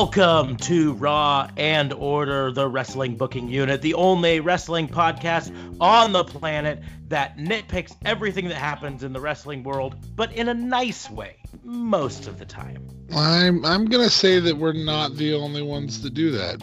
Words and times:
Welcome 0.00 0.56
to 0.56 0.94
Raw 0.94 1.50
and 1.58 1.92
Order, 1.92 2.52
the 2.52 2.66
wrestling 2.66 3.18
booking 3.18 3.50
unit, 3.50 3.82
the 3.82 3.92
only 3.92 4.40
wrestling 4.40 4.88
podcast 4.88 5.54
on 5.78 6.12
the 6.12 6.24
planet 6.24 6.82
that 7.08 7.36
nitpicks 7.36 7.94
everything 8.06 8.48
that 8.48 8.56
happens 8.56 9.04
in 9.04 9.12
the 9.12 9.20
wrestling 9.20 9.62
world, 9.62 9.96
but 10.16 10.32
in 10.32 10.48
a 10.48 10.54
nice 10.54 11.10
way, 11.10 11.36
most 11.62 12.26
of 12.28 12.38
the 12.38 12.46
time. 12.46 12.88
I'm 13.14 13.62
I'm 13.66 13.84
gonna 13.84 14.08
say 14.08 14.40
that 14.40 14.56
we're 14.56 14.72
not 14.72 15.16
the 15.16 15.34
only 15.34 15.60
ones 15.60 16.00
to 16.00 16.08
do 16.08 16.30
that. 16.30 16.62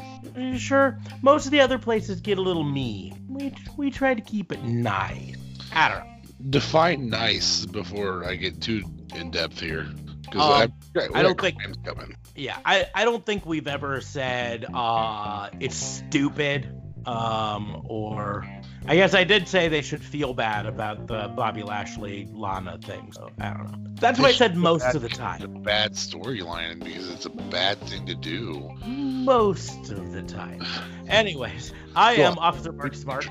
Sure, 0.58 0.98
most 1.22 1.46
of 1.46 1.52
the 1.52 1.60
other 1.60 1.77
places 1.77 2.20
get 2.20 2.40
a 2.40 2.41
little 2.41 2.63
mean. 2.63 3.24
We 3.30 3.54
we 3.77 3.91
try 3.91 4.16
to 4.16 4.22
keep 4.22 4.52
it 4.52 4.63
nice. 4.63 5.35
I 5.72 5.90
don't 5.90 5.99
know. 5.99 6.49
Define 6.49 7.12
nice 7.12 7.68
before 7.68 8.26
I 8.26 8.34
get 8.34 8.60
too 8.62 8.82
in 9.13 9.30
depth 9.30 9.60
here. 9.60 9.85
Because 10.24 10.63
um, 10.66 10.74
I, 10.96 11.20
I 11.20 11.22
don't 11.22 11.40
think 11.40 11.58
coming. 11.85 12.16
Yeah, 12.38 12.58
I, 12.64 12.86
I 12.93 13.04
don't 13.04 13.26
think 13.26 13.46
we've 13.46 13.68
ever 13.68 13.99
said 14.02 14.66
uh, 14.74 15.49
it's 15.60 15.76
stupid 15.76 16.70
um, 17.07 17.84
or 17.85 18.46
I 18.85 18.96
guess 18.96 19.13
I 19.13 19.24
did 19.24 19.48
say 19.48 19.70
they 19.70 19.82
should 19.82 20.04
feel 20.04 20.34
bad 20.34 20.65
about 20.65 21.08
the 21.08 21.32
Bobby 21.35 21.63
Lashley 21.63 22.27
Lana 22.32 22.77
thing. 22.77 23.12
So 23.13 23.32
I 23.40 23.54
don't 23.54 23.71
know. 23.71 23.91
That's 23.96 24.20
what 24.20 24.30
I 24.30 24.34
said 24.34 24.55
most 24.55 24.93
of 24.93 25.02
the 25.02 25.10
time. 25.10 25.35
It's 25.35 25.46
a 25.46 25.48
bad 25.48 25.93
storyline 25.93 26.84
because 26.84 27.10
it's 27.10 27.26
a 27.26 27.30
bad 27.30 27.80
thing 27.82 28.05
to 28.05 28.15
do. 28.15 28.70
Most 28.85 29.90
of 29.90 30.12
the 30.12 30.21
time. 30.21 30.63
Anyways, 31.08 31.74
I 31.96 32.15
am 32.15 32.38
Officer 32.38 32.71
Mark 32.71 32.93
Smart, 32.93 33.27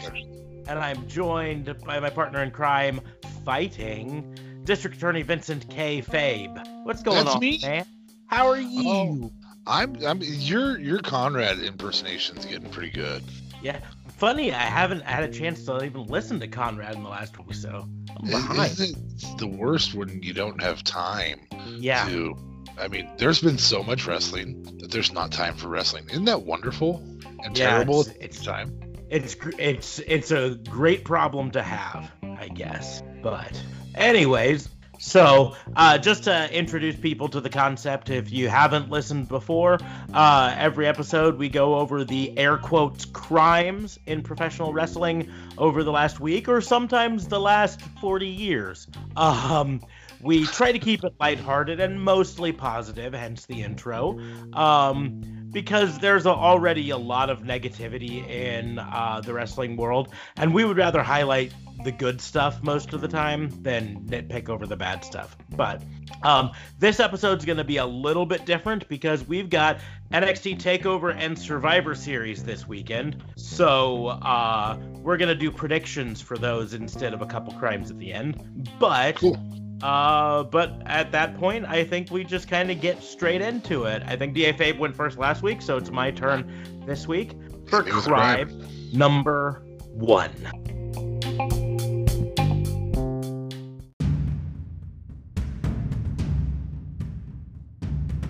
and 0.66 0.78
I'm 0.78 1.06
joined 1.06 1.76
by 1.84 2.00
my 2.00 2.10
partner 2.10 2.42
in 2.42 2.50
crime, 2.50 3.00
fighting 3.44 4.62
District 4.64 4.96
Attorney 4.96 5.22
Vincent 5.22 5.70
K. 5.70 6.02
Fabe. 6.02 6.84
What's 6.84 7.02
going 7.02 7.24
That's 7.24 7.36
on, 7.36 7.40
me? 7.40 7.60
man? 7.62 7.86
How 8.26 8.48
are 8.48 8.56
oh. 8.56 8.58
you? 8.58 8.88
Oh, 8.88 9.32
I'm. 9.66 9.96
I'm. 10.04 10.20
Your 10.22 10.78
your 10.78 11.00
Conrad 11.00 11.58
impersonation's 11.58 12.44
getting 12.44 12.70
pretty 12.70 12.90
good. 12.90 13.22
Yeah, 13.62 13.80
funny. 14.16 14.52
I 14.52 14.62
haven't 14.62 15.02
had 15.02 15.24
a 15.24 15.32
chance 15.32 15.64
to 15.64 15.82
even 15.84 16.06
listen 16.06 16.40
to 16.40 16.48
Conrad 16.48 16.94
in 16.94 17.02
the 17.02 17.08
last 17.08 17.38
week, 17.38 17.54
so 17.54 17.88
I'm 18.16 18.30
behind. 18.30 18.72
It's 18.78 19.34
the 19.34 19.46
worst 19.46 19.94
when 19.94 20.22
you 20.22 20.32
don't 20.32 20.60
have 20.62 20.84
time. 20.84 21.40
Yeah. 21.66 22.08
To, 22.08 22.36
I 22.78 22.88
mean, 22.88 23.10
there's 23.18 23.40
been 23.40 23.58
so 23.58 23.82
much 23.82 24.06
wrestling 24.06 24.62
that 24.78 24.90
there's 24.90 25.12
not 25.12 25.32
time 25.32 25.56
for 25.56 25.68
wrestling. 25.68 26.08
Isn't 26.10 26.26
that 26.26 26.42
wonderful 26.42 27.02
and 27.42 27.56
yeah, 27.56 27.70
terrible 27.70 28.02
it's, 28.02 28.10
it's 28.20 28.44
time? 28.44 28.78
It's 29.08 29.36
it's 29.58 29.98
it's 30.00 30.30
a 30.30 30.56
great 30.68 31.04
problem 31.04 31.50
to 31.52 31.62
have, 31.62 32.10
I 32.22 32.48
guess. 32.48 33.02
But 33.22 33.60
anyways, 33.94 34.68
so, 34.98 35.56
uh, 35.74 35.98
just 35.98 36.24
to 36.24 36.56
introduce 36.56 36.96
people 36.96 37.28
to 37.28 37.40
the 37.40 37.50
concept, 37.50 38.10
if 38.10 38.32
you 38.32 38.48
haven't 38.48 38.90
listened 38.90 39.28
before, 39.28 39.78
uh, 40.12 40.54
every 40.56 40.86
episode 40.86 41.38
we 41.38 41.48
go 41.48 41.76
over 41.76 42.04
the 42.04 42.36
air 42.38 42.56
quotes 42.56 43.04
crimes 43.04 43.98
in 44.06 44.22
professional 44.22 44.72
wrestling 44.72 45.30
over 45.58 45.82
the 45.82 45.92
last 45.92 46.20
week 46.20 46.48
or 46.48 46.60
sometimes 46.60 47.28
the 47.28 47.40
last 47.40 47.80
40 48.00 48.26
years. 48.26 48.86
Um, 49.16 49.80
we 50.20 50.46
try 50.46 50.72
to 50.72 50.78
keep 50.78 51.04
it 51.04 51.14
lighthearted 51.20 51.80
and 51.80 52.00
mostly 52.00 52.52
positive, 52.52 53.12
hence 53.12 53.46
the 53.46 53.62
intro, 53.62 54.18
um, 54.54 55.20
because 55.52 55.98
there's 55.98 56.26
already 56.26 56.90
a 56.90 56.96
lot 56.96 57.30
of 57.30 57.40
negativity 57.40 58.26
in 58.28 58.78
uh, 58.78 59.20
the 59.24 59.32
wrestling 59.32 59.76
world, 59.76 60.08
and 60.36 60.54
we 60.54 60.64
would 60.64 60.76
rather 60.76 61.02
highlight 61.02 61.52
the 61.84 61.92
good 61.92 62.20
stuff 62.20 62.62
most 62.62 62.92
of 62.92 63.00
the 63.00 63.08
time 63.08 63.50
than 63.62 64.00
nitpick 64.06 64.48
over 64.48 64.66
the 64.66 64.76
bad 64.76 65.04
stuff. 65.04 65.36
But 65.50 65.82
um, 66.22 66.52
this 66.78 67.00
episode's 67.00 67.44
going 67.44 67.58
to 67.58 67.64
be 67.64 67.76
a 67.78 67.86
little 67.86 68.26
bit 68.26 68.46
different 68.46 68.88
because 68.88 69.26
we've 69.26 69.50
got 69.50 69.78
NXT 70.12 70.60
Takeover 70.60 71.14
and 71.16 71.38
Survivor 71.38 71.94
Series 71.94 72.42
this 72.44 72.66
weekend. 72.66 73.22
So 73.36 74.06
uh, 74.06 74.78
we're 75.02 75.16
going 75.16 75.28
to 75.28 75.34
do 75.34 75.50
predictions 75.50 76.20
for 76.20 76.36
those 76.36 76.74
instead 76.74 77.12
of 77.14 77.22
a 77.22 77.26
couple 77.26 77.52
crimes 77.54 77.90
at 77.90 77.98
the 77.98 78.12
end. 78.12 78.70
But. 78.78 79.16
Cool. 79.16 79.38
Uh, 79.82 80.42
but 80.44 80.80
at 80.86 81.12
that 81.12 81.36
point, 81.36 81.66
I 81.66 81.84
think 81.84 82.10
we 82.10 82.24
just 82.24 82.48
kind 82.48 82.70
of 82.70 82.80
get 82.80 83.02
straight 83.02 83.42
into 83.42 83.84
it. 83.84 84.02
I 84.06 84.16
think 84.16 84.32
DA 84.32 84.54
Fabe 84.54 84.78
went 84.78 84.96
first 84.96 85.18
last 85.18 85.42
week, 85.42 85.60
so 85.60 85.76
it's 85.76 85.90
my 85.90 86.10
turn 86.10 86.50
this 86.86 87.06
week 87.06 87.32
for 87.68 87.82
crime 87.82 88.66
number 88.94 89.62
one. 89.90 90.85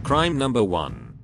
Crime 0.07 0.39
number 0.39 0.63
one. 0.63 1.19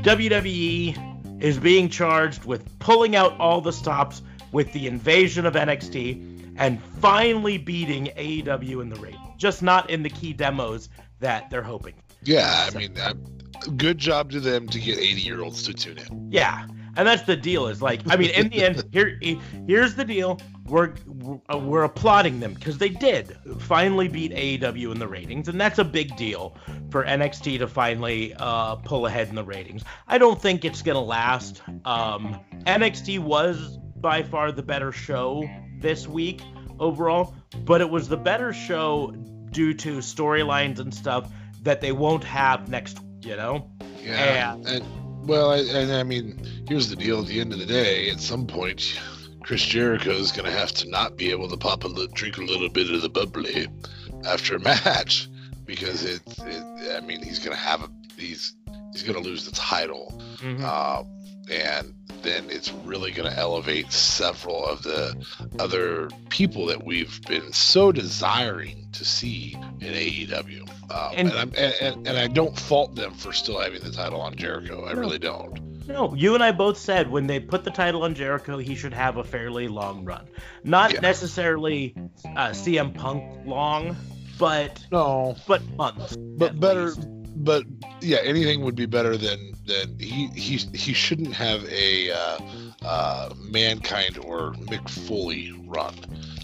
WWE 0.00 1.42
is 1.42 1.58
being 1.58 1.90
charged 1.90 2.46
with 2.46 2.78
pulling 2.78 3.14
out 3.14 3.38
all 3.38 3.60
the 3.60 3.74
stops 3.74 4.22
with 4.52 4.72
the 4.72 4.86
invasion 4.86 5.44
of 5.44 5.52
NXT 5.52 6.54
and 6.56 6.82
finally 6.82 7.58
beating 7.58 8.06
AEW 8.16 8.80
in 8.80 8.88
the 8.88 8.96
ring, 8.96 9.18
Just 9.36 9.62
not 9.62 9.90
in 9.90 10.02
the 10.02 10.08
key 10.08 10.32
demos 10.32 10.88
that 11.18 11.50
they're 11.50 11.60
hoping. 11.60 11.92
Yeah, 12.22 12.70
I 12.72 12.74
mean, 12.74 12.96
uh, 12.96 13.12
good 13.76 13.98
job 13.98 14.30
to 14.30 14.40
them 14.40 14.66
to 14.68 14.80
get 14.80 14.98
80 14.98 15.20
year 15.20 15.42
olds 15.42 15.62
to 15.64 15.74
tune 15.74 15.98
in. 15.98 16.30
Yeah, 16.32 16.66
and 16.96 17.06
that's 17.06 17.22
the 17.22 17.36
deal 17.36 17.66
is 17.66 17.80
like 17.80 18.00
i 18.08 18.16
mean 18.16 18.30
in 18.30 18.48
the 18.48 18.64
end 18.64 18.84
here 18.92 19.18
here's 19.66 19.94
the 19.94 20.04
deal. 20.04 20.40
We're 20.66 20.94
we're 21.54 21.82
applauding 21.82 22.40
them 22.40 22.54
because 22.54 22.78
they 22.78 22.90
did 22.90 23.36
finally 23.58 24.08
beat 24.08 24.32
AEW 24.32 24.92
in 24.92 24.98
the 24.98 25.08
ratings 25.08 25.48
and 25.48 25.60
that's 25.60 25.78
a 25.78 25.84
big 25.84 26.16
deal 26.16 26.56
for 26.90 27.04
NXT 27.04 27.58
to 27.58 27.66
finally 27.66 28.34
uh, 28.34 28.76
pull 28.76 29.06
ahead 29.06 29.28
in 29.28 29.34
the 29.34 29.44
ratings. 29.44 29.82
I 30.06 30.18
don't 30.18 30.40
think 30.40 30.64
it's 30.64 30.82
gonna 30.82 31.02
last. 31.02 31.62
Um, 31.84 32.40
NXT 32.66 33.18
was 33.18 33.78
by 33.96 34.22
far 34.22 34.52
the 34.52 34.62
better 34.62 34.92
show 34.92 35.48
this 35.78 36.06
week 36.06 36.42
overall 36.78 37.34
but 37.64 37.80
it 37.80 37.90
was 37.90 38.08
the 38.08 38.16
better 38.16 38.52
show 38.52 39.12
due 39.50 39.74
to 39.74 39.98
storylines 39.98 40.78
and 40.78 40.94
stuff 40.94 41.30
that 41.62 41.80
they 41.80 41.92
won't 41.92 42.24
have 42.24 42.68
next 42.68 42.98
you 43.22 43.36
know? 43.36 43.70
Yeah 44.02 44.54
and, 44.54 44.66
and 44.66 45.09
well, 45.30 45.52
I, 45.52 45.58
and 45.58 45.92
I 45.92 46.02
mean, 46.02 46.36
here's 46.66 46.88
the 46.88 46.96
deal. 46.96 47.20
At 47.20 47.28
the 47.28 47.40
end 47.40 47.52
of 47.52 47.60
the 47.60 47.66
day, 47.66 48.10
at 48.10 48.18
some 48.18 48.48
point, 48.48 49.00
Chris 49.44 49.64
Jericho 49.64 50.10
is 50.10 50.32
going 50.32 50.50
to 50.50 50.58
have 50.58 50.72
to 50.72 50.88
not 50.88 51.16
be 51.16 51.30
able 51.30 51.48
to 51.48 51.56
pop 51.56 51.84
a 51.84 51.86
little, 51.86 52.12
drink 52.12 52.36
a 52.38 52.42
little 52.42 52.68
bit 52.68 52.90
of 52.90 53.00
the 53.00 53.08
bubbly 53.08 53.68
after 54.26 54.56
a 54.56 54.58
match 54.84 55.28
because 55.64 56.04
it. 56.04 56.20
it 56.40 56.96
I 56.96 57.06
mean, 57.06 57.22
he's 57.22 57.38
going 57.38 57.56
to 57.56 57.62
have 57.62 57.82
a 57.82 57.90
he's 58.16 58.54
he's 58.90 59.04
going 59.04 59.22
to 59.22 59.28
lose 59.28 59.44
the 59.44 59.52
title, 59.52 60.20
mm-hmm. 60.38 60.64
uh, 60.64 61.04
and 61.48 61.94
then 62.22 62.50
it's 62.50 62.72
really 62.84 63.12
going 63.12 63.30
to 63.30 63.38
elevate 63.38 63.92
several 63.92 64.66
of 64.66 64.82
the 64.82 65.14
other 65.60 66.08
people 66.28 66.66
that 66.66 66.84
we've 66.84 67.22
been 67.28 67.52
so 67.52 67.92
desiring 67.92 68.88
to 68.94 69.04
see 69.04 69.56
in 69.80 69.94
AEW. 69.94 70.68
Um, 70.90 71.12
and, 71.14 71.32
and, 71.32 71.56
and, 71.56 72.06
and, 72.08 72.18
I 72.18 72.26
don't 72.26 72.58
fault 72.58 72.96
them 72.96 73.14
for 73.14 73.32
still 73.32 73.60
having 73.60 73.80
the 73.80 73.92
title 73.92 74.20
on 74.20 74.34
Jericho. 74.34 74.86
I 74.86 74.92
no, 74.92 75.00
really 75.00 75.18
don't. 75.18 75.86
No, 75.86 76.14
you 76.14 76.34
and 76.34 76.42
I 76.42 76.52
both 76.52 76.76
said 76.76 77.10
when 77.10 77.26
they 77.26 77.38
put 77.38 77.64
the 77.64 77.70
title 77.70 78.02
on 78.02 78.14
Jericho, 78.14 78.58
he 78.58 78.74
should 78.74 78.92
have 78.92 79.16
a 79.16 79.24
fairly 79.24 79.68
long 79.68 80.04
run. 80.04 80.26
Not 80.64 80.92
yeah. 80.92 81.00
necessarily 81.00 81.94
uh, 82.36 82.50
CM 82.50 82.94
Punk 82.94 83.46
long, 83.46 83.96
but 84.38 84.84
no, 84.90 85.36
but 85.46 85.62
months. 85.76 86.16
But 86.16 86.58
better, 86.58 86.86
least 86.86 87.08
but 87.44 87.64
yeah, 88.00 88.18
anything 88.22 88.62
would 88.62 88.74
be 88.74 88.86
better 88.86 89.16
than 89.16 89.54
than 89.66 89.98
he 89.98 90.28
he 90.28 90.56
he 90.74 90.92
shouldn't 90.92 91.34
have 91.34 91.64
a 91.66 92.10
uh, 92.10 92.38
uh, 92.82 93.34
mankind 93.38 94.18
or 94.18 94.52
Mick 94.52 94.88
Foley 94.88 95.52
run. 95.66 95.94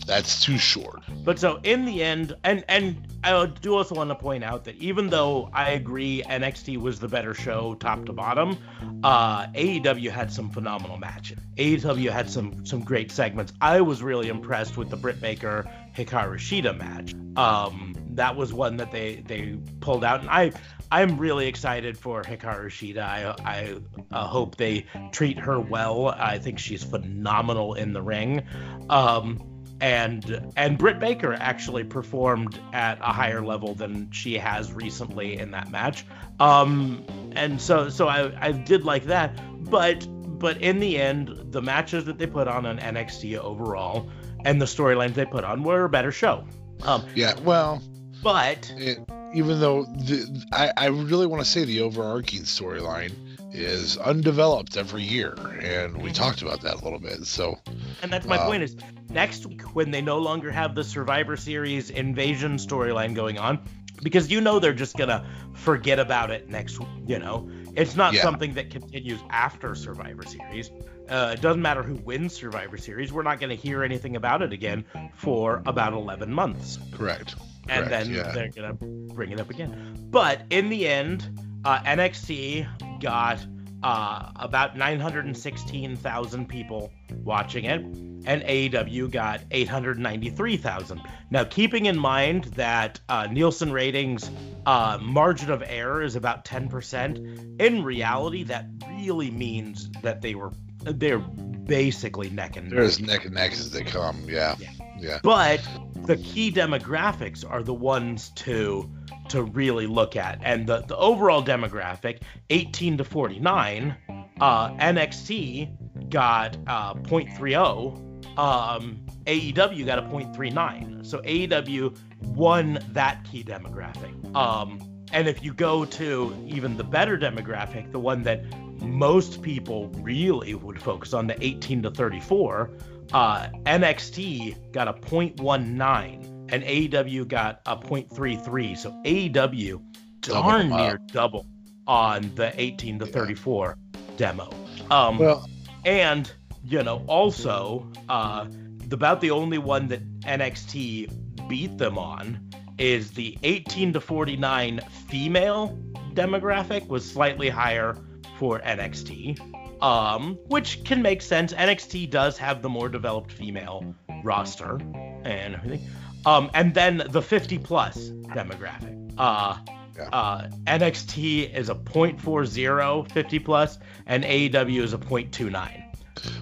That's 0.07 0.43
too 0.45 0.57
short. 0.57 1.03
But 1.25 1.39
so 1.39 1.59
in 1.65 1.85
the 1.85 2.03
end, 2.03 2.35
and 2.45 2.65
and 2.69 2.97
I 3.25 3.47
do 3.47 3.75
also 3.75 3.97
want 3.97 4.11
to 4.11 4.15
point 4.15 4.45
out 4.45 4.65
that 4.65 4.77
even 4.77 5.09
though 5.09 5.51
I 5.53 5.71
agree 5.71 6.23
NXT 6.25 6.79
was 6.79 7.01
the 7.01 7.09
better 7.09 7.35
show 7.35 7.75
top 7.75 8.05
to 8.07 8.13
bottom, 8.13 8.57
uh, 9.03 9.49
AEW 9.49 10.11
had 10.11 10.33
some 10.33 10.49
phenomenal 10.51 10.97
matches. 10.97 11.39
AEW 11.57 12.11
had 12.11 12.31
some 12.31 12.65
some 12.65 12.85
great 12.85 13.11
segments. 13.11 13.53
I 13.61 13.81
was 13.81 14.01
really 14.01 14.29
impressed 14.29 14.77
with 14.77 14.91
the 14.91 14.97
Britt 14.97 15.21
Baker 15.21 15.69
Hikaru 15.97 16.37
Shida 16.37 16.79
match. 16.79 17.15
Um, 17.37 17.95
that 18.11 18.37
was 18.37 18.53
one 18.53 18.77
that 18.77 18.93
they 18.93 19.17
they 19.27 19.59
pulled 19.81 20.05
out, 20.05 20.21
and 20.21 20.31
I 20.31 20.53
I'm 20.93 21.19
really 21.19 21.49
excited 21.49 21.99
for 21.99 22.23
Hikaru 22.23 22.67
Shida. 22.67 22.99
I 22.99 23.35
I 23.45 23.77
uh, 24.13 24.27
hope 24.29 24.57
they 24.57 24.87
treat 25.11 25.39
her 25.41 25.59
well. 25.59 26.09
I 26.09 26.39
think 26.39 26.61
she's 26.61 26.85
phenomenal 26.85 27.75
in 27.75 27.93
the 27.93 28.03
ring. 28.03 28.45
Um, 28.89 29.56
and 29.81 30.53
and 30.57 30.79
Britt 30.79 30.99
Baker 30.99 31.35
actually 31.35 31.85
performed 31.85 32.59
at 32.73 32.99
a 33.01 33.13
higher 33.13 33.43
level 33.43 33.75
than 33.75 34.11
she 34.11 34.39
has 34.39 34.73
recently 34.73 35.39
in 35.39 35.51
that 35.53 35.71
match. 35.71 36.05
Um, 36.41 37.05
and 37.33 37.61
so 37.61 37.89
so 37.89 38.09
I, 38.09 38.33
I 38.41 38.53
did 38.53 38.85
like 38.85 39.05
that, 39.05 39.39
but 39.71 40.07
but 40.39 40.59
in 40.59 40.81
the 40.81 40.99
end, 40.99 41.53
the 41.53 41.63
matches 41.63 42.05
that 42.07 42.19
they 42.19 42.27
put 42.27 42.49
on 42.49 42.67
on 42.67 42.79
NXT 42.79 43.39
overall 43.39 44.09
and 44.45 44.61
the 44.61 44.67
storylines 44.67 45.15
they 45.15 45.27
put 45.27 45.45
on 45.45 45.63
were 45.63 45.85
a 45.85 45.89
better 45.89 46.13
show. 46.13 46.47
Um, 46.83 47.05
yeah, 47.15 47.35
well, 47.41 47.83
but 48.23 48.73
it, 48.77 48.99
even 49.35 49.61
though 49.61 49.85
the, 49.85 50.45
I, 50.53 50.73
I 50.77 50.87
really 50.87 51.27
want 51.27 51.43
to 51.43 51.51
say 51.51 51.65
the 51.65 51.81
overarching 51.83 52.43
storyline 52.43 53.13
is 53.57 53.97
undeveloped 53.99 54.77
every 54.77 55.03
year, 55.03 55.35
and 55.61 55.97
we 55.97 56.05
mm-hmm. 56.05 56.13
talked 56.13 56.43
about 56.43 56.61
that 56.63 56.75
a 56.75 56.85
little 56.85 56.99
bit. 56.99 57.27
So, 57.27 57.59
and 58.03 58.13
that's 58.13 58.27
my 58.27 58.37
uh, 58.37 58.47
point 58.47 58.63
is 58.63 58.77
next 59.11 59.47
week 59.47 59.63
when 59.75 59.91
they 59.91 60.03
no 60.03 60.19
longer 60.19 60.51
have 60.51 60.75
the 60.75 60.85
Survivor 60.85 61.37
Series 61.37 61.91
invasion 61.91 62.57
storyline 62.57 63.15
going 63.15 63.39
on, 63.39 63.61
because 64.03 64.31
you 64.31 64.41
know 64.41 64.59
they're 64.59 64.73
just 64.73 64.97
gonna 64.97 65.27
forget 65.55 65.99
about 65.99 66.31
it 66.31 66.49
next. 66.49 66.79
You 67.07 67.19
know, 67.19 67.49
it's 67.75 67.97
not 67.97 68.15
yeah. 68.15 68.23
something 68.23 68.55
that 68.55 68.71
continues 68.71 69.21
after 69.31 69.75
Survivor 69.75 70.23
Series. 70.23 70.71
Uh, 71.09 71.35
it 71.35 71.41
doesn't 71.41 71.63
matter 71.63 71.83
who 71.83 71.95
wins 71.95 72.35
Survivor 72.35 72.77
Series. 72.77 73.13
We're 73.13 73.23
not 73.23 73.39
going 73.39 73.51
to 73.51 73.57
hear 73.57 73.85
anything 73.85 74.17
about 74.17 74.43
it 74.43 74.53
again 74.53 74.85
for 75.15 75.63
about 75.67 75.93
11 75.93 76.33
months. 76.33 76.79
Correct. 76.93 77.37
And 77.69 77.87
Correct, 77.87 77.91
then 77.91 78.13
yeah. 78.13 78.33
they're 78.33 78.49
going 78.49 78.77
to 78.77 79.15
bring 79.15 79.31
it 79.31 79.39
up 79.39 79.51
again. 79.51 80.09
But 80.11 80.43
in 80.51 80.69
the 80.69 80.89
end, 80.89 81.31
uh, 81.65 81.79
NXT 81.81 82.67
got 83.01 83.45
uh, 83.83 84.31
about 84.37 84.77
916,000 84.77 86.49
people 86.49 86.93
watching 87.23 87.65
it, 87.65 87.81
and 87.81 88.43
AEW 88.43 89.11
got 89.11 89.43
893,000. 89.51 91.01
Now, 91.31 91.45
keeping 91.45 91.87
in 91.87 91.99
mind 91.99 92.45
that 92.45 93.01
uh, 93.09 93.29
Nielsen 93.31 93.73
ratings 93.73 94.31
uh, 94.65 94.99
margin 95.01 95.51
of 95.51 95.63
error 95.67 96.03
is 96.03 96.17
about 96.17 96.45
10%, 96.45 97.61
in 97.61 97.85
reality, 97.85 98.43
that 98.45 98.67
really 98.99 99.31
means 99.31 99.91
that 100.03 100.21
they 100.21 100.35
were 100.35 100.53
they're 100.83 101.19
basically 101.19 102.31
neck 102.31 102.57
and 102.57 102.67
neck. 102.67 102.75
They're 102.77 102.85
as 102.85 103.01
neck 103.01 103.25
and 103.25 103.35
neck 103.35 103.53
as 103.53 103.71
they 103.71 103.83
come. 103.83 104.23
Yeah. 104.29 104.55
yeah. 104.59 104.71
Yeah. 104.99 105.19
But 105.23 105.61
the 105.95 106.17
key 106.17 106.51
demographics 106.51 107.49
are 107.49 107.63
the 107.63 107.75
ones 107.75 108.31
to 108.37 108.91
to 109.31 109.43
really 109.43 109.87
look 109.87 110.17
at. 110.17 110.41
And 110.43 110.67
the, 110.67 110.81
the 110.83 110.97
overall 110.97 111.43
demographic, 111.43 112.21
18 112.51 112.99
to 112.99 113.05
49, 113.05 113.97
uh, 114.41 114.71
NXT 114.71 116.11
got 116.11 116.57
uh, 116.67 116.95
0.30. 116.95 118.39
Um, 118.39 119.07
AEW 119.27 119.87
got 119.87 119.99
a 119.99 120.03
0.39. 120.03 121.05
So 121.07 121.19
AEW 121.21 121.97
won 122.23 122.79
that 122.91 123.25
key 123.25 123.43
demographic. 123.43 124.35
Um, 124.35 124.81
and 125.13 125.29
if 125.29 125.43
you 125.43 125.55
go 125.55 125.85
to 125.85 126.37
even 126.47 126.77
the 126.77 126.85
better 126.85 127.17
demographic, 127.17 127.93
the 127.93 128.01
one 128.01 128.23
that 128.25 128.45
most 128.81 129.43
people 129.43 129.89
really 130.01 130.55
would 130.55 130.83
focus 130.83 131.15
on, 131.15 131.27
the 131.27 131.43
18 131.43 131.83
to 131.85 131.91
34, 131.91 132.71
uh, 133.13 133.49
NXT 133.65 134.73
got 134.73 134.89
a 134.89 134.93
0.19 134.93 136.36
and 136.49 136.63
AEW 136.63 137.29
got 137.29 137.61
a 137.67 137.77
0.33. 137.77 138.77
So 138.77 138.91
AEW 139.05 139.83
darn 140.21 140.71
near 140.71 140.99
double 141.07 141.47
on 141.87 142.35
the 142.35 142.53
18 142.61 142.99
to 143.01 143.07
34 143.07 143.79
demo. 144.17 144.51
Um, 144.91 145.19
well, 145.19 145.49
and 145.85 146.31
you 146.65 146.83
know, 146.83 147.05
also 147.07 147.91
uh, 148.09 148.47
about 148.91 149.21
the 149.21 149.31
only 149.31 149.59
one 149.59 149.89
that 149.89 150.03
NXT 150.21 151.49
beat 151.49 151.79
them 151.79 151.97
on 151.97 152.41
is 152.79 153.13
the 153.13 153.39
18 153.43 153.93
to 153.95 154.01
49 154.01 154.81
female 155.09 155.79
demographic 156.15 156.87
was 156.89 157.09
slightly 157.09 157.49
higher 157.49 157.97
for 158.39 158.61
NXT, 158.61 159.41
um, 159.83 160.35
which 160.47 160.85
can 160.85 161.01
make 161.03 161.23
sense. 161.23 161.53
NXT 161.53 162.11
does 162.11 162.37
have 162.39 162.63
the 162.63 162.69
more 162.69 162.89
developed 162.89 163.33
female 163.33 163.95
roster 164.25 164.79
and 165.25 165.55
everything. 165.55 165.89
Um, 166.27 166.51
and 166.55 166.75
then 166.75 167.05
the 167.09 167.23
50 167.23 167.59
plus 167.59 168.11
demographic. 168.35 169.15
Uh, 169.17 169.57
yeah. 169.97 170.09
uh, 170.13 170.49
NXT 170.67 171.55
is 171.55 171.71
a 171.71 171.75
0.40 171.75 173.11
50 173.11 173.39
plus, 173.39 173.79
and 174.07 174.25
AEW 174.25 174.83
is 174.83 174.93
a 174.93 174.99
0.29. 174.99 175.83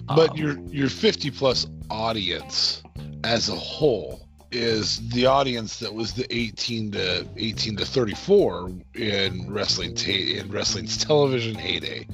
But 0.07 0.31
um, 0.31 0.37
your 0.37 0.59
your 0.69 0.89
50 0.89 1.31
plus 1.31 1.67
audience 1.89 2.81
as 3.23 3.49
a 3.49 3.55
whole 3.55 4.27
is 4.51 5.07
the 5.09 5.25
audience 5.25 5.79
that 5.79 5.93
was 5.93 6.13
the 6.13 6.25
18 6.35 6.91
to 6.93 7.27
18 7.35 7.77
to 7.77 7.85
34 7.85 8.71
in 8.95 9.51
wrestling 9.51 9.93
t- 9.95 10.37
in 10.37 10.49
wrestling's 10.49 10.97
television 10.97 11.55
heyday. 11.55 12.07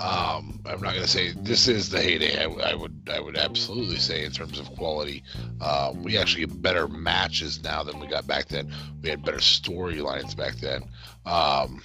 Um, 0.00 0.60
I'm 0.64 0.80
not 0.80 0.94
going 0.94 1.02
to 1.02 1.08
say 1.08 1.32
this 1.36 1.68
is 1.68 1.90
the 1.90 2.00
heyday. 2.00 2.42
I, 2.42 2.70
I, 2.70 2.74
would 2.74 3.10
I 3.12 3.20
would 3.20 3.36
absolutely 3.36 3.98
say 3.98 4.24
in 4.24 4.32
terms 4.32 4.58
of 4.58 4.70
quality, 4.74 5.22
uh, 5.60 5.92
we 5.94 6.16
actually 6.16 6.46
get 6.46 6.62
better 6.62 6.88
matches 6.88 7.62
now 7.62 7.82
than 7.82 8.00
we 8.00 8.06
got 8.06 8.26
back 8.26 8.48
then. 8.48 8.72
We 9.02 9.10
had 9.10 9.22
better 9.22 9.38
storylines 9.38 10.34
back 10.34 10.54
then. 10.56 10.84
Um, 11.26 11.82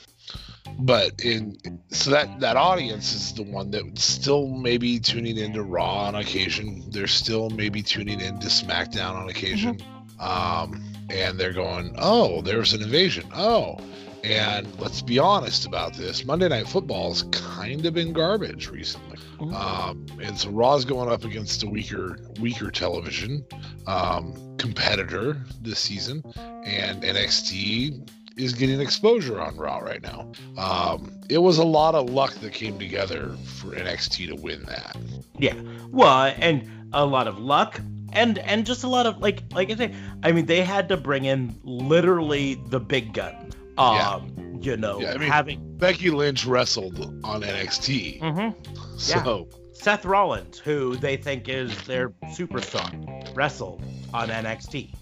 but 0.80 1.24
in 1.24 1.58
so 1.90 2.10
that 2.12 2.40
that 2.40 2.58
audience 2.58 3.14
is 3.14 3.34
the 3.34 3.44
one 3.44 3.72
that 3.72 3.98
still 3.98 4.48
maybe 4.48 5.00
tuning 5.00 5.38
into 5.38 5.62
Raw 5.64 6.08
on 6.08 6.16
occasion. 6.16 6.84
They're 6.90 7.08
still 7.08 7.50
maybe 7.50 7.82
tuning 7.82 8.20
into 8.20 8.48
SmackDown 8.48 9.16
on 9.16 9.30
occasion, 9.30 9.78
mm-hmm. 9.78 10.22
um, 10.22 10.84
and 11.10 11.40
they're 11.40 11.54
going, 11.54 11.96
"Oh, 11.98 12.42
there's 12.42 12.74
an 12.74 12.82
invasion." 12.82 13.28
Oh, 13.34 13.78
and 14.26 14.80
let's 14.80 15.02
be 15.02 15.20
honest 15.20 15.66
about 15.66 15.94
this: 15.94 16.26
Monday 16.26 16.50
Night 16.50 16.68
Football's 16.68 17.24
kind 17.32 17.86
of 17.86 17.94
been 17.94 18.12
garbage 18.12 18.70
recently, 18.70 19.18
mm-hmm. 19.38 19.54
um, 19.54 20.06
and 20.22 20.38
so 20.38 20.50
Raw's 20.50 20.84
going 20.84 21.12
up 21.12 21.24
against 21.24 21.62
a 21.64 21.68
weaker 21.68 22.18
weaker 22.40 22.72
television 22.72 23.46
um, 23.86 24.34
competitor 24.58 25.38
this 25.62 25.80
season, 25.80 26.24
and 26.36 27.04
NXT 27.04 28.10
is 28.36 28.54
getting 28.54 28.82
exposure 28.82 29.40
on 29.40 29.56
Raw 29.58 29.78
right 29.78 30.02
now. 30.02 30.32
Um, 30.58 31.22
it 31.30 31.38
was 31.38 31.60
a 31.60 31.64
lot 31.64 31.94
of 31.94 32.10
luck 32.10 32.34
that 32.36 32.52
came 32.52 32.80
together 32.80 33.36
for 33.46 33.76
NXT 33.76 34.28
to 34.28 34.36
win 34.36 34.64
that. 34.64 34.98
Yeah, 35.38 35.56
well, 35.92 36.34
and 36.40 36.68
a 36.94 37.06
lot 37.06 37.28
of 37.28 37.38
luck, 37.38 37.80
and 38.12 38.40
and 38.40 38.66
just 38.66 38.84
a 38.84 38.88
lot 38.88 39.06
of 39.06 39.20
like 39.20 39.44
like 39.54 39.70
I 39.70 39.76
say, 39.76 39.94
I 40.24 40.32
mean 40.32 40.48
they 40.48 40.64
had 40.64 40.90
to 40.90 40.98
bring 40.98 41.26
in 41.26 41.60
literally 41.64 42.56
the 42.56 42.80
big 42.80 43.14
gun. 43.14 43.52
Um, 43.78 43.96
yeah. 43.96 44.20
you 44.62 44.78
know, 44.78 45.00
yeah, 45.00 45.14
I 45.14 45.18
mean, 45.18 45.30
having 45.30 45.78
Becky 45.78 46.10
Lynch 46.10 46.46
wrestled 46.46 47.00
on 47.24 47.42
NXT. 47.42 48.22
Mm-hmm. 48.22 48.98
So. 48.98 49.48
Yeah. 49.50 49.58
Seth 49.76 50.06
Rollins, 50.06 50.58
who 50.58 50.96
they 50.96 51.18
think 51.18 51.48
is 51.48 51.70
their 51.84 52.10
superstar, 52.30 53.36
wrestled 53.36 53.84
on 54.14 54.30
NXT. 54.30 54.96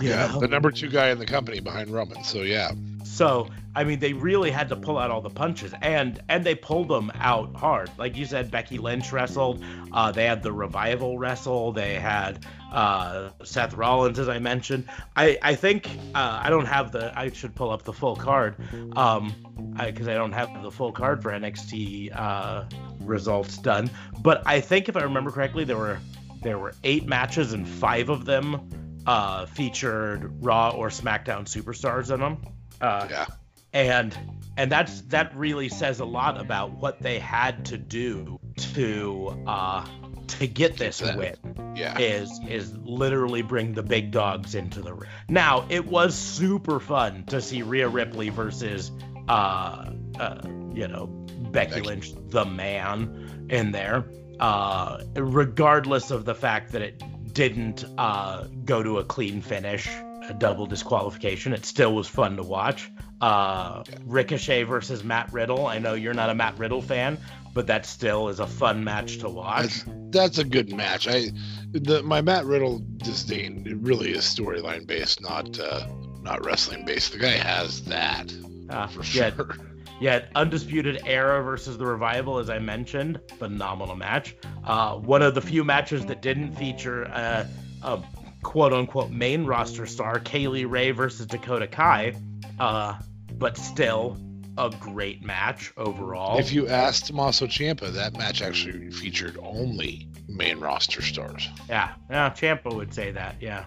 Yeah, 0.00 0.26
know? 0.26 0.40
the 0.40 0.48
number 0.48 0.70
two 0.70 0.88
guy 0.88 1.10
in 1.10 1.18
the 1.18 1.26
company 1.26 1.60
behind 1.60 1.90
Roman. 1.90 2.22
So 2.24 2.42
yeah. 2.42 2.72
So 3.20 3.50
I 3.74 3.84
mean, 3.84 3.98
they 3.98 4.14
really 4.14 4.50
had 4.50 4.70
to 4.70 4.76
pull 4.76 4.96
out 4.96 5.10
all 5.10 5.20
the 5.20 5.28
punches, 5.28 5.74
and 5.82 6.22
and 6.30 6.42
they 6.42 6.54
pulled 6.54 6.88
them 6.88 7.12
out 7.16 7.54
hard. 7.54 7.90
Like 7.98 8.16
you 8.16 8.24
said, 8.24 8.50
Becky 8.50 8.78
Lynch 8.78 9.12
wrestled. 9.12 9.62
Uh, 9.92 10.10
they 10.10 10.24
had 10.24 10.42
the 10.42 10.50
revival 10.50 11.18
wrestle. 11.18 11.70
They 11.70 11.96
had 11.96 12.46
uh, 12.72 13.28
Seth 13.44 13.74
Rollins, 13.74 14.18
as 14.18 14.30
I 14.30 14.38
mentioned. 14.38 14.88
I 15.14 15.36
I 15.42 15.54
think 15.54 15.86
uh, 16.14 16.40
I 16.42 16.48
don't 16.48 16.64
have 16.64 16.92
the. 16.92 17.12
I 17.14 17.30
should 17.30 17.54
pull 17.54 17.68
up 17.68 17.82
the 17.82 17.92
full 17.92 18.16
card, 18.16 18.56
um, 18.96 19.34
because 19.76 20.08
I, 20.08 20.12
I, 20.12 20.14
don't 20.14 20.32
have 20.32 20.62
the 20.62 20.70
full 20.70 20.90
card 20.90 21.22
for 21.22 21.30
NXT 21.30 22.16
uh, 22.16 22.64
results 23.00 23.58
done. 23.58 23.90
But 24.22 24.44
I 24.46 24.60
think 24.60 24.88
if 24.88 24.96
I 24.96 25.02
remember 25.02 25.30
correctly, 25.30 25.64
there 25.64 25.76
were 25.76 25.98
there 26.40 26.58
were 26.58 26.72
eight 26.84 27.06
matches, 27.06 27.52
and 27.52 27.68
five 27.68 28.08
of 28.08 28.24
them 28.24 29.02
uh, 29.06 29.44
featured 29.44 30.42
Raw 30.42 30.70
or 30.70 30.88
SmackDown 30.88 31.44
superstars 31.44 32.10
in 32.10 32.20
them. 32.20 32.40
Uh, 32.80 33.06
yeah. 33.10 33.26
and 33.72 34.16
and 34.56 34.70
that's 34.70 35.00
that 35.02 35.34
really 35.36 35.68
says 35.68 36.00
a 36.00 36.04
lot 36.04 36.40
about 36.40 36.72
what 36.72 37.00
they 37.00 37.18
had 37.18 37.64
to 37.66 37.78
do 37.78 38.38
to 38.56 39.44
uh, 39.46 39.86
to 40.26 40.46
get 40.46 40.76
this 40.76 40.98
that. 40.98 41.16
win. 41.16 41.36
Yeah. 41.76 41.98
Is 41.98 42.40
is 42.48 42.76
literally 42.76 43.42
bring 43.42 43.74
the 43.74 43.82
big 43.82 44.10
dogs 44.10 44.54
into 44.54 44.82
the 44.82 44.94
ring. 44.94 45.10
Now 45.28 45.66
it 45.68 45.86
was 45.86 46.14
super 46.14 46.80
fun 46.80 47.24
to 47.26 47.40
see 47.40 47.62
Rhea 47.62 47.88
Ripley 47.88 48.28
versus 48.28 48.90
uh, 49.28 49.90
uh 50.18 50.40
you 50.72 50.88
know 50.88 51.06
Becky, 51.06 51.70
Becky. 51.70 51.80
Lynch, 51.82 52.12
the 52.28 52.44
man, 52.44 53.46
in 53.50 53.72
there. 53.72 54.04
Uh, 54.38 55.02
regardless 55.16 56.10
of 56.10 56.24
the 56.24 56.34
fact 56.34 56.72
that 56.72 56.80
it 56.80 57.02
didn't 57.34 57.84
uh, 57.98 58.44
go 58.64 58.82
to 58.82 58.98
a 58.98 59.04
clean 59.04 59.42
finish, 59.42 59.88
a 60.28 60.34
double 60.34 60.66
disqualification, 60.66 61.52
it 61.52 61.64
still 61.64 61.94
was 61.94 62.06
fun 62.08 62.36
to 62.36 62.42
watch. 62.42 62.90
Uh, 63.20 63.82
Ricochet 64.04 64.64
versus 64.64 65.04
Matt 65.04 65.32
Riddle. 65.32 65.66
I 65.66 65.78
know 65.78 65.94
you're 65.94 66.14
not 66.14 66.30
a 66.30 66.34
Matt 66.34 66.58
Riddle 66.58 66.82
fan, 66.82 67.18
but 67.54 67.66
that 67.66 67.86
still 67.86 68.28
is 68.28 68.40
a 68.40 68.46
fun 68.46 68.84
match 68.84 69.18
to 69.18 69.28
watch. 69.28 69.84
That's, 69.84 69.84
that's 70.10 70.38
a 70.38 70.44
good 70.44 70.72
match. 70.72 71.08
I 71.08 71.30
the 71.72 72.02
my 72.02 72.20
Matt 72.20 72.44
Riddle 72.44 72.82
disdain 72.98 73.64
it 73.66 73.76
really 73.78 74.12
is 74.12 74.24
storyline 74.24 74.86
based, 74.86 75.20
not 75.20 75.58
uh, 75.58 75.86
not 76.22 76.44
wrestling 76.44 76.84
based. 76.84 77.12
The 77.12 77.18
guy 77.18 77.30
has 77.30 77.82
that 77.84 78.32
Uh, 78.68 78.86
for 78.86 79.02
yeah, 79.16 79.34
sure. 79.34 79.56
Yeah, 80.00 80.24
Undisputed 80.34 81.02
Era 81.04 81.42
versus 81.42 81.76
the 81.76 81.84
Revival, 81.84 82.38
as 82.38 82.48
I 82.48 82.58
mentioned, 82.58 83.20
phenomenal 83.38 83.96
match. 83.96 84.34
Uh, 84.64 84.94
one 84.94 85.20
of 85.20 85.34
the 85.34 85.42
few 85.42 85.62
matches 85.62 86.06
that 86.06 86.22
didn't 86.22 86.52
feature 86.52 87.02
a, 87.02 87.46
a 87.82 88.02
quote 88.42 88.72
unquote 88.72 89.10
main 89.10 89.44
roster 89.44 89.86
star, 89.86 90.18
Kay 90.18 90.48
Lee 90.48 90.64
Ray 90.64 90.90
versus 90.90 91.26
Dakota 91.26 91.66
Kai, 91.66 92.14
uh, 92.58 92.98
but 93.38 93.56
still 93.56 94.16
a 94.58 94.70
great 94.70 95.22
match 95.22 95.72
overall. 95.76 96.38
If 96.38 96.52
you 96.52 96.68
asked 96.68 97.06
Tommaso 97.06 97.46
Ciampa, 97.46 97.92
that 97.92 98.14
match 98.14 98.42
actually 98.42 98.90
featured 98.90 99.38
only 99.42 100.08
main 100.28 100.60
roster 100.60 101.02
stars. 101.02 101.48
Yeah, 101.68 101.92
yeah, 102.10 102.30
Ciampa 102.30 102.74
would 102.74 102.92
say 102.92 103.10
that. 103.12 103.36
Yeah. 103.40 103.66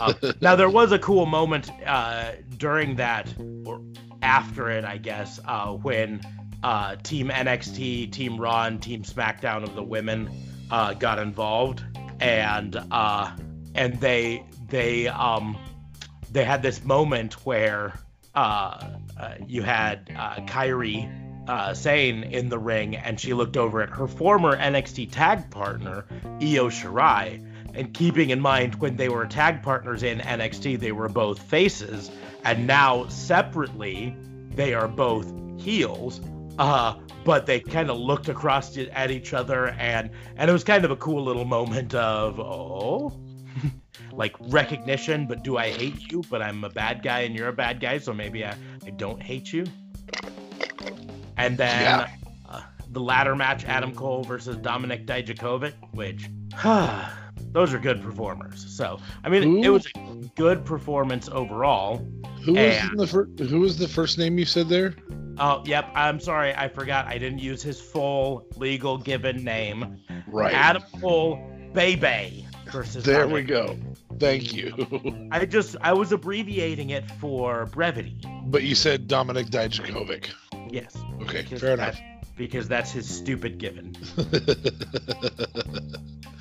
Uh, 0.00 0.14
now 0.40 0.56
there 0.56 0.68
was 0.68 0.92
a 0.92 0.98
cool 0.98 1.26
moment 1.26 1.70
uh, 1.86 2.32
during 2.56 2.96
that, 2.96 3.32
or 3.64 3.80
after 4.22 4.70
it, 4.70 4.84
I 4.84 4.98
guess, 4.98 5.40
uh, 5.46 5.72
when 5.72 6.20
uh, 6.62 6.96
Team 7.02 7.28
NXT, 7.28 8.12
Team 8.12 8.40
Raw, 8.40 8.64
and 8.64 8.82
Team 8.82 9.02
SmackDown 9.02 9.62
of 9.62 9.74
the 9.74 9.82
women 9.82 10.30
uh, 10.70 10.94
got 10.94 11.18
involved, 11.18 11.82
and 12.20 12.76
uh, 12.90 13.34
and 13.74 14.00
they 14.00 14.44
they 14.68 15.08
um 15.08 15.56
they 16.30 16.44
had 16.44 16.62
this 16.62 16.82
moment 16.84 17.34
where 17.44 17.92
uh, 18.34 18.88
uh, 19.18 19.34
you 19.46 19.62
had 19.62 20.10
uh, 20.16 20.36
Kairi 20.46 21.06
uh, 21.48 21.74
in 21.84 22.48
the 22.48 22.58
ring, 22.58 22.96
and 22.96 23.20
she 23.20 23.34
looked 23.34 23.56
over 23.56 23.82
at 23.82 23.90
her 23.90 24.06
former 24.06 24.56
NXT 24.56 25.10
tag 25.10 25.50
partner, 25.50 26.06
Io 26.40 26.68
Shirai. 26.68 27.46
And 27.74 27.92
keeping 27.94 28.30
in 28.30 28.40
mind 28.40 28.74
when 28.76 28.96
they 28.96 29.08
were 29.08 29.26
tag 29.26 29.62
partners 29.62 30.02
in 30.02 30.18
NXT, 30.18 30.78
they 30.78 30.92
were 30.92 31.08
both 31.08 31.38
faces, 31.40 32.10
and 32.44 32.66
now 32.66 33.06
separately, 33.08 34.14
they 34.54 34.74
are 34.74 34.88
both 34.88 35.32
heels. 35.58 36.20
Uh, 36.58 36.94
but 37.24 37.46
they 37.46 37.60
kind 37.60 37.88
of 37.88 37.96
looked 37.96 38.28
across 38.28 38.76
at 38.76 39.10
each 39.10 39.32
other, 39.32 39.68
and 39.68 40.10
and 40.36 40.50
it 40.50 40.52
was 40.52 40.64
kind 40.64 40.84
of 40.84 40.90
a 40.90 40.96
cool 40.96 41.24
little 41.24 41.46
moment 41.46 41.94
of 41.94 42.38
oh, 42.38 43.10
like 44.12 44.34
recognition. 44.48 45.26
But 45.26 45.42
do 45.42 45.56
I 45.56 45.70
hate 45.70 46.10
you? 46.10 46.22
But 46.30 46.42
I'm 46.42 46.64
a 46.64 46.70
bad 46.70 47.02
guy, 47.02 47.20
and 47.20 47.34
you're 47.34 47.48
a 47.48 47.52
bad 47.52 47.80
guy, 47.80 47.98
so 47.98 48.12
maybe 48.12 48.44
I, 48.44 48.54
I 48.86 48.90
don't 48.90 49.22
hate 49.22 49.52
you. 49.52 49.64
And 51.36 51.56
then 51.56 51.82
Yeah. 51.82 52.08
uh, 52.48 52.60
the 52.90 53.00
ladder 53.00 53.34
match, 53.34 53.64
Adam 53.64 53.94
Cole 53.94 54.22
versus 54.24 54.56
Dominic 54.56 55.06
Dijakovic, 55.06 55.72
which 55.92 56.28
those 57.52 57.72
are 57.74 57.78
good 57.78 58.02
performers. 58.02 58.64
So 58.76 58.98
I 59.24 59.28
mean, 59.28 59.58
it 59.58 59.64
Who? 59.64 59.72
was 59.72 59.86
a 59.96 60.14
good 60.36 60.64
performance 60.64 61.28
overall. 61.28 61.98
Who 62.44 62.52
was 62.52 62.76
And- 62.76 62.90
in 62.92 62.96
the 62.96 63.06
fir- 63.06 63.28
Who 63.38 63.60
was 63.60 63.78
the 63.78 63.88
first 63.88 64.18
name 64.18 64.38
you 64.38 64.44
said 64.44 64.68
there? 64.68 64.94
Oh, 65.38 65.62
yep. 65.64 65.88
I'm 65.94 66.20
sorry, 66.20 66.54
I 66.54 66.68
forgot. 66.68 67.06
I 67.06 67.16
didn't 67.16 67.38
use 67.38 67.62
his 67.62 67.80
full 67.80 68.46
legal 68.56 68.98
given 68.98 69.42
name. 69.42 69.96
Right. 70.26 70.52
Adam 70.52 70.82
Cole, 71.00 71.40
Bay 71.72 71.94
Bay 71.96 72.46
there 72.72 73.28
we 73.28 73.42
go. 73.42 73.76
Thank 74.18 74.54
you. 74.54 75.28
I 75.30 75.44
just 75.46 75.76
I 75.80 75.92
was 75.92 76.12
abbreviating 76.12 76.90
it 76.90 77.10
for 77.12 77.66
brevity. 77.66 78.20
but 78.46 78.62
you 78.62 78.74
said 78.74 79.08
Dominic 79.08 79.46
Dijakovic. 79.48 80.30
Yes. 80.70 80.96
Okay, 81.22 81.42
fair 81.44 81.76
that- 81.76 81.94
enough. 81.94 82.00
Because 82.34 82.66
that's 82.66 82.90
his 82.90 83.06
stupid 83.08 83.58
given. 83.58 83.94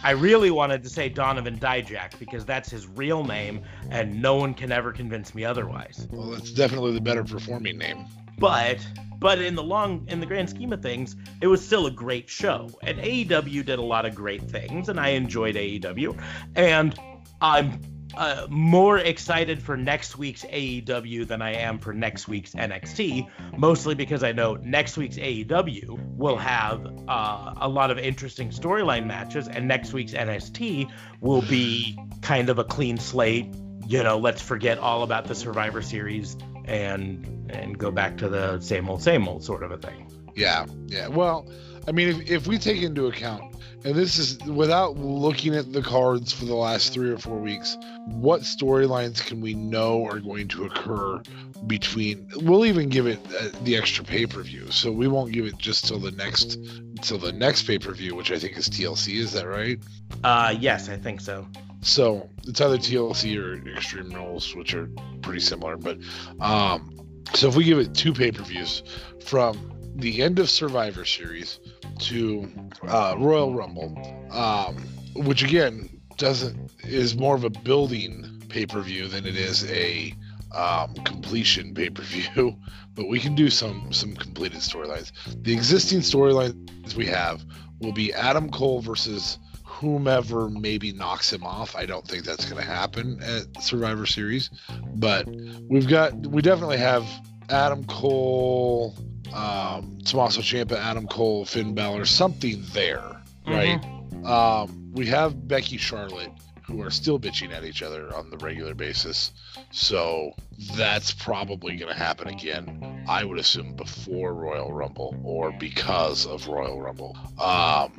I 0.03 0.11
really 0.11 0.49
wanted 0.49 0.83
to 0.83 0.89
say 0.89 1.09
Donovan 1.09 1.59
Dijak 1.59 2.17
because 2.17 2.45
that's 2.45 2.71
his 2.71 2.87
real 2.87 3.23
name, 3.25 3.61
and 3.89 4.21
no 4.21 4.37
one 4.37 4.53
can 4.53 4.71
ever 4.71 4.93
convince 4.93 5.35
me 5.35 5.43
otherwise. 5.45 6.07
well, 6.09 6.33
it's 6.33 6.51
definitely 6.51 6.93
the 6.93 7.01
better 7.01 7.23
performing 7.25 7.77
name. 7.77 8.05
But 8.41 8.85
but 9.19 9.39
in 9.39 9.55
the 9.55 9.63
long 9.63 10.05
in 10.09 10.19
the 10.19 10.25
grand 10.25 10.49
scheme 10.49 10.73
of 10.73 10.81
things 10.81 11.15
it 11.41 11.47
was 11.47 11.63
still 11.63 11.85
a 11.85 11.91
great 11.91 12.27
show 12.27 12.69
and 12.81 12.97
aew 12.97 13.65
did 13.65 13.79
a 13.79 13.81
lot 13.81 14.05
of 14.05 14.13
great 14.13 14.41
things 14.41 14.89
and 14.89 14.99
i 14.99 15.09
enjoyed 15.09 15.55
aew 15.55 16.19
and 16.55 16.99
i'm 17.39 17.79
uh, 18.17 18.45
more 18.49 18.97
excited 18.97 19.61
for 19.61 19.77
next 19.77 20.17
week's 20.17 20.43
AEW 20.43 21.25
than 21.25 21.41
I 21.41 21.53
am 21.53 21.79
for 21.79 21.93
next 21.93 22.27
week's 22.27 22.51
NXT, 22.51 23.29
mostly 23.57 23.95
because 23.95 24.21
I 24.21 24.33
know 24.33 24.55
next 24.55 24.97
week's 24.97 25.15
AEW 25.15 26.17
will 26.17 26.35
have 26.35 26.85
uh, 27.07 27.53
a 27.57 27.69
lot 27.69 27.89
of 27.89 27.97
interesting 27.97 28.49
storyline 28.49 29.05
matches, 29.05 29.47
and 29.47 29.65
next 29.65 29.93
week's 29.93 30.11
NXT 30.11 30.91
will 31.21 31.41
be 31.43 31.97
kind 32.21 32.49
of 32.49 32.59
a 32.59 32.65
clean 32.65 32.97
slate. 32.97 33.47
You 33.87 34.03
know, 34.03 34.17
let's 34.17 34.41
forget 34.41 34.77
all 34.77 35.03
about 35.03 35.25
the 35.25 35.35
Survivor 35.35 35.81
Series 35.81 36.35
and 36.65 37.49
and 37.51 37.77
go 37.77 37.91
back 37.91 38.17
to 38.17 38.29
the 38.29 38.59
same 38.59 38.89
old, 38.89 39.01
same 39.01 39.27
old 39.27 39.43
sort 39.43 39.63
of 39.63 39.71
a 39.71 39.77
thing. 39.77 40.09
Yeah, 40.35 40.65
yeah. 40.87 41.07
Well, 41.07 41.49
I 41.87 41.91
mean, 41.91 42.09
if, 42.09 42.29
if 42.29 42.47
we 42.47 42.57
take 42.57 42.81
into 42.81 43.07
account, 43.07 43.50
and 43.83 43.95
this 43.95 44.17
is 44.17 44.37
without 44.45 44.97
looking 44.97 45.55
at 45.55 45.71
the 45.73 45.81
cards 45.81 46.31
for 46.31 46.45
the 46.45 46.55
last 46.55 46.93
three 46.93 47.09
or 47.09 47.17
four 47.17 47.37
weeks, 47.37 47.77
what 48.07 48.41
storylines 48.41 49.25
can 49.25 49.41
we 49.41 49.53
know 49.53 50.05
are 50.05 50.19
going 50.19 50.47
to 50.49 50.65
occur 50.65 51.21
between? 51.67 52.29
We'll 52.37 52.65
even 52.65 52.89
give 52.89 53.07
it 53.07 53.19
uh, 53.39 53.49
the 53.63 53.77
extra 53.77 54.03
pay 54.03 54.25
per 54.25 54.41
view, 54.43 54.69
so 54.71 54.91
we 54.91 55.07
won't 55.07 55.31
give 55.31 55.45
it 55.45 55.57
just 55.57 55.87
till 55.87 55.99
the 55.99 56.11
next 56.11 56.59
till 57.01 57.17
the 57.17 57.31
next 57.31 57.63
pay 57.63 57.79
per 57.79 57.91
view, 57.91 58.15
which 58.15 58.31
I 58.31 58.37
think 58.37 58.57
is 58.57 58.69
TLC. 58.69 59.15
Is 59.15 59.33
that 59.33 59.47
right? 59.47 59.79
Uh, 60.23 60.55
yes, 60.57 60.89
I 60.89 60.97
think 60.97 61.21
so. 61.21 61.47
So 61.81 62.29
it's 62.43 62.61
either 62.61 62.77
TLC 62.77 63.37
or 63.37 63.67
Extreme 63.75 64.11
Rules, 64.11 64.55
which 64.55 64.75
are 64.75 64.87
pretty 65.21 65.39
similar. 65.39 65.77
But 65.77 65.97
um, 66.39 66.95
so 67.33 67.47
if 67.47 67.55
we 67.55 67.63
give 67.63 67.79
it 67.79 67.95
two 67.95 68.13
pay 68.13 68.31
per 68.31 68.43
views 68.43 68.83
from 69.25 69.71
the 69.95 70.21
end 70.21 70.39
of 70.39 70.49
Survivor 70.49 71.05
Series 71.05 71.59
to 72.01 72.51
uh, 72.87 73.15
Royal 73.17 73.53
Rumble, 73.53 73.97
um, 74.31 74.75
which 75.15 75.43
again 75.43 75.89
doesn't 76.17 76.71
is 76.83 77.15
more 77.15 77.35
of 77.35 77.43
a 77.43 77.49
building 77.49 78.43
pay 78.49 78.65
per 78.65 78.81
view 78.81 79.07
than 79.07 79.25
it 79.25 79.35
is 79.35 79.69
a 79.71 80.13
um, 80.53 80.93
completion 81.05 81.73
pay 81.73 81.89
per 81.89 82.03
view. 82.03 82.55
But 82.93 83.07
we 83.07 83.21
can 83.21 83.35
do 83.35 83.49
some 83.49 83.93
some 83.93 84.13
completed 84.17 84.59
storylines. 84.59 85.13
The 85.43 85.53
existing 85.53 85.99
storylines 85.99 86.93
we 86.93 87.05
have 87.05 87.41
will 87.79 87.93
be 87.93 88.13
Adam 88.13 88.51
Cole 88.51 88.81
versus 88.81 89.39
whomever 89.63 90.49
maybe 90.49 90.91
knocks 90.91 91.31
him 91.31 91.43
off. 91.43 91.73
I 91.75 91.85
don't 91.85 92.05
think 92.05 92.25
that's 92.25 92.43
going 92.43 92.61
to 92.61 92.69
happen 92.69 93.21
at 93.23 93.63
Survivor 93.63 94.05
Series, 94.05 94.49
but 94.95 95.25
we've 95.69 95.87
got 95.87 96.13
we 96.27 96.41
definitely 96.41 96.77
have 96.77 97.07
Adam 97.49 97.83
Cole, 97.85 98.95
um, 99.33 99.99
Tommaso 100.05 100.41
Ciampa, 100.41 100.77
Adam 100.77 101.07
Cole, 101.07 101.45
Finn 101.45 101.73
Balor, 101.73 102.05
something 102.05 102.63
there, 102.73 103.21
right? 103.47 103.83
Um, 104.25 104.91
we 104.93 105.07
have 105.07 105.47
Becky 105.47 105.77
Charlotte, 105.77 106.31
who 106.63 106.81
are 106.81 106.91
still 106.91 107.19
bitching 107.19 107.51
at 107.51 107.63
each 107.63 107.81
other 107.81 108.13
on 108.15 108.29
the 108.29 108.37
regular 108.37 108.73
basis, 108.73 109.31
so 109.71 110.33
that's 110.75 111.11
probably 111.11 111.75
going 111.75 111.91
to 111.91 111.97
happen 111.97 112.27
again. 112.27 113.05
I 113.07 113.23
would 113.23 113.39
assume 113.39 113.75
before 113.75 114.33
Royal 114.33 114.71
Rumble 114.71 115.19
or 115.23 115.51
because 115.51 116.25
of 116.25 116.47
Royal 116.47 116.79
Rumble. 116.79 117.17
Um, 117.39 117.91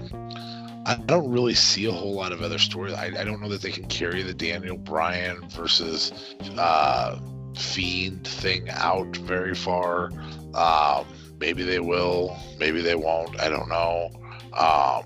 I 0.85 0.97
don't 1.07 1.31
really 1.31 1.55
see 1.55 1.87
a 1.87 1.93
whole 1.93 2.15
lot 2.15 2.33
of 2.33 2.43
other 2.43 2.59
stories. 2.59 2.95
I, 2.95 3.07
I 3.07 3.25
don't 3.25 3.41
know 3.41 3.49
that 3.49 3.62
they 3.62 3.71
can 3.71 3.87
carry 3.87 4.23
the 4.23 4.35
Daniel 4.35 4.77
Bryan 4.77 5.49
versus 5.49 6.12
uh, 6.59 7.19
Fiend 7.57 8.27
thing 8.27 8.69
out 8.71 9.17
very 9.19 9.55
far. 9.55 10.11
Um, 10.55 11.07
maybe 11.43 11.65
they 11.65 11.81
will, 11.81 12.39
maybe 12.57 12.81
they 12.83 12.95
won't. 12.95 13.39
I 13.41 13.49
don't 13.49 13.69
know. 13.69 14.11
Um, 14.57 15.03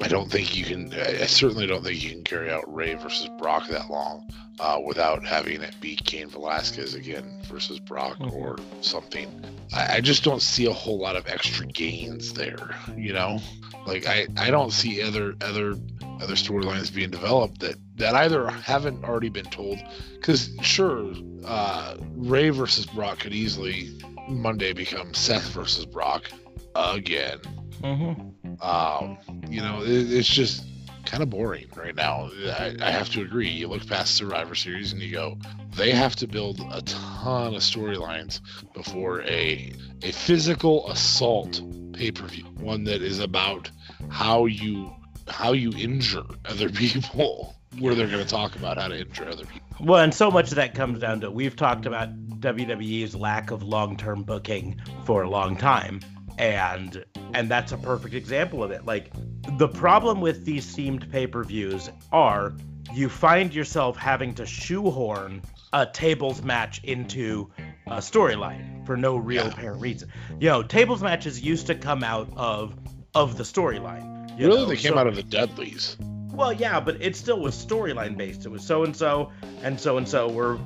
I 0.00 0.06
don't 0.06 0.30
think 0.30 0.54
you 0.54 0.64
can. 0.64 0.92
I 0.92 1.24
certainly 1.24 1.66
don't 1.66 1.82
think 1.82 2.04
you 2.04 2.10
can 2.10 2.24
carry 2.24 2.50
out 2.50 2.62
Rey 2.72 2.94
versus 2.94 3.30
Brock 3.38 3.66
that 3.68 3.90
long 3.90 4.30
uh, 4.60 4.78
without 4.84 5.24
having 5.24 5.62
it 5.62 5.74
be 5.80 5.96
Cain 5.96 6.28
Velasquez 6.28 6.94
again 6.94 7.40
versus 7.44 7.80
Brock 7.80 8.18
mm-hmm. 8.18 8.36
or 8.36 8.58
something. 8.82 9.28
I, 9.72 9.96
I, 9.96 10.00
just 10.00 10.24
don't 10.24 10.42
see 10.42 10.66
a 10.66 10.72
whole 10.72 10.98
lot 10.98 11.16
of 11.16 11.26
extra 11.26 11.66
gains 11.66 12.34
there. 12.34 12.76
You 12.94 13.14
know, 13.14 13.40
like 13.86 14.06
I, 14.06 14.26
I 14.36 14.50
don't 14.50 14.72
see 14.72 15.02
other 15.02 15.34
other 15.40 15.74
other 16.20 16.34
storylines 16.34 16.94
being 16.94 17.10
developed 17.10 17.60
that 17.60 17.76
that 17.96 18.14
either 18.14 18.46
haven't 18.50 19.04
already 19.04 19.30
been 19.30 19.46
told. 19.46 19.78
Because 20.14 20.50
sure, 20.60 21.12
uh, 21.46 21.96
Rey 22.14 22.50
versus 22.50 22.84
Brock 22.84 23.20
could 23.20 23.32
easily 23.32 23.98
Monday 24.28 24.72
become 24.72 25.14
Seth 25.14 25.50
versus 25.50 25.86
Brock 25.86 26.30
again. 26.74 27.38
Mm-hmm. 27.80 28.62
Um, 28.62 29.18
you 29.48 29.60
know, 29.60 29.82
it, 29.82 30.12
it's 30.12 30.28
just 30.28 30.64
kind 31.04 31.22
of 31.22 31.30
boring 31.30 31.66
right 31.74 31.94
now. 31.94 32.30
I, 32.58 32.76
I, 32.80 32.90
have 32.90 33.08
to 33.10 33.22
agree. 33.22 33.48
You 33.48 33.68
look 33.68 33.86
past 33.86 34.14
Survivor 34.14 34.54
Series 34.54 34.92
and 34.92 35.00
you 35.00 35.12
go, 35.12 35.38
they 35.74 35.92
have 35.92 36.14
to 36.16 36.26
build 36.26 36.60
a 36.70 36.82
ton 36.82 37.54
of 37.54 37.62
storylines 37.62 38.40
before 38.74 39.22
a 39.22 39.72
a 40.02 40.12
physical 40.12 40.90
assault 40.90 41.62
pay 41.94 42.10
per 42.10 42.26
view, 42.26 42.44
one 42.60 42.84
that 42.84 43.00
is 43.00 43.20
about 43.20 43.70
how 44.10 44.46
you 44.46 44.92
how 45.28 45.52
you 45.52 45.72
injure 45.76 46.24
other 46.44 46.68
people. 46.84 47.54
Where 47.78 47.94
they're 47.94 48.08
going 48.08 48.24
to 48.24 48.28
talk 48.28 48.56
about 48.56 48.78
how 48.78 48.88
to 48.88 48.98
injure 48.98 49.28
other 49.28 49.44
people. 49.44 49.67
Well, 49.80 50.02
and 50.02 50.12
so 50.12 50.30
much 50.30 50.50
of 50.50 50.56
that 50.56 50.74
comes 50.74 50.98
down 50.98 51.20
to 51.20 51.30
we've 51.30 51.56
talked 51.56 51.86
about 51.86 52.08
WWE's 52.40 53.14
lack 53.14 53.50
of 53.50 53.62
long 53.62 53.96
term 53.96 54.22
booking 54.22 54.80
for 55.04 55.22
a 55.22 55.30
long 55.30 55.56
time 55.56 56.00
and 56.38 57.04
and 57.34 57.50
that's 57.50 57.72
a 57.72 57.76
perfect 57.76 58.14
example 58.14 58.62
of 58.62 58.70
it 58.70 58.84
like 58.86 59.10
the 59.58 59.68
problem 59.68 60.20
with 60.20 60.44
these 60.44 60.76
themed 60.76 61.10
pay-per-views 61.10 61.90
are 62.12 62.54
you 62.94 63.08
find 63.08 63.54
yourself 63.54 63.96
having 63.96 64.34
to 64.34 64.46
shoehorn 64.46 65.42
a 65.72 65.84
tables 65.84 66.42
match 66.42 66.82
into 66.84 67.50
a 67.88 67.96
storyline 67.96 68.86
for 68.86 68.96
no 68.96 69.16
real 69.16 69.44
yeah. 69.44 69.50
apparent 69.50 69.80
reason 69.80 70.08
you 70.38 70.48
know 70.48 70.62
tables 70.62 71.02
matches 71.02 71.40
used 71.40 71.66
to 71.66 71.74
come 71.74 72.04
out 72.04 72.28
of 72.36 72.74
of 73.14 73.36
the 73.36 73.44
storyline 73.44 74.38
really 74.38 74.56
know? 74.56 74.64
they 74.66 74.76
came 74.76 74.92
so, 74.92 74.98
out 74.98 75.08
of 75.08 75.16
the 75.16 75.22
dudleys 75.24 75.96
well 76.38 76.52
yeah 76.52 76.80
but 76.80 77.00
it 77.02 77.16
still 77.16 77.40
was 77.40 77.54
storyline 77.54 78.16
based 78.16 78.46
it 78.46 78.48
was 78.48 78.64
so 78.64 78.84
and 78.84 78.96
so 78.96 79.30
and 79.62 79.78
so 79.78 79.98
and 79.98 80.08
so 80.08 80.28
were 80.28 80.58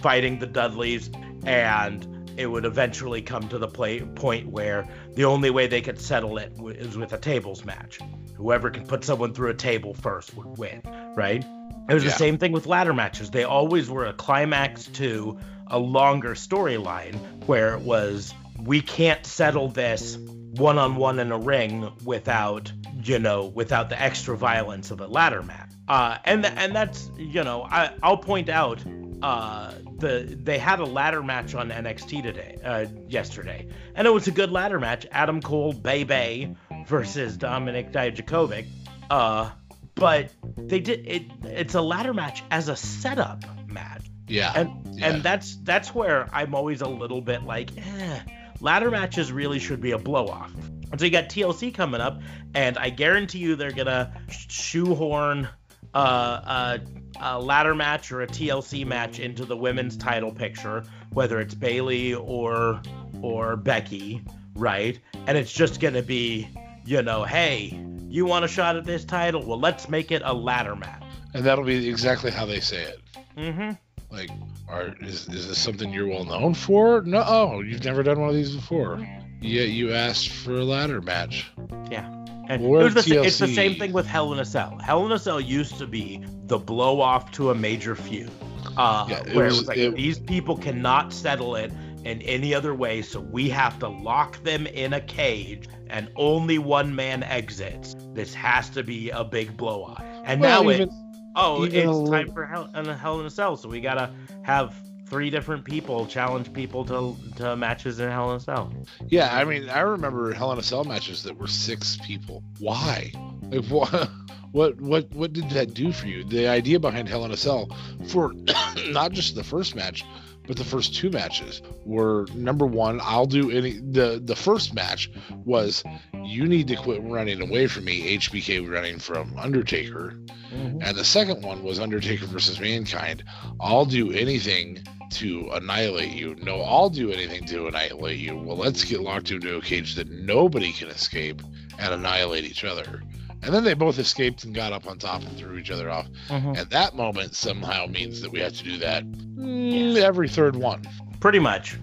fighting 0.00 0.38
the 0.38 0.46
dudleys 0.46 1.10
and 1.44 2.06
it 2.36 2.46
would 2.46 2.64
eventually 2.64 3.22
come 3.22 3.48
to 3.48 3.58
the 3.58 3.68
play, 3.68 4.00
point 4.00 4.48
where 4.48 4.88
the 5.14 5.24
only 5.24 5.50
way 5.50 5.66
they 5.66 5.80
could 5.80 6.00
settle 6.00 6.38
it 6.38 6.52
is 6.78 6.96
with 6.96 7.12
a 7.12 7.18
tables 7.18 7.64
match. 7.64 7.98
Whoever 8.36 8.70
can 8.70 8.86
put 8.86 9.04
someone 9.04 9.34
through 9.34 9.50
a 9.50 9.54
table 9.54 9.94
first 9.94 10.34
would 10.36 10.58
win, 10.58 10.82
right? 11.14 11.44
It 11.88 11.94
was 11.94 12.04
yeah. 12.04 12.10
the 12.10 12.16
same 12.16 12.38
thing 12.38 12.52
with 12.52 12.66
ladder 12.66 12.94
matches. 12.94 13.30
They 13.30 13.44
always 13.44 13.90
were 13.90 14.06
a 14.06 14.12
climax 14.12 14.86
to 14.86 15.38
a 15.66 15.78
longer 15.78 16.34
storyline 16.34 17.16
where 17.46 17.74
it 17.74 17.80
was 17.80 18.34
we 18.60 18.80
can't 18.80 19.24
settle 19.26 19.68
this 19.68 20.16
one 20.52 20.78
on 20.78 20.96
one 20.96 21.18
in 21.18 21.32
a 21.32 21.38
ring 21.38 21.90
without 22.04 22.72
you 23.02 23.18
know 23.18 23.46
without 23.46 23.88
the 23.88 24.00
extra 24.00 24.36
violence 24.36 24.90
of 24.90 25.00
a 25.00 25.06
ladder 25.06 25.42
match. 25.42 25.70
Uh, 25.88 26.18
and 26.24 26.44
and 26.44 26.74
that's 26.74 27.10
you 27.16 27.42
know 27.42 27.62
I 27.62 27.92
I'll 28.02 28.18
point 28.18 28.48
out 28.48 28.82
uh, 29.22 29.72
the 29.98 30.36
they 30.42 30.58
had 30.58 30.80
a 30.80 30.84
ladder 30.84 31.22
match 31.22 31.54
on 31.54 31.70
NXT 31.70 32.22
today, 32.22 32.58
uh, 32.64 32.86
yesterday, 33.08 33.68
and 33.94 34.06
it 34.06 34.10
was 34.10 34.26
a 34.26 34.32
good 34.32 34.50
ladder 34.50 34.80
match. 34.80 35.06
Adam 35.10 35.40
Cole, 35.40 35.72
Bay 35.72 36.04
Bay 36.04 36.54
versus 36.86 37.36
Dominic 37.36 37.92
Dijakovic. 37.92 38.66
Uh, 39.10 39.50
but 39.94 40.30
they 40.56 40.80
did 40.80 41.06
it. 41.06 41.22
It's 41.44 41.74
a 41.74 41.82
ladder 41.82 42.14
match 42.14 42.42
as 42.50 42.68
a 42.68 42.76
setup 42.76 43.44
match. 43.68 44.04
Yeah. 44.26 44.52
And 44.54 44.98
yeah. 44.98 45.08
and 45.08 45.22
that's 45.22 45.56
that's 45.56 45.94
where 45.94 46.28
I'm 46.32 46.54
always 46.54 46.80
a 46.80 46.88
little 46.88 47.20
bit 47.20 47.42
like, 47.44 47.70
eh, 47.76 48.20
ladder 48.62 48.90
matches 48.90 49.32
really 49.32 49.58
should 49.58 49.80
be 49.80 49.90
a 49.90 49.98
blow 49.98 50.28
off. 50.28 50.54
And 50.90 50.98
so 50.98 51.04
you 51.04 51.10
got 51.10 51.24
TLC 51.28 51.74
coming 51.74 52.00
up, 52.00 52.22
and 52.54 52.78
I 52.78 52.90
guarantee 52.90 53.38
you 53.38 53.56
they're 53.56 53.72
gonna 53.72 54.18
shoehorn 54.48 55.48
uh, 55.94 55.96
uh 55.96 56.78
a 57.20 57.40
ladder 57.40 57.74
match 57.74 58.10
or 58.10 58.22
a 58.22 58.26
TLC 58.26 58.86
match 58.86 59.18
into 59.18 59.44
the 59.44 59.56
women's 59.56 59.96
title 59.96 60.32
picture, 60.32 60.84
whether 61.12 61.40
it's 61.40 61.54
Bayley 61.54 62.14
or 62.14 62.80
or 63.20 63.56
Becky, 63.56 64.22
right? 64.54 64.98
And 65.26 65.36
it's 65.36 65.52
just 65.52 65.80
gonna 65.80 66.02
be, 66.02 66.48
you 66.84 67.02
know, 67.02 67.24
hey, 67.24 67.78
you 68.08 68.26
want 68.26 68.44
a 68.44 68.48
shot 68.48 68.76
at 68.76 68.84
this 68.84 69.04
title? 69.04 69.44
Well, 69.44 69.58
let's 69.58 69.88
make 69.88 70.12
it 70.12 70.22
a 70.24 70.32
ladder 70.32 70.76
match. 70.76 71.02
And 71.34 71.44
that'll 71.44 71.64
be 71.64 71.88
exactly 71.88 72.30
how 72.30 72.44
they 72.44 72.60
say 72.60 72.82
it. 72.82 73.00
Mm-hmm. 73.36 73.70
Like, 74.14 74.30
are 74.72 74.94
is 75.00 75.28
is 75.28 75.48
this 75.48 75.58
something 75.58 75.92
you're 75.92 76.08
well 76.08 76.24
known 76.24 76.54
for? 76.54 77.02
No, 77.02 77.22
oh, 77.26 77.60
you've 77.60 77.84
never 77.84 78.02
done 78.02 78.20
one 78.20 78.30
of 78.30 78.34
these 78.34 78.54
before. 78.54 79.06
Yeah, 79.40 79.62
you 79.62 79.92
asked 79.92 80.30
for 80.30 80.52
a 80.52 80.64
ladder 80.64 81.00
match. 81.00 81.50
Yeah. 81.90 82.08
And 82.48 82.64
it 82.64 82.68
was 82.68 82.94
the, 82.94 83.22
it's 83.22 83.38
the 83.38 83.48
same 83.48 83.76
thing 83.76 83.92
with 83.92 84.06
Hell 84.06 84.32
in 84.32 84.38
a 84.38 84.44
Cell. 84.44 84.78
Hell 84.78 85.06
in 85.06 85.12
a 85.12 85.18
Cell 85.18 85.40
used 85.40 85.78
to 85.78 85.86
be 85.86 86.24
the 86.46 86.58
blow 86.58 87.00
off 87.00 87.30
to 87.32 87.50
a 87.50 87.54
major 87.54 87.94
feud. 87.94 88.30
Uh, 88.76 89.06
yeah, 89.08 89.20
it 89.26 89.34
where 89.34 89.46
was, 89.46 89.54
it 89.54 89.60
was 89.60 89.68
like 89.68 89.78
it, 89.78 89.94
these 89.94 90.18
people 90.18 90.56
cannot 90.56 91.12
settle 91.12 91.56
it 91.56 91.72
in 92.04 92.20
any 92.22 92.54
other 92.54 92.74
way, 92.74 93.00
so 93.02 93.20
we 93.20 93.48
have 93.48 93.78
to 93.78 93.88
lock 93.88 94.42
them 94.42 94.66
in 94.66 94.92
a 94.94 95.00
cage 95.00 95.68
and 95.88 96.10
only 96.16 96.58
one 96.58 96.94
man 96.94 97.22
exits. 97.22 97.94
This 98.12 98.34
has 98.34 98.70
to 98.70 98.82
be 98.82 99.10
a 99.10 99.22
big 99.22 99.56
blow 99.56 99.84
off. 99.84 100.02
And 100.24 100.40
well, 100.40 100.64
now 100.64 100.70
even, 100.70 100.88
it's 100.88 101.01
oh, 101.36 101.64
it's 101.64 102.10
time 102.10 102.30
for 102.32 102.46
Hell, 102.46 102.70
Hell 102.72 103.20
in 103.20 103.26
a 103.26 103.30
Cell, 103.30 103.56
so 103.56 103.68
we 103.68 103.80
gotta 103.80 104.10
have 104.42 104.74
three 105.06 105.28
different 105.28 105.64
people 105.64 106.06
challenge 106.06 106.52
people 106.52 106.84
to 106.86 107.16
to 107.36 107.56
matches 107.56 108.00
in 108.00 108.10
Hell 108.10 108.30
in 108.30 108.36
a 108.36 108.40
Cell. 108.40 108.72
Yeah, 109.08 109.34
I 109.36 109.44
mean, 109.44 109.68
I 109.68 109.80
remember 109.80 110.32
Hell 110.32 110.52
in 110.52 110.58
a 110.58 110.62
Cell 110.62 110.84
matches 110.84 111.22
that 111.24 111.36
were 111.36 111.46
six 111.46 111.98
people. 112.04 112.42
Why? 112.58 113.12
Like 113.42 113.64
what? 113.66 114.10
What 114.52 114.78
what 114.82 115.10
what 115.14 115.32
did 115.32 115.48
that 115.50 115.72
do 115.72 115.92
for 115.92 116.06
you? 116.06 116.24
The 116.24 116.46
idea 116.46 116.78
behind 116.78 117.08
Hell 117.08 117.24
in 117.24 117.30
a 117.30 117.38
Cell 117.38 117.74
for 118.08 118.34
not 118.90 119.12
just 119.12 119.34
the 119.34 119.42
first 119.42 119.74
match, 119.74 120.04
but 120.46 120.56
the 120.56 120.64
first 120.64 120.94
two 120.94 121.10
matches 121.10 121.62
were 121.84 122.26
number 122.34 122.66
one 122.66 123.00
i'll 123.02 123.26
do 123.26 123.50
any 123.50 123.72
the 123.72 124.20
the 124.24 124.36
first 124.36 124.74
match 124.74 125.10
was 125.44 125.82
you 126.24 126.46
need 126.46 126.68
to 126.68 126.76
quit 126.76 127.02
running 127.02 127.40
away 127.40 127.66
from 127.66 127.84
me 127.84 128.16
hbk 128.18 128.70
running 128.70 128.98
from 128.98 129.36
undertaker 129.38 130.14
mm-hmm. 130.52 130.82
and 130.82 130.96
the 130.96 131.04
second 131.04 131.42
one 131.42 131.62
was 131.62 131.78
undertaker 131.78 132.26
versus 132.26 132.60
mankind 132.60 133.22
i'll 133.60 133.86
do 133.86 134.12
anything 134.12 134.82
to 135.12 135.50
annihilate 135.52 136.12
you. 136.12 136.34
No, 136.36 136.62
I'll 136.62 136.90
do 136.90 137.12
anything 137.12 137.44
to 137.46 137.66
annihilate 137.66 138.18
you. 138.18 138.36
Well, 138.36 138.56
let's 138.56 138.84
get 138.84 139.02
locked 139.02 139.30
into 139.30 139.56
a 139.56 139.60
cage 139.60 139.94
that 139.96 140.10
nobody 140.10 140.72
can 140.72 140.88
escape 140.88 141.42
and 141.78 141.94
annihilate 141.94 142.44
each 142.44 142.64
other. 142.64 143.02
And 143.42 143.52
then 143.52 143.64
they 143.64 143.74
both 143.74 143.98
escaped 143.98 144.44
and 144.44 144.54
got 144.54 144.72
up 144.72 144.86
on 144.86 144.98
top 144.98 145.22
and 145.22 145.36
threw 145.36 145.56
each 145.56 145.70
other 145.70 145.90
off. 145.90 146.06
Mm-hmm. 146.28 146.54
And 146.56 146.70
that 146.70 146.94
moment 146.94 147.34
somehow 147.34 147.86
means 147.86 148.20
that 148.20 148.30
we 148.30 148.38
have 148.40 148.52
to 148.54 148.64
do 148.64 148.78
that 148.78 149.04
mm, 149.04 149.96
every 149.96 150.28
third 150.28 150.54
one. 150.54 150.84
Pretty 151.18 151.40
much. 151.40 151.76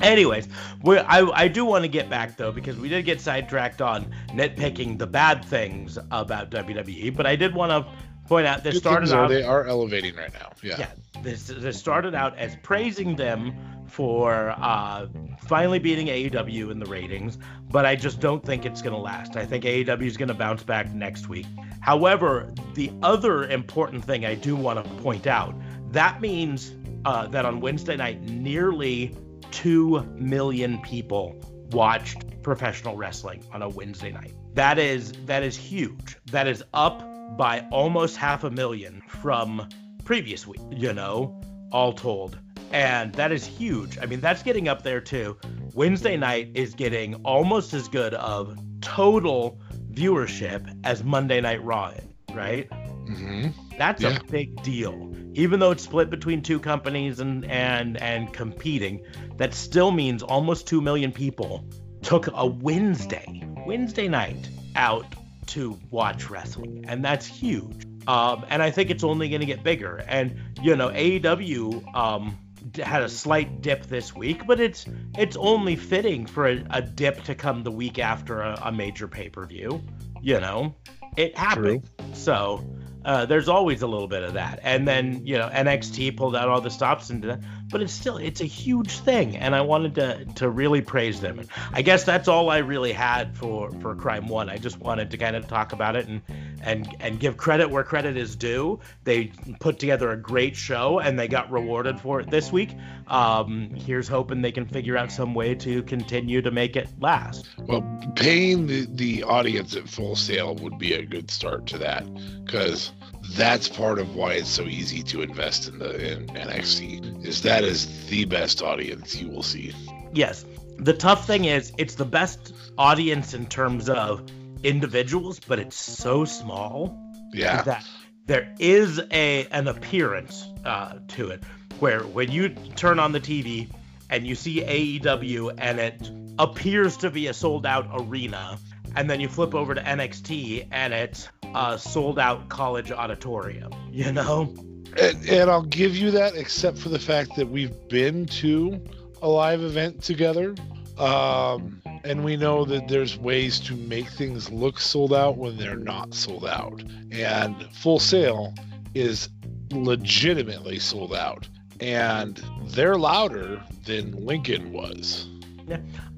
Anyways, 0.00 0.48
I, 0.84 1.30
I 1.34 1.48
do 1.48 1.64
want 1.64 1.84
to 1.84 1.88
get 1.88 2.10
back 2.10 2.36
though 2.36 2.50
because 2.50 2.76
we 2.76 2.88
did 2.88 3.04
get 3.04 3.20
sidetracked 3.20 3.80
on 3.80 4.12
nitpicking 4.28 4.98
the 4.98 5.06
bad 5.06 5.44
things 5.44 5.98
about 6.10 6.50
WWE, 6.50 7.14
but 7.14 7.26
I 7.26 7.36
did 7.36 7.54
want 7.54 7.70
to 7.70 7.90
point 8.26 8.46
out 8.46 8.62
this 8.62 8.78
started 8.78 9.12
out. 9.12 9.28
They 9.28 9.42
are 9.42 9.66
elevating 9.66 10.16
right 10.16 10.32
now. 10.32 10.52
Yeah. 10.62 10.76
Yeah. 10.78 10.90
This, 11.22 11.46
this 11.46 11.78
started 11.78 12.14
out 12.14 12.36
as 12.38 12.56
praising 12.62 13.16
them 13.16 13.54
for 13.86 14.50
uh, 14.58 15.06
finally 15.46 15.78
beating 15.78 16.08
AEW 16.08 16.70
in 16.70 16.78
the 16.78 16.86
ratings, 16.86 17.38
but 17.70 17.86
I 17.86 17.96
just 17.96 18.20
don't 18.20 18.44
think 18.44 18.66
it's 18.66 18.82
going 18.82 18.94
to 18.94 19.00
last. 19.00 19.36
I 19.36 19.46
think 19.46 19.64
AEW 19.64 20.02
is 20.02 20.16
going 20.16 20.28
to 20.28 20.34
bounce 20.34 20.62
back 20.62 20.92
next 20.92 21.28
week. 21.28 21.46
However, 21.80 22.52
the 22.74 22.90
other 23.02 23.44
important 23.44 24.04
thing 24.04 24.24
I 24.24 24.34
do 24.34 24.56
want 24.56 24.84
to 24.84 24.90
point 25.02 25.26
out 25.26 25.54
that 25.94 26.20
means 26.20 26.74
uh, 27.04 27.28
that 27.28 27.44
on 27.44 27.60
Wednesday 27.60 27.96
night, 27.96 28.20
nearly 28.22 29.16
2 29.52 30.02
million 30.16 30.80
people 30.82 31.40
watched 31.70 32.42
professional 32.42 32.96
wrestling 32.96 33.44
on 33.52 33.62
a 33.62 33.68
Wednesday 33.68 34.10
night. 34.10 34.34
That 34.54 34.78
is 34.78 35.12
that 35.26 35.42
is 35.42 35.56
huge. 35.56 36.16
That 36.26 36.48
is 36.48 36.64
up 36.74 37.02
by 37.36 37.66
almost 37.70 38.16
half 38.16 38.44
a 38.44 38.50
million 38.50 39.02
from 39.08 39.68
previous 40.04 40.46
week, 40.46 40.60
you 40.70 40.92
know, 40.92 41.40
all 41.72 41.92
told. 41.92 42.38
And 42.72 43.14
that 43.14 43.32
is 43.32 43.46
huge. 43.46 43.98
I 43.98 44.06
mean, 44.06 44.20
that's 44.20 44.42
getting 44.42 44.68
up 44.68 44.82
there 44.82 45.00
too. 45.00 45.36
Wednesday 45.74 46.16
night 46.16 46.50
is 46.54 46.74
getting 46.74 47.14
almost 47.16 47.72
as 47.72 47.88
good 47.88 48.14
of 48.14 48.58
total 48.80 49.60
viewership 49.92 50.80
as 50.84 51.04
Monday 51.04 51.40
Night 51.40 51.62
Raw, 51.62 51.92
right? 52.32 52.68
Mm-hmm. 52.70 53.48
That's 53.78 54.02
yeah. 54.02 54.16
a 54.16 54.24
big 54.24 54.62
deal. 54.62 55.12
Even 55.34 55.60
though 55.60 55.72
it's 55.72 55.82
split 55.82 56.10
between 56.10 56.42
two 56.42 56.60
companies 56.60 57.20
and 57.20 57.44
and 57.46 57.96
and 58.00 58.32
competing, 58.32 59.04
that 59.36 59.52
still 59.52 59.90
means 59.90 60.22
almost 60.22 60.66
two 60.66 60.80
million 60.80 61.12
people 61.12 61.64
took 62.02 62.28
a 62.32 62.46
Wednesday, 62.46 63.42
Wednesday 63.66 64.08
night 64.08 64.48
out 64.76 65.06
to 65.48 65.78
watch 65.90 66.30
wrestling, 66.30 66.84
and 66.88 67.04
that's 67.04 67.26
huge. 67.26 67.84
Um, 68.06 68.44
and 68.48 68.62
I 68.62 68.70
think 68.70 68.90
it's 68.90 69.04
only 69.04 69.28
going 69.28 69.40
to 69.40 69.46
get 69.46 69.62
bigger. 69.62 70.04
And 70.08 70.36
you 70.62 70.76
know, 70.76 70.88
AEW 70.90 71.94
um, 71.94 72.38
had 72.82 73.02
a 73.02 73.08
slight 73.08 73.62
dip 73.62 73.86
this 73.86 74.14
week, 74.14 74.46
but 74.46 74.60
it's 74.60 74.86
it's 75.16 75.36
only 75.36 75.76
fitting 75.76 76.26
for 76.26 76.48
a, 76.48 76.64
a 76.70 76.82
dip 76.82 77.22
to 77.24 77.34
come 77.34 77.62
the 77.62 77.70
week 77.70 77.98
after 77.98 78.40
a, 78.40 78.58
a 78.64 78.72
major 78.72 79.08
pay 79.08 79.28
per 79.28 79.46
view. 79.46 79.82
You 80.22 80.40
know, 80.40 80.74
it 81.16 81.36
happened. 81.36 81.88
So 82.12 82.64
uh, 83.04 83.26
there's 83.26 83.48
always 83.48 83.82
a 83.82 83.86
little 83.86 84.08
bit 84.08 84.22
of 84.22 84.32
that. 84.34 84.60
And 84.62 84.88
then 84.88 85.24
you 85.26 85.36
know 85.36 85.48
NXT 85.48 86.16
pulled 86.16 86.36
out 86.36 86.48
all 86.48 86.60
the 86.60 86.70
stops 86.70 87.10
and 87.10 87.22
that, 87.24 87.40
but 87.74 87.82
it's 87.82 87.92
still 87.92 88.18
it's 88.18 88.40
a 88.40 88.44
huge 88.44 89.00
thing, 89.00 89.36
and 89.36 89.52
I 89.52 89.62
wanted 89.62 89.96
to 89.96 90.24
to 90.36 90.48
really 90.48 90.80
praise 90.80 91.20
them. 91.20 91.40
And 91.40 91.48
I 91.72 91.82
guess 91.82 92.04
that's 92.04 92.28
all 92.28 92.48
I 92.48 92.58
really 92.58 92.92
had 92.92 93.36
for 93.36 93.72
for 93.80 93.96
Crime 93.96 94.28
One. 94.28 94.48
I 94.48 94.58
just 94.58 94.78
wanted 94.78 95.10
to 95.10 95.16
kind 95.16 95.34
of 95.34 95.48
talk 95.48 95.72
about 95.72 95.96
it 95.96 96.06
and 96.06 96.22
and 96.62 96.94
and 97.00 97.18
give 97.18 97.36
credit 97.36 97.68
where 97.68 97.82
credit 97.82 98.16
is 98.16 98.36
due. 98.36 98.78
They 99.02 99.32
put 99.58 99.80
together 99.80 100.12
a 100.12 100.16
great 100.16 100.54
show, 100.54 101.00
and 101.00 101.18
they 101.18 101.26
got 101.26 101.50
rewarded 101.50 101.98
for 101.98 102.20
it 102.20 102.30
this 102.30 102.52
week. 102.52 102.70
Um, 103.08 103.70
here's 103.70 104.06
hoping 104.06 104.40
they 104.40 104.52
can 104.52 104.66
figure 104.66 104.96
out 104.96 105.10
some 105.10 105.34
way 105.34 105.56
to 105.56 105.82
continue 105.82 106.42
to 106.42 106.52
make 106.52 106.76
it 106.76 106.88
last. 107.00 107.48
Well, 107.58 107.82
paying 108.14 108.68
the, 108.68 108.86
the 108.88 109.24
audience 109.24 109.74
at 109.74 109.88
Full 109.88 110.14
Sail 110.14 110.54
would 110.54 110.78
be 110.78 110.94
a 110.94 111.04
good 111.04 111.28
start 111.28 111.66
to 111.66 111.78
that 111.78 112.04
because 112.44 112.92
that's 113.32 113.68
part 113.68 113.98
of 113.98 114.14
why 114.14 114.34
it's 114.34 114.48
so 114.48 114.64
easy 114.64 115.02
to 115.02 115.22
invest 115.22 115.68
in 115.68 115.78
the 115.78 116.12
in 116.12 116.26
NXT 116.28 117.26
is 117.26 117.42
that 117.42 117.64
is 117.64 118.06
the 118.08 118.24
best 118.24 118.62
audience 118.62 119.14
you 119.20 119.28
will 119.28 119.42
see. 119.42 119.72
Yes. 120.12 120.44
The 120.78 120.92
tough 120.92 121.26
thing 121.26 121.44
is 121.44 121.72
it's 121.78 121.94
the 121.94 122.04
best 122.04 122.52
audience 122.78 123.34
in 123.34 123.46
terms 123.46 123.88
of 123.88 124.22
individuals, 124.62 125.40
but 125.40 125.58
it's 125.58 125.76
so 125.76 126.24
small 126.24 126.96
Yeah. 127.32 127.62
that 127.62 127.84
there 128.26 128.54
is 128.58 129.00
a 129.10 129.46
an 129.50 129.68
appearance 129.68 130.48
uh, 130.64 130.98
to 131.08 131.28
it 131.28 131.42
where 131.80 132.00
when 132.00 132.30
you 132.30 132.50
turn 132.76 132.98
on 132.98 133.12
the 133.12 133.20
TV 133.20 133.68
and 134.10 134.26
you 134.26 134.34
see 134.34 134.60
AEW 134.62 135.54
and 135.58 135.78
it 135.80 136.10
appears 136.38 136.96
to 136.98 137.10
be 137.10 137.26
a 137.28 137.34
sold 137.34 137.66
out 137.66 137.86
arena, 137.92 138.58
and 138.96 139.08
then 139.10 139.20
you 139.20 139.28
flip 139.28 139.54
over 139.54 139.74
to 139.74 139.80
NXT 139.80 140.68
and 140.70 140.92
it's 140.94 141.28
a 141.54 141.78
sold 141.78 142.18
out 142.18 142.48
college 142.48 142.90
auditorium, 142.90 143.72
you 143.90 144.12
know? 144.12 144.52
And, 145.00 145.28
and 145.28 145.50
I'll 145.50 145.62
give 145.62 145.96
you 145.96 146.10
that, 146.12 146.34
except 146.36 146.78
for 146.78 146.88
the 146.88 146.98
fact 146.98 147.36
that 147.36 147.48
we've 147.48 147.74
been 147.88 148.26
to 148.26 148.80
a 149.22 149.28
live 149.28 149.62
event 149.62 150.02
together. 150.02 150.54
Um, 150.98 151.82
and 152.04 152.24
we 152.24 152.36
know 152.36 152.64
that 152.66 152.88
there's 152.88 153.18
ways 153.18 153.58
to 153.60 153.74
make 153.74 154.08
things 154.08 154.50
look 154.50 154.78
sold 154.78 155.12
out 155.12 155.36
when 155.36 155.56
they're 155.56 155.76
not 155.76 156.14
sold 156.14 156.46
out. 156.46 156.84
And 157.10 157.56
Full 157.72 157.98
Sail 157.98 158.54
is 158.94 159.28
legitimately 159.72 160.78
sold 160.78 161.14
out. 161.14 161.48
And 161.80 162.40
they're 162.66 162.96
louder 162.96 163.62
than 163.84 164.24
Lincoln 164.24 164.72
was. 164.72 165.28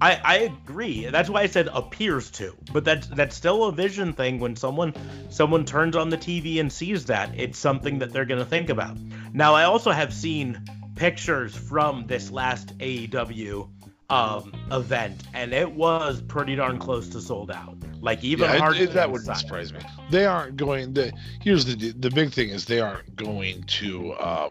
I, 0.01 0.21
I 0.25 0.37
agree. 0.39 1.07
That's 1.07 1.29
why 1.31 1.43
I 1.43 1.47
said 1.47 1.69
appears 1.73 2.31
to, 2.33 2.55
but 2.73 2.85
that's 2.85 3.07
that's 3.09 3.37
still 3.37 3.65
a 3.65 3.73
vision 3.73 4.13
thing. 4.13 4.41
When 4.41 4.57
someone 4.57 4.95
someone 5.31 5.65
turns 5.65 5.97
on 5.97 6.09
the 6.11 6.19
TV 6.19 6.61
and 6.61 6.73
sees 6.73 7.07
that, 7.07 7.31
it's 7.37 7.59
something 7.59 7.99
that 8.01 8.13
they're 8.13 8.25
gonna 8.25 8.45
think 8.45 8.69
about. 8.71 8.97
Now, 9.33 9.55
I 9.55 9.65
also 9.65 9.91
have 9.91 10.13
seen 10.13 10.63
pictures 10.97 11.55
from 11.55 12.07
this 12.07 12.31
last 12.31 12.77
AEW 12.79 13.69
um, 14.09 14.53
event, 14.71 15.23
and 15.35 15.53
it 15.53 15.71
was 15.71 16.23
pretty 16.23 16.57
darn 16.57 16.79
close 16.79 17.09
to 17.11 17.21
sold 17.21 17.51
out. 17.51 17.77
Like 18.01 18.23
even 18.25 18.49
Yeah, 18.49 18.55
it- 18.57 18.61
hard 18.61 18.77
it- 18.77 18.93
that 18.93 19.11
wouldn't 19.11 19.37
surprise 19.37 19.73
me. 19.73 19.81
They 20.11 20.25
aren't 20.27 20.57
going. 20.57 20.93
The 20.93 21.13
here's 21.41 21.65
the 21.65 21.93
the 21.93 22.11
big 22.11 22.33
thing 22.33 22.51
is 22.51 22.65
they 22.65 22.81
aren't 22.81 23.17
going 23.17 23.63
to. 23.65 24.15
Um, 24.19 24.51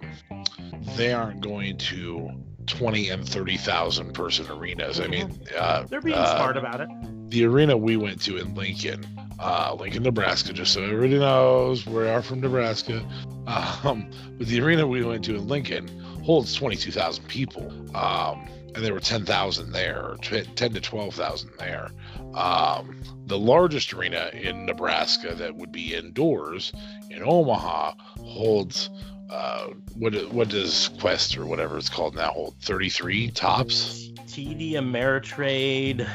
they 0.96 1.14
aren't 1.14 1.42
going 1.42 1.78
to 1.78 2.32
twenty 2.68 3.10
and 3.10 3.28
thirty 3.28 3.58
thousand 3.58 4.14
person 4.14 4.48
arenas. 4.50 5.00
I 5.00 5.08
mean, 5.08 5.40
uh, 5.58 5.84
They're 5.84 6.02
being 6.02 6.18
uh, 6.18 6.36
smart 6.36 6.58
about 6.58 6.82
it. 6.82 6.90
the 7.30 7.46
arena 7.46 7.76
we 7.78 7.98
went 7.98 8.22
to 8.24 8.38
in 8.38 8.54
Lincoln, 8.56 9.06
uh, 9.40 9.76
Lincoln, 9.80 10.04
Nebraska, 10.04 10.54
just 10.54 10.74
so 10.74 10.84
everybody 10.84 11.20
knows 11.20 11.86
we 11.86 12.08
are 12.08 12.22
from 12.22 12.42
Nebraska. 12.42 13.06
Um, 13.48 14.10
but 14.38 14.48
the 14.48 14.60
arena 14.62 14.88
we 14.88 15.04
went 15.04 15.24
to 15.26 15.36
in 15.36 15.48
Lincoln 15.48 15.88
holds 16.24 16.56
22,000 16.56 17.28
people. 17.28 17.72
Um, 17.96 18.48
and 18.74 18.84
there 18.84 18.94
were 18.94 19.00
10,000 19.00 19.72
there, 19.72 20.16
10 20.22 20.56
to 20.56 20.82
12,000 20.82 21.52
there. 21.60 21.92
Um, 22.34 23.00
the 23.28 23.38
largest 23.38 23.94
arena 23.94 24.30
in 24.34 24.66
Nebraska 24.66 25.34
that 25.36 25.56
would 25.56 25.72
be 25.72 25.94
indoors 25.94 26.74
in 27.10 27.22
Omaha 27.24 27.94
holds 28.20 28.90
uh, 29.30 29.68
what 29.98 30.14
what 30.32 30.50
does 30.50 30.90
Qwest 31.00 31.38
or 31.38 31.46
whatever 31.46 31.78
it's 31.78 31.90
called 31.90 32.16
now 32.16 32.32
hold 32.32 32.56
33 32.62 33.32
tops. 33.32 34.10
TD 34.28 34.74
Ameritrade. 34.74 36.08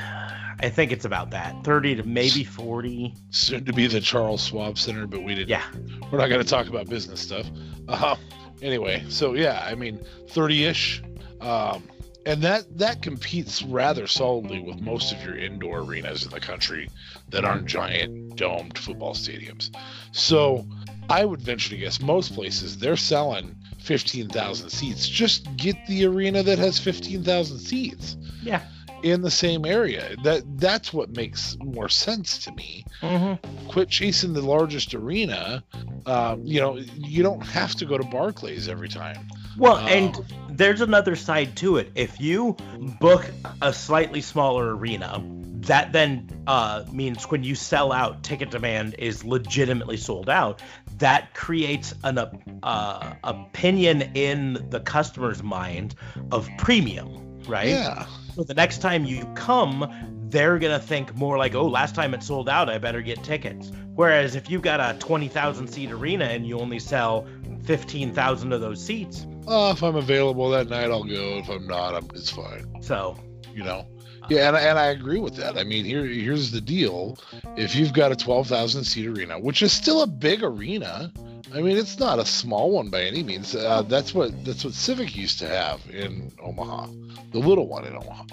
I 0.62 0.68
think 0.68 0.92
it's 0.92 1.06
about 1.06 1.30
that. 1.30 1.64
30 1.64 1.96
to 1.96 2.02
maybe 2.02 2.44
40. 2.44 3.14
Soon 3.30 3.64
to 3.64 3.72
be 3.72 3.86
the 3.86 4.00
Charles 4.00 4.46
Schwab 4.46 4.78
Center, 4.78 5.06
but 5.06 5.22
we 5.22 5.34
didn't 5.34 5.48
Yeah. 5.48 5.64
we're 6.10 6.18
not 6.18 6.28
going 6.28 6.42
to 6.42 6.48
talk 6.48 6.66
about 6.68 6.86
business 6.88 7.20
stuff. 7.20 7.46
Uh, 7.88 8.16
anyway, 8.60 9.02
so 9.08 9.34
yeah, 9.34 9.64
I 9.66 9.74
mean, 9.74 10.04
30-ish, 10.28 11.02
um, 11.40 11.82
and 12.26 12.42
that 12.42 12.76
that 12.78 13.00
competes 13.00 13.62
rather 13.62 14.06
solidly 14.06 14.60
with 14.60 14.80
most 14.80 15.12
of 15.14 15.24
your 15.24 15.34
indoor 15.36 15.78
arenas 15.78 16.24
in 16.24 16.30
the 16.30 16.40
country 16.40 16.90
that 17.30 17.46
aren't 17.46 17.64
giant 17.64 18.36
domed 18.36 18.76
football 18.76 19.14
stadiums. 19.14 19.74
So 20.12 20.66
I 21.10 21.24
would 21.24 21.42
venture 21.42 21.70
to 21.70 21.76
guess 21.76 22.00
most 22.00 22.34
places 22.34 22.78
they're 22.78 22.96
selling 22.96 23.56
15,000 23.80 24.70
seats. 24.70 25.08
Just 25.08 25.54
get 25.56 25.76
the 25.88 26.04
arena 26.06 26.42
that 26.42 26.58
has 26.58 26.78
15,000 26.78 27.58
seats 27.58 28.16
Yeah. 28.42 28.62
in 29.02 29.22
the 29.22 29.30
same 29.30 29.64
area. 29.64 30.14
That 30.22 30.42
that's 30.58 30.92
what 30.92 31.10
makes 31.16 31.56
more 31.60 31.88
sense 31.88 32.38
to 32.44 32.52
me 32.52 32.84
Mm-hmm. 33.02 33.68
quit 33.68 33.88
chasing 33.88 34.34
the 34.34 34.42
largest 34.42 34.94
arena. 34.94 35.64
Um, 36.06 36.42
you 36.44 36.60
know, 36.60 36.76
you 36.96 37.22
don't 37.22 37.40
have 37.46 37.74
to 37.76 37.86
go 37.86 37.96
to 37.98 38.04
Barclays 38.04 38.68
every 38.68 38.88
time. 38.88 39.16
Well, 39.56 39.76
Oh. 39.82 39.86
and 39.86 40.14
there's 40.50 40.80
another 40.82 41.16
side 41.16 41.56
to 41.56 41.78
it. 41.78 41.90
If 41.94 42.20
you 42.20 42.56
book 43.00 43.24
a 43.62 43.72
slightly 43.72 44.20
smaller 44.20 44.76
arena, 44.76 45.22
that 45.62 45.92
then 45.92 46.28
uh, 46.46 46.84
means 46.92 47.24
when 47.24 47.42
you 47.42 47.54
sell 47.54 47.92
out, 47.92 48.22
ticket 48.22 48.50
demand 48.50 48.94
is 48.98 49.24
legitimately 49.24 49.96
sold 49.96 50.28
out. 50.28 50.60
That 51.00 51.34
creates 51.34 51.94
an 52.04 52.18
uh, 52.62 53.14
opinion 53.24 54.02
in 54.14 54.66
the 54.70 54.80
customer's 54.80 55.42
mind 55.42 55.94
of 56.30 56.48
premium, 56.58 57.40
right? 57.48 57.68
Yeah. 57.68 58.06
So 58.34 58.44
the 58.44 58.54
next 58.54 58.78
time 58.78 59.04
you 59.04 59.24
come, 59.34 59.90
they're 60.30 60.58
gonna 60.58 60.78
think 60.78 61.14
more 61.16 61.36
like, 61.36 61.54
"Oh, 61.54 61.66
last 61.66 61.94
time 61.94 62.14
it 62.14 62.22
sold 62.22 62.48
out, 62.48 62.70
I 62.70 62.78
better 62.78 63.02
get 63.02 63.24
tickets." 63.24 63.72
Whereas 63.94 64.34
if 64.36 64.48
you've 64.48 64.62
got 64.62 64.78
a 64.80 64.96
twenty 64.98 65.28
thousand 65.28 65.66
seat 65.68 65.90
arena 65.90 66.26
and 66.26 66.46
you 66.46 66.60
only 66.60 66.78
sell 66.78 67.26
fifteen 67.64 68.12
thousand 68.12 68.52
of 68.52 68.60
those 68.60 68.82
seats, 68.82 69.26
Uh, 69.48 69.72
if 69.74 69.82
I'm 69.82 69.96
available 69.96 70.48
that 70.50 70.68
night, 70.68 70.90
I'll 70.90 71.02
go. 71.02 71.38
If 71.38 71.48
I'm 71.48 71.66
not, 71.66 71.94
I'm, 71.94 72.06
it's 72.14 72.30
fine. 72.30 72.66
so 72.80 73.16
You 73.54 73.64
know. 73.64 73.86
Yeah, 74.30 74.46
and, 74.48 74.56
and 74.56 74.78
I 74.78 74.86
agree 74.86 75.18
with 75.18 75.34
that. 75.36 75.58
I 75.58 75.64
mean, 75.64 75.84
here 75.84 76.04
here's 76.04 76.52
the 76.52 76.60
deal: 76.60 77.18
if 77.56 77.74
you've 77.74 77.92
got 77.92 78.12
a 78.12 78.16
12,000 78.16 78.84
seat 78.84 79.06
arena, 79.06 79.38
which 79.38 79.60
is 79.60 79.72
still 79.72 80.02
a 80.02 80.06
big 80.06 80.44
arena, 80.44 81.12
I 81.52 81.60
mean, 81.60 81.76
it's 81.76 81.98
not 81.98 82.20
a 82.20 82.24
small 82.24 82.70
one 82.70 82.90
by 82.90 83.02
any 83.02 83.24
means. 83.24 83.56
Uh, 83.56 83.82
that's 83.82 84.14
what 84.14 84.44
that's 84.44 84.64
what 84.64 84.74
Civic 84.74 85.16
used 85.16 85.40
to 85.40 85.48
have 85.48 85.80
in 85.90 86.30
Omaha, 86.40 86.86
the 87.32 87.40
little 87.40 87.66
one 87.66 87.84
in 87.84 87.96
Omaha. 87.96 88.24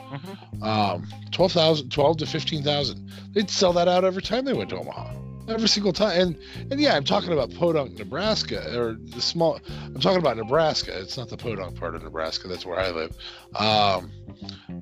um, 0.61 1.07
12,000, 1.31 1.89
12 1.89 2.17
to 2.17 2.25
15,000. 2.27 3.11
They'd 3.33 3.49
sell 3.49 3.73
that 3.73 3.87
out 3.87 4.05
every 4.05 4.21
time 4.21 4.45
they 4.45 4.53
went 4.53 4.69
to 4.69 4.77
Omaha. 4.77 5.26
Every 5.47 5.67
single 5.67 5.93
time. 5.93 6.19
And 6.19 6.37
and 6.71 6.79
yeah, 6.79 6.95
I'm 6.95 7.03
talking 7.03 7.31
about 7.31 7.53
Podunk, 7.53 7.97
Nebraska, 7.97 8.77
or 8.77 8.97
the 8.99 9.21
small, 9.21 9.59
I'm 9.85 9.99
talking 9.99 10.19
about 10.19 10.37
Nebraska. 10.37 10.99
It's 10.99 11.17
not 11.17 11.29
the 11.29 11.37
Podunk 11.37 11.77
part 11.77 11.95
of 11.95 12.03
Nebraska. 12.03 12.47
That's 12.47 12.65
where 12.65 12.79
I 12.79 12.91
live. 12.91 13.15
Um, 13.55 14.11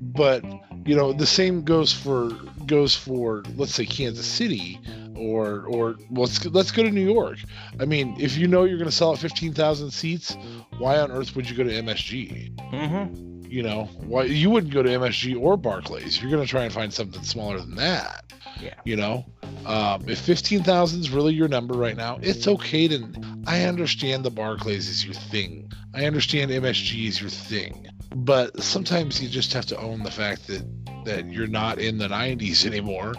but, 0.02 0.44
you 0.86 0.96
know, 0.96 1.14
the 1.14 1.26
same 1.26 1.64
goes 1.64 1.94
for, 1.94 2.30
goes 2.66 2.96
for, 2.96 3.44
let's 3.56 3.76
say 3.76 3.86
Kansas 3.86 4.26
City 4.26 4.80
or, 5.16 5.66
or 5.68 5.96
let's, 6.10 6.44
let's 6.46 6.72
go 6.72 6.84
to 6.84 6.92
New 6.92 7.14
York. 7.14 7.38
I 7.80 7.86
mean, 7.86 8.16
if 8.20 8.38
you 8.38 8.48
know 8.48 8.64
you're 8.64 8.78
going 8.78 8.90
to 8.90 8.96
sell 8.96 9.14
at 9.14 9.20
15,000 9.20 9.92
seats, 9.92 10.36
why 10.78 11.00
on 11.00 11.12
earth 11.12 11.36
would 11.36 11.50
you 11.50 11.56
go 11.56 11.64
to 11.64 11.70
MSG? 11.70 12.56
mm-hmm. 12.56 13.35
You 13.56 13.64
know 13.64 13.86
why 14.12 14.24
you 14.24 14.50
wouldn't 14.50 14.74
go 14.74 14.84
to 14.84 14.90
msg 14.90 15.40
or 15.42 15.56
barclays 15.56 16.22
you're 16.22 16.30
going 16.30 16.44
to 16.44 16.50
try 16.50 16.64
and 16.66 16.74
find 16.74 16.94
something 16.94 17.24
smaller 17.24 17.58
than 17.58 17.76
that 17.76 18.26
Yeah. 18.62 18.74
you 18.84 18.96
know? 18.98 19.26
Um, 19.66 20.04
if 20.08 20.20
15000 20.20 21.00
is 21.00 21.10
really 21.10 21.34
your 21.34 21.48
number 21.48 21.74
right 21.74 21.96
now 21.96 22.20
it's 22.22 22.48
okay 22.48 22.88
to 22.90 23.08
i 23.48 23.64
understand 23.64 24.26
the 24.26 24.30
barclays 24.32 24.90
is 24.90 25.06
your 25.06 25.14
thing. 25.14 25.72
I 25.94 26.06
understand 26.06 26.52
msg 26.52 27.08
is 27.08 27.22
your 27.22 27.30
thing. 27.30 27.88
But 28.14 28.62
sometimes 28.62 29.22
you 29.22 29.30
just 29.30 29.54
have 29.54 29.66
to 29.68 29.78
own 29.78 30.04
the 30.04 30.12
fact 30.12 30.48
that 30.48 30.64
that 31.06 31.26
you're 31.32 31.48
not 31.48 31.80
in 31.80 31.98
the 31.98 32.08
90s 32.08 32.66
anymore 32.66 33.16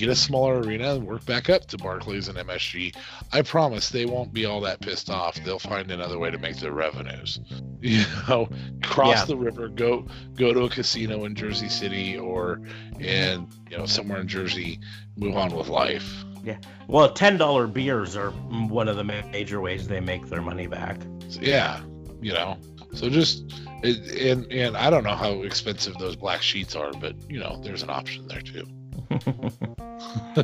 get 0.00 0.08
a 0.08 0.16
smaller 0.16 0.60
arena 0.60 0.94
and 0.94 1.06
work 1.06 1.24
back 1.26 1.50
up 1.50 1.66
to 1.66 1.76
Barclays 1.76 2.28
and 2.28 2.38
MSG. 2.38 2.96
I 3.32 3.42
promise 3.42 3.90
they 3.90 4.06
won't 4.06 4.32
be 4.32 4.46
all 4.46 4.62
that 4.62 4.80
pissed 4.80 5.10
off. 5.10 5.36
They'll 5.44 5.58
find 5.58 5.90
another 5.90 6.18
way 6.18 6.30
to 6.30 6.38
make 6.38 6.56
their 6.56 6.72
revenues. 6.72 7.40
You 7.82 8.04
know, 8.28 8.46
cross 8.82 9.20
yeah. 9.20 9.24
the 9.24 9.38
river, 9.38 9.68
go 9.68 10.04
go 10.34 10.52
to 10.52 10.64
a 10.64 10.68
casino 10.68 11.24
in 11.24 11.34
Jersey 11.34 11.70
City 11.70 12.18
or 12.18 12.60
in 12.98 13.48
you 13.70 13.78
know 13.78 13.86
somewhere 13.86 14.20
in 14.20 14.28
Jersey, 14.28 14.80
move 15.16 15.34
on 15.34 15.56
with 15.56 15.68
life. 15.68 16.22
Yeah. 16.44 16.58
Well, 16.88 17.10
ten 17.10 17.38
dollar 17.38 17.66
beers 17.66 18.18
are 18.18 18.32
one 18.32 18.86
of 18.86 18.96
the 18.96 19.04
major 19.04 19.62
ways 19.62 19.88
they 19.88 19.98
make 19.98 20.26
their 20.26 20.42
money 20.42 20.66
back. 20.66 20.98
Yeah. 21.30 21.80
You 22.20 22.34
know. 22.34 22.58
So 22.92 23.08
just 23.08 23.50
and 23.82 24.52
and 24.52 24.76
I 24.76 24.90
don't 24.90 25.04
know 25.04 25.16
how 25.16 25.40
expensive 25.42 25.96
those 25.96 26.16
black 26.16 26.42
sheets 26.42 26.76
are, 26.76 26.92
but 26.92 27.14
you 27.30 27.40
know, 27.40 27.62
there's 27.64 27.82
an 27.82 27.88
option 27.88 28.28
there 28.28 28.42
too. 28.42 28.66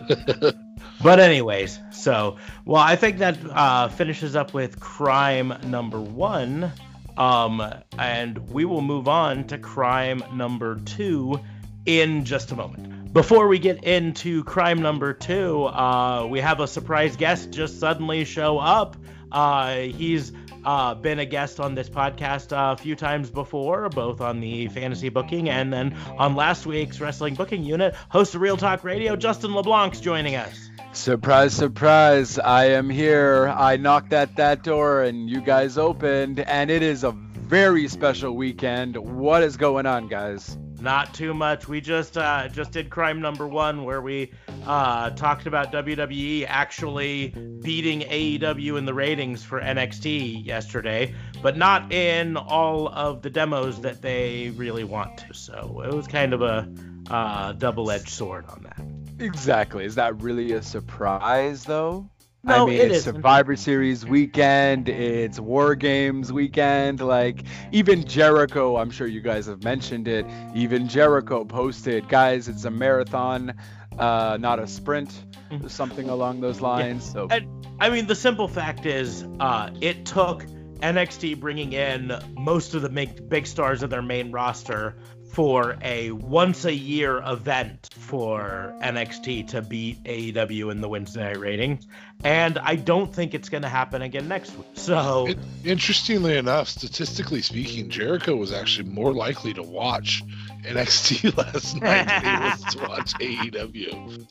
but 1.03 1.21
anyways, 1.21 1.79
so 1.93 2.37
well, 2.65 2.83
I 2.83 2.97
think 2.97 3.19
that 3.19 3.39
uh, 3.51 3.89
finishes 3.89 4.35
up 4.35 4.53
with 4.55 4.81
crime 4.81 5.55
number 5.67 6.01
one, 6.01 6.73
um, 7.17 7.63
and 7.97 8.51
we 8.51 8.65
will 8.65 8.81
move 8.81 9.07
on 9.07 9.47
to 9.49 9.59
crime 9.59 10.23
number 10.33 10.81
two 10.81 11.41
in 11.85 12.25
just 12.25 12.51
a 12.51 12.57
moment. 12.57 13.13
Before 13.13 13.47
we 13.47 13.61
get 13.61 13.85
into 13.85 14.43
crime 14.45 14.83
number 14.83 15.13
two, 15.13 15.65
uh, 15.67 16.27
we 16.29 16.41
have 16.41 16.59
a 16.59 16.67
surprise 16.67 17.17
guest 17.17 17.53
just 17.53 17.79
suddenly 17.79 18.25
show 18.25 18.59
up. 18.59 18.97
Uh, 19.31 19.77
he's 19.77 20.33
uh, 20.67 20.95
been 20.95 21.21
a 21.21 21.25
guest 21.25 21.61
on 21.61 21.75
this 21.75 21.89
podcast 21.89 22.49
a 22.51 22.77
few 22.77 22.97
times 22.97 23.31
before, 23.31 23.89
both 23.89 24.21
on 24.21 24.41
the 24.41 24.67
fantasy 24.69 25.09
booking 25.09 25.49
and 25.49 25.73
then 25.73 25.97
on 26.19 26.35
last 26.35 26.67
week's 26.67 27.01
wrestling 27.01 27.35
booking 27.35 27.63
unit. 27.63 27.95
Host 28.09 28.35
of 28.35 28.41
Real 28.41 28.57
Talk 28.57 28.83
Radio, 28.85 29.15
Justin 29.17 29.55
LeBlanc's 29.55 30.01
joining 30.01 30.35
us. 30.35 30.69
Surprise, 30.93 31.55
surprise! 31.55 32.39
I 32.39 32.71
am 32.71 32.91
here. 32.91 33.49
I 33.49 33.77
knocked 33.77 34.13
at 34.13 34.37
that 34.37 34.65
door 34.65 35.03
and 35.03 35.31
you 35.31 35.41
guys 35.41 35.79
opened, 35.79 36.41
and 36.41 36.71
it 36.71 36.83
is 36.83 37.05
a 37.05 37.13
very 37.13 37.87
special 37.87 38.35
weekend. 38.35 38.97
What 38.97 39.43
is 39.43 39.57
going 39.57 39.87
on, 39.87 40.09
guys? 40.09 40.59
Not 40.87 41.15
too 41.15 41.35
much. 41.35 41.67
We 41.67 41.81
just 41.81 42.17
uh, 42.17 42.47
just 42.47 42.71
did 42.71 42.91
crime 42.91 43.21
number 43.21 43.45
one 43.49 43.83
where 43.83 44.01
we 44.01 44.31
uh, 44.65 45.11
talked 45.11 45.49
about 45.49 45.73
WWE 45.73 46.47
actually 46.47 47.31
beating 47.61 48.03
AEW 48.03 48.79
in 48.79 48.85
the 48.85 48.95
ratings 48.95 49.43
for 49.43 49.61
NXT 49.61 50.47
yesterday, 50.47 51.13
but 51.43 51.57
not 51.57 51.93
in 51.93 52.37
all 52.37 52.87
of 52.87 53.23
the 53.23 53.31
demos 53.31 53.81
that 53.81 54.01
they 54.01 54.51
really 54.51 54.85
want 54.85 55.19
to. 55.19 55.35
So 55.35 55.83
it 55.85 55.93
was 55.93 56.07
kind 56.07 56.33
of 56.33 56.43
a 56.43 56.73
uh, 57.11 57.51
double-edged 57.55 58.09
sword 58.09 58.47
on 58.47 58.63
that. 58.63 58.81
Exactly. 59.19 59.85
Is 59.85 59.97
that 59.97 60.23
really 60.23 60.53
a 60.53 60.63
surprise, 60.63 61.65
though? 61.65 62.09
No, 62.47 62.63
I 62.63 62.67
mean, 62.67 62.77
it 62.77 62.87
it's 62.87 62.99
isn't. 62.99 63.15
Survivor 63.17 63.57
Series 63.57 64.07
weekend. 64.07 64.89
It's 64.89 65.41
War 65.41 65.75
Games 65.75 66.33
weekend. 66.33 67.01
Like, 67.01 67.43
even 67.73 68.05
Jericho, 68.05 68.77
I'm 68.77 68.91
sure 68.91 69.09
you 69.09 69.21
guys 69.21 69.47
have 69.47 69.65
mentioned 69.65 70.07
it. 70.07 70.25
Even 70.55 70.87
Jericho 70.89 71.45
posted, 71.45 72.09
guys, 72.09 72.47
it's 72.47 72.65
a 72.65 72.71
marathon, 72.71 73.53
uh, 73.99 74.39
not 74.41 74.59
a 74.61 74.67
sprint, 74.67 75.25
Mm-hmm. 75.51 75.69
something 75.69 76.09
along 76.09 76.41
those 76.41 76.61
lines. 76.61 77.07
Yeah. 77.07 77.13
So, 77.13 77.29
and, 77.31 77.67
I 77.79 77.89
mean, 77.89 78.09
the 78.09 78.17
simple 78.17 78.49
fact 78.49 78.85
is, 78.85 79.25
uh, 79.39 79.71
it 79.81 80.05
took 80.05 80.45
NXT 80.81 81.39
bringing 81.39 81.73
in 81.73 82.13
most 82.37 82.75
of 82.75 82.83
the 82.83 82.89
big, 82.89 83.29
big 83.29 83.47
stars 83.47 83.85
of 83.85 83.91
their 83.91 84.03
main 84.03 84.33
roster 84.33 84.97
for 85.37 85.77
a 85.83 86.11
once 86.13 86.65
a 86.65 86.73
year 86.73 87.19
event 87.27 87.91
for 87.93 88.75
NXT 88.83 89.49
to 89.49 89.61
beat 89.61 90.03
AEW 90.05 90.73
in 90.73 90.81
the 90.81 90.89
Wednesday 90.89 91.25
night 91.25 91.39
ratings. 91.39 91.87
And 92.25 92.59
I 92.59 92.77
don't 92.77 93.15
think 93.15 93.35
it's 93.35 93.51
going 93.51 93.63
to 93.63 93.69
happen 93.69 94.01
again 94.01 94.29
next 94.29 94.57
week. 94.57 94.65
So, 94.73 95.27
it, 95.27 95.37
interestingly 95.63 96.39
enough, 96.39 96.71
statistically 96.71 97.43
speaking, 97.43 97.91
Jericho 97.91 98.35
was 98.35 98.51
actually 98.51 98.89
more 98.89 99.13
likely 99.13 99.53
to 99.53 99.63
watch 99.63 100.23
NXT 100.63 101.37
last 101.55 101.83
night 101.83 102.07
than 102.07 102.25
he 102.25 102.49
was 102.49 102.75
to 102.75 102.79
watch 102.89 103.13
AEW. 103.21 104.27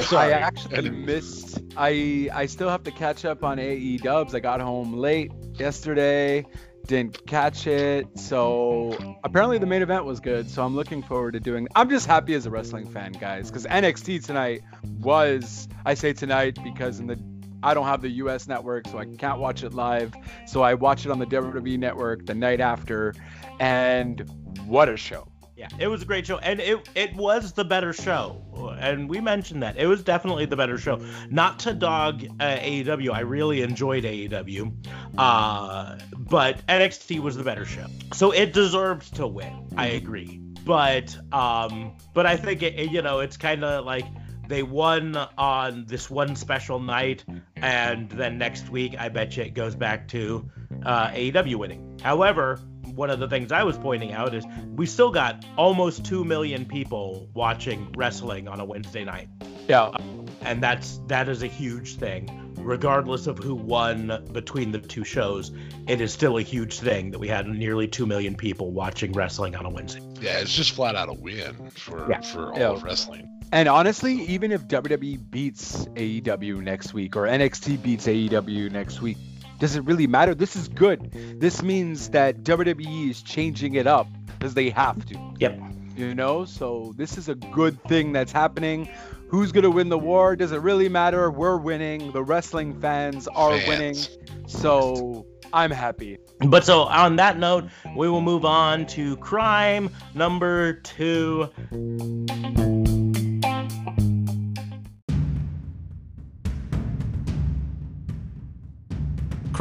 Sorry. 0.04 0.34
I 0.34 0.38
actually 0.38 0.86
and, 0.88 1.06
missed. 1.06 1.62
I 1.78 2.28
I 2.34 2.44
still 2.44 2.68
have 2.68 2.82
to 2.82 2.90
catch 2.90 3.24
up 3.24 3.42
on 3.42 3.58
AE 3.58 3.96
Dubs. 3.96 4.34
I 4.34 4.40
got 4.40 4.60
home 4.60 4.92
late 4.92 5.32
yesterday 5.54 6.44
didn't 6.86 7.26
catch 7.26 7.66
it. 7.66 8.06
So 8.18 9.16
apparently 9.24 9.58
the 9.58 9.66
main 9.66 9.82
event 9.82 10.04
was 10.04 10.20
good. 10.20 10.50
So 10.50 10.64
I'm 10.64 10.74
looking 10.74 11.02
forward 11.02 11.32
to 11.32 11.40
doing. 11.40 11.68
I'm 11.74 11.90
just 11.90 12.06
happy 12.06 12.34
as 12.34 12.46
a 12.46 12.50
wrestling 12.50 12.86
fan, 12.86 13.12
guys, 13.12 13.48
because 13.50 13.66
NXT 13.66 14.24
tonight 14.24 14.62
was. 15.00 15.68
I 15.84 15.94
say 15.94 16.12
tonight 16.12 16.58
because 16.62 17.00
in 17.00 17.06
the 17.06 17.18
I 17.62 17.74
don't 17.74 17.86
have 17.86 18.02
the 18.02 18.10
U.S. 18.10 18.48
network, 18.48 18.88
so 18.88 18.98
I 18.98 19.04
can't 19.04 19.38
watch 19.38 19.62
it 19.62 19.72
live. 19.72 20.12
So 20.46 20.62
I 20.62 20.74
watch 20.74 21.06
it 21.06 21.12
on 21.12 21.18
the 21.18 21.26
WWE 21.26 21.78
network 21.78 22.26
the 22.26 22.34
night 22.34 22.60
after, 22.60 23.14
and 23.60 24.20
what 24.66 24.88
a 24.88 24.96
show! 24.96 25.31
Yeah, 25.62 25.68
it 25.78 25.86
was 25.86 26.02
a 26.02 26.04
great 26.04 26.26
show, 26.26 26.38
and 26.38 26.58
it 26.58 26.88
it 26.96 27.14
was 27.14 27.52
the 27.52 27.64
better 27.64 27.92
show, 27.92 28.42
and 28.80 29.08
we 29.08 29.20
mentioned 29.20 29.62
that 29.62 29.76
it 29.76 29.86
was 29.86 30.02
definitely 30.02 30.44
the 30.44 30.56
better 30.56 30.76
show. 30.76 31.00
Not 31.30 31.60
to 31.60 31.72
dog 31.72 32.24
uh, 32.40 32.56
AEW, 32.56 33.12
I 33.12 33.20
really 33.20 33.62
enjoyed 33.62 34.02
AEW, 34.02 34.72
uh, 35.16 35.98
but 36.18 36.66
NXT 36.66 37.20
was 37.20 37.36
the 37.36 37.44
better 37.44 37.64
show, 37.64 37.86
so 38.12 38.32
it 38.32 38.52
deserved 38.52 39.14
to 39.16 39.26
win. 39.28 39.68
I 39.76 39.86
agree, 39.86 40.40
but 40.64 41.16
um, 41.32 41.96
but 42.12 42.26
I 42.26 42.36
think 42.36 42.64
it, 42.64 42.90
you 42.90 43.00
know 43.00 43.20
it's 43.20 43.36
kind 43.36 43.62
of 43.62 43.84
like 43.84 44.06
they 44.48 44.64
won 44.64 45.14
on 45.38 45.84
this 45.86 46.10
one 46.10 46.34
special 46.34 46.80
night, 46.80 47.24
and 47.54 48.10
then 48.10 48.36
next 48.36 48.68
week 48.68 48.96
I 48.98 49.10
bet 49.10 49.36
you 49.36 49.44
it 49.44 49.54
goes 49.54 49.76
back 49.76 50.08
to 50.08 50.50
uh, 50.84 51.10
AEW 51.10 51.54
winning. 51.54 52.00
However 52.02 52.58
one 52.94 53.10
of 53.10 53.20
the 53.20 53.28
things 53.28 53.52
I 53.52 53.62
was 53.64 53.78
pointing 53.78 54.12
out 54.12 54.34
is 54.34 54.44
we 54.74 54.86
still 54.86 55.10
got 55.10 55.44
almost 55.56 56.04
2 56.04 56.24
million 56.24 56.64
people 56.64 57.28
watching 57.34 57.92
wrestling 57.96 58.48
on 58.48 58.60
a 58.60 58.64
Wednesday 58.64 59.04
night. 59.04 59.28
Yeah. 59.68 59.84
Uh, 59.84 59.98
and 60.42 60.62
that's 60.62 61.00
that 61.06 61.28
is 61.28 61.42
a 61.42 61.46
huge 61.46 61.96
thing. 61.96 62.38
Regardless 62.58 63.26
of 63.26 63.38
who 63.38 63.54
won 63.54 64.28
between 64.32 64.70
the 64.70 64.78
two 64.78 65.02
shows, 65.02 65.50
it 65.88 66.00
is 66.00 66.12
still 66.12 66.36
a 66.38 66.42
huge 66.42 66.78
thing 66.78 67.10
that 67.10 67.18
we 67.18 67.26
had 67.26 67.46
nearly 67.46 67.88
2 67.88 68.06
million 68.06 68.36
people 68.36 68.70
watching 68.70 69.12
wrestling 69.12 69.56
on 69.56 69.66
a 69.66 69.70
Wednesday. 69.70 70.00
Yeah, 70.20 70.38
it's 70.38 70.54
just 70.54 70.72
flat 70.72 70.94
out 70.94 71.08
a 71.08 71.12
win 71.12 71.70
for 71.70 72.08
yeah. 72.08 72.20
for 72.20 72.52
all 72.52 72.58
yeah. 72.58 72.68
of 72.68 72.84
wrestling. 72.84 73.28
And 73.50 73.68
honestly, 73.68 74.22
even 74.22 74.50
if 74.50 74.62
WWE 74.62 75.30
beats 75.30 75.84
AEW 75.86 76.62
next 76.62 76.94
week 76.94 77.16
or 77.16 77.22
NXT 77.22 77.82
beats 77.82 78.06
AEW 78.06 78.70
next 78.70 79.02
week, 79.02 79.18
does 79.62 79.76
it 79.76 79.84
really 79.84 80.08
matter? 80.08 80.34
This 80.34 80.56
is 80.56 80.66
good. 80.66 81.12
This 81.38 81.62
means 81.62 82.08
that 82.08 82.42
WWE 82.42 83.10
is 83.10 83.22
changing 83.22 83.76
it 83.76 83.86
up 83.86 84.08
because 84.26 84.54
they 84.54 84.70
have 84.70 85.06
to. 85.06 85.34
Yep. 85.38 85.60
You 85.96 86.16
know, 86.16 86.44
so 86.44 86.92
this 86.96 87.16
is 87.16 87.28
a 87.28 87.36
good 87.36 87.80
thing 87.84 88.12
that's 88.12 88.32
happening. 88.32 88.88
Who's 89.28 89.52
going 89.52 89.62
to 89.62 89.70
win 89.70 89.88
the 89.88 89.98
war? 89.98 90.34
Does 90.34 90.50
it 90.50 90.58
really 90.58 90.88
matter? 90.88 91.30
We're 91.30 91.58
winning. 91.58 92.10
The 92.10 92.24
wrestling 92.24 92.80
fans 92.80 93.28
are 93.28 93.56
fans. 93.56 93.68
winning. 93.68 94.48
So 94.48 95.26
I'm 95.52 95.70
happy. 95.70 96.18
But 96.40 96.64
so 96.64 96.82
on 96.82 97.14
that 97.16 97.38
note, 97.38 97.66
we 97.94 98.08
will 98.08 98.20
move 98.20 98.44
on 98.44 98.84
to 98.86 99.16
crime 99.18 99.90
number 100.12 100.72
two. 100.72 101.50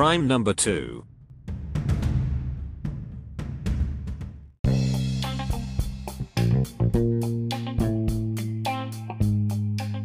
Crime 0.01 0.25
number 0.25 0.51
2. 0.51 1.05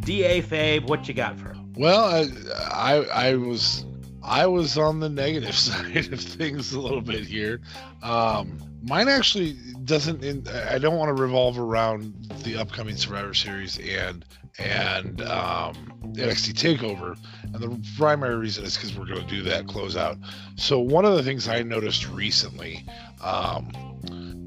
Da 0.00 0.42
Fabe, 0.42 0.86
what 0.86 1.08
you 1.08 1.14
got 1.14 1.40
for 1.40 1.54
him? 1.54 1.72
Well, 1.78 2.04
I, 2.04 2.28
I, 2.70 2.94
I 3.30 3.36
was 3.36 3.86
I 4.22 4.46
was 4.46 4.76
on 4.76 5.00
the 5.00 5.08
negative 5.08 5.54
side 5.54 6.12
of 6.12 6.20
things 6.20 6.74
a 6.74 6.80
little 6.80 7.00
bit 7.00 7.24
here. 7.24 7.62
Um, 8.02 8.58
mine 8.82 9.08
actually 9.08 9.54
doesn't. 9.86 10.22
In, 10.22 10.46
I 10.68 10.76
don't 10.76 10.98
want 10.98 11.16
to 11.16 11.22
revolve 11.22 11.58
around 11.58 12.12
the 12.42 12.56
upcoming 12.56 12.96
Survivor 12.96 13.32
Series 13.32 13.78
and 13.78 14.26
and 14.58 15.20
um, 15.22 15.74
NXT 16.14 16.54
Takeover, 16.54 17.18
and 17.42 17.54
the 17.54 17.80
primary 17.96 18.36
reason 18.36 18.64
is 18.64 18.76
because 18.76 18.96
we're 18.96 19.06
going 19.06 19.26
to 19.26 19.26
do 19.26 19.42
that 19.42 19.66
closeout. 19.66 20.18
So 20.56 20.80
one 20.80 21.04
of 21.04 21.14
the 21.14 21.22
things 21.22 21.48
I 21.48 21.62
noticed 21.62 22.08
recently 22.08 22.86
um, 23.22 23.70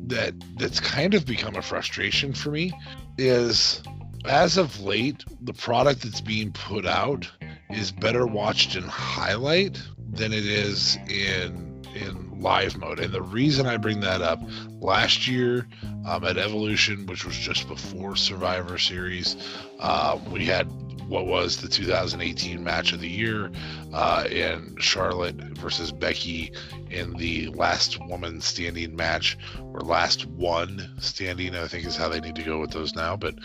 that 0.07 0.33
that's 0.57 0.79
kind 0.79 1.13
of 1.13 1.25
become 1.25 1.55
a 1.55 1.61
frustration 1.61 2.33
for 2.33 2.51
me 2.51 2.71
is 3.17 3.81
as 4.25 4.57
of 4.57 4.81
late 4.81 5.23
the 5.41 5.53
product 5.53 6.01
that's 6.01 6.21
being 6.21 6.51
put 6.51 6.85
out 6.85 7.29
is 7.69 7.91
better 7.91 8.25
watched 8.25 8.75
in 8.75 8.83
highlight 8.83 9.81
than 10.11 10.33
it 10.33 10.45
is 10.45 10.97
in 11.07 11.68
in 11.99 12.41
live 12.41 12.77
mode. 12.77 12.99
And 12.99 13.13
the 13.13 13.21
reason 13.21 13.65
I 13.65 13.77
bring 13.77 13.99
that 14.01 14.21
up, 14.21 14.41
last 14.79 15.27
year 15.27 15.67
um, 16.05 16.23
at 16.23 16.37
Evolution, 16.37 17.05
which 17.05 17.25
was 17.25 17.37
just 17.37 17.67
before 17.67 18.15
Survivor 18.15 18.77
Series, 18.77 19.35
uh, 19.79 20.17
we 20.31 20.45
had 20.45 20.67
what 21.09 21.25
was 21.25 21.57
the 21.57 21.67
2018 21.67 22.63
match 22.63 22.93
of 22.93 22.99
the 22.99 23.09
year 23.09 23.51
uh, 23.93 24.25
in 24.29 24.75
Charlotte 24.79 25.35
versus 25.57 25.91
Becky 25.91 26.51
in 26.91 27.13
the 27.13 27.47
last 27.47 27.99
woman 28.05 28.41
standing 28.41 28.95
match 28.95 29.35
or 29.59 29.81
last 29.81 30.27
one 30.27 30.87
standing, 30.99 31.55
I 31.55 31.67
think 31.67 31.85
is 31.85 31.95
how 31.95 32.09
they 32.09 32.19
need 32.19 32.35
to 32.35 32.43
go 32.43 32.59
with 32.59 32.71
those 32.71 32.95
now. 32.95 33.17
But, 33.17 33.35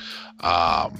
um, 0.40 0.98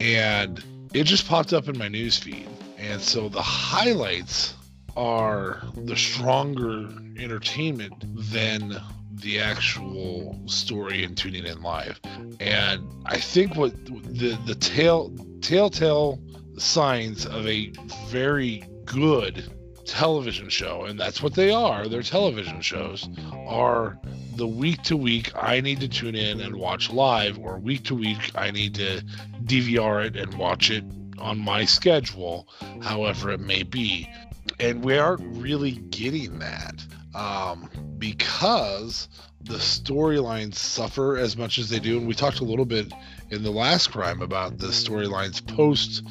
and 0.00 0.62
it 0.92 1.04
just 1.04 1.28
popped 1.28 1.52
up 1.52 1.68
in 1.68 1.78
my 1.78 1.88
news 1.88 2.18
feed. 2.18 2.48
And 2.78 3.00
so 3.00 3.28
the 3.28 3.42
highlights 3.42 4.54
are 4.96 5.62
the 5.76 5.96
stronger 5.96 6.88
entertainment 7.18 7.94
than 8.32 8.80
the 9.12 9.40
actual 9.40 10.38
story 10.46 11.04
and 11.04 11.16
tuning 11.16 11.46
in 11.46 11.62
live. 11.62 12.00
And 12.40 12.86
I 13.06 13.18
think 13.18 13.56
what 13.56 13.72
the 13.86 14.38
the 14.46 14.54
tail 14.54 15.12
telltale 15.40 16.20
signs 16.58 17.26
of 17.26 17.46
a 17.46 17.72
very 18.08 18.64
good 18.84 19.50
television 19.84 20.48
show, 20.48 20.84
and 20.84 20.98
that's 20.98 21.22
what 21.22 21.34
they 21.34 21.50
are, 21.50 21.86
they're 21.86 22.02
television 22.02 22.60
shows, 22.60 23.08
are 23.46 23.98
the 24.34 24.46
week 24.46 24.82
to 24.82 24.96
week 24.96 25.32
I 25.34 25.60
need 25.60 25.80
to 25.80 25.88
tune 25.88 26.14
in 26.14 26.40
and 26.40 26.56
watch 26.56 26.90
live, 26.90 27.38
or 27.38 27.58
week 27.58 27.84
to 27.84 27.94
week 27.94 28.32
I 28.34 28.50
need 28.50 28.74
to 28.74 29.02
DVR 29.44 30.04
it 30.04 30.16
and 30.16 30.34
watch 30.34 30.70
it 30.70 30.84
on 31.18 31.38
my 31.38 31.64
schedule, 31.64 32.48
however 32.82 33.30
it 33.30 33.40
may 33.40 33.62
be. 33.62 34.08
And 34.58 34.84
we 34.84 34.96
aren't 34.98 35.36
really 35.36 35.72
getting 35.72 36.38
that 36.38 36.84
um, 37.14 37.68
because 37.98 39.08
the 39.42 39.54
storylines 39.54 40.54
suffer 40.54 41.16
as 41.16 41.36
much 41.36 41.58
as 41.58 41.68
they 41.68 41.78
do. 41.78 41.98
And 41.98 42.06
we 42.06 42.14
talked 42.14 42.40
a 42.40 42.44
little 42.44 42.64
bit 42.64 42.92
in 43.30 43.42
the 43.42 43.50
last 43.50 43.88
crime 43.88 44.22
about 44.22 44.58
the 44.58 44.68
storylines 44.68 45.46
post 45.46 46.02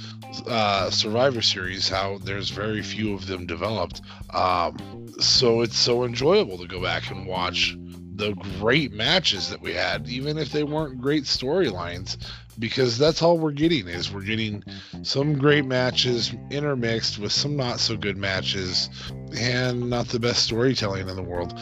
uh, 0.48 0.90
Survivor 0.90 1.42
Series, 1.42 1.90
how 1.90 2.18
there's 2.20 2.50
very 2.50 2.82
few 2.82 3.14
of 3.14 3.28
them 3.28 3.46
developed. 3.46 4.02
Um, 4.34 5.08
so 5.20 5.62
it's 5.62 5.78
so 5.78 6.04
enjoyable 6.04 6.58
to 6.60 6.68
go 6.68 6.82
back 6.82 7.10
and 7.12 7.26
watch 7.26 7.78
the 8.18 8.34
great 8.60 8.94
matches 8.94 9.50
that 9.50 9.62
we 9.62 9.74
had, 9.74 10.08
even 10.08 10.38
if 10.38 10.52
they 10.52 10.64
weren't 10.64 11.02
great 11.02 11.24
storylines, 11.24 12.18
because 12.58 12.98
that's 12.98 13.22
all 13.22 13.38
we're 13.38 13.52
getting 13.52 13.88
is 13.88 14.12
we're 14.12 14.22
getting 14.22 14.64
some 15.04 15.38
great 15.38 15.66
matches 15.66 16.34
intermixed 16.50 17.20
with 17.20 17.32
some 17.32 17.56
not 17.56 17.80
so 17.80 17.98
good 17.98 18.18
matches 18.18 18.90
and 19.38 19.90
not 19.90 20.08
the 20.08 20.20
best 20.20 20.44
storytelling 20.44 21.10
in 21.10 21.16
the 21.16 21.24
world. 21.24 21.54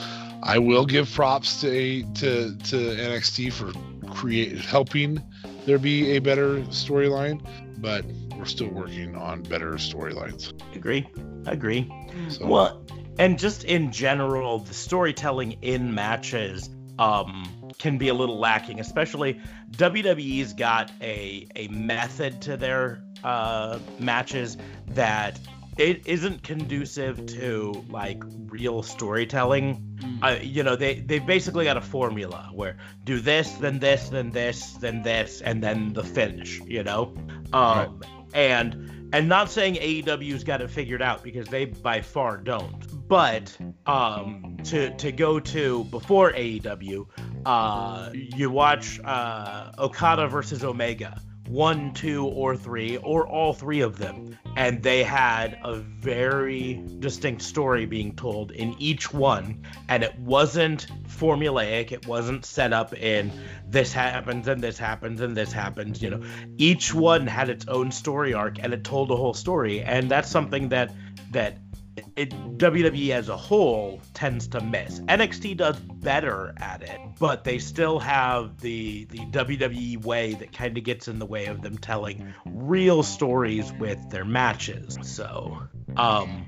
I 0.44 0.60
will 0.60 0.86
give 0.86 1.12
props 1.12 1.62
to 1.62 1.70
a, 1.70 2.02
to 2.02 2.56
to 2.58 2.76
NXT 2.76 3.54
for 3.54 3.72
create 4.14 4.60
helping 4.60 5.24
there 5.66 5.80
be 5.80 6.12
a 6.12 6.20
better 6.20 6.58
storyline, 6.64 7.42
but 7.78 8.06
we're 8.38 8.46
still 8.46 8.70
working 8.70 9.16
on 9.16 9.44
better 9.44 9.74
storylines. 9.74 10.54
Agree. 10.76 11.10
Agree. 11.46 11.90
So. 12.30 12.46
Well, 12.46 12.86
and 13.18 13.40
just 13.40 13.64
in 13.64 13.92
general, 13.92 14.60
the 14.60 14.74
storytelling 14.74 15.58
in 15.62 15.94
matches 15.94 16.70
um, 17.00 17.72
can 17.80 17.98
be 17.98 18.10
a 18.10 18.14
little 18.14 18.40
lacking, 18.40 18.80
especially 18.80 19.40
WWE's 19.72 20.54
got 20.54 20.92
a 21.02 21.48
a 21.56 21.68
method 21.68 22.42
to 22.44 22.58
their 22.58 23.04
uh, 23.24 23.80
matches 24.00 24.58
that 24.90 25.40
it 25.78 26.06
isn't 26.06 26.44
conducive 26.44 27.26
to 27.26 27.84
like 27.90 28.22
real 28.46 28.84
storytelling. 28.84 29.98
Mm. 29.98 30.20
Uh, 30.22 30.42
you 30.42 30.64
know, 30.64 30.76
they 30.76 30.96
they've 31.00 31.26
basically 31.26 31.66
got 31.66 31.78
a 31.78 31.82
formula 31.82 32.50
where 32.54 32.78
do 33.04 33.20
this, 33.20 33.52
then 33.54 33.80
this, 33.80 34.10
then 34.10 34.30
this, 34.30 34.74
then 34.74 35.02
this, 35.02 35.42
and 35.42 35.64
then 35.64 35.94
the 35.94 36.04
finish. 36.04 36.62
You 36.62 36.84
know, 36.84 37.16
um, 37.54 38.00
right. 38.00 38.10
and 38.34 39.10
and 39.14 39.30
not 39.30 39.52
saying 39.52 39.76
AEW's 39.76 40.44
got 40.44 40.62
it 40.62 40.70
figured 40.70 41.02
out 41.02 41.24
because 41.24 41.48
they 41.48 41.66
by 41.66 42.02
far 42.02 42.38
don't. 42.38 42.93
But 43.14 43.56
um, 43.86 44.58
to 44.64 44.90
to 44.90 45.12
go 45.12 45.40
to 45.40 45.84
before 45.84 46.32
AEW, 46.32 47.06
uh, 47.46 48.10
you 48.12 48.50
watch 48.50 49.00
uh, 49.02 49.72
Okada 49.78 50.28
versus 50.28 50.64
Omega 50.64 51.22
one, 51.48 51.94
two, 51.94 52.26
or 52.26 52.58
three, 52.58 52.98
or 52.98 53.28
all 53.28 53.54
three 53.54 53.82
of 53.82 54.00
them. 54.00 54.36
And 54.56 54.82
they 54.82 55.04
had 55.04 55.60
a 55.64 55.76
very 55.76 56.82
distinct 56.98 57.44
story 57.44 57.86
being 57.86 58.16
told 58.16 58.52
in 58.52 58.76
each 58.80 59.14
one. 59.14 59.62
And 59.90 60.04
it 60.04 60.18
wasn't 60.18 60.88
formulaic, 61.08 61.92
it 61.92 62.08
wasn't 62.08 62.46
set 62.46 62.74
up 62.74 62.96
in 62.96 63.32
this 63.68 63.94
happens 63.94 64.48
and 64.48 64.64
this 64.64 64.80
happens 64.80 65.22
and 65.22 65.38
this 65.38 65.52
happens. 65.52 66.02
You 66.02 66.10
know, 66.10 66.24
each 66.58 66.92
one 66.92 67.28
had 67.28 67.50
its 67.50 67.68
own 67.68 67.92
story 67.92 68.34
arc 68.34 68.58
and 68.60 68.74
it 68.74 68.84
told 68.84 69.12
a 69.12 69.16
whole 69.16 69.36
story. 69.36 69.82
And 69.82 70.10
that's 70.10 70.32
something 70.32 70.70
that 70.70 70.92
that 71.32 71.58
it, 72.16 72.30
WWE 72.58 73.10
as 73.12 73.30
a 73.30 73.38
whole 73.38 74.02
tends 74.14 74.48
to 74.48 74.62
miss. 74.62 75.00
NXT 75.02 75.58
does 75.58 75.80
better 75.80 76.54
at 76.58 76.82
it, 76.82 77.00
but 77.20 77.44
they 77.44 77.60
still 77.60 78.00
have 78.00 78.60
the 78.60 79.06
the 79.06 79.20
WWE 79.20 80.04
way 80.04 80.34
that 80.36 80.52
kind 80.52 80.78
of 80.78 80.84
gets 80.84 81.08
in 81.08 81.20
the 81.20 81.26
way 81.26 81.46
of 81.46 81.62
them 81.62 81.78
telling 81.78 82.34
real 82.46 83.04
stories 83.04 83.72
with 83.74 84.10
their 84.10 84.26
matches. 84.26 84.98
So, 85.04 85.62
um, 85.98 86.46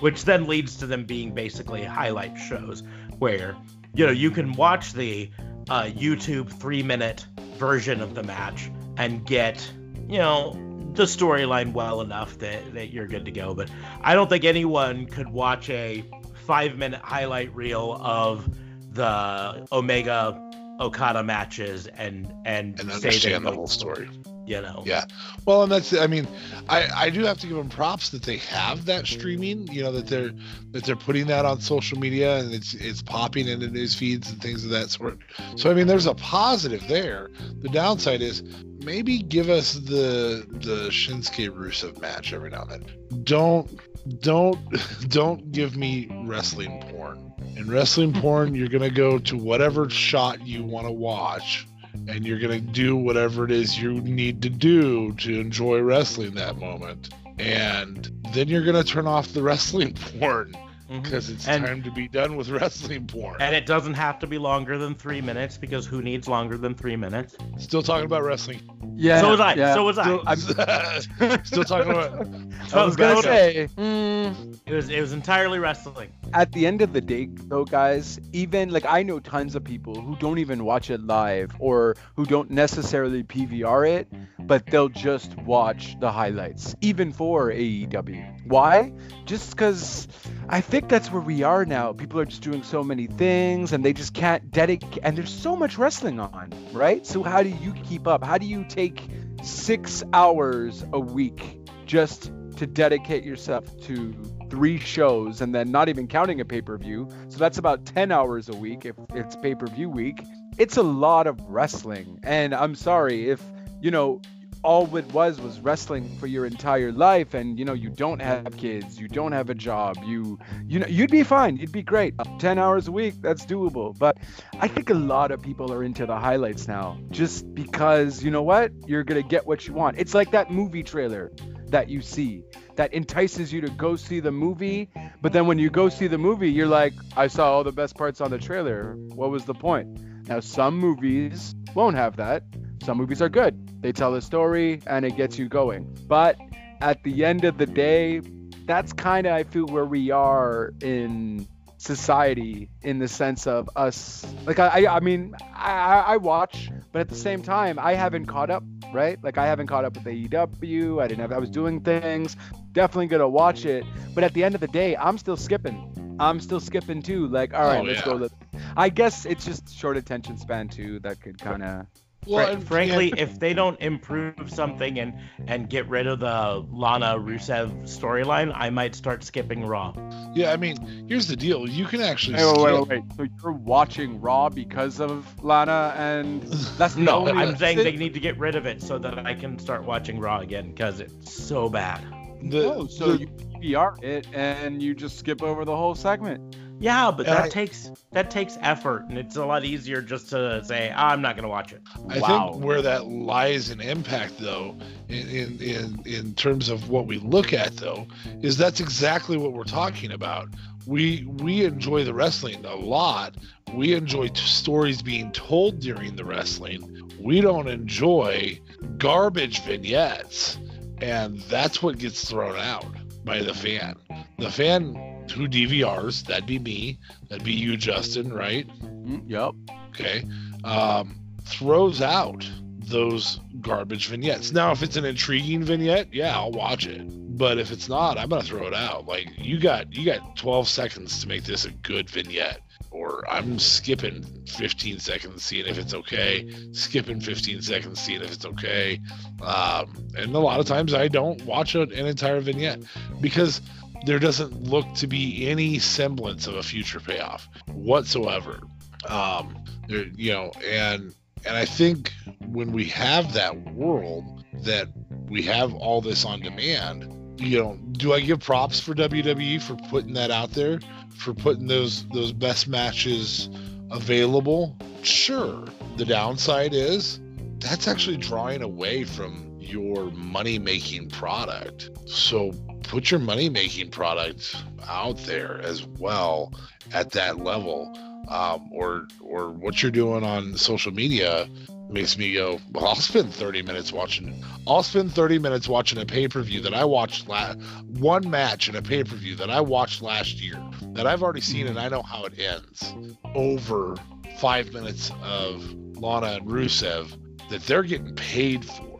which 0.00 0.24
then 0.24 0.46
leads 0.46 0.76
to 0.76 0.86
them 0.86 1.04
being 1.04 1.34
basically 1.34 1.84
highlight 1.84 2.36
shows 2.38 2.82
where 3.18 3.56
you 3.94 4.06
know 4.06 4.12
you 4.12 4.30
can 4.30 4.52
watch 4.52 4.92
the 4.92 5.30
uh, 5.68 5.84
YouTube 5.84 6.50
three 6.50 6.82
minute 6.82 7.26
version 7.56 8.00
of 8.00 8.14
the 8.14 8.22
match 8.22 8.70
and 8.96 9.24
get 9.24 9.70
you 10.08 10.18
know 10.18 10.71
the 10.94 11.04
storyline 11.04 11.72
well 11.72 12.00
enough 12.00 12.38
that, 12.38 12.74
that 12.74 12.92
you're 12.92 13.06
good 13.06 13.24
to 13.24 13.30
go. 13.30 13.54
But 13.54 13.70
I 14.00 14.14
don't 14.14 14.28
think 14.28 14.44
anyone 14.44 15.06
could 15.06 15.28
watch 15.28 15.70
a 15.70 16.04
five 16.46 16.76
minute 16.76 17.00
highlight 17.02 17.54
reel 17.54 17.96
of 18.00 18.48
the 18.92 19.66
Omega 19.72 20.50
Okada 20.80 21.22
matches 21.22 21.86
and 21.86 22.32
and, 22.44 22.78
and 22.80 22.90
understand 22.90 23.46
the 23.46 23.52
whole 23.52 23.68
story. 23.68 24.08
You 24.44 24.60
know. 24.60 24.82
Yeah. 24.84 25.04
Well, 25.46 25.62
and 25.62 25.70
that's 25.70 25.96
I 25.96 26.06
mean, 26.06 26.26
I 26.68 26.88
I 26.94 27.10
do 27.10 27.24
have 27.24 27.38
to 27.38 27.46
give 27.46 27.56
them 27.56 27.68
props 27.68 28.10
that 28.10 28.22
they 28.22 28.38
have 28.38 28.86
that 28.86 29.06
streaming. 29.06 29.68
You 29.68 29.82
know 29.82 29.92
that 29.92 30.08
they're 30.08 30.32
that 30.72 30.84
they're 30.84 30.96
putting 30.96 31.26
that 31.28 31.44
on 31.44 31.60
social 31.60 31.98
media 31.98 32.38
and 32.38 32.52
it's 32.52 32.74
it's 32.74 33.02
popping 33.02 33.46
into 33.46 33.68
news 33.68 33.94
feeds 33.94 34.30
and 34.30 34.42
things 34.42 34.64
of 34.64 34.70
that 34.70 34.90
sort. 34.90 35.18
So 35.56 35.70
I 35.70 35.74
mean, 35.74 35.86
there's 35.86 36.06
a 36.06 36.14
positive 36.14 36.86
there. 36.88 37.30
The 37.60 37.68
downside 37.68 38.20
is 38.20 38.42
maybe 38.84 39.18
give 39.18 39.48
us 39.48 39.74
the 39.74 40.46
the 40.48 40.88
Shinsuke 40.90 41.50
Rusev 41.50 42.00
match 42.00 42.32
every 42.32 42.50
now 42.50 42.62
and 42.62 42.70
then. 42.70 43.24
Don't 43.24 43.80
don't 44.20 44.58
don't 45.08 45.52
give 45.52 45.76
me 45.76 46.08
wrestling 46.24 46.82
porn. 46.90 47.32
In 47.56 47.70
wrestling 47.70 48.12
porn, 48.12 48.54
you're 48.54 48.68
gonna 48.68 48.90
go 48.90 49.18
to 49.18 49.36
whatever 49.36 49.88
shot 49.90 50.46
you 50.46 50.64
want 50.64 50.86
to 50.86 50.92
watch, 50.92 51.66
and 52.08 52.26
you're 52.26 52.38
gonna 52.38 52.60
do 52.60 52.96
whatever 52.96 53.44
it 53.44 53.50
is 53.50 53.78
you 53.78 54.00
need 54.00 54.42
to 54.42 54.50
do 54.50 55.12
to 55.14 55.40
enjoy 55.40 55.80
wrestling 55.80 56.34
that 56.34 56.56
moment. 56.58 57.10
And 57.38 58.10
then 58.32 58.48
you're 58.48 58.64
gonna 58.64 58.84
turn 58.84 59.06
off 59.06 59.32
the 59.32 59.42
wrestling 59.42 59.94
porn. 60.18 60.54
Because 61.00 61.26
mm-hmm. 61.26 61.34
it's 61.34 61.48
and, 61.48 61.64
time 61.64 61.82
to 61.82 61.90
be 61.90 62.08
done 62.08 62.36
with 62.36 62.48
wrestling 62.50 63.06
porn. 63.06 63.40
And 63.40 63.54
it 63.54 63.66
doesn't 63.66 63.94
have 63.94 64.18
to 64.20 64.26
be 64.26 64.38
longer 64.38 64.78
than 64.78 64.94
three 64.94 65.20
minutes 65.20 65.56
because 65.56 65.86
who 65.86 66.02
needs 66.02 66.28
longer 66.28 66.58
than 66.58 66.74
three 66.74 66.96
minutes? 66.96 67.36
Still 67.58 67.82
talking 67.82 68.06
about 68.06 68.24
wrestling. 68.24 68.60
Yeah. 68.96 69.20
So 69.20 69.30
was 69.30 69.40
I. 69.40 69.54
Yeah. 69.54 69.74
So 69.74 69.84
was 69.84 69.98
I. 69.98 70.34
Still, 70.34 71.38
still 71.44 71.64
talking 71.64 71.90
about. 71.90 72.26
I 72.74 72.84
was 72.84 72.96
gonna 72.96 73.22
say. 73.22 73.68
Mm, 73.76 74.58
it 74.66 74.74
was 74.74 74.88
it 74.88 75.00
was 75.00 75.12
entirely 75.12 75.58
wrestling. 75.58 76.12
At 76.34 76.52
the 76.52 76.66
end 76.66 76.82
of 76.82 76.92
the 76.92 77.00
day, 77.00 77.28
though, 77.30 77.64
guys, 77.64 78.20
even 78.32 78.70
like 78.70 78.84
I 78.86 79.02
know 79.02 79.20
tons 79.20 79.54
of 79.54 79.64
people 79.64 80.00
who 80.00 80.16
don't 80.16 80.38
even 80.38 80.64
watch 80.64 80.90
it 80.90 81.02
live 81.04 81.54
or 81.58 81.96
who 82.16 82.26
don't 82.26 82.50
necessarily 82.50 83.22
PVR 83.22 83.88
it, 83.88 84.08
but 84.38 84.66
they'll 84.66 84.88
just 84.88 85.36
watch 85.38 85.98
the 86.00 86.10
highlights, 86.10 86.74
even 86.80 87.12
for 87.12 87.50
AEW. 87.50 88.46
Why? 88.46 88.92
Just 89.24 89.50
because 89.50 90.08
I 90.48 90.60
think 90.60 90.81
that's 90.88 91.10
where 91.10 91.22
we 91.22 91.42
are 91.42 91.64
now. 91.64 91.92
People 91.92 92.20
are 92.20 92.24
just 92.24 92.42
doing 92.42 92.62
so 92.62 92.82
many 92.82 93.06
things 93.06 93.72
and 93.72 93.84
they 93.84 93.92
just 93.92 94.14
can't 94.14 94.50
dedicate. 94.50 94.98
And 95.02 95.16
there's 95.16 95.32
so 95.32 95.56
much 95.56 95.78
wrestling 95.78 96.20
on, 96.20 96.52
right? 96.72 97.06
So, 97.06 97.22
how 97.22 97.42
do 97.42 97.48
you 97.48 97.72
keep 97.72 98.06
up? 98.06 98.24
How 98.24 98.38
do 98.38 98.46
you 98.46 98.64
take 98.64 99.08
six 99.42 100.02
hours 100.12 100.84
a 100.92 101.00
week 101.00 101.60
just 101.86 102.30
to 102.56 102.66
dedicate 102.66 103.24
yourself 103.24 103.64
to 103.82 104.12
three 104.50 104.78
shows 104.78 105.40
and 105.40 105.54
then 105.54 105.70
not 105.70 105.88
even 105.88 106.08
counting 106.08 106.40
a 106.40 106.44
pay 106.44 106.60
per 106.60 106.76
view? 106.76 107.08
So, 107.28 107.38
that's 107.38 107.58
about 107.58 107.86
10 107.86 108.12
hours 108.12 108.48
a 108.48 108.54
week 108.54 108.84
if 108.84 108.96
it's 109.14 109.36
pay 109.36 109.54
per 109.54 109.66
view 109.66 109.88
week. 109.88 110.22
It's 110.58 110.76
a 110.76 110.82
lot 110.82 111.26
of 111.26 111.40
wrestling. 111.48 112.20
And 112.22 112.54
I'm 112.54 112.74
sorry 112.74 113.30
if, 113.30 113.42
you 113.80 113.90
know, 113.90 114.20
all 114.62 114.96
it 114.96 115.12
was 115.12 115.40
was 115.40 115.58
wrestling 115.60 116.16
for 116.18 116.26
your 116.26 116.46
entire 116.46 116.92
life 116.92 117.34
and 117.34 117.58
you 117.58 117.64
know 117.64 117.72
you 117.72 117.90
don't 117.90 118.20
have 118.20 118.56
kids 118.56 118.98
you 119.00 119.08
don't 119.08 119.32
have 119.32 119.50
a 119.50 119.54
job 119.54 119.96
you 120.04 120.38
you 120.66 120.78
know 120.78 120.86
you'd 120.86 121.10
be 121.10 121.22
fine 121.22 121.56
you'd 121.56 121.72
be 121.72 121.82
great. 121.82 122.14
10 122.38 122.58
hours 122.58 122.88
a 122.88 122.92
week 122.92 123.14
that's 123.20 123.44
doable. 123.46 123.96
But 123.98 124.18
i 124.60 124.68
think 124.68 124.90
a 124.90 124.94
lot 124.94 125.30
of 125.30 125.42
people 125.42 125.72
are 125.72 125.82
into 125.82 126.06
the 126.06 126.16
highlights 126.16 126.68
now 126.68 126.98
just 127.10 127.52
because 127.54 128.22
you 128.22 128.30
know 128.30 128.42
what? 128.42 128.72
You're 128.86 129.04
gonna 129.04 129.22
get 129.22 129.46
what 129.46 129.66
you 129.66 129.74
want. 129.74 129.98
It's 129.98 130.14
like 130.14 130.30
that 130.30 130.50
movie 130.50 130.82
trailer 130.82 131.32
that 131.66 131.88
you 131.88 132.00
see 132.00 132.44
that 132.76 132.92
entices 132.92 133.52
you 133.52 133.62
to 133.62 133.70
go 133.70 133.96
see 133.96 134.20
the 134.20 134.30
movie 134.30 134.90
but 135.22 135.32
then 135.32 135.46
when 135.46 135.58
you 135.58 135.70
go 135.70 135.88
see 135.88 136.06
the 136.06 136.18
movie 136.18 136.50
you're 136.50 136.66
like 136.66 136.92
i 137.16 137.26
saw 137.26 137.50
all 137.50 137.64
the 137.64 137.72
best 137.72 137.96
parts 137.96 138.20
on 138.20 138.30
the 138.30 138.38
trailer. 138.38 138.94
What 139.14 139.30
was 139.30 139.44
the 139.44 139.54
point? 139.54 139.88
Now 140.28 140.40
some 140.40 140.78
movies 140.78 141.54
won't 141.74 141.96
have 141.96 142.16
that 142.16 142.44
some 142.82 142.98
movies 142.98 143.22
are 143.22 143.28
good. 143.28 143.54
They 143.82 143.92
tell 143.92 144.14
a 144.14 144.22
story 144.22 144.80
and 144.86 145.04
it 145.04 145.16
gets 145.16 145.38
you 145.38 145.48
going. 145.48 145.96
But 146.08 146.36
at 146.80 147.02
the 147.04 147.24
end 147.24 147.44
of 147.44 147.58
the 147.58 147.66
day, 147.66 148.20
that's 148.66 148.92
kind 148.92 149.26
of 149.26 149.32
I 149.34 149.42
feel 149.44 149.66
where 149.66 149.84
we 149.84 150.10
are 150.10 150.72
in 150.82 151.46
society 151.78 152.68
in 152.82 153.00
the 153.00 153.08
sense 153.08 153.44
of 153.48 153.68
us 153.74 154.24
like 154.46 154.60
I 154.60 154.86
I 154.86 155.00
mean 155.00 155.34
I 155.52 156.04
I 156.06 156.16
watch 156.16 156.70
but 156.92 157.00
at 157.00 157.08
the 157.08 157.16
same 157.16 157.42
time 157.42 157.76
I 157.76 157.94
haven't 157.94 158.26
caught 158.26 158.50
up 158.50 158.62
right? 158.94 159.18
Like 159.24 159.36
I 159.36 159.46
haven't 159.46 159.66
caught 159.66 159.84
up 159.84 159.94
with 159.94 160.04
AEW 160.04 161.02
I 161.02 161.08
didn't 161.08 161.20
have 161.22 161.32
I 161.32 161.38
was 161.38 161.50
doing 161.50 161.80
things. 161.80 162.36
Definitely 162.70 163.08
gonna 163.08 163.28
watch 163.28 163.64
it. 163.64 163.84
But 164.14 164.22
at 164.22 164.32
the 164.32 164.44
end 164.44 164.54
of 164.54 164.60
the 164.60 164.68
day 164.68 164.96
I'm 164.96 165.18
still 165.18 165.36
skipping. 165.36 166.16
I'm 166.20 166.38
still 166.38 166.60
skipping 166.60 167.02
too. 167.02 167.26
Like 167.26 167.52
all 167.52 167.64
right 167.64 167.80
Oh, 167.80 167.82
let's 167.82 167.98
yeah. 167.98 168.04
go 168.04 168.14
look. 168.14 168.32
I 168.76 168.88
guess 168.88 169.26
it's 169.26 169.44
just 169.44 169.74
short 169.74 169.96
attention 169.96 170.38
span 170.38 170.68
too 170.68 171.00
that 171.00 171.20
could 171.20 171.38
kind 171.38 171.64
of 171.64 171.86
Well, 172.26 172.44
Fra- 172.46 172.54
and- 172.54 172.66
frankly, 172.66 173.12
if 173.16 173.38
they 173.40 173.52
don't 173.52 173.80
improve 173.80 174.34
something 174.48 174.98
and 175.00 175.12
and 175.48 175.68
get 175.68 175.88
rid 175.88 176.06
of 176.06 176.20
the 176.20 176.64
Lana 176.70 177.18
Rusev 177.18 177.82
storyline, 177.82 178.52
I 178.54 178.70
might 178.70 178.94
start 178.94 179.24
skipping 179.24 179.64
Raw. 179.66 179.92
yeah, 180.34 180.52
I 180.52 180.56
mean, 180.56 180.76
here's 181.08 181.26
the 181.26 181.34
deal. 181.36 181.68
You 181.68 181.84
can 181.84 182.00
actually 182.00 182.36
Wait, 182.36 182.44
wait, 182.46 182.56
wait, 182.62 182.74
skip- 182.74 182.88
wait, 182.88 183.02
wait. 183.02 183.16
So 183.16 183.26
you're 183.42 183.52
watching 183.52 184.20
Raw 184.20 184.48
because 184.48 185.00
of 185.00 185.26
Lana 185.42 185.94
and 185.96 186.42
that's 186.78 186.94
the 186.94 187.00
No, 187.00 187.18
only 187.28 187.32
I'm 187.32 187.56
saying 187.56 187.78
they 187.78 187.96
need 187.96 188.14
to 188.14 188.20
get 188.20 188.38
rid 188.38 188.54
of 188.54 188.66
it 188.66 188.80
so 188.82 188.98
that 188.98 189.26
I 189.26 189.34
can 189.34 189.58
start 189.58 189.84
watching 189.84 190.20
Raw 190.20 190.38
again 190.40 190.68
because 190.70 191.00
it's 191.00 191.32
so 191.32 191.68
bad. 191.68 192.00
the, 192.42 192.72
Oh, 192.72 192.86
so 192.86 193.12
the- 193.16 193.18
you 193.20 193.26
PBR 193.62 194.02
it 194.02 194.26
and 194.32 194.80
you 194.82 194.94
just 194.94 195.18
skip 195.18 195.42
over 195.42 195.64
the 195.64 195.76
whole 195.76 195.94
segment. 195.94 196.56
Yeah, 196.82 197.12
but 197.12 197.26
And 197.26 197.36
that 197.36 197.44
I- 197.44 197.48
takes 197.48 197.90
that 198.10 198.30
takes 198.30 198.58
effort, 198.60 199.04
and 199.08 199.16
it's 199.16 199.36
a 199.36 199.44
lot 199.44 199.64
easier 199.64 200.02
just 200.02 200.28
to 200.30 200.62
say 200.64 200.92
"Ah, 200.94 201.10
I'm 201.10 201.22
not 201.22 201.36
gonna 201.36 201.48
watch 201.48 201.72
it. 201.72 201.80
I 202.10 202.18
wow. 202.18 202.50
think 202.52 202.64
where 202.64 202.82
that 202.82 203.06
lies 203.06 203.70
in 203.70 203.80
impact, 203.80 204.34
though, 204.38 204.74
in, 205.08 205.28
in 205.28 205.60
in 205.62 206.02
in 206.04 206.34
terms 206.34 206.68
of 206.68 206.90
what 206.90 207.06
we 207.06 207.18
look 207.18 207.52
at, 207.52 207.76
though, 207.76 208.06
is 208.42 208.56
that's 208.56 208.80
exactly 208.80 209.36
what 209.36 209.52
we're 209.52 209.64
talking 209.64 210.10
about. 210.12 210.48
We 210.86 211.24
we 211.38 211.64
enjoy 211.64 212.02
the 212.04 212.12
wrestling 212.14 212.64
a 212.66 212.74
lot. 212.74 213.36
We 213.72 213.94
enjoy 213.94 214.28
t- 214.28 214.40
stories 214.42 215.00
being 215.02 215.30
told 215.32 215.78
during 215.80 216.16
the 216.16 216.24
wrestling. 216.24 217.10
We 217.20 217.40
don't 217.40 217.68
enjoy 217.68 218.60
garbage 218.98 219.62
vignettes, 219.62 220.58
and 221.00 221.38
that's 221.42 221.80
what 221.82 221.98
gets 221.98 222.28
thrown 222.28 222.58
out 222.58 222.86
by 223.24 223.40
the 223.40 223.54
fan. 223.54 223.94
The 224.38 224.50
fan 224.50 224.96
who 225.30 225.48
DVRs, 225.48 226.24
that'd 226.26 226.46
be 226.46 226.58
me, 226.58 226.98
that'd 227.28 227.44
be 227.44 227.52
you, 227.52 227.76
Justin, 227.76 228.32
right? 228.32 228.66
Mm, 228.82 229.22
yep. 229.28 229.54
okay, 229.90 230.24
um, 230.64 231.16
throws 231.44 232.02
out 232.02 232.48
those 232.80 233.40
garbage 233.60 234.08
vignettes. 234.08 234.52
Now, 234.52 234.72
if 234.72 234.82
it's 234.82 234.96
an 234.96 235.04
intriguing 235.04 235.62
vignette, 235.62 236.12
yeah, 236.12 236.36
I'll 236.36 236.52
watch 236.52 236.86
it. 236.86 237.02
But 237.36 237.58
if 237.58 237.70
it's 237.70 237.88
not, 237.88 238.18
I'm 238.18 238.28
gonna 238.28 238.42
throw 238.42 238.66
it 238.66 238.74
out. 238.74 239.06
Like 239.06 239.28
you 239.38 239.58
got 239.58 239.92
you 239.92 240.04
got 240.04 240.36
12 240.36 240.68
seconds 240.68 241.20
to 241.22 241.28
make 241.28 241.44
this 241.44 241.64
a 241.64 241.70
good 241.70 242.08
vignette, 242.10 242.60
or 242.90 243.24
I'm 243.28 243.58
skipping 243.58 244.22
15 244.46 244.98
seconds 244.98 245.42
seeing 245.42 245.66
if 245.66 245.78
it's 245.78 245.94
okay, 245.94 246.48
skipping 246.72 247.20
15 247.20 247.62
seconds 247.62 248.00
seeing 248.00 248.22
if 248.22 248.32
it's 248.32 248.44
okay. 248.44 249.00
Um, 249.40 250.08
and 250.16 250.34
a 250.34 250.38
lot 250.38 250.60
of 250.60 250.66
times 250.66 250.92
I 250.92 251.08
don't 251.08 251.42
watch 251.44 251.74
an 251.74 251.90
entire 251.92 252.40
vignette 252.40 252.82
because 253.20 253.62
there 254.04 254.18
doesn't 254.18 254.62
look 254.62 254.92
to 254.94 255.06
be 255.06 255.48
any 255.48 255.78
semblance 255.78 256.46
of 256.46 256.54
a 256.54 256.62
future 256.62 257.00
payoff 257.00 257.48
whatsoever. 257.66 258.60
Um 259.08 259.56
there, 259.88 260.06
you 260.14 260.32
know 260.32 260.52
and 260.64 261.12
and 261.44 261.56
i 261.56 261.64
think 261.64 262.12
when 262.46 262.70
we 262.70 262.84
have 262.84 263.32
that 263.32 263.72
world 263.72 264.44
that 264.62 264.86
we 265.28 265.42
have 265.42 265.74
all 265.74 266.00
this 266.00 266.24
on 266.24 266.38
demand 266.38 267.40
you 267.40 267.58
know 267.58 267.76
do 267.92 268.12
i 268.12 268.20
give 268.20 268.38
props 268.38 268.78
for 268.78 268.94
wwe 268.94 269.60
for 269.60 269.74
putting 269.90 270.12
that 270.14 270.30
out 270.30 270.52
there 270.52 270.78
for 271.22 271.32
putting 271.34 271.66
those 271.66 272.06
those 272.08 272.32
best 272.32 272.68
matches 272.68 273.48
available? 273.90 274.76
Sure. 275.02 275.64
The 275.96 276.04
downside 276.04 276.74
is 276.74 277.20
that's 277.58 277.86
actually 277.86 278.16
drawing 278.16 278.62
away 278.62 279.04
from 279.04 279.56
your 279.60 280.10
money 280.10 280.58
making 280.58 281.10
product. 281.10 281.90
So 282.06 282.52
put 282.82 283.10
your 283.10 283.20
money 283.20 283.48
making 283.48 283.90
product 283.90 284.56
out 284.86 285.16
there 285.18 285.60
as 285.62 285.84
well 285.86 286.52
at 286.92 287.10
that 287.12 287.38
level 287.38 287.92
um, 288.28 288.70
or 288.72 289.06
or 289.20 289.50
what 289.50 289.82
you're 289.82 289.92
doing 289.92 290.24
on 290.24 290.56
social 290.56 290.92
media 290.92 291.48
makes 291.90 292.16
me 292.16 292.32
go 292.32 292.58
well 292.72 292.86
i'll 292.86 292.94
spend 292.94 293.32
30 293.32 293.62
minutes 293.62 293.92
watching 293.92 294.42
i'll 294.66 294.82
spend 294.82 295.12
30 295.12 295.38
minutes 295.38 295.68
watching 295.68 295.98
a 295.98 296.06
pay-per-view 296.06 296.60
that 296.60 296.74
i 296.74 296.84
watched 296.84 297.28
la- 297.28 297.54
one 297.98 298.28
match 298.30 298.68
in 298.68 298.76
a 298.76 298.82
pay-per-view 298.82 299.34
that 299.36 299.50
i 299.50 299.60
watched 299.60 300.00
last 300.00 300.40
year 300.40 300.56
that 300.94 301.06
i've 301.06 301.22
already 301.22 301.40
seen 301.40 301.66
and 301.66 301.78
i 301.78 301.88
know 301.88 302.02
how 302.02 302.24
it 302.24 302.38
ends 302.38 302.94
over 303.34 303.96
five 304.38 304.72
minutes 304.72 305.10
of 305.22 305.62
lana 305.98 306.38
and 306.38 306.46
rusev 306.46 307.16
that 307.50 307.62
they're 307.62 307.82
getting 307.82 308.14
paid 308.14 308.64
for 308.64 308.91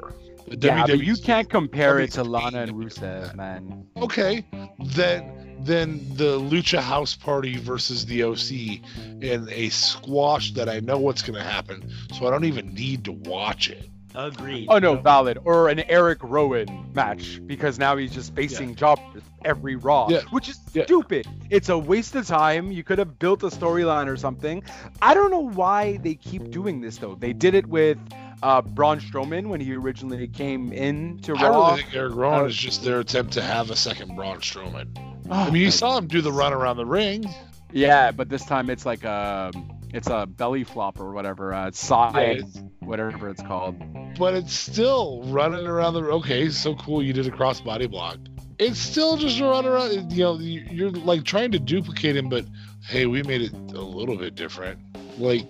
Yeah, 0.60 0.86
but 0.86 0.90
WWE 0.96 1.04
you 1.04 1.16
can't 1.16 1.48
compare 1.48 1.98
it 2.00 2.12
to 2.12 2.24
Lana 2.24 2.62
and 2.62 2.72
Rusev, 2.72 3.34
man. 3.34 3.86
okay, 3.96 4.44
then 4.78 5.38
then 5.60 6.00
the 6.16 6.40
Lucha 6.40 6.80
House 6.80 7.14
Party 7.14 7.56
versus 7.56 8.04
the 8.06 8.24
OC 8.24 8.80
in 9.22 9.48
a 9.50 9.68
squash 9.68 10.52
that 10.54 10.68
I 10.68 10.80
know 10.80 10.98
what's 10.98 11.22
going 11.22 11.38
to 11.38 11.48
happen, 11.48 11.88
so 12.18 12.26
I 12.26 12.30
don't 12.30 12.44
even 12.44 12.74
need 12.74 13.04
to 13.04 13.12
watch 13.12 13.70
it. 13.70 13.88
Agreed. 14.14 14.66
Oh 14.68 14.78
no, 14.78 14.96
valid. 14.96 15.38
Or 15.44 15.68
an 15.70 15.80
Eric 15.88 16.18
Rowan 16.22 16.90
match 16.92 17.40
because 17.46 17.78
now 17.78 17.96
he's 17.96 18.12
just 18.12 18.34
facing 18.34 18.74
jobbers 18.74 19.22
every 19.44 19.76
Raw, 19.76 20.08
Yeah. 20.10 20.20
which 20.30 20.48
is 20.50 20.58
Yeah. 20.74 20.84
stupid. 20.84 21.26
It's 21.48 21.70
a 21.70 21.78
waste 21.78 22.14
of 22.16 22.26
time. 22.26 22.70
You 22.72 22.82
could 22.84 22.98
have 22.98 23.18
built 23.18 23.42
a 23.42 23.46
storyline 23.46 24.08
or 24.08 24.16
something. 24.18 24.62
I 25.00 25.14
don't 25.14 25.30
know 25.30 25.48
why 25.48 25.96
they 25.98 26.14
keep 26.16 26.50
doing 26.50 26.80
this 26.82 26.98
though. 26.98 27.14
They 27.14 27.32
did 27.32 27.54
it 27.54 27.66
with 27.66 27.96
uh, 28.42 28.62
Braun 28.62 29.00
Strowman 29.00 29.46
when 29.48 29.60
he 29.60 29.74
originally 29.74 30.26
came 30.28 30.72
in 30.72 31.18
to 31.22 31.34
Raw. 31.34 31.40
I 31.62 31.68
really 31.70 31.82
think 31.82 31.94
Eric 31.94 32.14
Rowan 32.14 32.40
Uh, 32.42 32.44
is 32.46 32.56
just 32.56 32.82
their 32.84 33.00
attempt 33.00 33.32
to 33.34 33.42
have 33.42 33.70
a 33.70 33.76
second 33.76 34.16
Braun 34.16 34.38
Strowman. 34.40 34.88
Oh, 35.30 35.34
I 35.34 35.50
mean, 35.50 35.62
you 35.62 35.70
saw 35.70 35.96
him 35.98 36.06
do 36.08 36.20
the 36.20 36.32
run 36.32 36.52
around 36.52 36.76
the 36.76 36.86
ring. 36.86 37.24
Yeah, 37.72 38.10
but 38.10 38.28
this 38.28 38.44
time 38.44 38.68
it's 38.70 38.84
like 38.84 39.04
a 39.04 39.52
it's 39.94 40.08
a 40.08 40.26
belly 40.26 40.64
flop 40.64 40.98
or 41.00 41.12
whatever, 41.12 41.52
uh, 41.52 41.70
side, 41.70 42.38
it's- 42.38 42.62
whatever 42.80 43.28
it's 43.28 43.42
called. 43.42 43.76
but 44.18 44.34
it's 44.34 44.52
still 44.52 45.22
running 45.26 45.66
around 45.66 45.94
the 45.94 46.00
okay 46.02 46.48
so 46.50 46.74
cool 46.74 47.02
you 47.02 47.12
did 47.12 47.26
a 47.26 47.30
cross 47.30 47.60
body 47.60 47.86
block 47.86 48.18
it's 48.58 48.78
still 48.78 49.16
just 49.16 49.38
a 49.40 49.44
run 49.44 49.64
around 49.64 50.12
you 50.12 50.22
know 50.24 50.38
you- 50.38 50.66
you're 50.70 50.90
like 50.90 51.22
trying 51.24 51.50
to 51.52 51.58
duplicate 51.58 52.16
him 52.16 52.28
but 52.28 52.44
hey 52.88 53.06
we 53.06 53.22
made 53.22 53.40
it 53.40 53.52
a 53.74 53.80
little 53.80 54.16
bit 54.16 54.34
different 54.34 54.78
like 55.18 55.48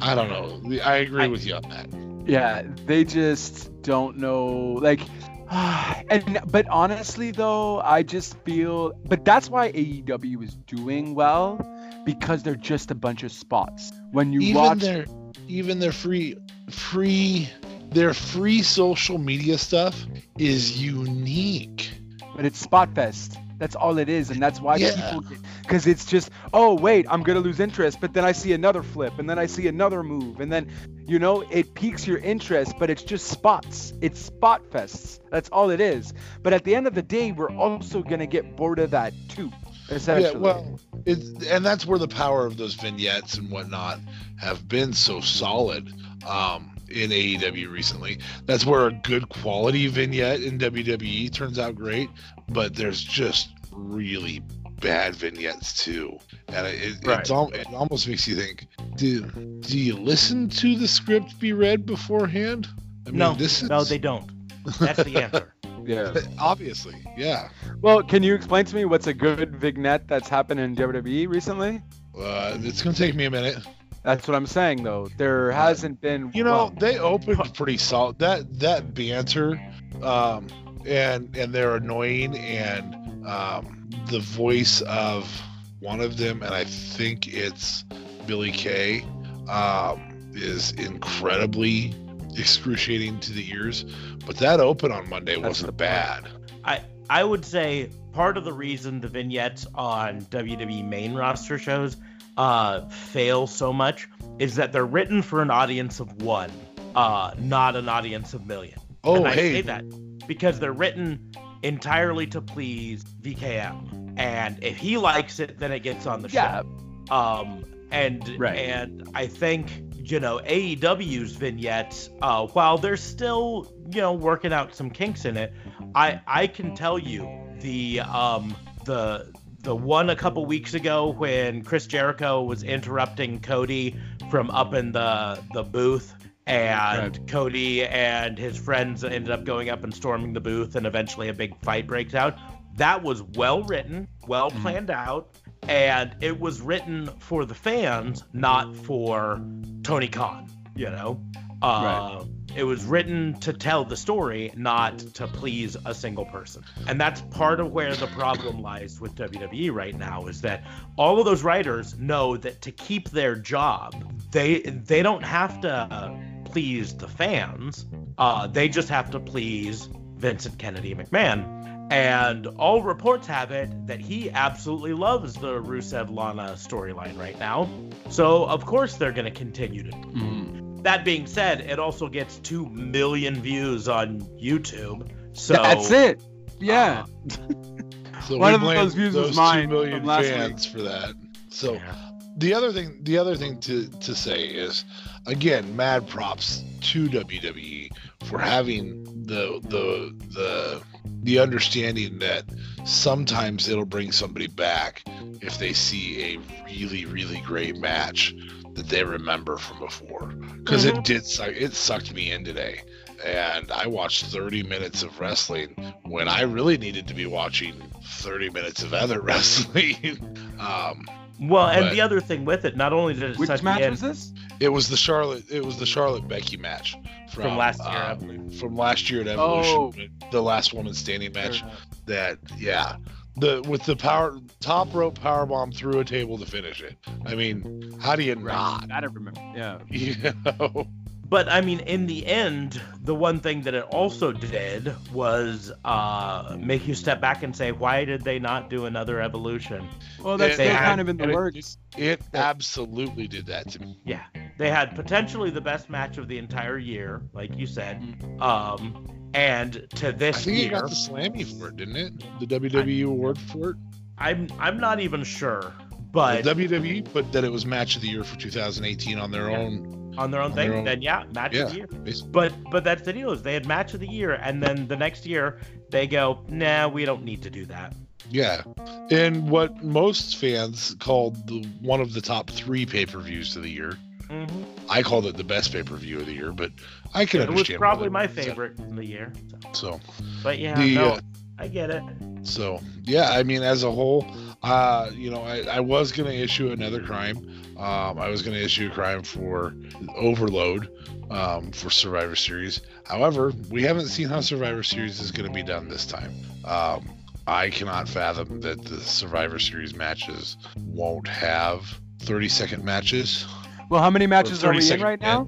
i 0.00 0.14
don't 0.14 0.28
know 0.28 0.80
i 0.84 0.96
agree 0.96 1.24
I- 1.24 1.28
with 1.28 1.44
you 1.46 1.54
on 1.54 1.62
that 1.68 1.86
Yeah, 2.26 2.62
they 2.86 3.04
just 3.04 3.82
don't 3.82 4.16
know 4.18 4.78
like 4.80 5.00
and 5.50 6.40
but 6.46 6.66
honestly 6.68 7.30
though, 7.30 7.80
I 7.80 8.02
just 8.02 8.36
feel 8.44 8.92
but 9.06 9.24
that's 9.24 9.50
why 9.50 9.72
AEW 9.72 10.42
is 10.42 10.54
doing 10.66 11.14
well 11.14 11.60
because 12.04 12.42
they're 12.42 12.54
just 12.54 12.90
a 12.90 12.94
bunch 12.94 13.22
of 13.22 13.32
spots. 13.32 13.92
When 14.12 14.32
you 14.32 14.40
even 14.40 14.54
watch 14.54 14.78
their 14.78 15.04
even 15.48 15.78
their 15.80 15.92
free 15.92 16.36
free 16.70 17.50
their 17.90 18.14
free 18.14 18.62
social 18.62 19.18
media 19.18 19.58
stuff 19.58 20.06
is 20.38 20.82
unique 20.82 21.90
but 22.34 22.44
it's 22.44 22.58
spot 22.58 22.94
fest. 22.94 23.38
That's 23.58 23.76
all 23.76 23.98
it 23.98 24.08
is 24.08 24.30
and 24.30 24.42
that's 24.42 24.60
why 24.60 24.76
Yeah. 24.76 24.94
people 24.94 25.24
cuz 25.66 25.86
it's 25.86 26.04
just 26.04 26.30
oh 26.52 26.74
wait, 26.74 27.06
I'm 27.08 27.22
going 27.22 27.36
to 27.36 27.44
lose 27.44 27.60
interest, 27.60 27.98
but 28.00 28.12
then 28.12 28.24
I 28.24 28.32
see 28.32 28.52
another 28.52 28.82
flip 28.82 29.18
and 29.18 29.28
then 29.28 29.38
I 29.38 29.46
see 29.46 29.66
another 29.68 30.02
move 30.02 30.40
and 30.40 30.52
then 30.52 30.70
you 31.06 31.18
know, 31.18 31.42
it 31.50 31.74
piques 31.74 32.06
your 32.06 32.18
interest, 32.18 32.74
but 32.78 32.88
it's 32.90 33.02
just 33.02 33.26
spots. 33.26 33.92
It's 34.00 34.18
spot 34.18 34.62
fests. 34.70 35.20
That's 35.30 35.48
all 35.50 35.70
it 35.70 35.80
is. 35.80 36.14
But 36.42 36.52
at 36.54 36.64
the 36.64 36.74
end 36.74 36.86
of 36.86 36.94
the 36.94 37.02
day, 37.02 37.32
we're 37.32 37.54
also 37.54 38.02
going 38.02 38.20
to 38.20 38.26
get 38.26 38.56
bored 38.56 38.78
of 38.78 38.92
that 38.92 39.12
too. 39.28 39.50
Essentially. 39.90 40.32
Yeah, 40.32 40.38
well, 40.38 40.80
it's 41.04 41.28
and 41.46 41.64
that's 41.64 41.84
where 41.84 41.98
the 41.98 42.08
power 42.08 42.46
of 42.46 42.56
those 42.56 42.74
vignettes 42.74 43.36
and 43.36 43.50
whatnot 43.50 44.00
have 44.38 44.66
been 44.66 44.94
so 44.94 45.20
solid. 45.20 45.92
Um, 46.26 46.73
in 46.94 47.10
AEW 47.10 47.70
recently. 47.70 48.18
That's 48.46 48.64
where 48.64 48.86
a 48.86 48.92
good 48.92 49.28
quality 49.28 49.86
vignette 49.88 50.40
in 50.42 50.58
WWE 50.58 51.32
turns 51.32 51.58
out 51.58 51.74
great, 51.74 52.08
but 52.48 52.74
there's 52.74 53.02
just 53.02 53.50
really 53.72 54.42
bad 54.80 55.14
vignettes 55.16 55.82
too, 55.84 56.18
and 56.48 56.66
it, 56.66 56.98
Right. 57.04 57.20
it's 57.20 57.30
al- 57.30 57.50
it 57.50 57.66
almost 57.72 58.06
makes 58.08 58.28
you 58.28 58.36
think: 58.36 58.66
do 58.96 59.22
do 59.60 59.78
you 59.78 59.96
listen 59.96 60.48
to 60.50 60.76
the 60.76 60.86
script 60.88 61.38
be 61.40 61.52
read 61.52 61.86
beforehand? 61.86 62.68
I 63.06 63.10
mean, 63.10 63.18
no, 63.18 63.34
this 63.34 63.62
is 63.62 63.68
no, 63.68 63.82
they 63.84 63.98
don't. 63.98 64.30
That's 64.78 65.02
the 65.04 65.22
answer. 65.22 65.50
Yeah. 65.86 66.14
obviously, 66.38 66.94
yeah. 67.14 67.50
Well, 67.82 68.02
can 68.02 68.22
you 68.22 68.34
explain 68.34 68.64
to 68.64 68.74
me 68.74 68.86
what's 68.86 69.06
a 69.06 69.12
good 69.12 69.54
vignette 69.56 70.08
that's 70.08 70.30
happened 70.30 70.58
in 70.58 70.74
WWE 70.74 71.28
recently? 71.28 71.82
Uh, 72.18 72.56
it's 72.62 72.80
gonna 72.80 72.96
take 72.96 73.14
me 73.14 73.26
a 73.26 73.30
minute. 73.30 73.58
That's 74.04 74.28
what 74.28 74.34
I'm 74.34 74.46
saying, 74.46 74.82
though. 74.82 75.08
There 75.16 75.50
hasn't 75.50 76.00
been. 76.02 76.30
You 76.34 76.44
know, 76.44 76.52
well, 76.52 76.74
they 76.78 76.98
opened 76.98 77.54
pretty 77.54 77.78
solid. 77.78 78.18
That 78.18 78.60
that 78.60 78.92
banter, 78.92 79.58
um, 80.02 80.46
and 80.86 81.34
and 81.34 81.54
they're 81.54 81.76
annoying, 81.76 82.36
and 82.36 83.26
um, 83.26 83.88
the 84.10 84.20
voice 84.20 84.82
of 84.82 85.42
one 85.80 86.00
of 86.00 86.18
them, 86.18 86.42
and 86.42 86.54
I 86.54 86.64
think 86.64 87.32
it's 87.32 87.84
Billie 88.26 88.52
Kay, 88.52 89.06
um, 89.48 90.32
is 90.34 90.72
incredibly 90.72 91.94
excruciating 92.36 93.20
to 93.20 93.32
the 93.32 93.50
ears. 93.52 93.84
But 94.26 94.36
that 94.36 94.60
open 94.60 94.92
on 94.92 95.08
Monday 95.08 95.36
That's 95.36 95.48
wasn't 95.48 95.78
bad. 95.78 96.28
I 96.62 96.82
I 97.08 97.24
would 97.24 97.46
say 97.46 97.88
part 98.12 98.36
of 98.36 98.44
the 98.44 98.52
reason 98.52 99.00
the 99.00 99.08
vignettes 99.08 99.66
on 99.74 100.20
WWE 100.26 100.86
main 100.86 101.14
roster 101.14 101.58
shows 101.58 101.96
uh, 102.36 102.88
fail 102.88 103.46
so 103.46 103.72
much 103.72 104.08
is 104.38 104.56
that 104.56 104.72
they're 104.72 104.86
written 104.86 105.22
for 105.22 105.42
an 105.42 105.50
audience 105.50 106.00
of 106.00 106.22
one, 106.22 106.50
uh, 106.94 107.32
not 107.38 107.76
an 107.76 107.88
audience 107.88 108.34
of 108.34 108.46
million. 108.46 108.78
Oh, 109.04 109.16
and 109.16 109.26
I 109.28 109.34
hey, 109.34 109.52
say 109.52 109.60
that 109.62 109.84
because 110.26 110.58
they're 110.58 110.72
written 110.72 111.32
entirely 111.62 112.26
to 112.28 112.40
please 112.40 113.04
VKM, 113.04 114.14
and 114.16 114.62
if 114.62 114.76
he 114.76 114.96
likes 114.96 115.40
it, 115.40 115.58
then 115.58 115.72
it 115.72 115.80
gets 115.80 116.06
on 116.06 116.22
the 116.22 116.28
yeah, 116.28 116.62
show. 116.62 117.14
Um, 117.14 117.64
and 117.90 118.38
Right. 118.38 118.58
and 118.58 119.08
I 119.14 119.26
think 119.26 119.70
you 119.94 120.20
know 120.20 120.40
AEW's 120.44 121.32
vignettes, 121.32 122.10
uh, 122.22 122.46
while 122.48 122.78
they're 122.78 122.96
still 122.96 123.72
you 123.90 124.00
know 124.00 124.12
working 124.12 124.52
out 124.52 124.74
some 124.74 124.90
kinks 124.90 125.24
in 125.24 125.36
it, 125.36 125.52
I 125.94 126.20
I 126.26 126.46
can 126.46 126.74
tell 126.74 126.98
you 126.98 127.28
the 127.60 128.00
um 128.00 128.54
the 128.84 129.32
the 129.64 129.74
one 129.74 130.10
a 130.10 130.16
couple 130.16 130.44
weeks 130.44 130.74
ago 130.74 131.08
when 131.10 131.62
Chris 131.62 131.86
Jericho 131.86 132.42
was 132.42 132.62
interrupting 132.62 133.40
Cody 133.40 133.96
from 134.30 134.50
up 134.50 134.74
in 134.74 134.92
the 134.92 135.42
the 135.52 135.62
booth 135.62 136.14
and 136.46 137.26
Cody 137.28 137.86
and 137.86 138.38
his 138.38 138.58
friends 138.58 139.02
ended 139.02 139.30
up 139.30 139.44
going 139.44 139.70
up 139.70 139.82
and 139.82 139.94
storming 139.94 140.34
the 140.34 140.40
booth 140.40 140.76
and 140.76 140.86
eventually 140.86 141.28
a 141.28 141.32
big 141.32 141.58
fight 141.62 141.86
breaks 141.86 142.14
out. 142.14 142.36
That 142.76 143.02
was 143.02 143.22
well 143.22 143.62
written, 143.62 144.06
well 144.26 144.50
Mhm. 144.50 144.60
planned 144.60 144.90
out, 144.90 145.30
and 145.66 146.14
it 146.20 146.38
was 146.38 146.60
written 146.60 147.06
for 147.18 147.46
the 147.46 147.54
fans, 147.54 148.22
not 148.34 148.76
for 148.76 149.40
Tony 149.82 150.08
Khan, 150.08 150.46
you 150.76 150.90
know. 150.90 151.20
Uh, 151.64 152.24
It 152.56 152.62
was 152.62 152.84
written 152.84 153.34
to 153.40 153.52
tell 153.52 153.84
the 153.84 153.96
story, 153.96 154.52
not 154.54 154.98
to 155.14 155.26
please 155.26 155.76
a 155.84 155.92
single 155.92 156.24
person. 156.26 156.62
And 156.86 157.00
that's 157.00 157.20
part 157.20 157.58
of 157.58 157.72
where 157.72 157.96
the 157.96 158.06
problem 158.08 158.60
lies 158.62 159.00
with 159.00 159.16
WWE 159.16 159.72
right 159.72 159.96
now 159.98 160.26
is 160.26 160.40
that 160.42 160.62
all 160.96 161.18
of 161.18 161.24
those 161.24 161.42
writers 161.42 161.98
know 161.98 162.36
that 162.36 162.62
to 162.62 162.70
keep 162.70 163.10
their 163.10 163.34
job, 163.34 163.92
they 164.30 164.60
they 164.60 165.02
don't 165.02 165.24
have 165.24 165.60
to 165.62 166.16
please 166.44 166.94
the 166.94 167.08
fans. 167.08 167.86
Uh, 168.18 168.46
they 168.46 168.68
just 168.68 168.88
have 168.88 169.10
to 169.10 169.18
please 169.18 169.88
Vincent 170.16 170.56
Kennedy 170.58 170.94
McMahon. 170.94 171.88
And 171.90 172.46
all 172.46 172.82
reports 172.82 173.26
have 173.26 173.50
it 173.50 173.68
that 173.88 174.00
he 174.00 174.30
absolutely 174.30 174.92
loves 174.94 175.34
the 175.34 175.60
Rusev 175.60 176.08
Lana 176.14 176.52
storyline 176.52 177.18
right 177.18 177.38
now. 177.38 177.68
So 178.10 178.44
of 178.44 178.64
course 178.64 178.94
they're 178.94 179.12
going 179.12 179.24
to 179.32 179.38
continue 179.44 179.82
to 179.82 179.90
Mhm. 179.90 180.73
That 180.84 181.04
being 181.04 181.26
said, 181.26 181.62
it 181.62 181.78
also 181.78 182.08
gets 182.08 182.38
2 182.40 182.66
million 182.68 183.40
views 183.40 183.88
on 183.88 184.20
YouTube. 184.40 185.08
So 185.32 185.54
that's 185.54 185.90
it. 185.90 186.22
Yeah. 186.60 187.04
Uh, 187.04 188.20
so 188.22 188.38
One 188.38 188.54
of 188.54 188.60
blame 188.60 188.76
those 188.76 188.94
views 188.94 189.14
was 189.14 189.28
those 189.28 189.36
mine 189.36 189.68
two 189.68 189.74
million 189.74 189.98
from 190.00 190.06
last 190.06 190.28
fans 190.28 190.66
for 190.66 190.82
that. 190.82 191.14
So 191.48 191.74
Yeah. 191.74 191.94
the 192.36 192.54
other 192.54 192.72
thing 192.72 193.00
the 193.02 193.18
other 193.18 193.36
thing 193.36 193.58
to 193.60 193.88
to 193.88 194.14
say 194.14 194.44
is 194.44 194.84
again 195.26 195.74
mad 195.76 196.06
props 196.06 196.62
to 196.82 197.08
WWE 197.08 197.90
for 198.24 198.38
having 198.38 199.04
the 199.26 199.60
the 199.64 200.14
the 200.32 200.82
the 201.22 201.38
understanding 201.38 202.18
that 202.20 202.44
sometimes 202.84 203.68
it'll 203.68 203.84
bring 203.84 204.12
somebody 204.12 204.46
back 204.46 205.02
if 205.42 205.58
they 205.58 205.72
see 205.72 206.34
a 206.36 206.38
really 206.66 207.04
really 207.06 207.40
great 207.44 207.76
match 207.78 208.34
that 208.74 208.88
they 208.88 209.04
remember 209.04 209.56
from 209.56 209.78
before 209.78 210.26
because 210.58 210.84
it 210.84 211.04
did 211.04 211.24
suck 211.26 211.50
it 211.50 211.72
sucked 211.74 212.12
me 212.12 212.30
in 212.32 212.44
today 212.44 212.80
and 213.24 213.70
I 213.70 213.86
watched 213.86 214.26
30 214.26 214.64
minutes 214.64 215.02
of 215.02 215.18
wrestling 215.20 215.74
when 216.02 216.28
I 216.28 216.42
really 216.42 216.76
needed 216.76 217.06
to 217.08 217.14
be 217.14 217.26
watching 217.26 217.74
30 218.02 218.50
minutes 218.50 218.82
of 218.82 218.92
other 218.92 219.20
wrestling 219.28 220.38
um 220.58 221.06
Well, 221.40 221.66
and 221.68 221.86
But- 221.86 221.92
the 221.92 222.00
other 222.00 222.20
thing 222.20 222.44
with 222.44 222.64
it, 222.64 222.76
not 222.76 222.92
only 222.92 223.14
did 223.14 223.22
it 223.32 223.38
Which 223.38 223.48
suck 223.48 223.60
me 223.60 223.64
match 223.64 223.80
in 223.82 223.90
was 223.90 224.00
this? 224.00 224.32
It 224.60 224.68
was 224.68 224.88
the 224.88 224.96
Charlotte. 224.96 225.50
It 225.50 225.64
was 225.64 225.78
the 225.78 225.86
Charlotte 225.86 226.28
Becky 226.28 226.56
match 226.56 226.96
from, 227.32 227.42
from 227.42 227.56
last 227.56 227.80
year, 227.80 227.88
I 227.88 228.12
uh, 228.12 228.16
from 228.60 228.76
last 228.76 229.10
year 229.10 229.20
at 229.22 229.26
Evolution, 229.26 230.12
Oh. 230.22 230.28
the 230.30 230.40
last 230.40 230.72
woman 230.72 230.94
standing 230.94 231.32
match. 231.32 231.64
That 232.06 232.38
yeah, 232.56 232.96
the 233.36 233.62
with 233.68 233.84
the 233.84 233.96
power 233.96 234.36
top 234.60 234.92
rope 234.94 235.20
power 235.20 235.44
bomb 235.46 235.72
through 235.72 235.98
a 236.00 236.04
table 236.04 236.38
to 236.38 236.46
finish 236.46 236.80
it. 236.82 236.96
I 237.26 237.34
mean, 237.34 237.94
how 238.00 238.16
do 238.16 238.22
you 238.22 238.34
not? 238.36 238.90
I 238.92 239.00
don't 239.00 239.14
remember. 239.14 239.40
Yeah. 239.56 239.78
You 239.90 240.14
know, 240.44 240.86
But 241.28 241.48
I 241.50 241.60
mean, 241.62 241.80
in 241.80 242.06
the 242.06 242.26
end, 242.26 242.80
the 243.02 243.14
one 243.14 243.40
thing 243.40 243.62
that 243.62 243.74
it 243.74 243.84
also 243.84 244.30
did 244.30 244.94
was 245.12 245.72
uh, 245.84 246.56
make 246.60 246.86
you 246.86 246.94
step 246.94 247.20
back 247.20 247.42
and 247.42 247.56
say, 247.56 247.72
why 247.72 248.04
did 248.04 248.22
they 248.22 248.38
not 248.38 248.68
do 248.70 248.84
another 248.86 249.20
evolution? 249.20 249.88
Well, 250.22 250.36
that's 250.36 250.56
They 250.58 250.66
still 250.66 250.76
had- 250.76 250.84
kind 250.86 251.00
of 251.00 251.08
in 251.08 251.16
the 251.16 251.22
and 251.24 251.32
it- 251.32 251.34
works. 251.34 251.78
it 251.96 252.20
absolutely 252.34 253.26
did 253.26 253.46
that 253.46 253.68
to 253.70 253.80
me. 253.80 253.98
Yeah, 254.04 254.24
they 254.58 254.70
had 254.70 254.94
potentially 254.94 255.50
the 255.50 255.60
best 255.62 255.88
match 255.90 256.18
of 256.18 256.28
the 256.28 256.38
entire 256.38 256.78
year, 256.78 257.22
like 257.32 257.56
you 257.56 257.66
said. 257.66 257.96
Um, 258.40 259.06
and 259.34 259.86
to 259.96 260.12
this 260.12 260.36
I 260.36 260.40
think 260.40 260.56
it 260.58 260.60
year, 260.62 260.70
got 260.70 260.88
the 260.88 260.94
Slammy 260.96 261.44
for 261.58 261.68
it, 261.68 261.76
didn't 261.76 261.96
it? 261.96 262.12
The 262.40 262.46
WWE 262.46 263.04
award 263.06 263.38
for 263.38 263.70
it. 263.70 263.76
I'm 264.18 264.48
I'm 264.58 264.78
not 264.78 265.00
even 265.00 265.24
sure, 265.24 265.72
but 266.12 266.44
The 266.44 266.54
WWE 266.54 267.12
put 267.12 267.32
that 267.32 267.44
it 267.44 267.50
was 267.50 267.66
match 267.66 267.96
of 267.96 268.02
the 268.02 268.08
year 268.08 268.24
for 268.24 268.36
2018 268.38 269.18
on 269.18 269.30
their 269.30 269.50
Yeah. 269.50 269.58
own. 269.58 270.14
on 270.16 270.30
their 270.30 270.40
own 270.40 270.52
on 270.52 270.56
thing, 270.56 270.68
their 270.70 270.78
own- 270.78 270.84
then 270.84 271.02
yeah, 271.02 271.24
match 271.34 271.56
of 271.56 271.70
the 271.70 271.76
year. 271.76 271.86
basically. 271.88 272.30
But 272.30 272.52
but 272.70 272.84
that's 272.84 273.02
the 273.02 273.12
deal 273.12 273.32
is 273.32 273.42
they 273.42 273.54
had 273.54 273.66
match 273.66 273.94
of 273.94 274.00
the 274.00 274.06
year, 274.08 274.34
and 274.34 274.62
then 274.62 274.86
the 274.86 274.96
next 274.96 275.26
year 275.26 275.58
they 275.90 276.06
go, 276.06 276.38
nah, 276.48 276.86
we 276.86 277.04
don't 277.04 277.24
need 277.24 277.42
to 277.42 277.50
do 277.50 277.66
that. 277.66 277.92
Yeah, 278.30 278.62
and 279.10 279.50
what 279.50 279.82
most 279.84 280.36
fans 280.36 280.94
called 281.00 281.46
the 281.48 281.66
one 281.82 282.00
of 282.00 282.14
the 282.14 282.20
top 282.20 282.48
three 282.48 282.86
pay 282.86 283.04
per 283.06 283.18
views 283.18 283.56
of 283.56 283.62
the 283.64 283.70
year. 283.70 283.98
hmm 284.30 284.62
I 284.94 285.02
called 285.02 285.26
it 285.26 285.36
the 285.36 285.42
best 285.42 285.72
pay 285.72 285.82
per 285.82 285.96
view 285.96 286.20
of 286.20 286.26
the 286.26 286.32
year, 286.32 286.52
but 286.52 286.70
I 287.14 287.26
can 287.26 287.42
It 287.42 287.50
was 287.50 287.68
probably 287.68 288.08
my 288.08 288.28
favorite 288.28 288.78
in 288.78 288.94
the 288.94 289.04
year. 289.04 289.32
So. 289.72 289.90
So, 289.90 290.00
But 290.44 290.60
yeah, 290.60 290.76
The, 290.76 290.94
no, 290.94 291.08
uh, 291.14 291.20
I 291.58 291.66
get 291.66 291.90
it. 291.90 292.04
so 292.44 292.80
yeah, 293.02 293.30
I 293.30 293.42
mean, 293.42 293.64
as 293.64 293.82
a 293.82 293.90
whole, 293.90 294.24
uh, 294.62 295.10
you 295.12 295.32
know, 295.32 295.42
I, 295.42 295.62
I 295.62 295.80
was 295.80 296.12
gonna 296.12 296.30
issue 296.30 296.70
another 296.70 297.02
crime. 297.02 297.38
Um, 297.76 298.20
I 298.20 298.28
was 298.28 298.42
gonna 298.42 298.58
issue 298.58 298.86
a 298.86 298.94
crime 298.94 299.24
for 299.24 299.74
overload 300.14 300.88
um, 301.28 301.72
for 301.72 301.90
Survivor 301.90 302.36
Series. 302.36 302.80
However, 303.04 303.52
we 303.70 303.82
haven't 303.82 304.06
seen 304.06 304.28
how 304.28 304.42
Survivor 304.42 304.84
Series 304.84 305.18
is 305.18 305.32
gonna 305.32 305.50
be 305.50 305.64
done 305.64 305.88
this 305.88 306.06
time. 306.06 306.32
Um, 306.64 307.10
I 307.48 307.68
cannot 307.68 308.08
fathom 308.08 308.60
that 308.60 308.84
the 308.84 309.00
Survivor 309.00 309.58
Series 309.58 309.96
matches 309.96 310.56
won't 310.86 311.26
have 311.26 311.98
30 312.20 312.48
second 312.48 312.84
matches. 312.84 313.44
Well, 313.90 314.02
how 314.02 314.10
many 314.10 314.26
matches 314.26 314.64
are 314.64 314.70
we 314.70 314.76
in 314.76 314.82
second 314.82 315.04
right 315.04 315.20
now? 315.20 315.46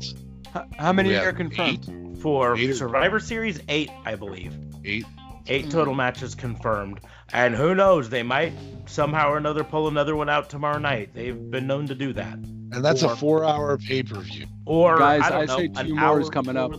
How 0.79 0.93
many 0.93 1.15
are 1.15 1.27
have 1.27 1.37
confirmed? 1.37 2.19
For 2.21 2.57
eight 2.57 2.71
or- 2.71 2.75
Survivor 2.75 3.21
Series, 3.21 3.61
eight, 3.69 3.91
I 4.05 4.15
believe. 4.15 4.55
Eight. 4.85 5.05
8 5.49 5.67
Mhm. 5.67 5.71
total 5.71 5.95
matches 5.95 6.35
confirmed. 6.35 6.99
And 7.33 7.55
who 7.55 7.75
knows, 7.75 8.09
they 8.09 8.23
might 8.25 8.53
somehow 8.87 9.31
or 9.31 9.37
another 9.37 9.63
pull 9.63 9.87
another 9.87 10.17
one 10.17 10.29
out 10.29 10.51
tomorrow 10.51 10.79
night. 10.79 11.11
They've 11.15 11.39
been 11.51 11.67
known 11.69 11.87
to 11.87 11.95
do 11.95 12.13
that. 12.15 12.35
And 12.35 12.85
that's 12.85 13.03
Or- 13.05 13.13
a 13.13 13.17
four 13.17 13.45
hour 13.45 13.79
pay 13.79 14.03
per 14.03 14.19
view. 14.21 14.47
Or 14.65 14.99
Guys, 14.99 15.23
I 15.23 15.31
don't 15.31 15.39
I 15.39 15.45
know, 15.45 15.57
say 15.57 15.69
two 15.69 15.95
more 15.95 16.21
is 16.21 16.31
coming 16.31 16.57
up. 16.57 16.73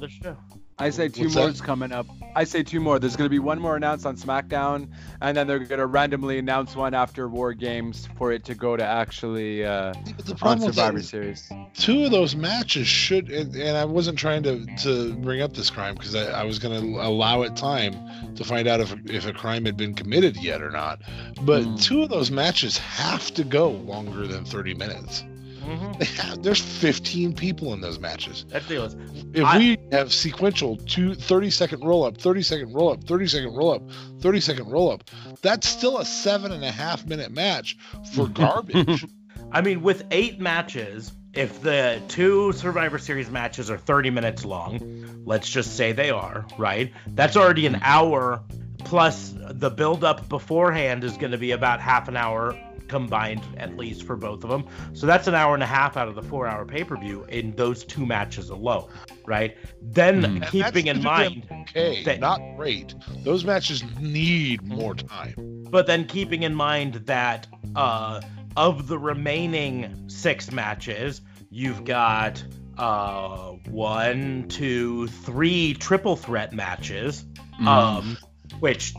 Before 0.78 0.91
The 0.91 0.93
show. 0.93 1.03
I 1.03 1.05
say 1.05 1.07
two 1.09 1.23
What's 1.23 1.36
more 1.36 1.49
is 1.49 1.61
coming 1.61 1.91
up. 1.91 2.05
I 2.36 2.43
say 2.43 2.61
two 2.63 2.80
more. 2.80 2.99
There's 2.99 3.15
going 3.15 3.25
to 3.25 3.30
be 3.32 3.39
one 3.39 3.59
more 3.59 3.75
announced 3.75 4.05
on 4.05 4.15
SmackDown, 4.15 4.88
and 5.21 5.36
then 5.36 5.47
they're 5.47 5.57
going 5.59 5.80
to 5.80 5.88
randomly 5.88 6.38
announce 6.38 6.75
one 6.75 6.93
after 6.93 7.28
War 7.28 7.53
Games 7.53 8.07
for 8.17 8.32
it 8.32 8.45
to 8.45 8.53
go 8.53 8.78
to 8.78 8.84
actually 8.86 9.65
uh, 9.65 9.93
on 9.95 10.36
problem 10.38 10.59
with 10.67 10.75
that 10.75 10.75
Survivor 10.75 11.01
Series. 11.01 11.51
two 11.73 12.05
of 12.05 12.11
those 12.11 12.36
matches 12.36 12.86
should, 12.88 13.32
and, 13.32 13.55
and 13.55 13.75
I 13.75 13.86
wasn't 13.86 14.19
trying 14.19 14.43
to, 14.43 14.65
to 14.84 15.15
bring 15.15 15.41
up 15.41 15.53
this 15.53 15.71
crime 15.71 15.95
because 15.95 16.13
I, 16.13 16.41
I 16.41 16.43
was 16.43 16.59
going 16.59 16.80
to 16.80 17.01
allow 17.01 17.41
it 17.41 17.55
time 17.55 18.36
to 18.36 18.43
find 18.43 18.67
out 18.67 18.80
if, 18.80 18.93
if 19.09 19.25
a 19.25 19.34
crime 19.34 19.65
had 19.65 19.78
been 19.78 19.95
committed 19.95 20.38
yet 20.38 20.61
or 20.61 20.69
not. 20.69 21.01
But 21.41 21.63
Hmm. 21.63 21.75
two 21.78 22.03
of 22.03 22.09
those 22.09 22.30
matches 22.30 22.78
have 22.78 23.34
to 23.34 23.43
go 23.43 23.69
longer 23.71 24.28
than 24.28 24.45
30 24.45 24.75
minutes. 24.75 25.23
Mhm. 25.68 26.41
There's 26.43 26.61
15 26.61 27.34
people 27.34 27.74
in 27.74 27.82
those 27.82 27.99
matches. 27.99 28.45
That's 28.49 28.70
is- 28.72 28.95
If 29.34 29.43
I- 29.43 29.57
we 29.57 29.78
have 29.91 30.13
sequential 30.13 30.78
two 30.78 31.13
30 31.13 31.49
second 31.49 31.84
roll 31.84 32.05
up, 32.05 32.18
30 32.18 32.41
second 32.41 32.74
roll 32.74 32.91
up, 32.93 33.03
30 33.03 33.28
second 33.28 33.53
roll 33.55 33.72
up, 33.74 33.82
30 34.22 34.39
second 34.39 34.70
roll 34.72 34.91
up, 34.91 35.03
that's 35.41 35.68
still 35.68 35.97
a 35.97 36.05
seven 36.05 36.51
and 36.51 36.63
a 36.63 36.72
half 36.72 37.05
minute 37.05 37.32
match 37.32 37.78
for 38.13 38.28
garbage. 38.34 39.05
I 39.51 39.61
mean, 39.61 39.82
with 39.82 40.05
eight 40.11 40.39
matches, 40.39 41.11
if 41.34 41.61
the 41.61 42.01
two 42.07 42.51
Survivor 42.53 42.97
Series 42.97 43.30
matches 43.30 43.70
are 43.70 43.78
30 43.78 44.09
minutes 44.09 44.43
long, 44.45 45.22
let's 45.26 45.49
just 45.49 45.76
say 45.76 45.91
they 45.91 46.09
are, 46.09 46.45
right? 46.57 46.91
That's 47.07 47.38
already 47.38 47.65
an 47.68 47.80
hour, 47.84 48.41
plus 48.80 49.34
the 49.38 49.70
build 49.70 50.03
up 50.03 50.28
beforehand 50.30 51.03
is 51.03 51.18
going 51.18 51.32
to 51.32 51.38
be 51.38 51.51
about 51.51 51.80
half 51.82 52.07
an 52.07 52.18
hour 52.18 52.57
combined, 52.88 53.41
at 53.57 53.75
least 53.77 54.03
for 54.03 54.15
both 54.15 54.43
of 54.43 54.49
them. 54.49 54.65
So 54.93 55.05
that's 55.05 55.27
an 55.27 55.35
hour 55.35 55.53
and 55.53 55.63
a 55.63 55.67
half 55.67 55.97
out 55.97 56.07
of 56.07 56.15
the 56.15 56.21
four 56.23 56.47
hour 56.47 56.65
pay 56.65 56.83
per 56.83 56.97
view 56.97 57.25
in 57.29 57.55
those 57.55 57.83
two 57.83 58.05
matches 58.05 58.49
alone, 58.49 58.89
right? 59.25 59.57
Then 59.81 60.23
Hmm. 60.23 60.43
Keeping 60.43 60.88
in 60.88 61.01
mind. 61.03 61.47
okay, 61.69 62.03
that- 62.03 62.19
not 62.19 62.39
great. 62.57 62.95
Those 63.23 63.43
matches 63.45 63.83
need 63.99 64.63
more 64.63 64.95
time. 64.95 65.63
but 65.69 65.85
then 65.88 66.05
keeping 66.05 66.43
in 66.43 66.55
mind 66.55 66.93
that 67.05 67.45
uh, 67.75 68.21
of 68.55 68.88
the 68.88 68.97
remaining 68.97 70.09
six 70.09 70.51
matches, 70.51 71.21
you've 71.49 71.83
got 71.83 72.43
uh, 72.77 73.51
one, 73.69 74.45
two, 74.49 75.07
three 75.07 75.73
triple 75.73 76.15
threat 76.15 76.53
matches, 76.53 77.25
Hmm. 77.57 77.67
um, 77.67 78.17
which 78.59 78.93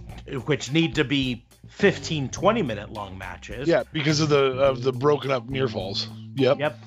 which 0.47 0.71
need 0.73 0.97
to 0.97 1.05
be 1.05 1.47
15, 1.79 2.29
20 2.31 2.63
minute 2.63 2.93
long 2.93 3.17
matches. 3.17 3.69
Yeah, 3.69 3.85
because 3.93 4.21
of 4.21 4.29
the 4.29 4.59
of 4.59 4.83
the 4.83 4.93
broken 4.93 5.31
up 5.31 5.49
near 5.49 5.69
falls. 5.69 6.09
Yep. 6.35 6.59
Yep. 6.59 6.79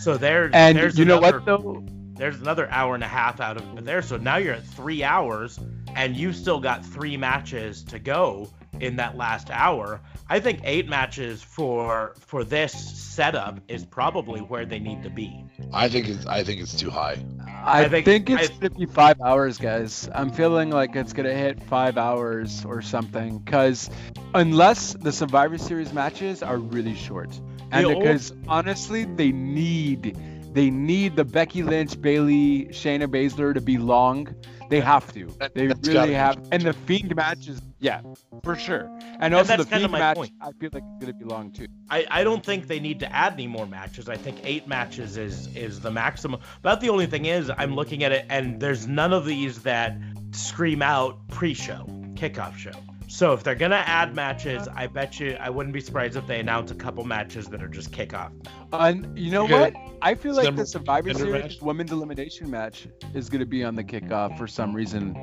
So 0.00 0.16
there, 0.16 0.50
And 0.52 0.76
there's 0.76 0.98
you 0.98 1.04
know 1.04 1.20
what 1.20 1.44
though? 1.44 1.84
There's 2.14 2.40
another 2.40 2.68
hour 2.70 2.94
and 2.96 3.04
a 3.04 3.08
half 3.08 3.40
out 3.40 3.56
of 3.56 3.84
there. 3.84 4.02
So 4.02 4.16
now 4.16 4.36
you're 4.36 4.54
at 4.54 4.66
three 4.66 5.04
hours, 5.04 5.60
and 5.94 6.16
you've 6.16 6.36
still 6.36 6.60
got 6.60 6.84
three 6.84 7.16
matches 7.16 7.84
to 7.84 8.00
go 8.00 8.50
in 8.80 8.96
that 8.96 9.16
last 9.16 9.48
hour. 9.50 10.00
I 10.28 10.40
think 10.40 10.60
eight 10.64 10.88
matches 10.88 11.40
for 11.40 12.14
for 12.18 12.42
this 12.42 12.72
setup 12.72 13.60
is 13.68 13.84
probably 13.84 14.40
where 14.40 14.66
they 14.66 14.80
need 14.80 15.04
to 15.04 15.10
be. 15.10 15.44
I 15.72 15.88
think 15.88 16.08
it's 16.08 16.26
I 16.26 16.42
think 16.44 16.60
it's 16.60 16.76
too 16.76 16.90
high. 16.90 17.18
I, 17.64 17.84
I 17.84 17.88
think- 17.88 18.04
think, 18.04 18.30
it's 18.30 18.50
I- 18.50 18.54
gonna 18.68 18.70
be 18.74 18.86
five 18.86 19.20
hours, 19.20 19.56
guys. 19.58 20.08
I'm 20.14 20.30
feeling 20.30 20.70
like 20.70 20.96
it's 20.96 21.12
gonna 21.12 21.32
hit 21.34 21.62
five 21.64 21.96
hours 21.96 22.64
or 22.64 22.82
something, 22.82 23.38
because 23.38 23.88
unless 24.34 24.94
the 24.94 25.12
Survivor 25.12 25.58
Series 25.58 25.92
matches 25.92 26.42
are 26.42 26.58
really 26.58 26.94
short, 26.96 27.30
and 27.70 27.86
The 27.86 27.94
ol- 27.94 28.00
because 28.00 28.32
honestly, 28.48 29.04
they 29.04 29.30
need 29.32 30.16
they 30.52 30.70
need 30.70 31.16
the 31.16 31.24
Becky 31.24 31.62
Lynch, 31.62 31.98
Bayley, 32.00 32.66
Shayna 32.72 33.06
Baszler 33.06 33.54
to 33.54 33.60
be 33.60 33.78
long. 33.78 34.34
They 34.68 34.80
have 34.80 35.10
to. 35.14 35.28
They 35.54 35.68
that's 35.68 35.86
really 35.88 36.14
have. 36.14 36.38
And 36.50 36.62
the 36.62 36.72
Fiend 36.72 37.14
matches, 37.14 37.60
yeah, 37.82 38.00
for 38.44 38.54
sure. 38.54 38.88
And 39.18 39.34
also 39.34 39.48
that's 39.48 39.64
the 39.64 39.70
kinda 39.70 39.88
my 39.88 39.98
match, 39.98 40.16
point. 40.16 40.32
I 40.40 40.52
feel 40.52 40.70
like 40.72 40.84
it's 40.84 41.04
gonna 41.04 41.12
be 41.18 41.24
long 41.24 41.50
too. 41.50 41.66
I, 41.90 42.06
I 42.10 42.24
don't 42.24 42.44
think 42.44 42.68
they 42.68 42.78
need 42.80 43.00
to 43.00 43.12
add 43.14 43.34
any 43.34 43.48
more 43.48 43.66
matches. 43.66 44.08
I 44.08 44.16
think 44.16 44.38
eight 44.44 44.66
matches 44.68 45.16
is 45.16 45.54
is 45.56 45.80
the 45.80 45.90
maximum. 45.90 46.40
But 46.62 46.80
the 46.80 46.88
only 46.88 47.06
thing 47.06 47.26
is, 47.26 47.50
I'm 47.58 47.74
looking 47.74 48.04
at 48.04 48.12
it, 48.12 48.24
and 48.30 48.60
there's 48.60 48.86
none 48.86 49.12
of 49.12 49.26
these 49.26 49.62
that 49.64 49.96
scream 50.30 50.80
out 50.80 51.28
pre-show, 51.28 51.84
kickoff 52.14 52.56
show. 52.56 52.72
So 53.08 53.32
if 53.34 53.42
they're 53.42 53.56
gonna 53.56 53.82
add 53.84 54.14
matches, 54.14 54.66
I 54.74 54.86
bet 54.86 55.20
you 55.20 55.36
I 55.38 55.50
wouldn't 55.50 55.74
be 55.74 55.80
surprised 55.80 56.16
if 56.16 56.26
they 56.26 56.40
announce 56.40 56.70
a 56.70 56.74
couple 56.76 57.04
matches 57.04 57.48
that 57.48 57.62
are 57.62 57.68
just 57.68 57.90
kickoff. 57.90 58.30
And 58.72 59.18
you 59.18 59.30
know 59.30 59.44
Okay. 59.44 59.60
what? 59.60 59.74
I 60.00 60.14
feel 60.14 60.32
like 60.32 60.42
December 60.44 60.62
the 60.62 60.66
Survivor 60.68 61.14
Series 61.14 61.42
match? 61.42 61.60
women's 61.60 61.92
elimination 61.92 62.50
match 62.50 62.86
is 63.12 63.28
going 63.28 63.40
to 63.40 63.46
be 63.46 63.64
on 63.64 63.74
the 63.74 63.84
kickoff 63.84 64.38
for 64.38 64.46
some 64.46 64.72
reason. 64.74 65.14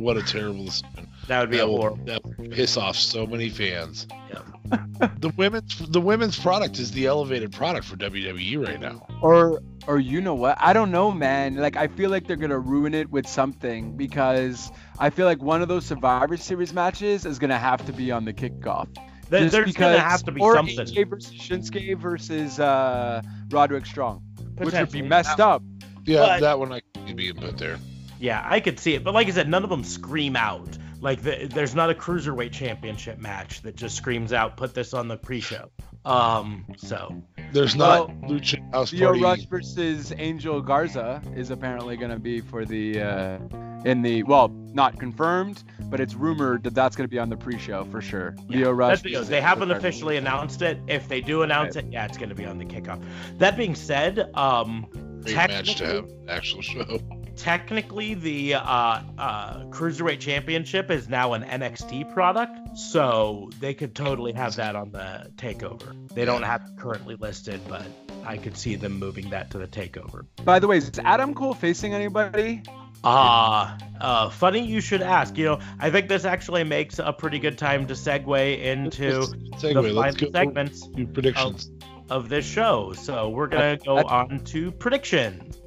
What 0.00 0.16
a 0.16 0.22
terrible 0.22 0.66
decision. 0.66 1.08
That 1.28 1.40
would 1.40 1.50
be 1.50 1.58
a 1.58 1.60
That 1.60 1.68
will, 1.68 1.96
that 2.04 2.24
would 2.24 2.50
piss 2.50 2.76
off 2.76 2.96
so 2.96 3.26
many 3.26 3.48
fans. 3.50 4.06
Yeah. 4.30 4.40
The 5.18 5.28
women's 5.36 5.78
the 5.90 6.00
women's 6.00 6.38
product 6.38 6.78
is 6.78 6.90
the 6.92 7.06
elevated 7.06 7.52
product 7.52 7.86
for 7.86 7.96
WWE 7.96 8.64
right 8.66 8.80
now. 8.80 9.06
Or 9.20 9.60
or 9.86 9.98
you 9.98 10.20
know 10.20 10.34
what? 10.34 10.56
I 10.60 10.72
don't 10.72 10.90
know, 10.90 11.10
man. 11.10 11.56
Like 11.56 11.76
I 11.76 11.88
feel 11.88 12.10
like 12.10 12.26
they're 12.26 12.36
going 12.36 12.50
to 12.50 12.58
ruin 12.58 12.94
it 12.94 13.10
with 13.10 13.26
something 13.28 13.96
because 13.96 14.70
I 14.98 15.10
feel 15.10 15.26
like 15.26 15.42
one 15.42 15.62
of 15.62 15.68
those 15.68 15.84
Survivor 15.84 16.36
Series 16.36 16.72
matches 16.72 17.26
is 17.26 17.38
going 17.38 17.50
to 17.50 17.58
have 17.58 17.84
to 17.86 17.92
be 17.92 18.10
on 18.12 18.24
the 18.24 18.32
kickoff. 18.32 18.88
There- 19.28 19.40
Just 19.40 19.52
there's 19.52 19.66
because, 19.66 19.96
gonna 19.96 19.98
have 20.08 20.22
to 20.24 20.32
be 20.32 20.40
or 20.40 20.54
something. 20.54 20.76
AJ 20.78 21.08
versus 21.10 21.34
Shinsuke 21.34 21.98
versus 21.98 22.60
uh, 22.60 23.20
Roderick 23.50 23.86
Strong, 23.86 24.22
which 24.58 24.74
would 24.74 24.92
be 24.92 25.02
messed 25.02 25.40
up. 25.40 25.62
Yeah, 26.04 26.20
But- 26.20 26.40
that 26.40 26.58
one 26.58 26.72
I 26.72 26.80
could 27.06 27.16
be 27.16 27.32
put 27.32 27.58
there. 27.58 27.78
Yeah, 28.20 28.42
I 28.48 28.60
could 28.60 28.78
see 28.78 28.94
it, 28.94 29.04
but 29.04 29.12
like 29.12 29.26
I 29.26 29.30
said, 29.32 29.48
none 29.48 29.64
of 29.64 29.70
them 29.70 29.84
scream 29.84 30.36
out. 30.36 30.78
Like 31.04 31.20
the, 31.20 31.50
there's 31.52 31.74
not 31.74 31.90
a 31.90 31.94
cruiserweight 31.94 32.52
championship 32.52 33.18
match 33.18 33.60
that 33.60 33.76
just 33.76 33.94
screams 33.94 34.32
out, 34.32 34.56
"Put 34.56 34.72
this 34.72 34.94
on 34.94 35.06
the 35.06 35.18
pre-show." 35.18 35.70
Um, 36.06 36.64
so 36.78 37.22
There's 37.52 37.76
Well, 37.76 38.08
not 38.08 38.30
Lucha 38.30 38.72
House 38.72 38.90
Lio 38.90 39.08
Party. 39.08 39.22
Rush 39.22 39.44
versus 39.44 40.14
Angel 40.16 40.62
Garza 40.62 41.20
is 41.36 41.50
apparently 41.50 41.98
going 41.98 42.10
to 42.10 42.18
be 42.18 42.40
for 42.40 42.64
the 42.64 43.02
uh, 43.02 43.38
in 43.84 44.00
the 44.00 44.22
well, 44.22 44.48
not 44.48 44.98
confirmed, 44.98 45.62
but 45.90 46.00
it's 46.00 46.14
rumored 46.14 46.62
that 46.64 46.74
that's 46.74 46.96
going 46.96 47.06
to 47.06 47.10
be 47.10 47.18
on 47.18 47.28
the 47.28 47.36
pre-show 47.36 47.84
for 47.84 48.00
sure. 48.00 48.34
Yeah, 48.48 48.60
Lio 48.60 48.72
Rush. 48.72 48.92
that's 48.92 49.02
because 49.02 49.28
they 49.28 49.42
haven't 49.42 49.68
Garza. 49.68 49.86
officially 49.86 50.16
announced 50.16 50.62
it. 50.62 50.78
If 50.86 51.06
they 51.06 51.20
do 51.20 51.42
announce 51.42 51.76
it, 51.76 51.84
yeah, 51.90 52.06
it's 52.06 52.16
going 52.16 52.30
to 52.30 52.34
be 52.34 52.46
on 52.46 52.56
the 52.56 52.64
kickoff. 52.64 53.04
That 53.36 53.58
being 53.58 53.74
said, 53.74 54.30
um, 54.32 54.86
Great 55.22 55.36
match 55.36 55.76
to 55.76 55.86
have 55.86 56.10
actual 56.28 56.62
show. 56.62 56.98
Technically 57.36 58.14
the 58.14 58.54
uh, 58.54 59.00
uh, 59.18 59.64
cruiserweight 59.66 60.20
championship 60.20 60.90
is 60.90 61.08
now 61.08 61.32
an 61.34 61.42
NXT 61.42 62.12
product, 62.12 62.76
so 62.76 63.50
they 63.60 63.74
could 63.74 63.94
totally 63.94 64.32
have 64.32 64.56
that 64.56 64.76
on 64.76 64.90
the 64.90 65.30
takeover. 65.36 66.08
They 66.14 66.24
don't 66.24 66.42
have 66.42 66.62
it 66.62 66.78
currently 66.78 67.16
listed, 67.16 67.60
but 67.68 67.86
I 68.24 68.36
could 68.36 68.56
see 68.56 68.76
them 68.76 68.98
moving 68.98 69.30
that 69.30 69.50
to 69.52 69.58
the 69.58 69.66
takeover. 69.66 70.26
By 70.44 70.58
the 70.58 70.66
way, 70.66 70.78
is 70.78 70.90
Adam 71.04 71.34
Cole 71.34 71.54
facing 71.54 71.94
anybody? 71.94 72.62
Ah, 73.06 73.76
uh, 74.00 74.30
funny 74.30 74.64
you 74.64 74.80
should 74.80 75.02
ask. 75.02 75.36
You 75.36 75.44
know, 75.44 75.60
I 75.78 75.90
think 75.90 76.08
this 76.08 76.24
actually 76.24 76.64
makes 76.64 76.98
a 76.98 77.12
pretty 77.12 77.38
good 77.38 77.58
time 77.58 77.86
to 77.88 77.94
segue 77.94 78.62
into 78.62 79.18
Let's 79.18 79.30
the 79.30 79.36
segue. 79.74 79.94
Let's 79.94 80.16
final 80.16 80.32
segments 80.32 80.88
to 80.88 81.06
predictions. 81.06 81.70
of 82.08 82.30
this 82.30 82.46
show. 82.46 82.94
So 82.94 83.28
we're 83.28 83.48
gonna 83.48 83.76
go 83.76 83.98
on 83.98 84.40
to 84.46 84.72
predictions. 84.72 85.60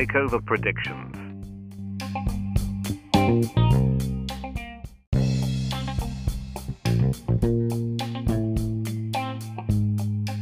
Takeover 0.00 0.42
predictions. 0.42 1.14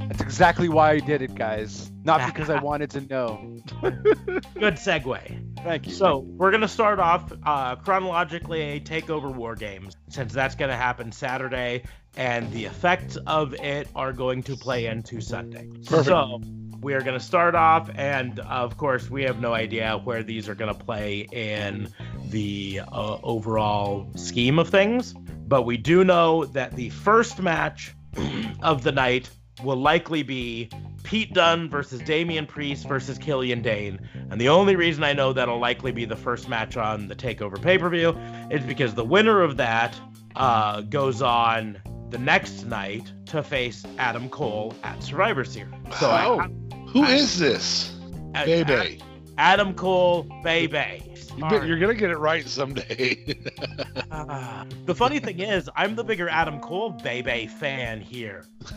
That's 0.06 0.20
exactly 0.20 0.68
why 0.68 0.92
I 0.92 1.00
did 1.00 1.22
it, 1.22 1.34
guys. 1.34 1.90
Not 2.04 2.32
because 2.32 2.50
I 2.50 2.60
wanted 2.62 2.90
to 2.90 3.00
know. 3.00 3.58
Good 3.82 4.76
segue. 4.76 5.64
Thank 5.64 5.88
you. 5.88 5.92
So 5.92 6.18
we're 6.18 6.52
gonna 6.52 6.68
start 6.68 7.00
off 7.00 7.32
uh, 7.42 7.74
chronologically 7.74 8.60
a 8.60 8.80
takeover 8.80 9.34
war 9.34 9.56
games 9.56 9.96
since 10.08 10.32
that's 10.32 10.54
gonna 10.54 10.76
happen 10.76 11.10
Saturday, 11.10 11.82
and 12.16 12.48
the 12.52 12.66
effects 12.66 13.16
of 13.26 13.54
it 13.54 13.88
are 13.96 14.12
going 14.12 14.44
to 14.44 14.56
play 14.56 14.86
into 14.86 15.20
Sunday. 15.20 15.68
Perfect. 15.84 16.06
So 16.06 16.40
we 16.80 16.94
are 16.94 17.00
gonna 17.00 17.20
start 17.20 17.54
off, 17.54 17.90
and 17.94 18.38
of 18.40 18.76
course 18.76 19.10
we 19.10 19.22
have 19.24 19.40
no 19.40 19.52
idea 19.54 20.00
where 20.04 20.22
these 20.22 20.48
are 20.48 20.54
gonna 20.54 20.74
play 20.74 21.26
in 21.32 21.88
the 22.30 22.80
uh, 22.92 23.18
overall 23.22 24.08
scheme 24.16 24.58
of 24.58 24.68
things, 24.68 25.14
but 25.46 25.62
we 25.62 25.76
do 25.76 26.04
know 26.04 26.44
that 26.46 26.74
the 26.76 26.90
first 26.90 27.40
match 27.40 27.94
of 28.62 28.82
the 28.82 28.92
night 28.92 29.30
will 29.62 29.76
likely 29.76 30.22
be 30.22 30.68
Pete 31.02 31.32
Dunne 31.32 31.70
versus 31.70 32.00
Damian 32.00 32.46
Priest 32.46 32.86
versus 32.86 33.16
Killian 33.18 33.62
Dain. 33.62 33.98
And 34.30 34.40
the 34.40 34.50
only 34.50 34.76
reason 34.76 35.02
I 35.02 35.14
know 35.14 35.32
that'll 35.32 35.58
likely 35.58 35.90
be 35.90 36.04
the 36.04 36.16
first 36.16 36.48
match 36.48 36.76
on 36.76 37.08
the 37.08 37.16
Takeover 37.16 37.60
pay 37.60 37.78
per 37.78 37.88
view 37.88 38.10
is 38.50 38.62
because 38.64 38.94
the 38.94 39.04
winner 39.04 39.40
of 39.40 39.56
that 39.56 39.98
uh, 40.36 40.82
goes 40.82 41.22
on 41.22 41.80
the 42.10 42.18
next 42.18 42.64
night 42.64 43.10
to 43.26 43.42
face 43.42 43.84
Adam 43.98 44.28
Cole 44.28 44.74
at 44.82 45.02
Survivor 45.02 45.44
Series. 45.44 45.72
So 45.98 46.08
Oh, 46.10 46.46
who 46.92 47.02
I- 47.02 47.12
is 47.12 47.38
this? 47.38 47.94
I- 48.34 48.44
Bay 48.44 48.62
Bay. 48.62 48.98
Adam 49.38 49.72
Cole, 49.74 50.24
Bay 50.42 50.66
Bay. 50.66 51.02
You 51.36 51.62
you're 51.62 51.78
gonna 51.78 51.94
get 51.94 52.10
it 52.10 52.18
right 52.18 52.46
someday. 52.48 53.38
Ah. 54.10 54.66
the 54.86 54.94
funny 54.94 55.20
thing 55.20 55.38
is, 55.38 55.70
I'm 55.76 55.94
the 55.94 56.02
bigger 56.02 56.28
Adam 56.28 56.58
Cole 56.58 56.90
Bay 56.90 57.22
Bay 57.22 57.46
fan 57.46 58.00
here. 58.00 58.44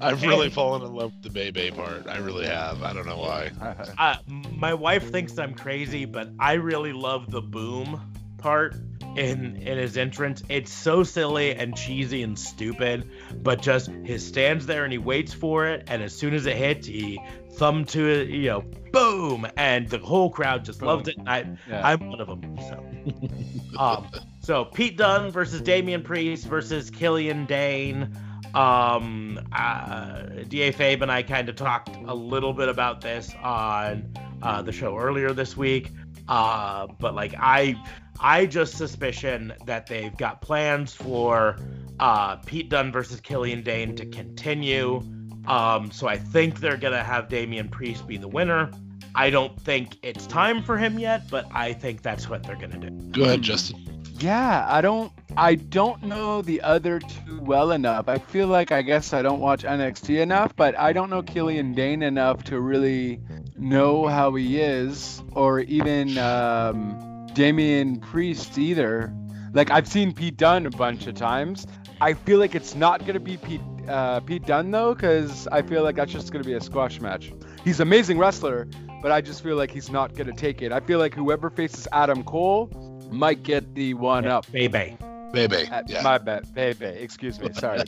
I've 0.00 0.22
really 0.24 0.50
fallen 0.50 0.82
in 0.82 0.92
love 0.92 1.12
with 1.14 1.22
the 1.22 1.30
Bay 1.30 1.52
Bay 1.52 1.70
part. 1.70 2.08
I 2.08 2.18
really 2.18 2.46
have. 2.46 2.82
I 2.82 2.92
don't 2.92 3.06
know 3.06 3.18
why. 3.18 3.52
Uh, 3.98 4.16
my 4.56 4.74
wife 4.74 5.12
thinks 5.12 5.38
I'm 5.38 5.54
crazy, 5.54 6.04
but 6.04 6.30
I 6.40 6.54
really 6.54 6.92
love 6.92 7.30
the 7.30 7.40
boom 7.40 8.00
part 8.38 8.74
in 9.16 9.56
in 9.56 9.78
his 9.78 9.96
entrance. 9.96 10.42
It's 10.48 10.72
so 10.72 11.04
silly 11.04 11.54
and 11.54 11.76
cheesy 11.76 12.22
and 12.24 12.36
stupid, 12.36 13.08
but 13.42 13.62
just 13.62 13.90
he 14.04 14.18
stands 14.18 14.66
there 14.66 14.84
and 14.84 14.92
he 14.92 14.98
waits 14.98 15.32
for 15.32 15.66
it, 15.66 15.84
and 15.88 16.02
as 16.02 16.14
soon 16.14 16.34
as 16.34 16.46
it 16.46 16.56
hits, 16.56 16.86
he 16.86 17.20
thumb 17.52 17.84
to 17.84 18.08
it, 18.08 18.28
you 18.28 18.48
know, 18.48 18.64
boom, 18.92 19.46
and 19.56 19.88
the 19.88 19.98
whole 19.98 20.30
crowd 20.30 20.64
just 20.64 20.80
Boom. 20.80 20.88
loves 20.88 21.08
it. 21.08 21.16
And 21.18 21.28
I, 21.28 21.44
Yeah. 21.68 21.86
I'm 21.86 22.08
one 22.10 22.20
of 22.20 22.28
them. 22.28 22.58
So, 22.68 23.78
um, 23.78 24.08
so 24.40 24.64
Pete 24.64 24.96
Dunne 24.96 25.30
versus 25.30 25.60
Damian 25.60 26.02
Priest 26.02 26.46
versus 26.46 26.90
Killian 26.90 27.46
Dain. 27.46 28.16
Um, 28.54 29.40
uh, 29.52 30.22
Da 30.48 30.72
Fabe 30.72 31.00
and 31.00 31.10
I 31.10 31.22
kind 31.22 31.48
of 31.48 31.56
talked 31.56 31.88
a 32.06 32.14
little 32.14 32.52
bit 32.52 32.68
about 32.68 33.00
this 33.00 33.32
on 33.42 34.12
uh, 34.42 34.60
the 34.62 34.72
show 34.72 34.96
earlier 34.98 35.32
this 35.32 35.56
week. 35.56 35.90
Uh, 36.28 36.86
but 37.00 37.14
like 37.14 37.34
I, 37.38 37.76
I 38.20 38.46
just 38.46 38.76
suspicion 38.76 39.54
that 39.66 39.86
they've 39.86 40.16
got 40.16 40.42
plans 40.42 40.94
for 40.94 41.56
uh, 42.02 42.34
Pete 42.44 42.68
Dunne 42.68 42.90
versus 42.90 43.20
Killian 43.20 43.62
Dain 43.62 43.94
to 43.94 44.04
continue. 44.06 45.00
Um, 45.46 45.92
so 45.92 46.08
I 46.08 46.18
think 46.18 46.58
they're 46.58 46.76
gonna 46.76 47.02
have 47.02 47.28
Damian 47.28 47.68
Priest 47.68 48.08
be 48.08 48.16
the 48.16 48.26
winner. 48.26 48.72
I 49.14 49.30
don't 49.30 49.58
think 49.60 49.98
it's 50.02 50.26
time 50.26 50.64
for 50.64 50.76
him 50.76 50.98
yet, 50.98 51.30
but 51.30 51.46
I 51.52 51.72
think 51.72 52.02
that's 52.02 52.28
what 52.28 52.42
they're 52.42 52.56
gonna 52.56 52.90
do. 52.90 52.90
Go 53.12 53.22
ahead, 53.22 53.42
Justin. 53.42 54.02
Yeah, 54.18 54.66
I 54.68 54.80
don't 54.80 55.12
I 55.36 55.54
don't 55.54 56.02
know 56.02 56.42
the 56.42 56.60
other 56.62 56.98
two 56.98 57.40
well 57.40 57.70
enough. 57.70 58.08
I 58.08 58.18
feel 58.18 58.48
like 58.48 58.72
I 58.72 58.82
guess 58.82 59.12
I 59.12 59.22
don't 59.22 59.40
watch 59.40 59.62
NXT 59.62 60.20
enough, 60.20 60.56
but 60.56 60.76
I 60.76 60.92
don't 60.92 61.08
know 61.08 61.22
Killian 61.22 61.72
Dain 61.72 62.02
enough 62.02 62.42
to 62.44 62.60
really 62.60 63.20
know 63.56 64.08
how 64.08 64.34
he 64.34 64.60
is 64.60 65.22
or 65.34 65.60
even 65.60 66.18
um 66.18 67.28
Damian 67.34 68.00
Priest 68.00 68.58
either. 68.58 69.14
Like 69.52 69.70
I've 69.70 69.86
seen 69.86 70.12
Pete 70.14 70.36
Dunne 70.36 70.66
a 70.66 70.70
bunch 70.70 71.06
of 71.06 71.14
times. 71.14 71.64
I 72.02 72.14
feel 72.14 72.40
like 72.40 72.56
it's 72.56 72.74
not 72.74 73.00
going 73.00 73.14
to 73.14 73.20
be 73.20 73.36
Pete 73.36 73.60
uh, 73.88 74.20
Pete 74.20 74.44
Dunne 74.44 74.70
though 74.72 74.94
cuz 74.94 75.46
I 75.48 75.62
feel 75.62 75.84
like 75.84 75.96
that's 75.96 76.12
just 76.12 76.32
going 76.32 76.42
to 76.42 76.48
be 76.48 76.54
a 76.54 76.60
squash 76.60 77.00
match. 77.00 77.32
He's 77.64 77.78
an 77.78 77.86
amazing 77.86 78.18
wrestler, 78.18 78.66
but 79.00 79.12
I 79.12 79.20
just 79.20 79.42
feel 79.42 79.56
like 79.56 79.70
he's 79.70 79.88
not 79.88 80.14
going 80.14 80.26
to 80.26 80.32
take 80.32 80.62
it. 80.62 80.72
I 80.72 80.80
feel 80.80 80.98
like 80.98 81.14
whoever 81.14 81.48
faces 81.48 81.86
Adam 81.92 82.24
Cole 82.24 82.68
might 83.10 83.44
get 83.44 83.74
the 83.76 83.94
one 83.94 84.26
up. 84.26 84.50
Bay 84.50 84.66
Bay. 84.66 84.98
Bebe. 85.32 85.68
Yeah. 85.86 86.02
My 86.02 86.18
bad, 86.18 86.52
baby. 86.54 86.86
Excuse 86.86 87.40
me. 87.40 87.52
Sorry. 87.54 87.82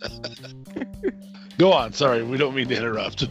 Go 1.58 1.72
on. 1.72 1.92
Sorry, 1.92 2.22
we 2.22 2.36
don't 2.36 2.54
mean 2.54 2.68
to 2.68 2.76
interrupt. 2.76 3.26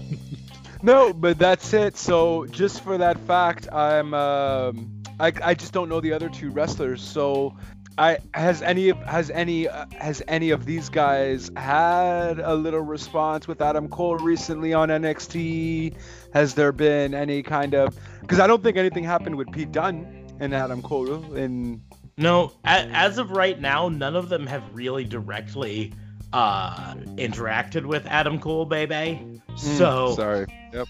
no, 0.81 1.13
but 1.13 1.37
that's 1.37 1.73
it. 1.73 1.97
So 1.97 2.45
just 2.47 2.81
for 2.81 2.97
that 2.97 3.19
fact, 3.19 3.71
I'm 3.71 4.13
um, 4.13 4.97
I, 5.19 5.31
I 5.43 5.53
just 5.53 5.73
don't 5.73 5.89
know 5.89 6.01
the 6.01 6.13
other 6.13 6.29
two 6.29 6.49
wrestlers. 6.51 7.01
So 7.01 7.55
I 7.97 8.19
has 8.33 8.61
any 8.61 8.89
of 8.89 8.97
has 8.99 9.31
any 9.31 9.67
uh, 9.67 9.85
has 9.97 10.21
any 10.27 10.51
of 10.51 10.65
these 10.65 10.87
guys 10.87 11.49
had 11.57 12.39
a 12.39 12.53
little 12.53 12.81
response 12.81 13.47
with 13.47 13.61
Adam 13.61 13.87
Cole 13.89 14.17
recently 14.17 14.73
on 14.73 14.89
NXT? 14.89 15.95
Has 16.33 16.53
there 16.53 16.71
been 16.71 17.15
any 17.15 17.41
kind 17.41 17.73
of 17.73 17.97
because 18.21 18.39
I 18.39 18.45
don't 18.45 18.61
think 18.61 18.77
anything 18.77 19.03
happened 19.03 19.35
with 19.35 19.51
Pete 19.51 19.71
Dunne 19.71 20.27
and 20.39 20.53
Adam 20.53 20.81
Cole 20.83 21.33
in 21.33 21.81
No, 22.17 22.51
as 22.63 23.17
of 23.17 23.31
right 23.31 23.59
now, 23.59 23.89
none 23.89 24.15
of 24.15 24.29
them 24.29 24.45
have 24.45 24.63
really 24.73 25.03
directly 25.03 25.93
uh 26.33 26.93
interacted 27.15 27.85
with 27.85 28.05
Adam 28.05 28.39
Cole, 28.39 28.65
baby. 28.65 29.41
So, 29.55 30.13
sorry. 30.15 30.45
Yep. 30.71 30.87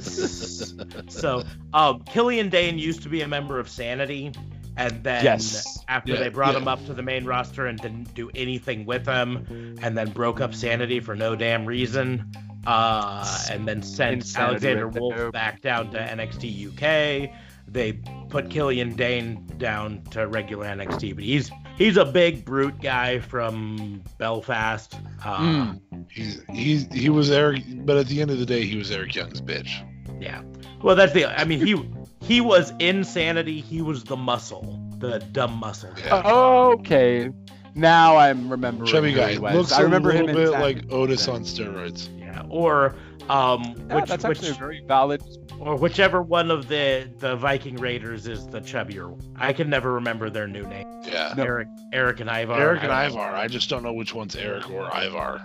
so 1.10 1.42
um, 1.74 2.00
Killian 2.04 2.48
Dain 2.48 2.78
used 2.78 3.02
to 3.02 3.10
be 3.10 3.20
a 3.20 3.28
member 3.28 3.58
of 3.58 3.68
Sanity, 3.68 4.32
and 4.80 5.04
then 5.04 5.24
Yes. 5.24 5.78
after 5.88 6.12
Yeah, 6.14 6.20
they 6.20 6.28
brought 6.28 6.54
yeah. 6.54 6.60
him 6.60 6.68
up 6.68 6.84
to 6.86 6.94
the 6.94 7.02
main 7.02 7.24
roster 7.24 7.66
and 7.66 7.78
didn't 7.78 8.14
do 8.14 8.30
anything 8.34 8.86
with 8.86 9.06
him, 9.06 9.76
and 9.82 9.96
then 9.96 10.10
broke 10.10 10.40
up 10.40 10.54
Sanity 10.54 11.00
for 11.00 11.14
no 11.14 11.36
damn 11.36 11.64
reason, 11.66 12.24
uh, 12.66 13.26
and 13.50 13.66
then 13.68 13.82
sent 13.82 14.14
Insanity 14.22 14.50
Alexander 14.68 14.86
right 14.86 14.94
there. 14.94 15.02
Wolfe 15.02 15.32
back 15.32 15.60
down 15.62 15.90
to 15.92 15.98
NXT 15.98 16.48
UK. 16.68 17.30
They 17.68 17.92
put 18.30 18.50
Killian 18.50 18.94
Dain 18.96 19.46
down 19.58 20.02
to 20.10 20.26
regular 20.26 20.66
NXT, 20.66 21.14
but 21.14 21.22
he's 21.22 21.50
he's 21.78 21.96
a 21.96 22.04
big 22.04 22.44
brute 22.44 22.80
guy 22.80 23.20
from 23.20 24.02
Belfast. 24.18 24.94
Uh, 25.24 25.38
Mm. 25.38 25.80
He's 26.10 26.42
he 26.52 26.78
he 26.92 27.08
was 27.10 27.30
Eric, 27.30 27.62
but 27.86 27.96
at 27.96 28.08
the 28.08 28.20
end 28.20 28.32
of 28.32 28.38
the 28.40 28.46
day, 28.46 28.64
he 28.66 28.76
was 28.76 28.90
Eric 28.90 29.14
Young's 29.14 29.40
bitch. 29.40 29.70
Yeah. 30.20 30.42
Well, 30.82 30.96
that's 30.96 31.12
the. 31.12 31.26
I 31.26 31.44
mean, 31.44 31.64
he 31.64 31.74
he 32.20 32.40
was 32.40 32.72
insanity. 32.78 33.60
He 33.60 33.82
was 33.82 34.04
the 34.04 34.16
muscle, 34.16 34.78
the 34.98 35.18
dumb 35.32 35.54
muscle. 35.58 35.92
guy. 35.94 36.02
Yeah. 36.06 36.22
Okay. 36.32 37.30
Now 37.74 38.16
I'm 38.16 38.50
remembering. 38.50 38.90
Chubby 38.90 39.12
guy 39.12 39.32
he 39.32 39.38
was. 39.38 39.54
looks 39.54 39.72
I 39.72 39.82
remember 39.82 40.10
a 40.10 40.14
little 40.14 40.28
him 40.28 40.34
bit 40.36 40.46
in 40.54 40.60
like 40.60 40.92
Otis 40.92 41.28
on 41.28 41.42
steroids. 41.42 42.08
Yeah. 42.18 42.42
Or 42.48 42.94
um, 43.28 43.74
Yeah, 43.88 43.96
which, 43.96 44.08
that's 44.08 44.24
which 44.24 44.38
actually 44.38 44.50
a 44.50 44.54
very 44.54 44.82
valid. 44.86 45.22
or 45.60 45.76
whichever 45.76 46.20
one 46.20 46.50
of 46.50 46.68
the 46.68 47.08
the 47.18 47.36
Viking 47.36 47.76
Raiders 47.76 48.26
is 48.26 48.46
the 48.48 48.60
chubbier. 48.60 49.08
one. 49.10 49.36
I 49.36 49.52
can 49.52 49.70
never 49.70 49.92
remember 49.92 50.30
their 50.30 50.48
new 50.48 50.64
name. 50.66 50.86
Yeah. 51.04 51.32
No. 51.36 51.44
Eric, 51.44 51.68
Eric 51.92 52.20
and 52.20 52.28
Ivar. 52.28 52.60
Eric 52.60 52.82
and 52.82 52.92
I 52.92 53.06
don't 53.06 53.16
know. 53.16 53.22
Ivar. 53.22 53.36
I 53.36 53.46
just 53.46 53.70
don't 53.70 53.82
know 53.84 53.92
which 53.92 54.14
one's 54.14 54.34
Eric 54.36 54.68
or 54.70 54.88
Ivar. 54.92 55.40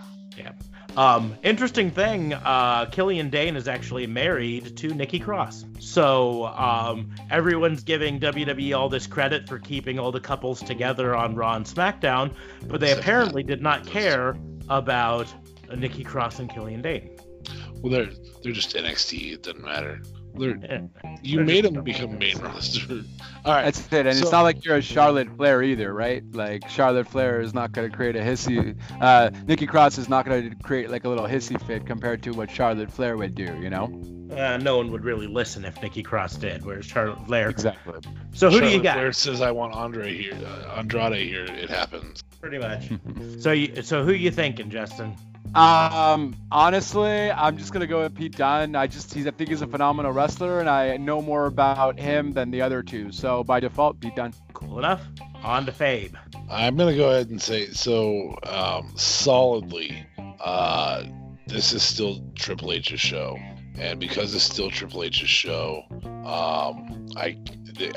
Um, 0.98 1.36
interesting 1.44 1.92
thing, 1.92 2.34
uh, 2.34 2.86
Killian 2.86 3.30
Dain 3.30 3.56
is 3.56 3.68
actually 3.68 4.08
married 4.08 4.78
to 4.78 4.94
Nikki 4.94 5.20
Cross. 5.20 5.66
So 5.80 6.46
um, 6.46 7.12
everyone's 7.30 7.84
giving 7.84 8.20
WWE 8.20 8.78
all 8.78 8.88
this 8.88 9.06
credit 9.06 9.48
for 9.48 9.60
keeping 9.60 10.00
all 10.00 10.12
the 10.12 10.22
couples 10.22 10.62
together 10.62 11.16
on 11.16 11.36
Raw 11.36 11.56
and 11.56 11.66
SmackDown, 11.66 12.34
but 12.68 12.80
they 12.80 12.94
apparently 12.94 13.44
did 13.44 13.62
not 13.62 13.86
care 13.86 14.38
about 14.70 15.34
uh, 15.70 15.76
Nikki 15.76 16.04
Cross 16.04 16.40
and 16.40 16.50
Killian 16.50 16.82
Dain. 16.82 17.10
Well, 17.82 17.92
they're 17.92 18.10
they're 18.42 18.54
just 18.54 18.76
NXT. 18.76 19.34
It 19.34 19.44
doesn't 19.44 19.64
matter. 19.64 20.02
They're, 20.38 20.60
Eh, 20.70 20.82
you 21.22 21.42
made 21.42 21.66
him 21.66 21.74
them 21.76 21.84
become 21.84 22.18
main 22.18 22.38
roster. 22.40 23.02
All 23.46 23.54
right. 23.54 23.66
That's 23.66 23.80
it, 23.94 24.06
and 24.06 24.16
So- 24.18 24.24
it's 24.24 24.32
not 24.32 24.42
like 24.44 24.64
you're 24.66 24.78
a 24.78 24.82
Charlotte 24.82 25.30
Flair 25.36 25.62
either, 25.64 25.94
right? 25.94 26.24
Like 26.34 26.68
Charlotte 26.70 27.08
Flair 27.08 27.42
is 27.42 27.54
not 27.54 27.72
going 27.72 27.90
to 27.90 27.96
create 27.96 28.16
a 28.16 28.20
hissy. 28.22 28.76
Uh, 29.00 29.30
Nikki 29.48 29.68
Cross 29.68 29.98
is 29.98 30.10
not 30.10 30.26
going 30.26 30.50
to 30.50 30.56
create 30.58 30.90
like 30.90 31.04
a 31.06 31.10
little 31.10 31.26
hissy 31.26 31.62
fit 31.66 31.86
compared 31.86 32.24
to 32.24 32.32
what 32.32 32.50
Charlotte 32.52 32.92
Flair 32.92 33.18
would 33.18 33.36
do, 33.36 33.58
you 33.62 33.70
know? 33.70 33.86
uh, 34.36 34.58
no 34.58 34.76
one 34.78 34.92
would 34.92 35.04
really 35.04 35.28
listen 35.28 35.64
if 35.64 35.80
Nikki 35.84 36.02
Cross 36.02 36.38
did, 36.38 36.66
whereas 36.66 36.86
Charlotte 36.86 37.24
Flair. 37.28 37.50
Exactly. 37.50 37.94
So 38.34 38.50
who 38.50 38.60
do 38.60 38.66
you 38.66 38.72
Charlotte 38.72 38.84
got? 38.84 38.94
Flair 38.96 39.12
says 39.14 39.42
I 39.42 39.52
want 39.52 39.74
Andre 39.74 40.18
here. 40.18 40.34
Uh, 40.44 40.78
Andrade 40.80 41.28
here. 41.28 41.46
It 41.46 41.70
happens. 41.70 42.24
Pretty 42.42 42.58
much. 42.58 42.90
So 43.40 43.52
you, 43.52 43.82
so 43.84 44.04
who 44.04 44.14
you 44.14 44.32
thinking, 44.32 44.70
Justin? 44.70 45.16
Um, 45.54 46.36
honestly, 46.52 47.32
I'm 47.32 47.58
just 47.58 47.72
gonna 47.72 47.88
go 47.88 48.02
with 48.02 48.16
Pete 48.16 48.36
Dunne. 48.36 48.76
I 48.76 48.88
just 48.88 49.14
he's 49.14 49.28
I 49.28 49.32
think 49.32 49.50
he's 49.50 49.62
a 49.62 49.68
phenomenal 49.68 50.12
wrestler, 50.12 50.60
and 50.60 50.70
I 50.70 50.98
know 50.98 51.22
more 51.22 51.46
about 51.46 52.00
him 52.00 52.34
than 52.34 52.52
the 52.52 52.62
other 52.62 52.84
two. 52.84 53.12
So 53.12 53.44
by 53.44 53.60
default, 53.60 54.00
Pete 54.00 54.16
Dunne. 54.16 54.34
Cool 54.54 54.80
enough. 54.80 55.02
On 55.44 55.66
to 55.66 55.72
Fabe. 55.72 56.16
I'm 56.50 56.76
gonna 56.76 56.96
go 56.96 57.10
ahead 57.12 57.30
and 57.30 57.42
say 57.42 57.68
so. 57.68 58.38
Um, 58.44 58.92
solidly, 58.96 60.06
uh, 60.40 61.04
this 61.48 61.74
is 61.74 61.84
still 61.84 62.22
Triple 62.36 62.72
H's 62.72 63.00
show, 63.00 63.38
and 63.78 64.00
because 64.00 64.34
it's 64.34 64.44
still 64.44 64.70
Triple 64.70 65.04
H's 65.04 65.30
show, 65.30 65.84
um, 66.26 67.08
I 67.16 67.38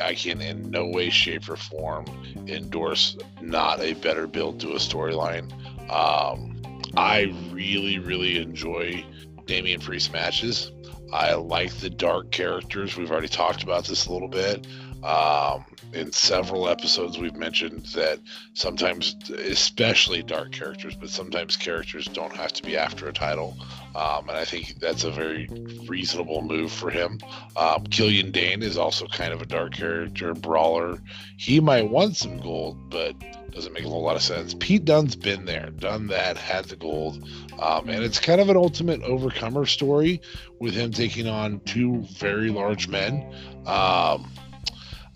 I 0.03 0.15
can 0.15 0.41
in 0.41 0.71
no 0.71 0.87
way, 0.87 1.11
shape, 1.11 1.49
or 1.49 1.57
form 1.57 2.05
endorse 2.47 3.17
not 3.41 3.81
a 3.81 3.95
better 3.95 4.27
build 4.27 4.61
to 4.61 4.71
a 4.71 4.77
storyline. 4.77 5.51
Um, 5.91 6.58
I 6.99 7.33
really, 7.53 8.01
really 8.01 8.39
enjoy 8.39 9.05
Damian 9.47 9.81
Priest 9.81 10.13
matches. 10.13 10.73
I 11.13 11.35
like 11.35 11.73
the 11.75 11.91
dark 11.91 12.33
characters. 12.33 12.97
We've 12.97 13.13
already 13.13 13.29
talked 13.29 13.63
about 13.63 13.85
this 13.85 14.07
a 14.07 14.13
little 14.13 14.27
bit. 14.27 14.67
Um, 15.05 15.65
in 15.93 16.11
several 16.11 16.69
episodes 16.69 17.19
we've 17.19 17.37
mentioned 17.37 17.87
that 17.95 18.19
sometimes, 18.55 19.15
especially 19.31 20.25
dark 20.25 20.51
characters, 20.51 20.97
but 20.97 21.09
sometimes 21.09 21.57
characters 21.57 22.07
don't 22.07 22.35
have 22.35 22.53
to 22.55 22.65
be 22.65 22.77
after 22.77 23.09
a 23.09 23.13
title. 23.13 23.57
Um, 23.95 24.29
and 24.29 24.37
I 24.37 24.45
think 24.45 24.81
that's 24.81 25.05
a 25.05 25.13
very 25.13 25.49
reasonable 25.87 26.43
move 26.43 26.73
for 26.73 26.91
him. 26.91 27.21
Um, 27.57 27.85
Killian 27.85 28.33
Dain 28.33 28.61
is 28.61 28.77
also 28.77 29.07
kind 29.07 29.33
of 29.33 29.41
a 29.41 29.47
dark 29.47 29.73
character, 29.73 30.35
brawler. 30.35 30.99
He 31.37 31.61
might 31.61 31.89
want 31.89 32.17
some 32.17 32.39
gold, 32.39 32.91
but 32.91 33.15
doesn't 33.53 33.73
make 33.73 33.85
a 33.85 33.89
whole 33.89 34.03
lot 34.03 34.17
of 34.17 34.23
sense. 34.23 34.55
Pete 34.55 34.85
Dunne's 34.85 35.17
been 35.17 35.45
there, 35.45 35.71
done 35.71 36.07
that, 36.09 36.37
had 36.37 36.67
the 36.67 36.77
gold, 36.77 37.29
um, 37.59 37.89
and 37.89 38.05
it's 38.05 38.21
kind 38.21 38.41
of 38.41 38.49
an 38.49 38.57
ultimate 38.57 39.03
overcomer 39.03 39.67
story 39.67 40.21
with 40.61 40.75
him 40.75 40.93
taking 40.93 41.27
on 41.27 41.61
two 41.61 42.05
very 42.19 42.51
large 42.51 42.89
men. 42.89 43.23
Um, 43.67 44.31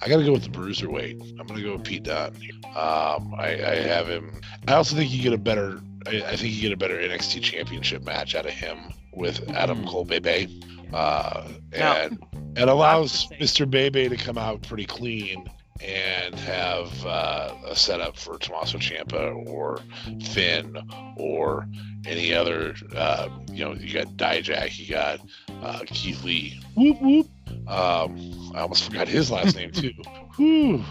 I 0.01 0.09
got 0.09 0.17
to 0.17 0.25
go 0.25 0.33
with 0.33 0.43
the 0.43 0.51
bruiserweight. 0.51 1.39
I'm 1.39 1.47
going 1.47 1.61
to 1.61 1.63
go 1.63 1.73
with 1.77 1.85
Pete 1.85 2.03
Dunne. 2.03 2.35
Um, 2.67 3.35
I, 3.39 3.59
I, 3.65 3.75
have 3.77 4.09
him. 4.09 4.41
I 4.67 4.75
also 4.75 4.97
think 4.97 5.13
you 5.13 5.23
get 5.23 5.33
a 5.33 5.39
better. 5.39 5.81
I, 6.07 6.23
I, 6.23 6.37
think 6.37 6.55
you 6.55 6.61
get 6.61 6.73
a 6.73 6.77
better 6.77 6.97
NXT 6.97 7.43
Championship 7.43 8.03
match 8.03 8.35
out 8.35 8.45
of 8.45 8.53
him 8.53 8.79
with 9.13 9.49
Adam 9.51 9.87
Cole 9.87 10.05
Bay 10.05 10.19
Bay, 10.19 10.49
uh, 10.93 11.47
and 11.73 12.19
now, 12.33 12.63
it 12.63 12.69
allows 12.69 13.29
Mr. 13.41 13.71
Bay 13.71 13.91
Bay 13.91 14.09
to 14.09 14.17
come 14.17 14.37
out 14.37 14.63
pretty 14.63 14.87
clean 14.87 15.49
and 15.81 16.35
have 16.35 17.07
uh, 17.07 17.55
a 17.67 17.75
setup 17.75 18.17
for 18.17 18.39
Tommaso 18.39 18.79
Ciampa 18.79 19.47
or 19.49 19.81
Finn 20.25 20.77
or 21.17 21.67
any 22.07 22.33
other. 22.33 22.75
Uh, 22.95 23.29
you 23.51 23.65
know, 23.65 23.75
you 23.75 23.93
got 23.93 24.17
Dijak, 24.17 24.79
you 24.79 24.89
got 24.89 25.21
uh, 25.63 25.81
Keith 25.87 26.23
Lee. 26.25 26.61
Whoop 26.77 27.01
whoop. 27.01 27.27
Um, 27.69 28.53
I 28.55 28.61
almost 28.61 28.85
forgot 28.85 29.09
his 29.09 29.31
last 29.31 29.57
name 29.57 29.73
too. 29.73 29.93
Whew. 30.37 30.85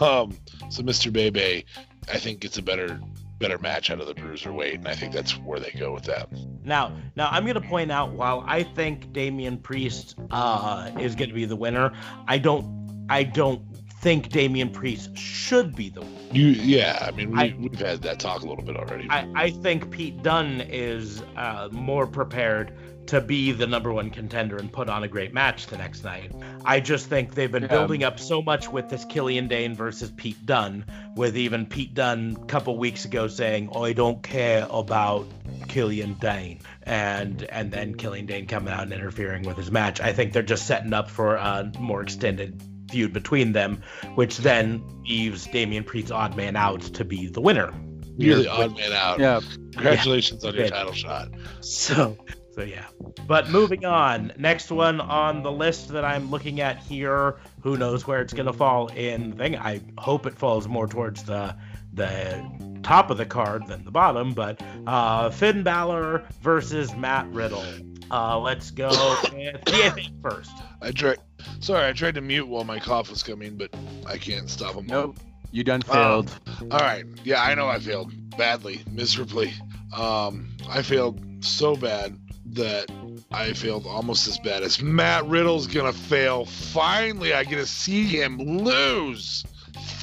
Um, 0.00 0.36
so 0.68 0.82
Mr. 0.82 1.12
Bay 1.12 1.30
Bay, 1.30 1.64
I 2.12 2.18
think 2.18 2.40
gets 2.40 2.58
a 2.58 2.62
better 2.62 3.00
better 3.38 3.58
match 3.58 3.90
out 3.90 4.00
of 4.00 4.06
the 4.06 4.14
bruiserweight, 4.14 4.74
and 4.74 4.88
I 4.88 4.94
think 4.94 5.12
that's 5.12 5.38
where 5.38 5.60
they 5.60 5.70
go 5.78 5.92
with 5.92 6.04
that. 6.04 6.28
Now, 6.64 6.96
now 7.14 7.28
I'm 7.30 7.44
going 7.44 7.54
to 7.54 7.68
point 7.68 7.92
out 7.92 8.12
while 8.12 8.42
I 8.46 8.64
think 8.64 9.12
Damian 9.12 9.58
Priest 9.58 10.16
uh, 10.30 10.90
is 10.98 11.14
going 11.14 11.28
to 11.28 11.34
be 11.34 11.44
the 11.44 11.56
winner, 11.56 11.92
I 12.26 12.38
don't, 12.38 13.06
I 13.08 13.22
don't 13.22 13.62
think 14.00 14.28
Damian 14.28 14.70
Priest 14.70 15.16
should 15.16 15.74
be 15.74 15.88
the 15.88 16.00
one. 16.00 16.14
You, 16.32 16.46
yeah, 16.46 16.98
I 17.06 17.10
mean, 17.10 17.30
we, 17.30 17.54
we've 17.58 17.78
had 17.78 18.02
that 18.02 18.20
talk 18.20 18.42
a 18.42 18.46
little 18.46 18.64
bit 18.64 18.76
already. 18.76 19.08
I, 19.10 19.28
I 19.34 19.50
think 19.50 19.90
Pete 19.90 20.22
Dunne 20.22 20.60
is 20.60 21.22
uh, 21.36 21.68
more 21.72 22.06
prepared 22.06 22.72
to 23.08 23.22
be 23.22 23.52
the 23.52 23.66
number 23.66 23.90
one 23.90 24.10
contender 24.10 24.58
and 24.58 24.70
put 24.70 24.90
on 24.90 25.02
a 25.02 25.08
great 25.08 25.32
match 25.32 25.66
the 25.66 25.78
next 25.78 26.04
night. 26.04 26.30
I 26.64 26.78
just 26.78 27.06
think 27.06 27.34
they've 27.34 27.50
been 27.50 27.62
yeah. 27.62 27.68
building 27.68 28.04
up 28.04 28.20
so 28.20 28.42
much 28.42 28.68
with 28.68 28.90
this 28.90 29.04
Killian 29.06 29.48
Dain 29.48 29.74
versus 29.74 30.10
Pete 30.10 30.44
Dunne, 30.44 30.84
with 31.16 31.36
even 31.36 31.64
Pete 31.64 31.94
Dunne 31.94 32.36
a 32.40 32.44
couple 32.44 32.76
weeks 32.76 33.06
ago 33.06 33.26
saying, 33.26 33.70
"I 33.74 33.94
don't 33.94 34.22
care 34.22 34.66
about 34.70 35.26
Killian 35.68 36.14
Dain," 36.14 36.60
and 36.82 37.42
and 37.44 37.72
then 37.72 37.94
Killian 37.94 38.26
Dain 38.26 38.46
coming 38.46 38.74
out 38.74 38.82
and 38.82 38.92
interfering 38.92 39.42
with 39.44 39.56
his 39.56 39.70
match. 39.70 40.02
I 40.02 40.12
think 40.12 40.34
they're 40.34 40.42
just 40.42 40.66
setting 40.66 40.92
up 40.92 41.08
for 41.08 41.36
a 41.36 41.72
more 41.78 42.02
extended 42.02 42.62
feud 42.90 43.12
between 43.12 43.52
them, 43.52 43.82
which 44.14 44.38
then 44.38 44.82
leaves 45.08 45.46
Damian 45.46 45.84
Priest 45.84 46.12
odd 46.12 46.36
man 46.36 46.56
out 46.56 46.80
to 46.80 47.04
be 47.04 47.28
the 47.28 47.40
winner. 47.40 47.72
You're 48.16 48.38
the 48.38 48.50
odd 48.50 48.76
man 48.76 48.92
out. 48.92 49.20
Yeah. 49.20 49.40
Congratulations 49.72 50.42
yeah. 50.42 50.50
on 50.50 50.56
your 50.56 50.68
title 50.68 50.92
shot. 50.92 51.28
So, 51.60 52.16
so 52.52 52.62
yeah. 52.62 52.86
But 53.26 53.50
moving 53.50 53.84
on, 53.84 54.32
next 54.36 54.72
one 54.72 55.00
on 55.00 55.42
the 55.42 55.52
list 55.52 55.88
that 55.88 56.04
I'm 56.04 56.30
looking 56.30 56.60
at 56.60 56.78
here. 56.78 57.38
Who 57.62 57.76
knows 57.76 58.06
where 58.06 58.20
it's 58.20 58.32
gonna 58.32 58.52
fall 58.52 58.88
in 58.88 59.32
thing? 59.36 59.56
I 59.56 59.80
hope 59.98 60.26
it 60.26 60.36
falls 60.36 60.66
more 60.66 60.88
towards 60.88 61.22
the 61.24 61.54
the 61.92 62.44
top 62.82 63.10
of 63.10 63.18
the 63.18 63.26
card 63.26 63.66
than 63.68 63.84
the 63.84 63.90
bottom. 63.90 64.34
But 64.34 64.60
uh, 64.86 65.30
Finn 65.30 65.62
Balor 65.62 66.24
versus 66.42 66.94
Matt 66.96 67.28
Riddle. 67.28 67.64
Uh, 68.10 68.38
let's 68.40 68.70
go 68.70 68.88
with 69.32 69.64
the 69.64 70.10
first. 70.22 70.52
I 70.82 70.90
tried. 70.90 71.18
Sorry, 71.60 71.86
I 71.88 71.92
tried 71.92 72.14
to 72.14 72.20
mute 72.20 72.46
while 72.48 72.64
my 72.64 72.78
cough 72.78 73.10
was 73.10 73.22
coming, 73.22 73.56
but 73.56 73.74
I 74.06 74.18
can't 74.18 74.48
stop 74.48 74.74
them. 74.74 74.86
Nope. 74.86 75.18
You 75.50 75.64
done 75.64 75.82
failed. 75.82 76.30
Um, 76.60 76.68
all 76.70 76.80
right. 76.80 77.04
Yeah, 77.24 77.42
I 77.42 77.54
know 77.54 77.68
I 77.68 77.78
failed 77.78 78.12
badly, 78.36 78.82
miserably. 78.90 79.52
Um, 79.96 80.50
I 80.68 80.82
failed 80.82 81.20
so 81.40 81.74
bad 81.74 82.18
that 82.52 82.90
I 83.30 83.52
failed 83.52 83.86
almost 83.86 84.26
as 84.28 84.38
bad 84.38 84.62
as 84.62 84.80
Matt 84.82 85.26
Riddle's 85.26 85.66
gonna 85.66 85.92
fail. 85.92 86.44
Finally, 86.44 87.32
I 87.32 87.44
get 87.44 87.56
to 87.56 87.66
see 87.66 88.04
him 88.04 88.38
lose. 88.38 89.44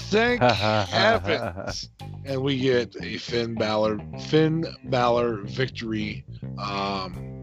Thank 0.10 0.42
heavens. 0.42 1.90
And 2.26 2.42
we 2.42 2.58
get 2.58 2.96
a 3.02 3.18
Finn 3.18 3.54
Balor 3.56 4.00
Finn 4.28 4.66
Balor 4.86 5.42
victory. 5.44 6.26
Um, 6.58 7.35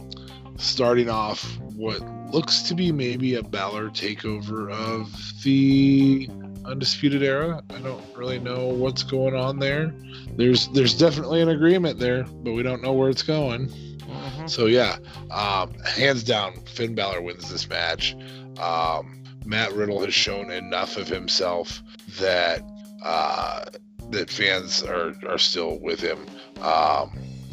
starting 0.62 1.10
off 1.10 1.58
what 1.74 2.00
looks 2.32 2.62
to 2.62 2.74
be 2.74 2.92
maybe 2.92 3.34
a 3.34 3.42
Balor 3.42 3.90
takeover 3.90 4.70
of 4.70 5.12
the 5.42 6.28
Undisputed 6.64 7.22
Era. 7.22 7.62
I 7.70 7.78
don't 7.80 8.02
really 8.16 8.38
know 8.38 8.68
what's 8.68 9.02
going 9.02 9.34
on 9.34 9.58
there. 9.58 9.92
There's 10.36 10.68
there's 10.68 10.96
definitely 10.96 11.42
an 11.42 11.48
agreement 11.48 11.98
there, 11.98 12.24
but 12.24 12.52
we 12.52 12.62
don't 12.62 12.82
know 12.82 12.92
where 12.92 13.10
it's 13.10 13.22
going. 13.22 13.68
Mm-hmm. 13.68 14.46
So 14.46 14.66
yeah, 14.66 14.96
um, 15.30 15.74
hands 15.80 16.22
down, 16.22 16.54
Finn 16.66 16.94
Balor 16.94 17.22
wins 17.22 17.50
this 17.50 17.68
match. 17.68 18.14
Um, 18.58 19.24
Matt 19.44 19.72
Riddle 19.72 20.00
has 20.04 20.14
shown 20.14 20.50
enough 20.50 20.96
of 20.96 21.08
himself 21.08 21.82
that 22.20 22.62
uh, 23.04 23.64
that 24.10 24.30
fans 24.30 24.82
are 24.82 25.14
are 25.26 25.38
still 25.38 25.80
with 25.80 26.00
him. 26.00 26.18
Um, 26.60 27.10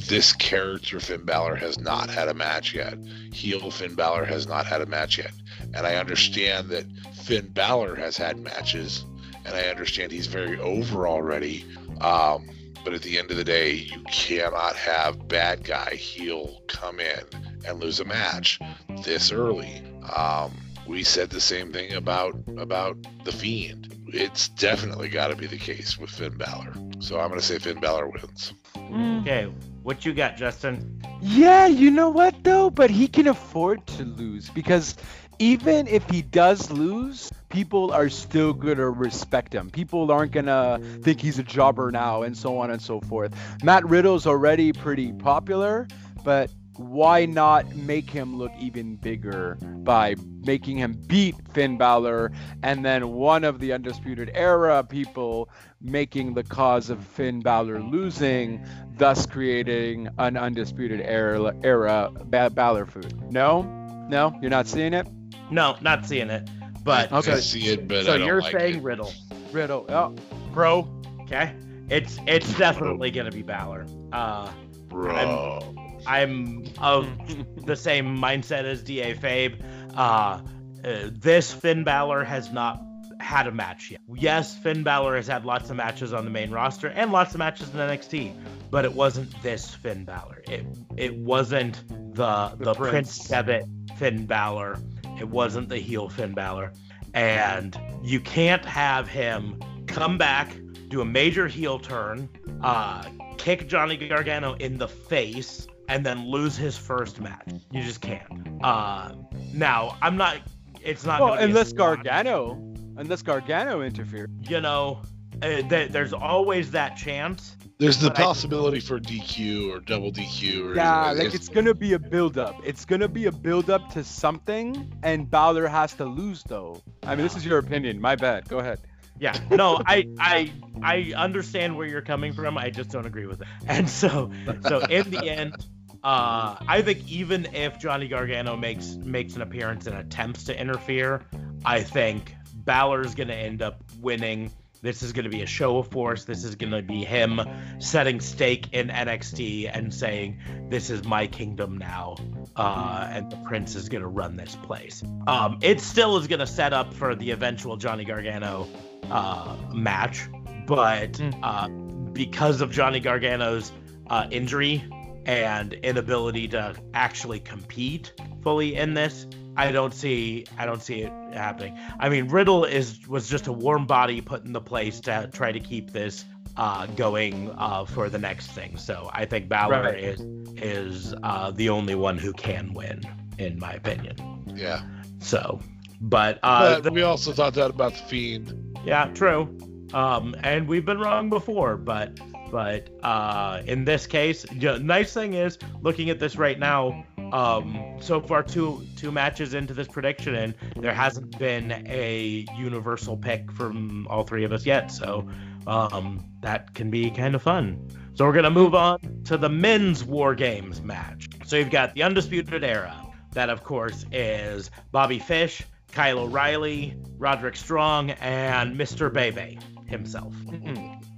this 0.09 0.33
character 0.33 0.99
Finn 0.99 1.23
Balor 1.23 1.55
has 1.55 1.79
not 1.79 2.09
had 2.09 2.27
a 2.29 2.33
match 2.33 2.73
yet. 2.73 2.97
Heel 3.31 3.69
Finn 3.69 3.93
Balor 3.93 4.25
has 4.25 4.47
not 4.47 4.65
had 4.65 4.81
a 4.81 4.87
match 4.87 5.19
yet. 5.19 5.31
And 5.75 5.85
I 5.85 5.95
understand 5.95 6.69
that 6.69 6.85
Finn 7.13 7.47
Balor 7.47 7.95
has 7.95 8.17
had 8.17 8.39
matches, 8.39 9.05
and 9.45 9.55
I 9.55 9.67
understand 9.67 10.11
he's 10.11 10.25
very 10.25 10.59
over 10.59 11.07
already. 11.07 11.63
Um, 12.01 12.49
but 12.83 12.93
at 12.93 13.03
the 13.03 13.19
end 13.19 13.29
of 13.29 13.37
the 13.37 13.43
day, 13.43 13.73
you 13.73 14.01
cannot 14.11 14.75
have 14.75 15.27
bad 15.27 15.63
guy 15.63 15.91
heel 15.91 16.63
come 16.67 16.99
in 16.99 17.23
and 17.67 17.79
lose 17.79 17.99
a 17.99 18.05
match 18.05 18.59
this 19.03 19.31
early. 19.31 19.83
Um, 20.15 20.51
we 20.87 21.03
said 21.03 21.29
the 21.29 21.41
same 21.41 21.71
thing 21.71 21.93
about 21.93 22.35
about 22.57 22.97
the 23.25 23.31
Fiend. 23.31 23.95
It's 24.07 24.49
definitely 24.49 25.09
got 25.09 25.27
to 25.27 25.35
be 25.35 25.45
the 25.45 25.57
case 25.57 25.99
with 25.99 26.09
Finn 26.09 26.35
Balor. 26.35 26.73
So 26.99 27.19
I'm 27.19 27.27
going 27.27 27.39
to 27.39 27.45
say 27.45 27.59
Finn 27.59 27.79
Balor 27.79 28.07
wins. 28.07 28.53
Okay, 28.75 29.51
what 29.89 30.05
you 30.05 30.13
got, 30.13 30.37
Justin? 30.37 31.01
Yeah, 31.19 31.65
you 31.65 31.89
know 31.89 32.11
what 32.11 32.43
though? 32.43 32.69
But 32.69 32.91
he 32.91 33.07
can 33.07 33.27
afford 33.27 33.87
to 33.87 34.03
lose 34.03 34.47
because 34.51 34.95
even 35.39 35.87
if 35.87 36.07
he 36.07 36.21
does 36.21 36.69
lose, 36.69 37.31
people 37.49 37.91
are 37.91 38.07
still 38.07 38.53
gonna 38.53 38.87
respect 38.87 39.51
him. 39.51 39.71
People 39.71 40.11
aren't 40.11 40.31
gonna 40.31 40.79
think 41.01 41.19
he's 41.19 41.39
a 41.39 41.43
jobber 41.43 41.89
now, 41.89 42.21
and 42.21 42.37
so 42.37 42.59
on 42.59 42.69
and 42.69 42.79
so 42.79 43.01
forth. 43.01 43.33
Matt 43.63 43.83
Riddle's 43.89 44.27
already 44.27 44.73
pretty 44.73 45.11
popular, 45.11 45.87
but 46.23 46.51
why 46.79 47.25
not 47.25 47.75
make 47.75 48.09
him 48.09 48.37
look 48.37 48.53
even 48.57 48.95
bigger 48.95 49.57
by 49.83 50.15
making 50.45 50.77
him 50.77 50.93
beat 51.07 51.35
Finn 51.53 51.77
Balor 51.77 52.31
and 52.63 52.85
then 52.85 53.09
one 53.09 53.43
of 53.43 53.59
the 53.59 53.73
Undisputed 53.73 54.31
Era 54.33 54.81
people 54.81 55.49
making 55.81 56.35
the 56.35 56.43
cause 56.43 56.89
of 56.89 57.03
Finn 57.03 57.41
Balor 57.41 57.81
losing, 57.81 58.65
thus 58.95 59.25
creating 59.25 60.07
an 60.19 60.37
Undisputed 60.37 61.01
Era, 61.01 61.53
era 61.65 62.11
Balor 62.29 62.85
food? 62.85 63.29
No? 63.29 63.63
No? 64.07 64.33
You're 64.41 64.49
not 64.49 64.65
seeing 64.65 64.93
it? 64.93 65.05
No, 65.51 65.75
not 65.81 66.05
seeing 66.05 66.29
it. 66.29 66.49
But 66.81 67.11
okay. 67.11 67.33
I 67.33 67.39
see 67.41 67.67
it, 67.67 67.89
but 67.89 68.05
so 68.05 68.15
you're 68.15 68.41
like 68.41 68.57
saying 68.57 68.75
it. 68.75 68.83
Riddle. 68.83 69.11
Riddle. 69.51 69.85
Oh, 69.89 70.15
bro. 70.53 70.87
Okay. 71.23 71.53
It's 71.89 72.19
it's 72.25 72.57
definitely 72.57 73.11
gonna 73.11 73.31
be 73.31 73.41
Balor. 73.41 73.85
Uh, 74.13 74.49
bro. 74.87 75.13
I'm, 75.13 75.78
I'm 76.09 76.65
of 76.79 77.07
the 77.65 77.75
same 77.75 78.17
mindset 78.17 78.63
as 78.63 78.81
Da 78.81 79.13
Fabe. 79.13 79.61
Uh, 79.95 80.41
uh, 80.83 81.09
this 81.11 81.53
Finn 81.53 81.83
Balor 81.83 82.23
has 82.23 82.51
not 82.51 82.81
had 83.19 83.47
a 83.47 83.51
match 83.51 83.91
yet. 83.91 84.01
Yes, 84.15 84.57
Finn 84.57 84.81
Balor 84.83 85.17
has 85.17 85.27
had 85.27 85.45
lots 85.45 85.69
of 85.69 85.75
matches 85.75 86.13
on 86.13 86.25
the 86.25 86.31
main 86.31 86.51
roster 86.51 86.87
and 86.87 87.11
lots 87.11 87.33
of 87.33 87.39
matches 87.39 87.69
in 87.69 87.75
NXT, 87.75 88.33
but 88.71 88.85
it 88.85 88.93
wasn't 88.93 89.29
this 89.43 89.69
Finn 89.69 90.05
Balor. 90.05 90.41
It 90.47 90.65
it 90.97 91.15
wasn't 91.15 91.87
the 92.15 92.55
the, 92.57 92.65
the 92.65 92.73
Prince. 92.73 92.89
Prince 92.91 93.27
Devitt 93.27 93.65
Finn 93.97 94.25
Balor. 94.25 94.79
It 95.19 95.27
wasn't 95.27 95.69
the 95.69 95.77
heel 95.77 96.09
Finn 96.09 96.33
Balor. 96.33 96.73
And 97.13 97.77
you 98.03 98.19
can't 98.19 98.63
have 98.65 99.07
him 99.07 99.59
come 99.87 100.17
back, 100.17 100.55
do 100.87 101.01
a 101.01 101.05
major 101.05 101.47
heel 101.47 101.77
turn, 101.79 102.29
uh, 102.61 103.03
kick 103.37 103.67
Johnny 103.67 103.97
Gargano 103.97 104.53
in 104.53 104.77
the 104.77 104.87
face, 104.87 105.67
and 105.89 106.05
then 106.05 106.25
lose 106.29 106.55
his 106.55 106.77
first 106.77 107.19
match. 107.19 107.49
You 107.71 107.81
just 107.83 107.99
can't. 108.01 108.23
Uh, 108.63 109.11
now, 109.53 109.97
I'm 110.01 110.15
not. 110.15 110.37
It's 110.81 111.05
not. 111.05 111.19
Well, 111.19 111.33
unless 111.33 111.73
Gargano. 111.73 112.61
unless 112.97 113.21
Gargano 113.21 113.81
interferes. 113.81 114.29
You 114.47 114.61
know, 114.61 115.01
uh, 115.41 115.61
th- 115.67 115.91
there's 115.91 116.13
always 116.13 116.71
that 116.71 116.95
chance. 116.95 117.57
There's 117.79 117.97
the 117.97 118.09
But 118.09 118.19
I- 118.19 118.23
possibility 118.23 118.79
for 118.81 118.99
DQ 118.99 119.71
or 119.73 119.79
double 119.79 120.11
DQ 120.11 120.65
or 120.71 120.75
Yeah, 120.75 121.11
like 121.11 121.33
it's 121.33 121.47
gonna 121.49 121.73
be 121.73 121.93
a 121.93 121.99
build 121.99 122.37
up. 122.37 122.55
It's 122.65 122.83
gonna 122.85 123.07
be 123.07 123.25
a 123.25 123.31
build 123.31 123.69
up 123.69 123.89
to 123.93 124.03
something, 124.03 124.93
and 125.01 125.29
Balor 125.29 125.67
has 125.67 125.93
to 125.95 126.05
lose 126.05 126.43
though. 126.43 126.81
I 127.03 127.15
mean, 127.15 127.23
this 127.23 127.35
is 127.37 127.45
your 127.45 127.57
opinion. 127.57 127.99
My 128.01 128.15
bad. 128.15 128.47
Go 128.49 128.59
ahead. 128.59 128.79
Yeah, 129.17 129.37
no, 129.49 129.81
I 129.85 130.07
I 130.19 130.51
I 130.81 131.13
understand 131.15 131.75
where 131.77 131.87
you're 131.87 132.01
coming 132.01 132.31
from. 132.33 132.57
I 132.57 132.69
just 132.69 132.89
don't 132.89 133.05
agree 133.05 133.25
with 133.25 133.41
it. 133.41 133.47
And 133.67 133.89
so 133.89 134.29
so 134.67 134.79
in 134.79 135.09
the 135.09 135.29
end, 135.29 135.55
uh, 136.03 136.55
I 136.67 136.81
think 136.81 137.09
even 137.11 137.47
if 137.53 137.79
Johnny 137.79 138.07
Gargano 138.07 138.55
makes 138.55 138.95
makes 138.95 139.35
an 139.35 139.41
appearance 139.41 139.87
and 139.87 139.97
attempts 139.97 140.45
to 140.45 140.59
interfere, 140.59 141.21
I 141.65 141.81
think 141.81 142.35
Balor's 142.53 143.15
gonna 143.15 143.33
end 143.33 143.61
up 143.61 143.83
winning. 144.01 144.51
This 144.81 145.03
is 145.03 145.11
gonna 145.11 145.27
be 145.29 145.41
a 145.41 145.45
show 145.45 145.77
of 145.79 145.89
force. 145.89 146.23
This 146.23 146.45
is 146.45 146.55
gonna 146.55 146.81
be 146.81 147.03
him 147.03 147.41
setting 147.79 148.21
stake 148.21 148.71
in 148.73 148.87
NXT 148.89 149.67
and 149.73 149.93
saying, 149.93 150.39
"This 150.69 150.89
is 150.89 151.03
my 151.03 151.27
kingdom 151.27 151.77
now," 151.77 152.15
uh, 152.55 153.09
and 153.11 153.29
the 153.29 153.35
Prince 153.37 153.75
is 153.75 153.89
gonna 153.89 154.07
run 154.07 154.37
this 154.37 154.55
place. 154.55 155.03
Um, 155.27 155.59
it 155.61 155.81
still 155.81 156.15
is 156.17 156.27
gonna 156.27 156.47
set 156.47 156.71
up 156.71 156.93
for 156.93 157.13
the 157.13 157.31
eventual 157.31 157.75
Johnny 157.75 158.05
Gargano 158.05 158.67
uh, 159.11 159.57
match, 159.73 160.27
but 160.65 161.11
Mm. 161.13 161.39
uh, 161.43 161.67
because 162.13 162.61
of 162.61 162.71
Johnny 162.71 162.99
Gargano's 163.01 163.71
uh, 164.09 164.27
injury 164.31 164.83
and 165.25 165.73
inability 165.73 166.47
to 166.49 166.75
actually 166.93 167.39
compete 167.39 168.13
fully 168.41 168.75
in 168.75 168.93
this, 168.93 169.27
I 169.57 169.71
don't 169.71 169.93
see 169.93 170.45
I 170.57 170.65
don't 170.65 170.81
see 170.81 171.01
it 171.01 171.11
happening. 171.33 171.77
I 171.99 172.09
mean, 172.09 172.29
Riddle 172.29 172.63
is 172.65 173.07
was 173.07 173.27
just 173.29 173.47
a 173.47 173.51
warm 173.53 173.85
body 173.85 174.21
put 174.21 174.43
in 174.45 174.53
the 174.53 174.61
place 174.61 174.99
to 175.01 175.29
try 175.33 175.51
to 175.51 175.59
keep 175.59 175.91
this 175.91 176.25
uh, 176.57 176.85
going 176.87 177.51
uh, 177.57 177.85
for 177.85 178.09
the 178.09 178.17
next 178.19 178.47
thing. 178.51 178.77
So 178.77 179.09
I 179.13 179.25
think 179.25 179.49
Balor 179.49 179.81
Right. 179.83 179.97
is 179.99 180.21
is 180.61 181.13
uh, 181.23 181.51
the 181.51 181.69
only 181.69 181.95
one 181.95 182.17
who 182.17 182.33
can 182.33 182.73
win, 182.73 183.01
in 183.37 183.59
my 183.59 183.73
opinion. 183.73 184.15
yeah. 184.55 184.81
So, 185.19 185.59
but 186.01 186.39
uh, 186.43 186.75
But 186.75 186.83
the- 186.83 186.91
we 186.91 187.01
also 187.03 187.33
thought 187.33 187.53
that 187.55 187.69
about 187.69 187.93
the 187.93 187.99
Fiend. 188.03 188.77
yeah, 188.85 189.05
true. 189.13 189.57
Um, 189.93 190.35
and 190.43 190.67
we've 190.67 190.85
been 190.85 190.99
wrong 190.99 191.29
before, 191.29 191.75
but 191.75 192.19
but 192.51 192.89
uh, 193.03 193.61
in 193.65 193.85
this 193.85 194.07
case, 194.07 194.43
the 194.43 194.79
nice 194.79 195.13
thing 195.13 195.33
is 195.33 195.57
looking 195.81 196.09
at 196.09 196.19
this 196.19 196.37
right 196.37 196.57
now. 196.59 197.05
Um, 197.31 197.97
so 197.99 198.19
far, 198.21 198.41
two 198.41 198.85
two 198.95 199.11
matches 199.11 199.53
into 199.53 199.73
this 199.73 199.87
prediction, 199.87 200.35
and 200.35 200.55
there 200.75 200.93
hasn't 200.93 201.37
been 201.37 201.71
a 201.87 202.45
universal 202.57 203.15
pick 203.15 203.51
from 203.51 204.07
all 204.07 204.23
three 204.23 204.43
of 204.43 204.51
us 204.51 204.65
yet. 204.65 204.91
So 204.91 205.27
um, 205.67 206.25
that 206.41 206.73
can 206.73 206.89
be 206.89 207.11
kind 207.11 207.35
of 207.35 207.41
fun. 207.41 207.87
So 208.15 208.25
we're 208.25 208.33
gonna 208.33 208.49
move 208.49 208.75
on 208.75 208.99
to 209.25 209.37
the 209.37 209.49
men's 209.49 210.03
War 210.03 210.33
Games 210.35 210.81
match. 210.81 211.27
So 211.45 211.55
you've 211.55 211.71
got 211.71 211.93
the 211.93 212.03
Undisputed 212.03 212.63
Era. 212.63 213.05
That, 213.33 213.49
of 213.49 213.63
course, 213.63 214.05
is 214.11 214.71
Bobby 214.91 215.19
Fish, 215.19 215.61
Kyle 215.91 216.19
O'Reilly, 216.19 216.97
Roderick 217.17 217.55
Strong, 217.55 218.11
and 218.11 218.75
Mr. 218.75 219.13
Bay 219.13 219.29
Bay 219.29 219.59
himself. 219.85 220.33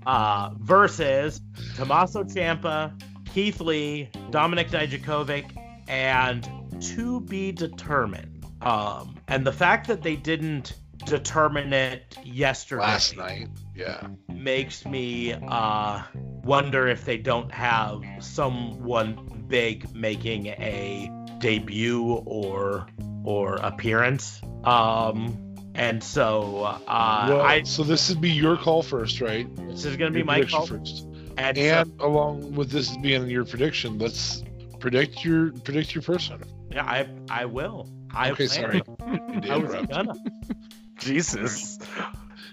Uh, 0.06 0.52
versus 0.58 1.41
Tommaso 1.76 2.24
Ciampa, 2.24 2.91
Keith 3.34 3.62
Lee, 3.62 4.10
Dominic 4.32 4.70
Dijakovic, 4.70 5.45
and 5.88 6.47
to 6.82 7.22
be 7.22 7.52
determined. 7.52 8.45
Um, 8.62 9.16
and 9.28 9.45
the 9.45 9.52
fact 9.52 9.88
that 9.88 10.02
they 10.02 10.16
didn't 10.16 10.74
determine 11.06 11.74
it 11.74 12.18
yesterday 12.24 12.82
Last 12.82 13.18
night. 13.18 13.47
Yeah. 13.76 14.08
makes 14.30 14.86
me 14.86 15.34
uh, 15.34 16.04
wonder 16.14 16.88
if 16.88 17.06
they 17.06 17.18
don't 17.18 17.52
have 17.52 18.02
someone 18.20 19.45
big 19.47 19.93
making 19.95 20.47
a 20.47 21.10
debut 21.39 22.22
or 22.26 22.88
or 23.24 23.56
appearance. 23.56 24.41
Um, 24.64 25.51
and 25.76 26.03
so 26.03 26.63
uh, 26.88 27.26
well, 27.30 27.41
I 27.41 27.63
so 27.63 27.84
this 27.84 28.09
would 28.09 28.22
be 28.22 28.30
your 28.32 28.57
call 28.57 28.84
first, 28.84 29.22
right? 29.22 29.47
this 29.69 29.86
is 29.86 29.95
gonna 29.97 30.11
be 30.11 30.24
my 30.24 30.43
call. 30.43 30.65
first. 30.67 31.07
And, 31.38 31.57
so- 31.57 31.63
And 31.63 31.91
along 32.01 32.53
with 32.55 32.69
this 32.72 32.95
being 32.97 33.30
your 33.30 33.45
prediction, 33.45 33.97
let's 33.97 34.43
predict 34.80 35.24
your 35.24 35.51
predict 35.53 35.95
your 35.95 36.01
person. 36.01 36.41
yeah, 36.72 36.84
I 36.86 37.07
I 37.30 37.45
will. 37.45 37.89
I 38.13 38.32
okay, 38.32 38.47
plan. 38.47 38.49
sorry. 38.49 38.82
I 39.49 39.57
was 39.57 39.88
gonna. 39.88 40.13
Jesus. 40.97 41.80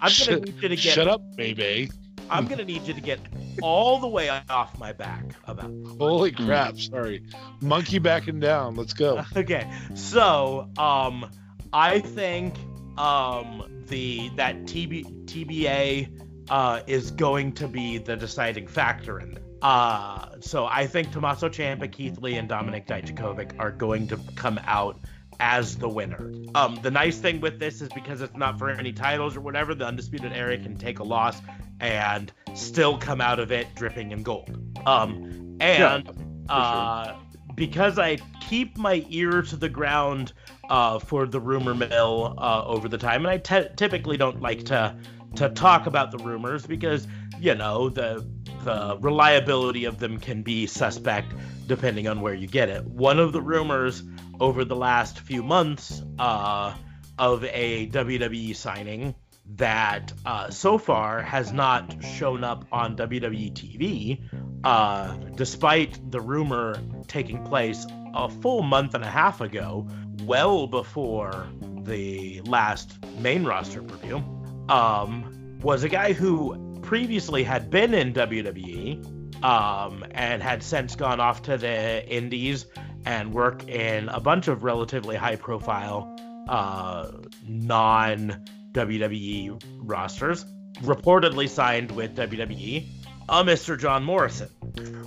I'm 0.00 0.08
gonna 0.08 0.10
Shut- 0.10 0.44
need 0.44 0.54
you 0.62 0.68
to 0.68 0.76
get. 0.76 0.78
Shut 0.78 1.08
up, 1.08 1.20
baby. 1.36 1.90
I'm 2.30 2.46
gonna 2.46 2.64
need 2.64 2.82
you 2.82 2.94
to 2.94 3.00
get 3.00 3.18
all 3.62 3.98
the 3.98 4.06
way 4.06 4.28
off 4.28 4.78
my 4.78 4.92
back 4.92 5.24
about. 5.46 5.72
Holy 5.98 6.30
crap, 6.30 6.78
sorry. 6.78 7.24
Monkey 7.60 7.98
backing 7.98 8.38
down. 8.38 8.76
Let's 8.76 8.92
go. 8.92 9.24
Okay, 9.36 9.68
so 9.94 10.68
um, 10.78 11.26
I 11.72 12.00
think 12.00 12.54
um 12.98 13.84
the 13.86 14.30
that 14.36 14.64
TB, 14.64 15.26
TBA 15.26 16.50
uh 16.50 16.80
is 16.86 17.10
going 17.10 17.52
to 17.52 17.68
be 17.68 17.98
the 17.98 18.16
deciding 18.16 18.66
factor 18.66 19.20
in. 19.20 19.36
It. 19.36 19.42
Uh, 19.60 20.40
so 20.40 20.66
I 20.66 20.86
think 20.86 21.10
Tommaso 21.10 21.48
Ciampa, 21.48 21.90
Keith 21.90 22.18
Lee, 22.20 22.36
and 22.36 22.48
Dominic 22.48 22.86
Dijakovic 22.86 23.58
are 23.58 23.72
going 23.72 24.06
to 24.08 24.18
come 24.36 24.60
out 24.64 25.00
as 25.40 25.76
the 25.76 25.88
winner. 25.88 26.32
Um, 26.54 26.78
the 26.82 26.90
nice 26.90 27.18
thing 27.18 27.40
with 27.40 27.58
this 27.58 27.80
is 27.80 27.88
because 27.90 28.20
it's 28.20 28.36
not 28.36 28.58
for 28.58 28.70
any 28.70 28.92
titles 28.92 29.36
or 29.36 29.40
whatever, 29.40 29.74
the 29.74 29.86
undisputed 29.86 30.32
era 30.32 30.56
can 30.58 30.76
take 30.76 30.98
a 30.98 31.04
loss 31.04 31.40
and 31.80 32.32
still 32.54 32.98
come 32.98 33.20
out 33.20 33.38
of 33.38 33.52
it 33.52 33.66
dripping 33.74 34.10
in 34.10 34.22
gold. 34.22 34.50
Um, 34.86 35.56
and 35.60 36.08
uh, 36.48 37.14
because 37.58 37.98
I 37.98 38.16
keep 38.40 38.78
my 38.78 39.04
ear 39.08 39.42
to 39.42 39.56
the 39.56 39.68
ground 39.68 40.32
uh, 40.70 40.98
for 40.98 41.26
the 41.26 41.40
rumor 41.40 41.74
mill 41.74 42.34
uh, 42.38 42.64
over 42.64 42.88
the 42.88 42.98
time, 42.98 43.26
and 43.26 43.28
I 43.28 43.38
typically 43.38 44.16
don't 44.16 44.40
like 44.40 44.64
to 44.66 44.96
to 45.34 45.50
talk 45.50 45.86
about 45.86 46.10
the 46.10 46.18
rumors 46.18 46.66
because 46.66 47.06
you 47.38 47.54
know 47.54 47.88
the 47.90 48.26
the 48.64 48.96
reliability 49.00 49.84
of 49.84 49.98
them 49.98 50.18
can 50.18 50.42
be 50.42 50.66
suspect 50.66 51.32
depending 51.66 52.08
on 52.08 52.20
where 52.20 52.34
you 52.34 52.46
get 52.46 52.68
it. 52.68 52.84
One 52.84 53.18
of 53.18 53.32
the 53.32 53.42
rumors 53.42 54.02
over 54.40 54.64
the 54.64 54.76
last 54.76 55.20
few 55.20 55.42
months 55.42 56.02
uh, 56.18 56.74
of 57.18 57.44
a 57.44 57.88
WWE 57.88 58.54
signing 58.56 59.14
that 59.56 60.12
uh, 60.24 60.50
so 60.50 60.78
far 60.78 61.22
has 61.22 61.52
not 61.52 62.02
shown 62.02 62.44
up 62.44 62.66
on 62.70 62.96
WWE 62.96 63.52
TV, 63.52 64.20
uh, 64.64 65.16
despite 65.34 66.10
the 66.10 66.20
rumor 66.20 66.80
taking 67.06 67.42
place 67.44 67.86
a 68.14 68.28
full 68.28 68.62
month 68.62 68.94
and 68.94 69.04
a 69.04 69.10
half 69.10 69.40
ago, 69.40 69.88
well 70.24 70.66
before 70.66 71.48
the 71.82 72.40
last 72.42 72.98
main 73.18 73.44
roster 73.44 73.82
preview, 73.82 74.22
um, 74.70 75.58
was 75.62 75.82
a 75.82 75.88
guy 75.88 76.12
who 76.12 76.78
previously 76.82 77.42
had 77.42 77.70
been 77.70 77.94
in 77.94 78.12
WWE 78.12 79.44
um, 79.44 80.04
and 80.12 80.42
had 80.42 80.62
since 80.62 80.94
gone 80.94 81.20
off 81.20 81.42
to 81.42 81.56
the 81.56 82.06
Indies 82.08 82.66
and 83.04 83.32
work 83.32 83.66
in 83.68 84.08
a 84.08 84.20
bunch 84.20 84.48
of 84.48 84.64
relatively 84.64 85.16
high 85.16 85.36
profile 85.36 86.14
uh, 86.48 87.10
non 87.46 88.44
WWE 88.78 89.60
rosters, 89.78 90.44
reportedly 90.82 91.48
signed 91.48 91.90
with 91.92 92.14
WWE, 92.16 92.86
a 93.28 93.44
Mr. 93.44 93.78
John 93.78 94.04
Morrison. 94.04 94.48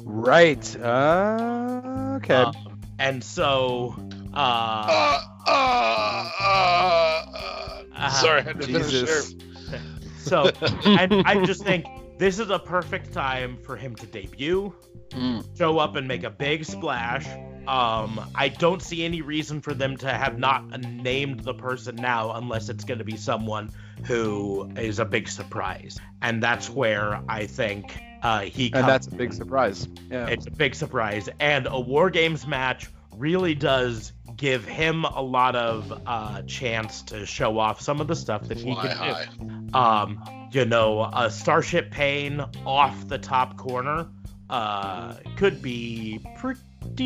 Right. 0.04 0.76
Uh, 0.78 2.18
okay. 2.18 2.34
Um, 2.34 2.82
and 3.00 3.24
so, 3.24 3.96
uh, 4.34 4.86
Uh, 4.90 5.22
uh, 5.48 6.32
uh, 6.40 6.44
uh. 6.44 7.84
Uh, 7.96 8.10
Sorry, 8.10 8.42
I 8.42 8.44
had 8.44 8.60
to 8.62 8.68
finish 8.68 8.90
Jesus. 8.92 9.34
there. 9.70 9.80
so, 10.18 10.52
and 10.86 11.14
I 11.26 11.44
just 11.46 11.64
think 11.64 11.86
this 12.18 12.40
is 12.40 12.50
a 12.50 12.60
perfect 12.60 13.14
time 13.14 13.58
for 13.64 13.76
him 13.78 13.96
to 13.96 14.06
debut, 14.06 14.74
Mm. 15.12 15.58
show 15.58 15.78
up 15.78 15.96
and 15.98 16.08
make 16.08 16.24
a 16.24 16.30
big 16.30 16.64
splash. 16.66 17.26
Um, 17.72 18.20
I 18.36 18.50
don't 18.50 18.82
see 18.82 19.06
any 19.06 19.22
reason 19.22 19.62
for 19.62 19.74
them 19.74 19.96
to 19.98 20.10
have 20.12 20.38
not 20.38 20.82
named 20.82 21.40
the 21.40 21.54
person 21.54 21.96
now 21.96 22.34
unless 22.34 22.68
it's 22.68 22.84
going 22.84 22.98
to 22.98 23.06
be 23.06 23.16
someone 23.16 23.72
who 24.06 24.70
is 24.76 25.00
a 25.00 25.06
big 25.06 25.30
surprise. 25.30 25.98
And 26.22 26.44
that's 26.44 26.70
where 26.70 27.22
I 27.30 27.46
think 27.46 27.98
uh, 28.24 28.42
he 28.42 28.72
comes. 28.72 28.82
And 28.82 28.90
that's 28.90 29.08
a 29.08 29.12
big 29.12 29.32
surprise. 29.32 29.88
Yeah. 30.10 30.28
It's 30.28 30.48
a 30.48 30.52
big 30.52 30.76
surprise. 30.76 31.30
And 31.40 31.66
a 31.66 31.80
War 31.80 32.10
Games 32.10 32.46
match 32.46 32.90
really 33.16 33.56
does 33.56 34.12
give 34.36 34.66
him 34.66 35.06
a 35.06 35.22
lot 35.22 35.56
of 35.56 36.02
uh, 36.06 36.42
chance 36.42 37.04
to 37.04 37.26
show 37.26 37.58
off 37.58 37.80
some 37.80 38.02
of 38.02 38.08
the 38.10 38.18
stuff 38.18 38.50
that 38.50 38.58
he 38.58 38.74
Fly 38.74 38.88
can 38.88 38.98
high. 38.98 39.28
do. 39.40 39.78
Um, 39.78 40.50
you 40.52 40.66
know, 40.66 41.10
a 41.14 41.32
Starship 41.32 41.90
Pain 41.90 42.44
off 42.66 43.08
the 43.08 43.18
top 43.18 43.56
corner 43.56 44.10
uh, 44.50 45.16
could 45.38 45.62
be 45.62 46.20
pretty 46.38 46.60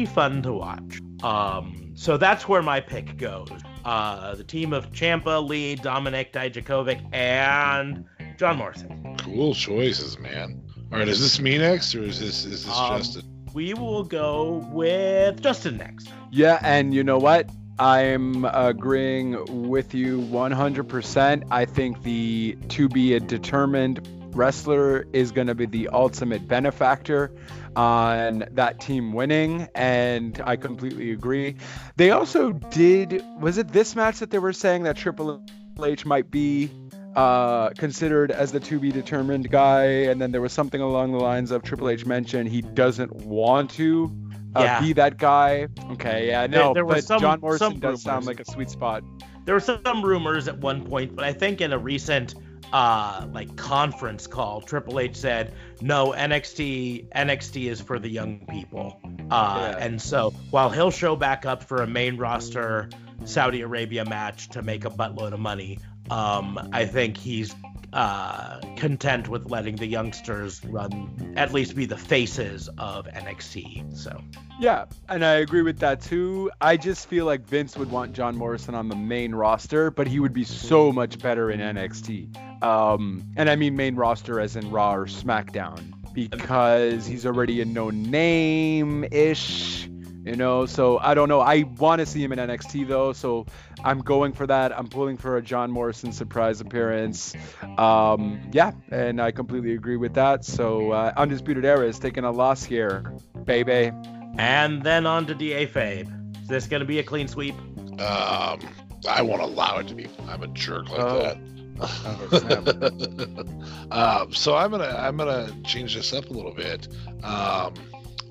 fun 0.06 0.42
to 0.44 0.54
watch. 0.54 1.00
Um, 1.24 1.92
so 1.96 2.18
that's 2.18 2.48
where 2.48 2.62
my 2.62 2.80
pick 2.82 3.18
goes. 3.18 3.50
uh, 3.86 4.36
the 4.36 4.44
team 4.44 4.74
of 4.74 4.92
Ciampa, 4.92 5.48
Lee, 5.48 5.76
Dominic, 5.76 6.34
Dijakovic, 6.34 7.02
and 7.14 8.06
John 8.38 8.58
Morrison. 8.58 9.16
Cool 9.20 9.54
choices, 9.54 10.18
man. 10.20 10.62
All 10.92 11.00
right, 11.00 11.08
is 11.08 11.20
this 11.22 11.40
me 11.40 11.58
next 11.58 11.96
or 11.96 12.04
is 12.04 12.20
this 12.20 12.46
is 12.46 12.66
this 12.66 12.76
Um, 12.76 12.98
Justin? 12.98 13.24
We 13.54 13.74
will 13.74 14.04
go 14.04 14.68
with 14.72 15.42
Justin 15.42 15.78
next. 15.78 16.10
Yeah, 16.32 16.60
and 16.62 16.94
you 16.94 17.04
know 17.04 17.18
what? 17.18 17.50
I'm 17.80 18.46
agreeing 18.46 19.68
with 19.68 19.94
you 19.94 20.20
100%. 20.22 21.44
I 21.52 21.66
think 21.66 22.04
the 22.04 22.58
to 22.70 22.88
be 22.90 23.14
a 23.14 23.20
determined 23.20 24.08
wrestler 24.36 25.06
is 25.14 25.32
going 25.32 25.48
to 25.48 25.56
be 25.56 25.66
the 25.66 25.90
ultimate 25.90 26.48
benefactor 26.48 27.32
on 27.76 28.46
that 28.52 28.80
team 28.80 29.14
winning, 29.14 29.68
and 29.76 30.42
I 30.46 30.56
completely 30.56 31.12
agree. 31.12 31.56
They 31.96 32.12
also 32.12 32.52
did, 32.54 33.24
was 33.40 33.58
it 33.58 33.70
this 33.70 33.96
match 33.96 34.20
that 34.20 34.32
they 34.32 34.40
were 34.40 34.54
saying 34.54 34.84
that 34.84 34.96
Triple 34.98 35.44
H 35.84 36.06
might 36.06 36.30
be 36.32 36.72
uh, 37.16 37.70
considered 37.72 38.32
as 38.32 38.52
the 38.52 38.60
to 38.62 38.80
be 38.80 38.92
determined 38.92 39.50
guy, 39.50 39.84
and 39.84 40.22
then 40.22 40.32
there 40.32 40.42
was 40.42 40.54
something 40.54 40.82
along 40.82 41.12
the 41.14 41.18
lines 41.20 41.52
of 41.52 41.64
Triple 41.64 41.90
H 41.90 42.06
mentioned 42.06 42.50
he 42.50 42.62
doesn't 42.62 43.14
want 43.16 43.72
to 43.72 44.12
uh, 44.56 44.62
Yeah. 44.62 44.82
be 44.82 44.94
that 44.94 45.18
guy. 45.18 45.68
Okay, 45.92 46.28
yeah, 46.28 46.48
no, 46.48 46.74
there 46.74 46.86
were 46.86 46.96
but 46.96 47.04
some- 47.04 47.20
John 47.22 47.40
Morrison 47.42 47.80
does 47.80 48.02
sound 48.02 48.26
like 48.26 48.40
a 48.40 48.46
sweet 48.46 48.70
spot. 48.70 49.04
There 49.46 49.54
were 49.54 49.60
some 49.62 50.04
rumors 50.04 50.48
at 50.48 50.58
one 50.58 50.86
point, 50.86 51.16
but 51.16 51.24
I 51.24 51.32
think 51.34 51.62
in 51.62 51.72
a 51.72 51.78
recent 51.78 52.36
uh 52.74 53.28
like 53.32 53.56
conference 53.56 54.28
call, 54.28 54.62
Triple 54.62 55.00
H 55.00 55.16
said, 55.16 55.54
"No, 55.82 56.12
NXT 56.12 57.08
NXT 57.10 57.68
is 57.70 57.82
for 57.82 58.00
the 58.00 58.10
young 58.10 58.46
people." 58.48 59.00
Uh 59.30 59.58
Yeah. 59.78 59.86
and 59.86 60.02
so 60.02 60.32
while 60.52 60.70
he'll 60.70 60.92
show 60.92 61.16
back 61.16 61.46
up 61.46 61.64
for 61.64 61.82
a 61.82 61.88
main 61.88 62.18
roster 62.18 62.90
Saudi 63.26 63.62
Arabia 63.62 64.06
match 64.06 64.50
to 64.50 64.62
make 64.62 64.86
a 64.86 64.90
buttload 64.90 65.34
of 65.34 65.40
money, 65.40 65.80
um 66.10 66.70
I 66.74 66.86
think 66.86 67.18
he's 67.18 67.54
uh 67.96 68.60
content 68.76 69.30
with 69.30 69.50
letting 69.50 69.78
the 69.78 69.88
youngsters 69.88 70.64
run 70.66 71.34
at 71.38 71.54
least 71.54 71.76
be 71.76 71.86
the 71.86 71.98
faces 71.98 72.70
of 72.78 73.08
NXT. 73.08 73.98
So, 73.98 74.22
Yeah, 74.60 74.86
and 75.10 75.24
I 75.26 75.36
agree 75.36 75.62
with 75.62 75.80
that 75.80 76.02
too. 76.02 76.52
I 76.60 76.76
just 76.78 77.08
feel 77.08 77.26
like 77.26 77.48
Vince 77.48 77.78
would 77.78 77.90
want 77.90 78.14
John 78.14 78.36
Morrison 78.36 78.76
on 78.76 78.90
the 78.90 78.96
main 78.96 79.34
roster, 79.34 79.92
but 79.92 80.08
he 80.08 80.20
would 80.20 80.34
be 80.34 80.44
so 80.44 80.92
much 80.92 81.20
better 81.20 81.50
in 81.50 81.60
NXT. 81.62 82.64
Um, 82.64 83.24
and 83.38 83.50
I 83.50 83.56
mean 83.56 83.76
main 83.76 83.96
roster 83.96 84.40
as 84.40 84.56
in 84.56 84.70
Raw 84.72 84.94
or 84.96 85.06
SmackDown, 85.06 85.94
because 86.14 87.06
he's 87.06 87.26
already 87.26 87.62
a 87.62 87.66
known 87.66 88.04
name 88.04 89.06
ish. 89.12 89.90
You 90.26 90.36
know, 90.36 90.66
so 90.66 90.98
I 90.98 91.14
don't 91.14 91.30
know. 91.30 91.40
I 91.40 91.64
want 91.78 92.00
to 92.00 92.06
see 92.08 92.24
him 92.24 92.32
in 92.34 92.40
NXT 92.40 92.88
though, 92.88 93.14
so 93.14 93.46
I'm 93.84 94.00
going 94.00 94.34
for 94.34 94.48
that. 94.48 94.78
I'm 94.78 94.88
pulling 94.88 95.18
for 95.18 95.38
a 95.38 95.42
John 95.42 95.70
Morrison 95.70 96.12
surprise 96.12 96.62
appearance. 96.62 97.36
Um, 97.78 98.42
yeah, 98.52 98.72
and 98.90 99.22
I 99.22 99.32
completely 99.32 99.74
agree 99.74 99.98
with 99.98 100.16
that. 100.16 100.44
So 100.44 100.92
uh, 100.92 101.14
Undisputed 101.16 101.64
Era 101.64 101.88
is 101.88 102.00
taking 102.00 102.24
a 102.24 102.32
loss 102.32 102.64
here, 102.64 103.14
baby. 103.46 103.92
and 104.40 104.82
then 104.82 105.06
on 105.06 105.28
to 105.28 105.36
DA 105.36 105.68
Fabe. 105.68 106.10
Is 106.42 106.48
this 106.48 106.66
going 106.68 106.80
to 106.82 106.88
be 106.88 106.98
a 107.00 107.04
clean 107.04 107.28
sweep? 107.28 107.56
Um, 108.02 108.60
I 109.08 109.22
won't 109.22 109.44
allow 109.44 109.78
it 109.78 109.88
to 109.90 109.94
be. 109.96 110.08
I'm 110.28 110.42
a 110.42 110.48
jerk 110.48 110.90
like 110.90 111.00
Oh. 111.00 111.20
that. 111.20 111.38
um, 113.92 114.34
so 114.34 114.56
I'm 114.56 114.72
gonna 114.72 114.96
I'm 114.98 115.18
gonna 115.18 115.50
change 115.66 115.96
this 115.96 116.14
up 116.14 116.30
a 116.30 116.34
little 116.34 116.54
bit. 116.54 116.88
Um, 117.24 117.74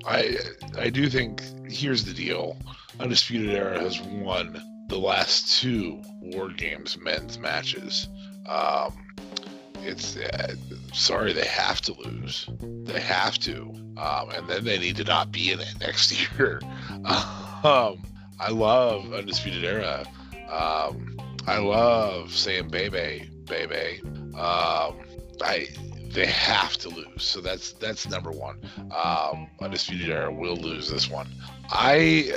I 0.05 0.37
I 0.77 0.89
do 0.89 1.09
think 1.09 1.41
here's 1.69 2.05
the 2.05 2.13
deal. 2.13 2.57
Undisputed 2.99 3.49
Era 3.49 3.79
has 3.79 3.99
won 4.01 4.61
the 4.87 4.97
last 4.97 5.59
two 5.59 6.01
War 6.21 6.49
Games 6.49 6.97
men's 6.97 7.37
matches. 7.37 8.07
Um, 8.47 8.93
it's 9.81 10.15
uh, 10.17 10.55
sorry 10.93 11.33
they 11.33 11.45
have 11.45 11.81
to 11.81 11.93
lose. 11.93 12.47
They 12.59 12.99
have 12.99 13.37
to, 13.39 13.61
um, 13.97 14.29
and 14.31 14.47
then 14.47 14.63
they 14.63 14.79
need 14.79 14.95
to 14.97 15.03
not 15.03 15.31
be 15.31 15.51
in 15.51 15.59
it 15.59 15.73
next 15.79 16.11
year. 16.11 16.61
um, 17.63 18.01
I 18.39 18.49
love 18.51 19.13
Undisputed 19.13 19.63
Era. 19.63 20.05
Um, 20.49 21.17
I 21.47 21.57
love 21.59 22.33
saying 22.33 22.69
baby, 22.69 23.29
baby. 23.45 24.01
Um, 24.35 24.95
I 25.41 25.67
they 26.15 26.25
have 26.25 26.77
to 26.77 26.89
lose, 26.89 27.23
so 27.23 27.41
that's 27.41 27.73
that's 27.73 28.07
number 28.09 28.31
one. 28.31 28.59
Um, 28.95 29.47
Undisputed 29.61 30.09
Era 30.09 30.31
will 30.33 30.55
lose 30.55 30.89
this 30.89 31.09
one. 31.09 31.27
I 31.69 32.31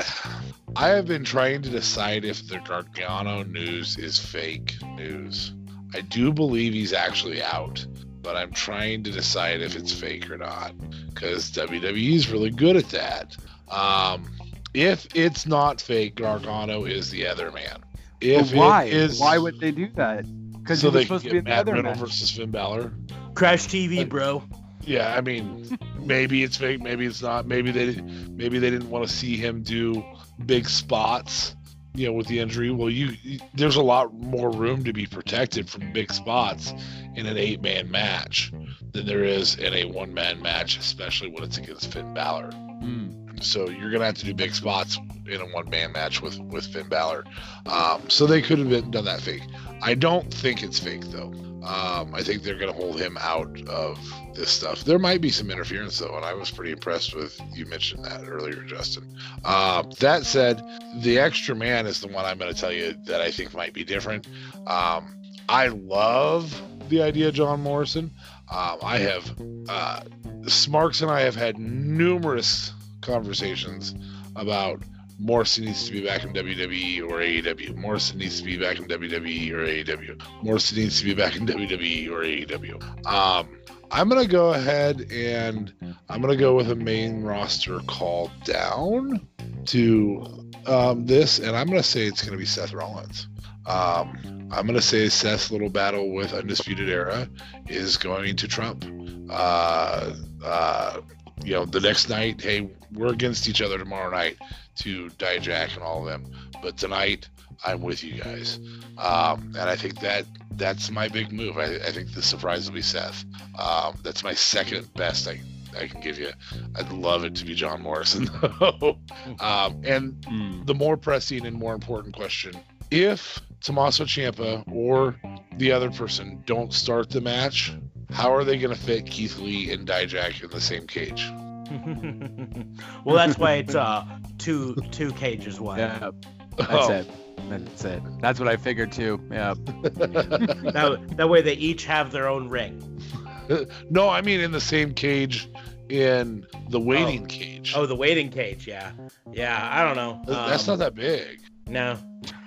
I 0.76 0.88
have 0.88 1.06
been 1.06 1.24
trying 1.24 1.62
to 1.62 1.70
decide 1.70 2.24
if 2.24 2.46
the 2.48 2.58
Gargano 2.58 3.42
news 3.44 3.96
is 3.96 4.18
fake 4.18 4.74
news. 4.96 5.52
I 5.94 6.02
do 6.02 6.32
believe 6.32 6.74
he's 6.74 6.92
actually 6.92 7.42
out, 7.42 7.86
but 8.20 8.36
I'm 8.36 8.52
trying 8.52 9.04
to 9.04 9.10
decide 9.10 9.62
if 9.62 9.74
it's 9.76 9.92
fake 9.92 10.30
or 10.30 10.36
not 10.36 10.72
because 11.08 11.50
WWE 11.52 12.12
is 12.14 12.28
really 12.30 12.50
good 12.50 12.76
at 12.76 12.88
that. 12.90 13.36
Um, 13.70 14.28
if 14.74 15.06
it's 15.14 15.46
not 15.46 15.80
fake, 15.80 16.16
Gargano 16.16 16.84
is 16.84 17.10
the 17.10 17.26
other 17.26 17.50
man. 17.50 17.82
If 18.20 18.50
But 18.50 18.56
why? 18.58 18.84
it 18.84 18.92
is, 18.92 19.20
Why 19.20 19.38
would 19.38 19.60
they 19.60 19.70
do 19.70 19.88
that? 19.94 20.24
Because 20.52 20.80
so 20.80 20.90
they 20.90 21.04
supposed 21.04 21.22
can 21.24 21.30
to 21.30 21.34
be 21.36 21.40
get 21.42 21.48
Matt 21.48 21.58
other 21.60 21.74
Riddle 21.74 21.92
match. 21.92 22.00
versus 22.00 22.30
Finn 22.30 22.50
Balor. 22.50 22.92
Crash 23.38 23.68
TV, 23.68 24.08
bro. 24.08 24.42
Yeah, 24.82 25.14
I 25.16 25.20
mean, 25.20 25.78
maybe 26.00 26.42
it's 26.42 26.56
fake, 26.56 26.80
maybe 26.80 27.06
it's 27.06 27.22
not. 27.22 27.46
Maybe 27.46 27.70
they 27.70 27.86
didn't, 27.86 28.36
maybe 28.36 28.58
they 28.58 28.68
didn't 28.68 28.90
want 28.90 29.06
to 29.06 29.14
see 29.14 29.36
him 29.36 29.62
do 29.62 30.04
big 30.44 30.68
spots, 30.68 31.54
you 31.94 32.08
know, 32.08 32.14
with 32.14 32.26
the 32.26 32.40
injury. 32.40 32.72
Well, 32.72 32.90
you, 32.90 33.12
you 33.22 33.38
there's 33.54 33.76
a 33.76 33.82
lot 33.82 34.12
more 34.12 34.50
room 34.50 34.82
to 34.82 34.92
be 34.92 35.06
protected 35.06 35.70
from 35.70 35.92
big 35.92 36.12
spots 36.12 36.72
in 37.14 37.26
an 37.26 37.36
eight 37.36 37.62
man 37.62 37.88
match 37.92 38.52
than 38.90 39.06
there 39.06 39.22
is 39.22 39.54
in 39.54 39.72
a 39.72 39.84
one 39.84 40.12
man 40.12 40.42
match, 40.42 40.76
especially 40.76 41.30
when 41.30 41.44
it's 41.44 41.58
against 41.58 41.92
Finn 41.92 42.12
Balor. 42.14 42.50
Mm. 42.82 43.40
So 43.40 43.68
you're 43.68 43.92
gonna 43.92 44.06
have 44.06 44.16
to 44.16 44.24
do 44.24 44.34
big 44.34 44.52
spots 44.52 44.98
in 45.28 45.40
a 45.40 45.46
one 45.46 45.70
man 45.70 45.92
match 45.92 46.20
with 46.22 46.40
with 46.40 46.66
Finn 46.66 46.88
Balor. 46.88 47.22
Um, 47.66 48.10
so 48.10 48.26
they 48.26 48.42
could 48.42 48.58
have 48.58 48.68
been, 48.68 48.90
done 48.90 49.04
that 49.04 49.20
fake. 49.20 49.44
I 49.80 49.94
don't 49.94 50.34
think 50.34 50.64
it's 50.64 50.80
fake 50.80 51.04
though. 51.12 51.32
Um, 51.64 52.14
I 52.14 52.22
think 52.22 52.42
they're 52.42 52.58
gonna 52.58 52.72
hold 52.72 53.00
him 53.00 53.18
out 53.20 53.60
of 53.68 53.98
this 54.34 54.50
stuff. 54.50 54.84
There 54.84 54.98
might 54.98 55.20
be 55.20 55.30
some 55.30 55.50
interference 55.50 55.98
though, 55.98 56.16
and 56.16 56.24
I 56.24 56.34
was 56.34 56.50
pretty 56.50 56.72
impressed 56.72 57.14
with 57.14 57.40
you 57.52 57.66
mentioned 57.66 58.04
that 58.04 58.28
earlier, 58.28 58.62
Justin. 58.62 59.16
Uh, 59.44 59.82
that 60.00 60.24
said, 60.24 60.62
the 60.96 61.18
extra 61.18 61.54
man 61.54 61.86
is 61.86 62.00
the 62.00 62.08
one 62.08 62.24
I'm 62.24 62.38
gonna 62.38 62.54
tell 62.54 62.72
you 62.72 62.94
that 63.06 63.20
I 63.20 63.30
think 63.30 63.54
might 63.54 63.74
be 63.74 63.84
different. 63.84 64.26
Um, 64.66 65.14
I 65.48 65.68
love 65.68 66.62
the 66.88 67.02
idea 67.02 67.28
of 67.28 67.34
John 67.34 67.60
Morrison. 67.62 68.12
Um, 68.50 68.78
I 68.82 68.98
have 68.98 69.34
uh, 69.68 70.00
Smarks 70.46 71.02
and 71.02 71.10
I 71.10 71.22
have 71.22 71.34
had 71.34 71.58
numerous 71.58 72.72
conversations 73.00 73.94
about 74.36 74.82
Morrison 75.18 75.64
needs 75.64 75.84
to 75.86 75.92
be 75.92 76.04
back 76.04 76.22
in 76.22 76.32
WWE 76.32 77.02
or 77.02 77.18
AEW. 77.18 77.76
Morrison 77.76 78.18
needs 78.18 78.38
to 78.38 78.44
be 78.44 78.56
back 78.56 78.78
in 78.78 78.84
WWE 78.84 79.52
or 79.52 79.66
AEW. 79.66 80.42
Morrison 80.42 80.78
needs 80.78 81.00
to 81.00 81.04
be 81.04 81.14
back 81.14 81.34
in 81.34 81.44
WWE 81.44 82.08
or 82.08 82.22
AEW. 82.22 83.06
Um, 83.06 83.48
I'm 83.90 84.08
gonna 84.08 84.26
go 84.26 84.52
ahead 84.52 85.10
and 85.10 85.72
I'm 86.08 86.20
gonna 86.20 86.36
go 86.36 86.54
with 86.54 86.70
a 86.70 86.76
main 86.76 87.22
roster 87.22 87.80
call 87.80 88.30
down 88.44 89.26
to 89.66 90.48
um, 90.66 91.06
this, 91.06 91.40
and 91.40 91.56
I'm 91.56 91.66
gonna 91.66 91.82
say 91.82 92.06
it's 92.06 92.22
gonna 92.22 92.36
be 92.36 92.44
Seth 92.44 92.72
Rollins. 92.72 93.26
Um, 93.66 94.48
I'm 94.52 94.66
gonna 94.66 94.80
say 94.80 95.08
Seth's 95.08 95.50
little 95.50 95.70
battle 95.70 96.12
with 96.12 96.32
Undisputed 96.32 96.88
Era 96.88 97.28
is 97.66 97.96
going 97.96 98.36
to 98.36 98.46
trump. 98.46 98.84
Uh, 99.30 100.12
uh, 100.44 101.00
you 101.44 101.54
know, 101.54 101.64
the 101.64 101.80
next 101.80 102.08
night, 102.08 102.40
hey, 102.40 102.70
we're 102.92 103.12
against 103.12 103.48
each 103.48 103.62
other 103.62 103.78
tomorrow 103.78 104.10
night 104.10 104.36
to 104.78 105.08
Dijak 105.10 105.74
and 105.74 105.82
all 105.82 106.00
of 106.00 106.06
them. 106.06 106.32
But 106.62 106.76
tonight, 106.76 107.28
I'm 107.64 107.80
with 107.82 108.02
you 108.04 108.20
guys. 108.20 108.58
Um, 108.98 109.52
and 109.58 109.68
I 109.68 109.76
think 109.76 110.00
that 110.00 110.24
that's 110.52 110.90
my 110.90 111.08
big 111.08 111.32
move. 111.32 111.56
I, 111.58 111.74
I 111.76 111.90
think 111.92 112.12
the 112.12 112.22
surprise 112.22 112.68
will 112.68 112.74
be 112.76 112.82
Seth. 112.82 113.24
Um, 113.58 113.96
that's 114.02 114.22
my 114.24 114.34
second 114.34 114.92
best 114.94 115.28
I, 115.28 115.40
I 115.78 115.86
can 115.88 116.00
give 116.00 116.18
you. 116.18 116.30
I'd 116.76 116.90
love 116.92 117.24
it 117.24 117.34
to 117.36 117.44
be 117.44 117.54
John 117.54 117.82
Morrison, 117.82 118.28
though. 118.60 118.98
um, 119.40 119.80
and 119.84 120.14
Mm. 120.28 120.66
the 120.66 120.74
more 120.74 120.96
pressing 120.96 121.46
and 121.46 121.56
more 121.56 121.74
important 121.74 122.14
question 122.14 122.52
if 122.90 123.40
Tommaso 123.60 124.04
Ciampa 124.04 124.64
or 124.72 125.16
the 125.58 125.72
other 125.72 125.90
person 125.90 126.42
don't 126.46 126.72
start 126.72 127.10
the 127.10 127.20
match, 127.20 127.72
how 128.10 128.32
are 128.32 128.44
they 128.44 128.56
going 128.58 128.74
to 128.74 128.80
fit 128.80 129.04
Keith 129.06 129.38
Lee 129.38 129.70
and 129.72 129.86
Dijak 129.86 130.42
in 130.42 130.48
the 130.50 130.60
same 130.60 130.86
cage? 130.86 131.30
well, 133.04 133.16
that's 133.16 133.38
why 133.38 133.54
it's 133.54 133.74
uh 133.74 134.04
two 134.38 134.74
two 134.90 135.12
cages 135.12 135.60
wide. 135.60 135.78
Yeah, 135.78 136.10
that's 136.56 136.70
Oh, 136.70 136.92
it. 136.92 137.06
That's 137.48 137.84
it. 137.84 138.02
That's 138.20 138.38
what 138.38 138.48
I 138.48 138.56
figured 138.56 138.92
too. 138.92 139.20
Yeah. 139.30 139.54
That, 139.98 141.14
that 141.16 141.28
way 141.28 141.40
they 141.42 141.54
each 141.54 141.84
have 141.86 142.10
their 142.12 142.28
own 142.28 142.48
ring. 142.48 143.02
no, 143.90 144.08
I 144.08 144.20
mean 144.22 144.40
in 144.40 144.52
the 144.52 144.60
same 144.60 144.92
cage 144.94 145.48
in 145.88 146.46
the 146.68 146.80
waiting 146.80 147.26
cage. 147.26 147.72
Oh, 147.74 147.86
the 147.86 147.96
waiting 147.96 148.30
cage. 148.30 148.66
Yeah, 148.66 148.92
yeah. 149.32 149.68
I 149.72 149.82
don't 149.84 149.96
know. 149.96 150.22
That's 150.26 150.68
Um, 150.68 150.72
not 150.72 150.78
that 150.80 150.94
big. 150.94 151.40
No. 151.68 151.98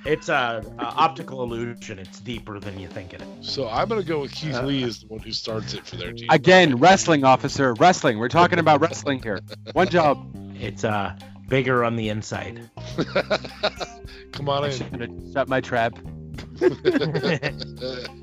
It's 0.03 0.29
a, 0.29 0.63
a 0.79 0.83
optical 0.83 1.43
illusion. 1.43 1.99
It's 1.99 2.19
deeper 2.19 2.59
than 2.59 2.79
you 2.79 2.87
think 2.87 3.13
it 3.13 3.21
is. 3.21 3.49
So 3.49 3.69
I'm 3.69 3.87
gonna 3.87 4.03
go 4.03 4.21
with 4.21 4.31
Keith 4.31 4.59
Lee 4.63 4.83
as 4.83 5.01
the 5.01 5.07
one 5.07 5.19
who 5.19 5.31
starts 5.31 5.73
it 5.75 5.85
for 5.85 5.95
their 5.95 6.11
team. 6.11 6.27
Again, 6.31 6.77
wrestling 6.77 7.23
officer, 7.23 7.73
wrestling. 7.75 8.17
We're 8.17 8.27
talking 8.29 8.57
about 8.59 8.81
wrestling 8.81 9.21
here. 9.21 9.39
One 9.73 9.87
job. 9.89 10.35
It's 10.59 10.83
uh 10.83 11.15
bigger 11.49 11.83
on 11.83 11.95
the 11.97 12.09
inside. 12.09 12.69
Come 14.31 14.49
on 14.49 14.63
I 14.63 14.67
in. 14.67 14.71
should 14.73 15.01
have 15.01 15.11
shut 15.33 15.47
my 15.47 15.61
trap. 15.61 15.93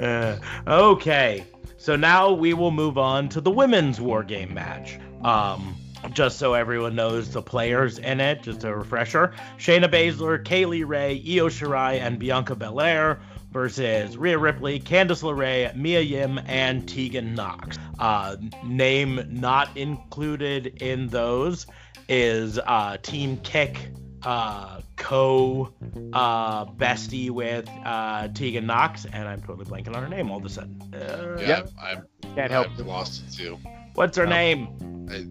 Uh, 0.00 0.36
okay, 0.66 1.44
so 1.76 1.94
now 1.94 2.32
we 2.32 2.52
will 2.54 2.72
move 2.72 2.98
on 2.98 3.28
to 3.28 3.40
the 3.40 3.50
women's 3.50 4.00
war 4.00 4.24
game 4.24 4.52
match. 4.52 4.98
Um, 5.22 5.76
just 6.14 6.38
so 6.38 6.54
everyone 6.54 6.94
knows 6.94 7.32
the 7.32 7.42
players 7.42 7.98
in 7.98 8.20
it, 8.20 8.42
just 8.42 8.64
a 8.64 8.74
refresher: 8.74 9.34
Shayna 9.58 9.90
Baszler, 9.90 10.42
Kay 10.44 10.64
Lee 10.66 10.84
Ray, 10.84 11.14
Io 11.14 11.48
Shirai, 11.48 12.00
and 12.00 12.18
Bianca 12.18 12.54
Belair 12.54 13.20
versus 13.50 14.16
Rhea 14.16 14.38
Ripley, 14.38 14.80
Candice 14.80 15.22
LeRae, 15.22 15.74
Mia 15.76 16.00
Yim, 16.00 16.40
and 16.46 16.88
Tegan 16.88 17.34
Nox. 17.34 17.78
Uh, 17.98 18.36
name 18.64 19.20
not 19.28 19.76
included 19.76 20.82
in 20.82 21.08
those 21.08 21.66
is 22.08 22.58
uh, 22.58 22.96
Team 23.02 23.38
Kick 23.38 23.78
uh, 24.24 24.80
co 24.96 25.72
uh, 26.12 26.64
bestie 26.66 27.30
with 27.30 27.68
uh, 27.84 28.28
Tegan 28.28 28.66
Nox, 28.66 29.04
and 29.04 29.28
I'm 29.28 29.40
totally 29.40 29.64
blanking 29.64 29.94
on 29.94 30.02
her 30.02 30.08
name 30.08 30.30
all 30.30 30.38
of 30.38 30.44
a 30.44 30.48
sudden. 30.48 30.80
Uh, 30.94 31.36
Yeah, 31.40 31.62
I'm, 31.80 32.06
Can't 32.34 32.50
help 32.50 32.68
I've 32.78 32.86
lost 32.86 33.22
it 33.26 33.32
too. 33.32 33.58
What's 33.94 34.16
her 34.16 34.26
Oh. 34.26 34.30
name? 34.30 34.68
I, 35.10 35.24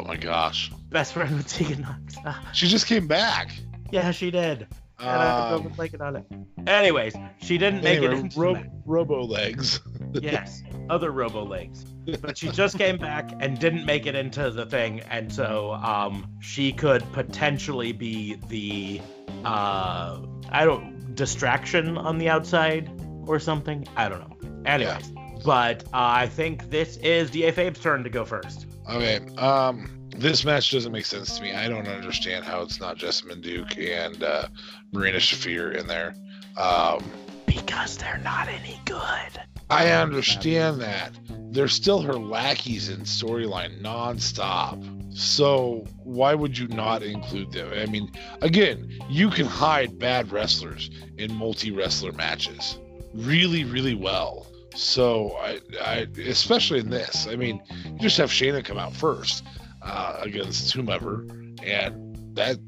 oh 0.00 0.04
my 0.06 0.16
gosh, 0.16 0.70
Best 0.90 1.12
friend 1.14 1.36
with 1.36 1.48
Tegan 1.48 1.80
Nox. 1.82 2.14
She 2.52 2.68
just 2.68 2.86
came 2.86 3.06
back. 3.08 3.50
yeah, 3.90 4.10
she 4.12 4.30
did. 4.30 4.68
And 5.00 5.08
I'm 5.10 5.52
Um, 5.54 5.62
totally 5.64 5.88
blanking 5.88 6.00
on 6.00 6.16
it. 6.16 6.24
Anyways, 6.68 7.14
she 7.38 7.58
didn't 7.58 7.82
make 7.82 8.00
it 8.00 8.12
anyway, 8.12 8.28
the 8.28 8.40
ro- 8.40 8.62
Robo 8.86 9.22
legs. 9.24 9.80
yes, 10.12 10.62
other 10.88 11.10
Robo 11.10 11.44
Legs. 11.44 11.84
But 12.20 12.38
she 12.38 12.48
just 12.50 12.78
came 12.78 12.96
back 12.96 13.32
and 13.40 13.58
didn't 13.58 13.84
make 13.86 14.06
it 14.06 14.14
into 14.14 14.50
the 14.50 14.66
thing, 14.66 15.00
and 15.10 15.32
so 15.32 15.72
um, 15.74 16.30
she 16.40 16.72
could 16.72 17.02
potentially 17.12 17.90
be 17.92 18.36
the 18.48 19.00
uh, 19.44 20.20
I 20.50 20.64
don't 20.64 21.14
distraction 21.16 21.98
on 21.98 22.18
the 22.18 22.28
outside 22.28 22.88
or 23.26 23.40
something. 23.40 23.86
I 23.96 24.08
don't 24.08 24.20
know. 24.20 24.50
Anyways, 24.64 25.12
but 25.44 25.84
uh, 25.86 25.88
I 25.92 26.26
think 26.26 26.70
this 26.70 26.96
is 26.98 27.30
Da 27.30 27.50
Fabe's 27.50 27.80
turn 27.80 28.02
to 28.04 28.10
go 28.10 28.24
first. 28.24 28.66
Okay. 28.90 29.20
Um, 29.36 29.90
this 30.16 30.44
match 30.44 30.70
doesn't 30.70 30.92
make 30.92 31.06
sense 31.06 31.36
to 31.36 31.42
me. 31.42 31.52
I 31.52 31.68
don't 31.68 31.88
understand 31.88 32.44
how 32.44 32.62
it's 32.62 32.80
not 32.80 32.98
Jessamyn 32.98 33.42
Duke 33.42 33.76
and 33.78 34.22
uh, 34.22 34.48
Marina 34.92 35.18
Shafir 35.18 35.74
in 35.76 35.86
there. 35.86 36.14
Um, 36.56 37.04
Because 37.46 37.96
they're 37.98 38.20
not 38.22 38.48
any 38.48 38.80
good. 38.84 39.40
I 39.70 39.90
understand 39.90 40.80
that. 40.80 41.12
They're 41.52 41.68
still 41.68 42.00
her 42.02 42.14
lackeys 42.14 42.88
in 42.88 43.00
storyline 43.00 43.80
nonstop. 43.80 45.16
So 45.16 45.86
why 46.02 46.34
would 46.34 46.58
you 46.58 46.68
not 46.68 47.02
include 47.02 47.52
them? 47.52 47.72
I 47.72 47.86
mean, 47.86 48.10
again, 48.40 48.90
you 49.08 49.30
can 49.30 49.46
hide 49.46 49.98
bad 49.98 50.32
wrestlers 50.32 50.90
in 51.16 51.32
multi-wrestler 51.34 52.12
matches 52.12 52.78
really, 53.14 53.64
really 53.64 53.94
well. 53.94 54.46
So 54.74 55.36
I, 55.38 55.60
I 55.80 56.06
especially 56.26 56.80
in 56.80 56.90
this, 56.90 57.26
I 57.28 57.36
mean, 57.36 57.62
you 57.84 57.98
just 57.98 58.16
have 58.18 58.30
Shayna 58.30 58.64
come 58.64 58.78
out 58.78 58.94
first 58.94 59.44
uh, 59.82 60.18
against 60.20 60.72
whomever, 60.72 61.24
and 61.62 62.34
that 62.36 62.58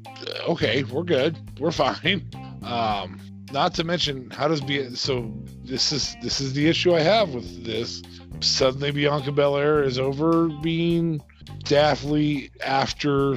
okay, 0.47 0.83
we're 0.83 1.03
good, 1.03 1.37
we're 1.59 1.71
fine. 1.71 2.29
Um, 2.63 3.19
not 3.51 3.73
to 3.75 3.83
mention, 3.83 4.29
how 4.29 4.47
does 4.47 4.61
be 4.61 4.95
so? 4.95 5.33
This 5.63 5.91
is 5.91 6.15
this 6.21 6.39
is 6.39 6.53
the 6.53 6.67
issue 6.67 6.95
I 6.95 7.01
have 7.01 7.33
with 7.33 7.63
this. 7.63 8.01
Suddenly, 8.39 8.91
Bianca 8.91 9.31
Belair 9.31 9.83
is 9.83 9.99
over 9.99 10.47
being 10.47 11.21
daftly 11.63 12.51
after 12.63 13.33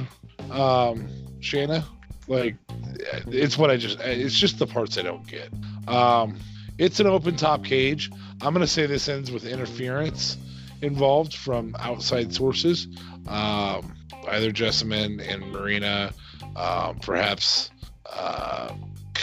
um, 0.51 1.07
Shayna. 1.39 1.83
Like, 2.27 2.55
it's 3.27 3.57
what 3.57 3.69
I 3.69 3.77
just. 3.77 3.99
It's 3.99 4.37
just 4.37 4.59
the 4.59 4.67
parts 4.67 4.97
I 4.97 5.01
don't 5.01 5.27
get. 5.27 5.49
Um, 5.87 6.37
it's 6.81 6.99
an 6.99 7.07
open 7.07 7.35
top 7.35 7.63
cage. 7.63 8.11
I'm 8.41 8.53
gonna 8.53 8.67
say 8.67 8.85
this 8.85 9.07
ends 9.07 9.31
with 9.31 9.45
interference 9.45 10.37
involved 10.81 11.35
from 11.35 11.75
outside 11.79 12.33
sources. 12.33 12.87
Um, 13.27 13.93
either 14.29 14.51
Jessamyn 14.51 15.21
and 15.27 15.51
Marina, 15.51 16.11
um, 16.55 16.99
perhaps. 16.99 17.69
Uh, 18.05 18.73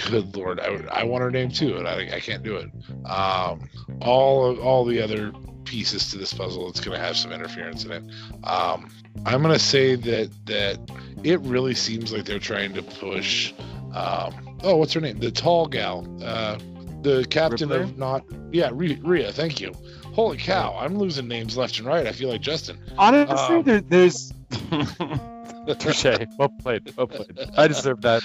good 0.08 0.34
lord, 0.36 0.60
I, 0.60 0.84
I 0.90 1.04
want 1.04 1.22
her 1.22 1.30
name 1.30 1.50
too, 1.50 1.76
and 1.76 1.86
I, 1.86 2.08
I 2.14 2.20
can't 2.20 2.42
do 2.42 2.56
it. 2.56 2.70
Um, 3.04 3.68
all 4.00 4.46
of, 4.46 4.60
all 4.60 4.84
the 4.84 5.02
other 5.02 5.32
pieces 5.64 6.10
to 6.12 6.18
this 6.18 6.32
puzzle, 6.32 6.68
it's 6.70 6.80
going 6.80 6.98
to 6.98 7.04
have 7.04 7.16
some 7.16 7.32
interference 7.32 7.84
in 7.84 7.92
it. 7.92 8.02
Um, 8.44 8.90
I'm 9.26 9.42
going 9.42 9.52
to 9.52 9.58
say 9.58 9.96
that 9.96 10.30
that 10.46 10.78
it 11.22 11.40
really 11.40 11.74
seems 11.74 12.12
like 12.12 12.24
they're 12.24 12.38
trying 12.38 12.72
to 12.74 12.82
push. 12.82 13.52
Um, 13.92 14.58
oh, 14.62 14.76
what's 14.76 14.92
her 14.92 15.00
name? 15.00 15.18
The 15.18 15.30
tall 15.30 15.66
gal, 15.66 16.06
uh, 16.22 16.58
the 17.02 17.26
captain 17.30 17.68
Ripley? 17.68 17.84
of 17.84 17.98
not. 17.98 18.24
Yeah, 18.52 18.70
Rhea, 18.72 18.98
Rhea. 19.02 19.32
Thank 19.32 19.60
you. 19.60 19.72
Holy 20.12 20.36
cow, 20.36 20.76
I'm 20.78 20.98
losing 20.98 21.28
names 21.28 21.56
left 21.56 21.78
and 21.78 21.86
right. 21.86 22.06
I 22.06 22.12
feel 22.12 22.28
like 22.28 22.40
Justin. 22.40 22.78
Honestly, 22.96 23.56
Um, 23.56 23.62
there, 23.64 23.80
there's. 23.80 24.32
Touche. 25.78 26.06
Well 26.38 26.48
played. 26.60 26.92
Well 26.96 27.06
played. 27.06 27.38
I 27.56 27.68
deserve 27.68 28.00
that. 28.02 28.22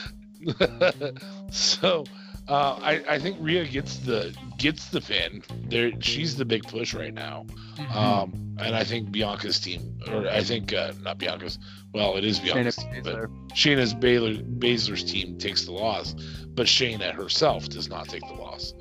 so 1.52 2.06
uh, 2.48 2.78
I, 2.82 3.04
I 3.08 3.20
think 3.20 3.38
Rhea 3.40 3.66
gets 3.66 3.98
the 3.98 4.36
gets 4.58 4.90
the 4.90 5.02
pin. 5.02 5.44
There, 5.70 5.92
she's 6.02 6.36
the 6.36 6.46
big 6.46 6.64
push 6.64 6.94
right 6.94 7.14
now. 7.14 7.46
Mm-hmm. 7.76 7.98
Um, 7.98 8.58
and 8.60 8.76
I 8.76 8.84
think 8.84 9.10
Bianca's 9.12 9.60
team, 9.60 9.98
or 10.08 10.28
I 10.28 10.44
think 10.44 10.74
uh, 10.74 10.94
not 11.02 11.18
Bianca's. 11.20 11.58
Well, 11.94 12.18
it 12.18 12.24
is 12.26 12.40
Bianca's 12.40 12.78
Shayna 12.78 12.94
team, 12.94 13.04
but 13.04 13.16
Shayna's 13.56 13.94
Baylor, 13.94 14.34
Baszler's 14.34 15.04
team 15.04 15.38
takes 15.38 15.66
the 15.66 15.72
loss, 15.72 16.16
but 16.56 16.68
Shayna 16.68 17.12
herself 17.14 17.70
does 17.70 17.90
not 17.90 18.08
take 18.10 18.22
the 18.28 18.34
loss. 18.34 18.74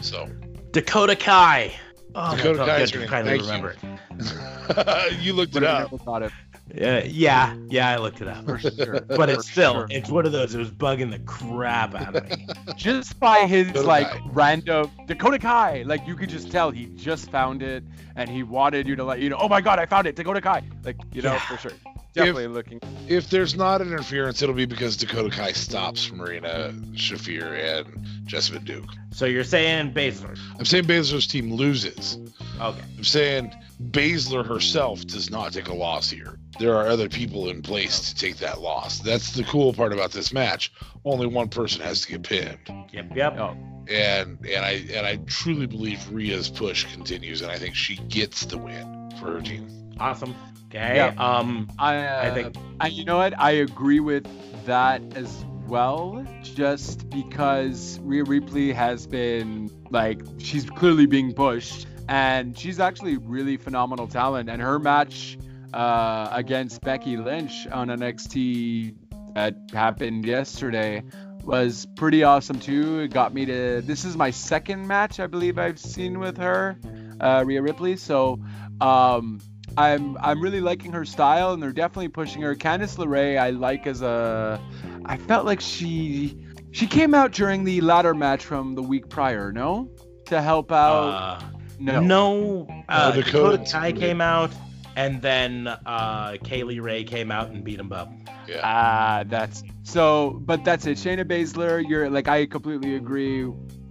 So 0.00 0.28
Dakota 0.72 1.16
Kai. 1.16 1.72
Oh, 2.14 2.36
Dakota 2.36 2.58
Kai 2.58 2.66
felt 2.66 2.68
Kai's 2.78 2.90
good 2.92 3.08
her 3.08 3.22
to 3.22 3.24
name. 3.24 3.36
you. 3.36 3.46
remember 3.46 3.76
it. 4.18 5.20
you 5.20 5.32
looked 5.32 5.52
it 5.56 5.62
Would've 5.62 5.68
up. 5.68 5.92
never 5.92 6.02
thought 6.02 6.22
it. 6.22 6.32
Uh, 6.80 7.02
yeah, 7.04 7.56
yeah, 7.68 7.90
I 7.90 7.96
looked 7.96 8.20
it 8.20 8.28
up. 8.28 8.44
For 8.44 8.58
sure. 8.58 9.00
But 9.08 9.28
it's 9.28 9.50
still, 9.50 9.72
sure. 9.74 9.86
it's 9.90 10.08
one 10.08 10.24
of 10.24 10.30
those. 10.30 10.54
It 10.54 10.58
was 10.58 10.70
bugging 10.70 11.10
the 11.10 11.18
crap 11.20 11.94
out 11.96 12.14
of 12.14 12.28
me. 12.30 12.46
just 12.76 13.18
by 13.18 13.46
his 13.46 13.66
Dakota 13.68 13.86
like 13.86 14.08
Kai. 14.10 14.20
random 14.32 14.90
Dakota 15.06 15.38
Kai, 15.40 15.82
like 15.84 16.06
you 16.06 16.14
could 16.14 16.28
just 16.28 16.50
tell 16.52 16.70
he 16.70 16.86
just 16.96 17.28
found 17.30 17.62
it 17.64 17.82
and 18.14 18.30
he 18.30 18.44
wanted 18.44 18.86
you 18.86 18.94
to 18.96 19.02
let 19.04 19.18
you 19.20 19.28
know. 19.30 19.36
Oh 19.40 19.48
my 19.48 19.60
God, 19.60 19.80
I 19.80 19.86
found 19.86 20.06
it, 20.06 20.14
Dakota 20.14 20.40
Kai. 20.40 20.62
Like 20.84 20.96
you 21.12 21.22
know 21.22 21.32
Yeah. 21.32 21.40
for 21.40 21.56
sure, 21.56 21.72
definitely 22.12 22.46
looking. 22.48 22.80
If 23.08 23.30
there's 23.30 23.54
not 23.54 23.80
interference, 23.80 24.42
it'll 24.42 24.54
be 24.54 24.66
because 24.66 24.96
Dakota 24.96 25.30
Kai 25.30 25.52
stops 25.52 26.10
Marina 26.12 26.72
Shafir 26.92 27.78
and 27.78 27.86
Jessamyn 28.26 28.64
Duke. 28.64 28.88
so 29.12 29.26
you're 29.26 29.44
saying 29.44 29.92
Baszler? 29.92 30.38
I'm 30.58 30.64
saying 30.64 30.84
Baszler's 30.84 31.26
team 31.26 31.52
loses. 31.52 32.18
Okay. 32.60 32.80
I'm 32.98 33.04
saying 33.04 33.52
Baszler 33.90 34.46
herself 34.46 35.04
does 35.06 35.30
not 35.30 35.52
take 35.52 35.68
a 35.68 35.74
loss 35.74 36.10
here. 36.10 36.38
There 36.58 36.74
are 36.76 36.86
other 36.86 37.08
people 37.08 37.48
in 37.48 37.62
place 37.62 38.10
to 38.10 38.14
take 38.14 38.36
that 38.38 38.60
loss. 38.60 38.98
That's 38.98 39.32
the 39.32 39.44
cool 39.44 39.72
part 39.72 39.92
about 39.92 40.12
this 40.12 40.32
match. 40.32 40.72
Only 41.04 41.26
one 41.26 41.48
person 41.48 41.80
has 41.80 42.02
to 42.02 42.08
get 42.08 42.22
pinned. 42.22 42.58
Yep. 42.92 43.16
Yep. 43.16 43.38
Oh, 43.38 43.56
And 43.88 44.38
and 44.46 44.64
I 44.64 44.84
and 44.94 45.06
I 45.06 45.16
truly 45.26 45.66
believe 45.66 45.98
Rhea's 46.10 46.50
push 46.50 46.84
continues 46.92 47.40
and 47.40 47.50
I 47.50 47.56
think 47.58 47.74
she 47.74 47.96
gets 47.96 48.44
the 48.44 48.58
win 48.58 49.10
for 49.18 49.32
her 49.32 49.40
team. 49.40 49.68
Awesome. 50.00 50.34
Okay. 50.68 50.96
Yeah. 50.96 51.14
Um. 51.18 51.68
I, 51.78 51.96
uh, 52.06 52.30
I 52.30 52.34
think- 52.34 52.56
I, 52.80 52.86
you 52.88 53.04
know 53.04 53.18
what? 53.18 53.38
I 53.38 53.50
agree 53.52 54.00
with 54.00 54.26
that 54.66 55.02
as 55.16 55.44
well. 55.66 56.24
Just 56.42 57.08
because 57.10 57.98
Rhea 58.02 58.24
Ripley 58.24 58.72
has 58.72 59.06
been 59.06 59.70
like 59.90 60.22
she's 60.38 60.68
clearly 60.70 61.06
being 61.06 61.32
pushed, 61.34 61.86
and 62.08 62.56
she's 62.56 62.80
actually 62.80 63.16
really 63.18 63.56
phenomenal 63.56 64.06
talent. 64.06 64.48
And 64.48 64.62
her 64.62 64.78
match 64.78 65.38
uh, 65.74 66.28
against 66.32 66.80
Becky 66.82 67.16
Lynch 67.16 67.66
on 67.68 67.88
NXT 67.88 68.94
that 69.34 69.56
happened 69.72 70.24
yesterday 70.24 71.02
was 71.44 71.86
pretty 71.96 72.22
awesome 72.22 72.58
too. 72.60 73.00
It 73.00 73.08
got 73.12 73.34
me 73.34 73.44
to. 73.46 73.80
This 73.82 74.04
is 74.04 74.16
my 74.16 74.30
second 74.30 74.86
match 74.86 75.18
I 75.20 75.26
believe 75.26 75.58
I've 75.58 75.78
seen 75.80 76.18
with 76.20 76.36
her, 76.38 76.78
uh, 77.20 77.42
Rhea 77.44 77.60
Ripley. 77.60 77.96
So. 77.96 78.38
Um, 78.80 79.40
I'm 79.76 80.16
I'm 80.18 80.40
really 80.40 80.60
liking 80.60 80.92
her 80.92 81.04
style, 81.04 81.52
and 81.52 81.62
they're 81.62 81.72
definitely 81.72 82.08
pushing 82.08 82.42
her. 82.42 82.54
Candice 82.54 82.96
LeRae, 82.96 83.38
I 83.38 83.50
like 83.50 83.86
as 83.86 84.02
a. 84.02 84.60
I 85.04 85.16
felt 85.16 85.46
like 85.46 85.60
she 85.60 86.36
she 86.72 86.86
came 86.86 87.14
out 87.14 87.32
during 87.32 87.64
the 87.64 87.80
ladder 87.80 88.14
match 88.14 88.44
from 88.44 88.74
the 88.74 88.82
week 88.82 89.08
prior, 89.08 89.52
no, 89.52 89.90
to 90.26 90.40
help 90.42 90.70
out. 90.72 91.08
Uh, 91.08 91.40
no. 91.78 92.00
no. 92.00 92.66
Uh, 92.88 93.12
No, 93.14 93.22
Dakota 93.22 93.56
Dakota- 93.58 93.70
Kai 93.72 93.92
came 93.92 94.20
out, 94.20 94.50
and 94.96 95.22
then 95.22 95.66
uh, 95.68 96.36
Kay 96.44 96.62
Lee 96.64 96.80
Ray 96.80 97.04
came 97.04 97.30
out 97.30 97.48
and 97.50 97.64
beat 97.64 97.80
him 97.80 97.92
up. 97.92 98.12
Yeah. 98.46 98.60
Ah, 98.62 99.24
that's 99.26 99.62
so. 99.84 100.40
But 100.44 100.64
that's 100.64 100.86
it. 100.86 100.98
Shayna 100.98 101.24
Baszler, 101.24 101.82
you're 101.88 102.10
like 102.10 102.28
I 102.28 102.46
completely 102.46 102.96
agree 102.96 103.44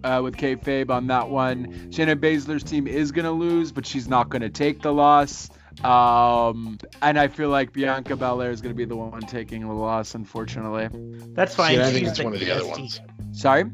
uh, 0.04 0.22
with 0.24 0.36
kayfabe 0.38 0.90
on 0.90 1.08
that 1.08 1.30
one. 1.30 1.68
Shayna 1.90 2.16
Baszler's 2.16 2.64
team 2.64 2.86
is 2.88 3.12
gonna 3.12 3.32
lose, 3.32 3.72
but 3.72 3.86
she's 3.86 4.08
not 4.08 4.30
gonna 4.30 4.50
take 4.50 4.82
the 4.82 4.94
loss. 4.94 5.50
Um, 5.84 6.78
and 7.02 7.18
I 7.20 7.28
feel 7.28 7.50
like 7.50 7.74
Bianca 7.74 8.16
Belair 8.16 8.52
is 8.52 8.62
gonna 8.62 8.74
be 8.74 8.86
the 8.86 8.96
one 8.96 9.22
taking 9.22 9.62
the 9.62 9.74
loss, 9.74 10.16
unfortunately. 10.16 10.90
That's 11.34 11.56
fine. 11.56 11.76
See, 11.76 11.82
I 11.82 11.86
She's 11.86 11.94
think 11.94 12.08
it's 12.08 12.18
the 12.18 12.24
one 12.26 12.34
of 12.34 12.40
the 12.40 12.52
other 12.52 12.68
ones. 12.68 13.00
Sorry. 13.32 13.66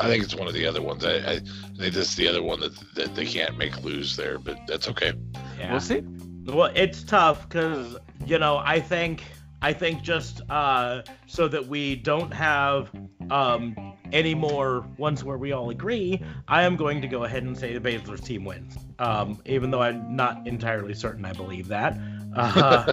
I 0.00 0.08
think 0.08 0.24
it's 0.24 0.34
one 0.34 0.48
of 0.48 0.54
the 0.54 0.66
other 0.66 0.82
ones. 0.82 1.04
I, 1.04 1.12
I, 1.12 1.32
I 1.32 1.40
think 1.78 1.94
this 1.94 2.10
is 2.10 2.16
the 2.16 2.26
other 2.28 2.42
one 2.42 2.60
that, 2.60 2.94
that 2.94 3.14
they 3.14 3.24
can't 3.24 3.56
make 3.56 3.82
lose 3.84 4.16
there, 4.16 4.38
but 4.38 4.58
that's 4.66 4.88
okay. 4.88 5.12
Yeah. 5.58 5.70
We'll 5.70 5.80
see. 5.80 6.02
Well, 6.46 6.72
it's 6.74 7.02
tough 7.04 7.48
because 7.48 7.96
you 8.26 8.38
know 8.38 8.58
I 8.58 8.80
think 8.80 9.22
I 9.64 9.72
think 9.72 10.02
just 10.02 10.42
uh, 10.50 11.00
so 11.26 11.48
that 11.48 11.66
we 11.66 11.96
don't 11.96 12.30
have 12.34 12.90
um, 13.30 13.74
any 14.12 14.34
more 14.34 14.86
ones 14.98 15.24
where 15.24 15.38
we 15.38 15.52
all 15.52 15.70
agree, 15.70 16.20
I 16.46 16.64
am 16.64 16.76
going 16.76 17.00
to 17.00 17.08
go 17.08 17.24
ahead 17.24 17.44
and 17.44 17.56
say 17.56 17.72
the 17.72 17.80
Baszler's 17.80 18.20
team 18.20 18.44
wins. 18.44 18.76
Um, 18.98 19.40
even 19.46 19.70
though 19.70 19.80
I'm 19.80 20.14
not 20.14 20.46
entirely 20.46 20.92
certain 20.92 21.24
I 21.24 21.32
believe 21.32 21.68
that. 21.68 21.98
Uh, 22.34 22.92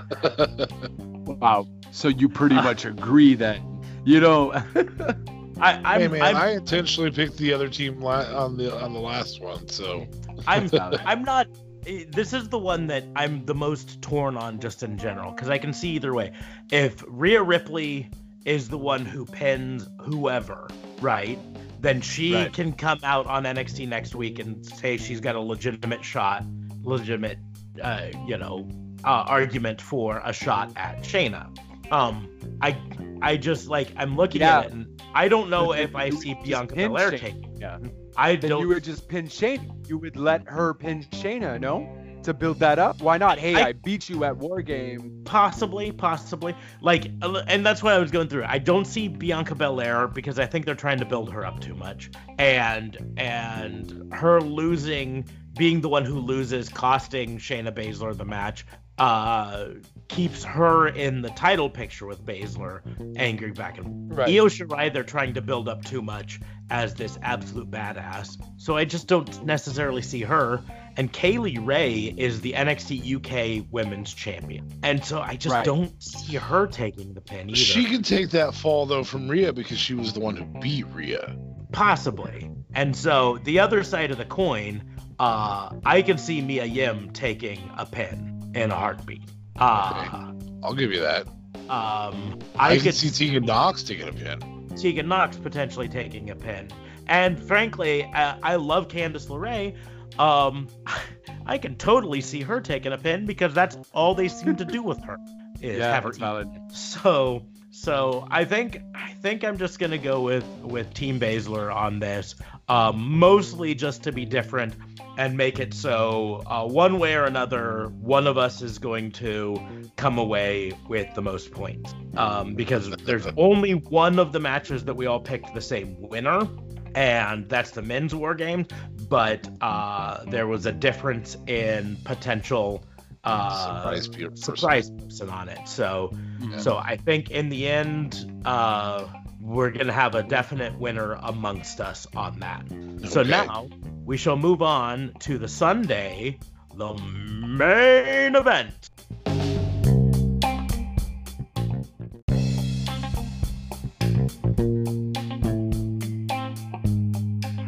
Wow. 1.25 1.67
So 1.89 2.07
you 2.09 2.29
pretty 2.29 2.55
much 2.61 2.85
agree 2.85 3.33
that 3.35 3.59
You 4.05 4.19
know. 4.19 4.53
I, 4.53 5.73
I'm, 5.83 6.01
hey 6.01 6.07
man, 6.07 6.21
I'm, 6.21 6.35
I 6.35 6.49
intentionally 6.51 7.09
picked 7.09 7.37
the 7.37 7.51
other 7.51 7.67
team 7.67 8.01
la- 8.01 8.31
on 8.33 8.55
the 8.55 8.71
on 8.79 8.93
the 8.93 8.99
last 8.99 9.41
one, 9.41 9.67
so 9.67 10.07
I'm 10.45 10.69
I'm 11.05 11.23
not. 11.23 11.47
This 11.83 12.33
is 12.33 12.49
the 12.49 12.57
one 12.59 12.87
that 12.87 13.03
I'm 13.15 13.45
the 13.45 13.55
most 13.55 14.01
torn 14.01 14.37
on, 14.37 14.59
just 14.59 14.83
in 14.83 14.97
general, 14.97 15.31
because 15.31 15.49
I 15.49 15.57
can 15.57 15.73
see 15.73 15.89
either 15.91 16.13
way. 16.13 16.31
If 16.71 17.03
Rhea 17.07 17.41
Ripley 17.41 18.09
is 18.45 18.69
the 18.69 18.77
one 18.77 19.05
who 19.05 19.25
pins 19.25 19.87
whoever, 20.01 20.67
right? 20.99 21.39
Then 21.81 22.01
she 22.01 22.33
Right. 22.35 22.53
can 22.53 22.73
come 22.73 22.99
out 23.03 23.25
on 23.25 23.43
NXT 23.45 23.87
next 23.87 24.13
week 24.15 24.37
and 24.39 24.63
say 24.65 24.97
she's 24.97 25.19
got 25.19 25.35
a 25.35 25.39
legitimate 25.39 26.03
shot, 26.05 26.43
legitimate, 26.83 27.39
uh, 27.81 28.07
you 28.27 28.37
know, 28.37 28.67
uh, 29.03 29.23
argument 29.27 29.81
for 29.81 30.21
a 30.23 30.31
shot 30.33 30.71
at 30.75 31.01
Shayna. 31.01 31.47
Um, 31.91 32.29
I, 32.61 32.77
I 33.23 33.37
just 33.37 33.67
like 33.67 33.91
I'm 33.97 34.15
looking 34.15 34.41
Yeah. 34.41 34.59
at 34.59 34.65
it 34.67 34.71
and 34.73 35.01
I 35.15 35.27
don't 35.27 35.49
know 35.49 35.73
if 35.73 35.95
I 35.95 36.11
see 36.11 36.35
Bianca 36.43 36.75
Belair 36.75 37.11
taking. 37.11 37.57
Yeah. 37.59 37.79
I 38.17 38.35
Then 38.35 38.49
don't 38.49 38.61
you 38.61 38.67
would 38.69 38.83
just 38.83 39.07
pin 39.07 39.27
Shayna. 39.27 39.87
You 39.87 39.97
would 39.97 40.15
let 40.15 40.47
her 40.47 40.73
pin 40.73 41.03
Shayna, 41.11 41.59
no? 41.59 41.97
To 42.23 42.33
build 42.35 42.59
that 42.59 42.77
up? 42.77 43.01
Why 43.01 43.17
not? 43.17 43.39
Hey, 43.39 43.55
I- 43.55 43.69
I, 43.69 43.73
beat 43.73 44.07
you 44.07 44.23
at 44.25 44.37
War 44.37 44.61
Game. 44.61 45.21
Possibly, 45.25 45.91
possibly. 45.91 46.53
Like, 46.79 47.05
and 47.47 47.65
that's 47.65 47.81
what 47.81 47.93
I 47.93 47.97
was 47.97 48.11
going 48.11 48.27
through. 48.27 48.43
I 48.45 48.59
don't 48.59 48.85
see 48.85 49.07
Bianca 49.07 49.55
Belair 49.55 50.07
because 50.07 50.37
I 50.37 50.45
think 50.45 50.65
they're 50.65 50.75
trying 50.75 50.99
to 50.99 51.05
build 51.05 51.31
her 51.31 51.43
up 51.43 51.59
too 51.61 51.73
much, 51.73 52.11
and 52.37 53.15
and 53.17 54.13
her 54.13 54.39
losing, 54.39 55.25
being 55.57 55.81
the 55.81 55.89
one 55.89 56.05
who 56.05 56.19
loses, 56.19 56.69
costing 56.69 57.39
Shayna 57.39 57.71
Baszler 57.73 58.15
the 58.15 58.25
match, 58.25 58.67
uh, 58.99 59.69
keeps 60.11 60.43
her 60.43 60.87
in 60.87 61.21
the 61.21 61.29
title 61.29 61.69
picture 61.69 62.05
with 62.05 62.25
Baszler, 62.25 62.81
angry 63.17 63.51
back 63.51 63.77
and 63.77 64.15
Right. 64.15 64.29
Io 64.29 64.45
Shirai. 64.47 64.91
They're 64.93 65.03
trying 65.03 65.33
to 65.35 65.41
build 65.41 65.69
up 65.69 65.85
too 65.85 66.01
much 66.01 66.39
as 66.69 66.93
this 66.93 67.17
absolute 67.21 67.71
badass, 67.71 68.37
so 68.57 68.75
I 68.77 68.85
just 68.85 69.07
don't 69.07 69.45
necessarily 69.45 70.01
see 70.01 70.21
her. 70.21 70.61
And 70.97 71.11
Kay 71.11 71.37
Lee 71.37 71.57
Ray 71.57 72.13
is 72.17 72.41
the 72.41 72.53
NXT 72.53 73.15
UK 73.15 73.65
Women's 73.71 74.13
Champion, 74.13 74.67
and 74.83 75.03
so 75.03 75.21
I 75.21 75.37
just 75.37 75.53
Right. 75.55 75.65
don't 75.65 75.91
see 76.03 76.35
her 76.35 76.67
taking 76.67 77.13
the 77.13 77.21
pin 77.21 77.49
either. 77.49 77.55
she 77.55 77.85
can 77.85 78.03
take 78.03 78.31
that 78.31 78.53
fall 78.53 78.85
though 78.85 79.03
from 79.05 79.29
Rhea 79.29 79.53
because 79.53 79.79
she 79.79 79.93
was 79.93 80.11
the 80.13 80.19
one 80.19 80.35
who 80.35 80.43
beat 80.59 80.85
Rhea. 80.93 81.35
Possibly. 81.71 82.49
And 82.75 82.95
so 82.95 83.37
the 83.45 83.59
other 83.59 83.83
side 83.83 84.11
of 84.11 84.17
the 84.17 84.25
coin, 84.25 84.83
uh, 85.19 85.69
I 85.85 86.01
can 86.01 86.17
see 86.17 86.41
Mia 86.41 86.65
Yim 86.65 87.11
taking 87.13 87.59
a 87.77 87.85
pin 87.85 88.51
in 88.53 88.71
a 88.71 88.75
heartbeat. 88.75 89.21
Uh, 89.57 90.31
I'll 90.63 90.73
give 90.73 90.91
you 90.91 91.01
that. 91.01 91.27
um, 91.69 92.39
I, 92.55 92.71
I, 92.71 92.75
can 92.75 92.85
could 92.85 92.95
see 92.95 93.09
Tegan 93.09 93.45
Nox 93.45 93.83
taking 93.83 94.07
a 94.07 94.13
pin. 94.13 94.69
Tegan 94.75 95.07
Nox 95.07 95.37
potentially 95.37 95.87
taking 95.87 96.29
a 96.29 96.35
pin. 96.35 96.69
And 97.07 97.41
frankly, 97.41 98.03
uh, 98.03 98.35
I 98.41 98.55
love 98.55 98.87
Candice 98.87 99.27
LeRae. 99.27 99.75
Um, 100.19 100.67
I 101.45 101.57
can 101.57 101.75
totally 101.75 102.21
see 102.21 102.41
her 102.41 102.61
taking 102.61 102.93
a 102.93 102.97
pin 102.97 103.25
because 103.25 103.53
that's 103.53 103.77
all 103.93 104.15
they 104.15 104.27
seem 104.27 104.55
to 104.55 104.65
do 104.65 104.81
with 104.81 105.01
her 105.03 105.17
is 105.61 105.79
Yeah, 105.79 105.93
have 105.93 106.03
her 106.03 106.11
valid. 106.11 106.47
So 106.71 107.45
so 107.71 108.27
I 108.29 108.43
think 108.45 108.81
I 108.93 109.13
think 109.13 109.43
I'm 109.43 109.57
just 109.57 109.79
gonna 109.79 109.97
go 109.97 110.21
with 110.21 110.45
with 110.61 110.93
Team 110.93 111.19
Baszler 111.19 111.73
on 111.73 111.99
this, 111.99 112.35
um, 112.71 113.19
mostly 113.19 113.75
just 113.75 114.03
to 114.03 114.11
be 114.13 114.25
different 114.25 114.75
and 115.17 115.37
make 115.37 115.59
it 115.59 115.73
so 115.73 116.41
uh, 116.47 116.65
one 116.65 116.99
way 116.99 117.15
or 117.15 117.25
another 117.25 117.87
one 117.99 118.27
of 118.27 118.37
us 118.37 118.61
is 118.61 118.79
going 118.79 119.11
to 119.11 119.57
come 119.97 120.17
away 120.17 120.71
with 120.87 121.13
the 121.13 121.21
most 121.21 121.51
points 121.51 121.93
um, 122.15 122.55
because 122.55 122.93
there's 123.05 123.27
only 123.37 123.73
one 123.73 124.19
of 124.19 124.31
the 124.31 124.39
matches 124.39 124.85
that 124.85 124.95
we 124.95 125.05
all 125.07 125.19
picked 125.19 125.53
the 125.53 125.61
same 125.61 125.95
winner. 125.99 126.47
And 126.95 127.47
that's 127.49 127.71
the 127.71 127.81
men's 127.81 128.13
war 128.15 128.35
game, 128.35 128.65
but 129.09 129.47
uh, 129.61 130.23
there 130.25 130.47
was 130.47 130.65
a 130.65 130.71
difference 130.73 131.37
in 131.47 131.97
potential 132.03 132.83
uh, 133.23 134.01
Surprise 134.01 134.07
person. 134.07 134.35
surprise 134.35 134.89
person 134.91 135.29
on 135.29 135.49
it. 135.49 135.67
So, 135.67 136.11
Mhm. 136.41 136.59
so 136.59 136.77
I 136.77 136.97
think 136.97 137.31
in 137.31 137.49
the 137.49 137.67
end, 137.67 138.25
uh, 138.45 139.05
we're 139.41 139.71
gonna 139.71 139.91
have 139.91 140.15
a 140.15 140.23
definite 140.23 140.77
winner 140.79 141.13
amongst 141.13 141.81
us 141.81 142.07
on 142.15 142.39
that. 142.39 142.63
So 143.09 143.23
now 143.23 143.67
we 144.05 144.17
shall 144.17 144.37
move 144.37 144.61
on 144.61 145.13
to 145.19 145.37
the 145.37 145.47
Sunday, 145.47 146.37
the 146.75 146.93
main 146.93 148.35
event. 148.35 148.89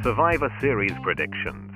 Survivor 0.04 0.54
Series 0.60 0.92
predictions. 1.02 1.72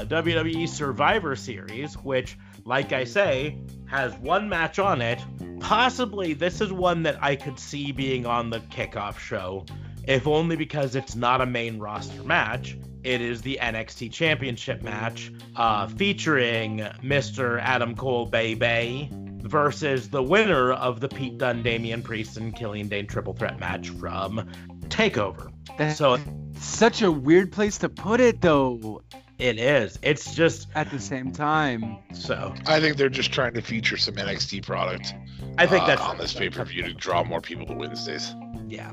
Uh, 0.00 0.04
WWE 0.06 0.66
Survivor 0.66 1.36
Series, 1.36 1.92
which, 1.98 2.38
like 2.64 2.94
I 2.94 3.04
say, 3.04 3.58
has 3.84 4.14
one 4.14 4.48
match 4.48 4.78
on 4.78 5.02
it. 5.02 5.22
Possibly 5.60 6.32
this 6.32 6.62
is 6.62 6.72
one 6.72 7.02
that 7.02 7.22
I 7.22 7.36
could 7.36 7.58
see 7.58 7.92
being 7.92 8.24
on 8.24 8.48
the 8.48 8.60
kickoff 8.60 9.18
show, 9.18 9.66
if 10.04 10.26
only 10.26 10.56
because 10.56 10.96
it's 10.96 11.14
not 11.14 11.42
a 11.42 11.46
main 11.46 11.78
roster 11.78 12.22
match. 12.22 12.78
It 13.04 13.20
is 13.20 13.42
the 13.42 13.58
NXT 13.60 14.10
Championship 14.10 14.80
match 14.80 15.32
uh, 15.54 15.86
featuring 15.88 16.78
Mr. 17.02 17.60
Adam 17.60 17.94
Cole 17.94 18.24
Bay 18.24 18.54
Bay 18.54 19.10
versus 19.12 20.08
the 20.08 20.22
winner 20.22 20.72
of 20.72 21.00
the 21.00 21.08
Pete 21.08 21.36
Dunne, 21.36 21.62
Damian 21.62 22.02
Priest, 22.02 22.38
and 22.38 22.56
Killian 22.56 22.88
Dain 22.88 23.06
triple 23.06 23.34
threat 23.34 23.60
match 23.60 23.90
from 23.90 24.48
Takeover. 24.88 25.52
That's 25.76 25.98
So 25.98 26.18
such 26.58 27.02
a 27.02 27.12
weird 27.12 27.52
place 27.52 27.78
to 27.78 27.88
put 27.90 28.20
it, 28.20 28.40
though. 28.40 29.02
It 29.40 29.58
is. 29.58 29.98
It's 30.02 30.34
just 30.34 30.68
At 30.74 30.90
the 30.90 31.00
same 31.00 31.32
time, 31.32 31.96
so. 32.12 32.54
I 32.66 32.78
think 32.78 32.98
they're 32.98 33.08
just 33.08 33.32
trying 33.32 33.54
to 33.54 33.62
feature 33.62 33.96
some 33.96 34.14
NXT 34.14 34.64
product. 34.66 35.14
I 35.56 35.66
think 35.66 35.84
uh, 35.84 35.86
that's 35.86 36.02
on 36.02 36.18
this 36.18 36.34
pay 36.34 36.50
per 36.50 36.62
view 36.64 36.82
to 36.82 36.92
draw 36.92 37.24
more 37.24 37.40
people 37.40 37.66
to 37.66 37.72
Wednesdays. 37.72 38.34
Yeah. 38.68 38.92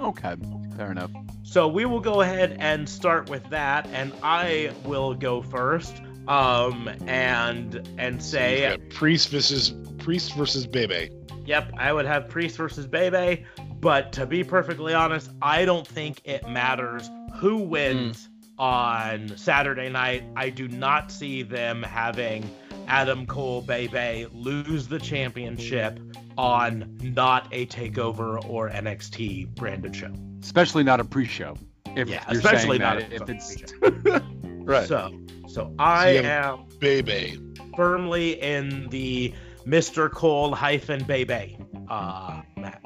okay, 0.00 0.34
fair 0.76 0.90
enough. 0.90 1.12
So 1.44 1.68
we 1.68 1.84
will 1.84 2.00
go 2.00 2.20
ahead 2.22 2.56
and 2.58 2.88
start 2.88 3.30
with 3.30 3.48
that, 3.50 3.86
and 3.92 4.12
I 4.24 4.72
will 4.84 5.14
go 5.14 5.40
first. 5.40 6.02
Um, 6.26 6.90
and 7.06 7.88
and 7.98 8.20
say, 8.20 8.68
You've 8.68 8.90
Priest 8.90 9.28
versus 9.28 9.72
Priest 9.98 10.34
versus 10.34 10.66
Bay 10.66 10.86
Bay. 10.86 11.10
yep, 11.44 11.70
I 11.78 11.92
would 11.92 12.06
have 12.06 12.28
Priest 12.28 12.56
versus 12.56 12.88
Bay 12.88 13.10
Bay. 13.10 13.44
But 13.80 14.12
to 14.14 14.26
be 14.26 14.42
perfectly 14.42 14.92
honest, 14.92 15.30
I 15.40 15.64
don't 15.64 15.86
think 15.86 16.20
it 16.24 16.48
matters 16.48 17.08
who 17.36 17.58
wins 17.58 18.28
on 18.58 19.36
Saturday 19.36 19.88
night. 19.88 20.24
I 20.36 20.50
do 20.50 20.68
not 20.68 21.10
see 21.12 21.42
them 21.42 21.82
having 21.82 22.48
Adam 22.88 23.26
Cole 23.26 23.62
Bay 23.62 23.86
Bay 23.86 24.26
lose 24.32 24.86
the 24.88 24.98
championship 24.98 25.98
on 26.38 26.96
not 27.02 27.48
a 27.52 27.66
takeover 27.66 28.44
or 28.48 28.68
NXT 28.70 29.54
branded 29.54 29.94
show. 29.96 30.12
Especially 30.42 30.84
not 30.84 31.00
a 31.00 31.04
pre-show. 31.04 31.56
If 31.96 32.08
Yeah, 32.08 32.22
you're 32.30 32.38
especially 32.40 32.78
saying 32.78 32.80
not 32.80 33.10
that, 33.10 33.12
if 33.12 33.28
it's 33.28 33.72
Right. 34.44 34.86
So, 34.86 35.12
so 35.48 35.74
I 35.78 36.10
you 36.10 36.22
have- 36.22 36.58
am 36.60 36.66
Bay 36.78 37.00
Bay. 37.00 37.38
firmly 37.76 38.40
in 38.42 38.88
the 38.90 39.32
Mr. 39.66 40.10
Cole 40.10 40.54
hyphen 40.54 41.02
Bay 41.04 41.24
Bay 41.24 41.58
uh, 41.88 42.42
Matt. 42.56 42.80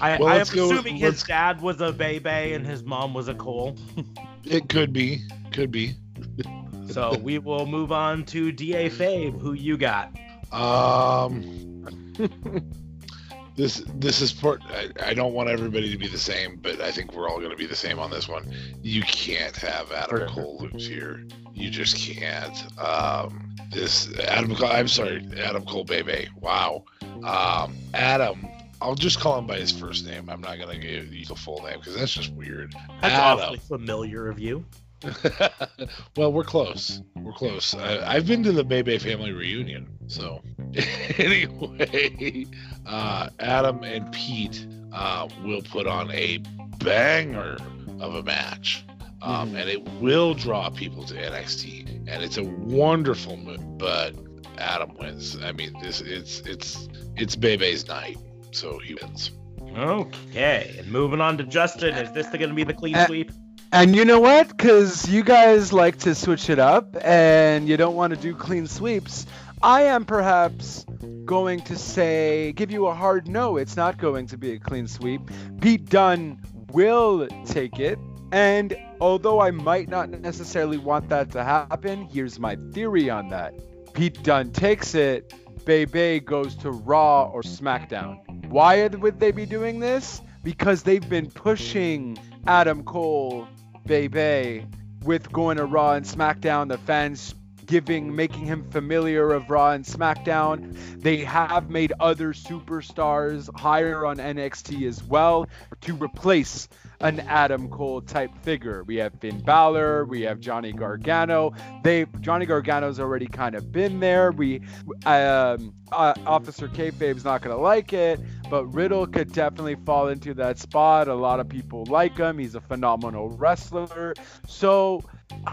I, 0.00 0.16
Well, 0.18 0.28
I 0.28 0.32
am 0.32 0.38
let's 0.38 0.50
go 0.50 0.70
assuming 0.72 0.96
his 0.96 1.22
dad 1.22 1.60
was 1.60 1.80
a 1.80 1.92
Bay 1.92 2.18
Bay 2.18 2.54
and 2.54 2.66
his 2.66 2.82
mom 2.82 3.14
was 3.14 3.28
a 3.28 3.34
Cole. 3.34 3.76
It 4.46 4.68
could 4.68 4.92
be, 4.92 5.22
could 5.52 5.70
be. 5.70 5.94
So 6.88 7.18
we 7.18 7.38
will 7.38 7.66
move 7.66 7.92
on 7.92 8.24
to 8.26 8.52
Da 8.52 8.88
Fabe. 8.88 9.38
Who 9.40 9.52
you 9.52 9.76
got? 9.76 10.16
Um, 10.50 11.84
this 13.56 13.82
this 13.96 14.22
is 14.22 14.32
part. 14.32 14.62
I, 14.70 14.88
I 15.04 15.12
don't 15.12 15.34
want 15.34 15.50
everybody 15.50 15.90
to 15.90 15.98
be 15.98 16.08
the 16.08 16.16
same, 16.16 16.56
but 16.56 16.80
I 16.80 16.90
think 16.90 17.12
we're 17.12 17.28
all 17.28 17.38
going 17.38 17.50
to 17.50 17.56
be 17.56 17.66
the 17.66 17.76
same 17.76 17.98
on 17.98 18.10
this 18.10 18.28
one. 18.28 18.50
You 18.82 19.02
can't 19.02 19.56
have 19.56 19.92
Adam 19.92 20.28
Cole 20.28 20.68
lose 20.72 20.86
here. 20.86 21.26
You 21.52 21.68
just 21.68 21.96
can't. 21.98 22.56
Um, 22.78 23.54
this 23.72 24.16
Adam. 24.20 24.54
Cole- 24.54 24.70
I'm 24.70 24.88
sorry, 24.88 25.28
Adam 25.36 25.66
Cole, 25.66 25.84
baby. 25.84 26.28
Wow. 26.40 26.84
Um, 27.24 27.76
Adam. 27.92 28.46
I'll 28.80 28.94
just 28.94 29.20
call 29.20 29.38
him 29.38 29.46
by 29.46 29.56
his 29.58 29.72
first 29.72 30.06
name. 30.06 30.28
I'm 30.28 30.40
not 30.40 30.58
gonna 30.58 30.78
give 30.78 31.12
you 31.12 31.24
the 31.26 31.34
full 31.36 31.62
name 31.62 31.78
because 31.78 31.96
that's 31.96 32.12
just 32.12 32.32
weird. 32.32 32.72
That's 33.00 33.14
Adam. 33.14 33.40
awfully 33.44 33.58
familiar 33.58 34.28
of 34.28 34.38
you. 34.38 34.64
well, 36.16 36.32
we're 36.32 36.44
close. 36.44 37.02
We're 37.16 37.32
close. 37.32 37.74
I, 37.74 38.14
I've 38.14 38.26
been 38.26 38.42
to 38.44 38.52
the 38.52 38.64
Bay 38.64 38.82
Bay 38.82 38.98
family 38.98 39.32
reunion. 39.32 39.88
So, 40.06 40.42
anyway, 41.18 42.46
uh, 42.86 43.28
Adam 43.40 43.82
and 43.84 44.10
Pete 44.12 44.66
uh, 44.92 45.28
will 45.44 45.62
put 45.62 45.86
on 45.86 46.10
a 46.12 46.38
banger 46.78 47.56
of 48.00 48.14
a 48.14 48.22
match. 48.22 48.84
Um, 49.22 49.54
And 49.56 49.68
it 49.68 49.82
will 50.00 50.34
draw 50.34 50.68
people 50.70 51.02
to 51.04 51.14
NXT, 51.14 52.06
and 52.08 52.22
it's 52.22 52.36
a 52.36 52.44
wonderful 52.44 53.36
move. 53.36 53.78
But 53.78 54.14
Adam 54.58 54.94
wins. 54.98 55.36
I 55.42 55.52
mean, 55.52 55.74
this 55.82 56.00
it's 56.00 56.40
it's 56.40 56.88
it's 57.16 57.34
Bay 57.34 57.56
Bay's 57.56 57.86
night, 57.88 58.18
so 58.56 58.78
he 58.78 58.94
wins. 58.94 59.32
Okay, 59.76 60.76
and 60.78 60.90
moving 60.90 61.20
on 61.20 61.36
to 61.38 61.44
Justin. 61.44 61.94
Is 61.94 62.10
this 62.12 62.26
going 62.28 62.48
to 62.48 62.54
be 62.54 62.64
the 62.64 62.74
clean 62.74 62.94
Uh, 62.94 63.06
sweep? 63.06 63.30
And 63.72 63.94
you 63.94 64.04
know 64.04 64.20
what? 64.20 64.48
Because 64.48 65.08
you 65.08 65.22
guys 65.22 65.72
like 65.72 65.98
to 65.98 66.14
switch 66.14 66.48
it 66.48 66.58
up 66.58 66.96
and 67.02 67.68
you 67.68 67.76
don't 67.76 67.96
want 67.96 68.14
to 68.14 68.18
do 68.18 68.34
clean 68.34 68.66
sweeps, 68.66 69.26
I 69.62 69.82
am 69.82 70.04
perhaps 70.04 70.86
going 71.24 71.60
to 71.62 71.76
say, 71.76 72.52
give 72.52 72.70
you 72.70 72.86
a 72.86 72.94
hard 72.94 73.28
no. 73.28 73.56
It's 73.56 73.76
not 73.76 73.98
going 73.98 74.28
to 74.28 74.38
be 74.38 74.52
a 74.52 74.58
clean 74.58 74.86
sweep. 74.86 75.20
Pete 75.60 75.90
Dunne 75.90 76.40
will 76.72 77.26
take 77.44 77.78
it. 77.78 77.98
And 78.32 78.76
although 79.00 79.40
I 79.40 79.50
might 79.50 79.88
not 79.88 80.10
necessarily 80.10 80.78
want 80.78 81.08
that 81.08 81.32
to 81.32 81.44
happen, 81.44 82.02
here's 82.02 82.38
my 82.38 82.56
theory 82.72 83.10
on 83.10 83.28
that. 83.30 83.54
Pete 83.92 84.22
Dunne 84.22 84.52
takes 84.52 84.94
it, 84.94 85.34
Bay 85.64 85.84
Bay 85.84 86.20
goes 86.20 86.54
to 86.56 86.70
Raw 86.70 87.24
or 87.24 87.42
SmackDown. 87.42 88.20
Why 88.56 88.86
would 88.86 89.20
they 89.20 89.32
be 89.32 89.44
doing 89.44 89.80
this? 89.80 90.22
Because 90.42 90.82
they've 90.82 91.06
been 91.06 91.30
pushing 91.30 92.16
Adam 92.46 92.84
Cole, 92.84 93.46
Bay 93.84 94.06
Bay, 94.08 94.64
with 95.02 95.30
going 95.30 95.58
to 95.58 95.66
Raw 95.66 95.92
and 95.92 96.06
SmackDown. 96.06 96.68
The 96.68 96.78
fans 96.78 97.34
giving, 97.66 98.16
making 98.16 98.46
him 98.46 98.64
familiar 98.70 99.30
of 99.34 99.50
Raw 99.50 99.72
and 99.72 99.84
SmackDown. 99.84 100.74
They 101.02 101.18
have 101.18 101.68
made 101.68 101.92
other 102.00 102.32
superstars 102.32 103.54
higher 103.54 104.06
on 104.06 104.16
NXT 104.16 104.88
as 104.88 105.04
well 105.04 105.50
to 105.82 105.94
replace 105.94 106.66
an 107.00 107.20
Adam 107.20 107.68
Cole 107.68 108.00
type 108.00 108.30
figure. 108.42 108.84
We 108.84 108.96
have 108.96 109.12
Finn 109.20 109.40
Balor, 109.40 110.06
we 110.06 110.22
have 110.22 110.40
Johnny 110.40 110.72
Gargano. 110.72 111.52
They 111.82 112.06
Johnny 112.20 112.46
Gargano's 112.46 113.00
already 113.00 113.26
kind 113.26 113.54
of 113.54 113.70
been 113.72 114.00
there. 114.00 114.32
We 114.32 114.60
um, 115.04 115.74
uh, 115.92 116.14
Officer 116.26 116.68
Kayfabe's 116.68 117.24
not 117.24 117.42
gonna 117.42 117.56
like 117.56 117.92
it, 117.92 118.20
but 118.50 118.66
Riddle 118.66 119.06
could 119.06 119.32
definitely 119.32 119.76
fall 119.84 120.08
into 120.08 120.34
that 120.34 120.58
spot. 120.58 121.08
A 121.08 121.14
lot 121.14 121.40
of 121.40 121.48
people 121.48 121.84
like 121.86 122.16
him. 122.16 122.38
He's 122.38 122.54
a 122.54 122.60
phenomenal 122.60 123.30
wrestler. 123.30 124.14
So 124.46 125.02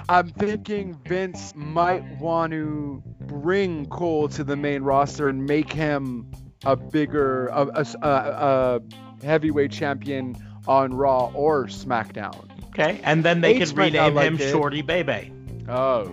I'm 0.09 0.29
thinking 0.29 0.99
Vince 1.05 1.53
might 1.55 2.03
want 2.19 2.51
to 2.53 3.03
bring 3.21 3.85
Cole 3.87 4.27
to 4.29 4.43
the 4.43 4.55
main 4.55 4.83
roster 4.83 5.29
and 5.29 5.45
make 5.45 5.71
him 5.71 6.31
a 6.65 6.75
bigger, 6.75 7.47
a, 7.47 7.67
a, 7.67 7.85
a, 8.01 8.81
a 9.21 9.25
heavyweight 9.25 9.71
champion 9.71 10.35
on 10.67 10.93
Raw 10.93 11.31
or 11.33 11.65
SmackDown. 11.67 12.49
Okay, 12.69 12.99
and 13.03 13.23
then 13.23 13.41
they 13.41 13.55
H 13.55 13.69
could 13.69 13.77
rename 13.77 14.17
him 14.17 14.35
it. 14.35 14.51
Shorty 14.51 14.81
Bay 14.81 15.03
Bay. 15.03 15.31
Oh, 15.69 16.09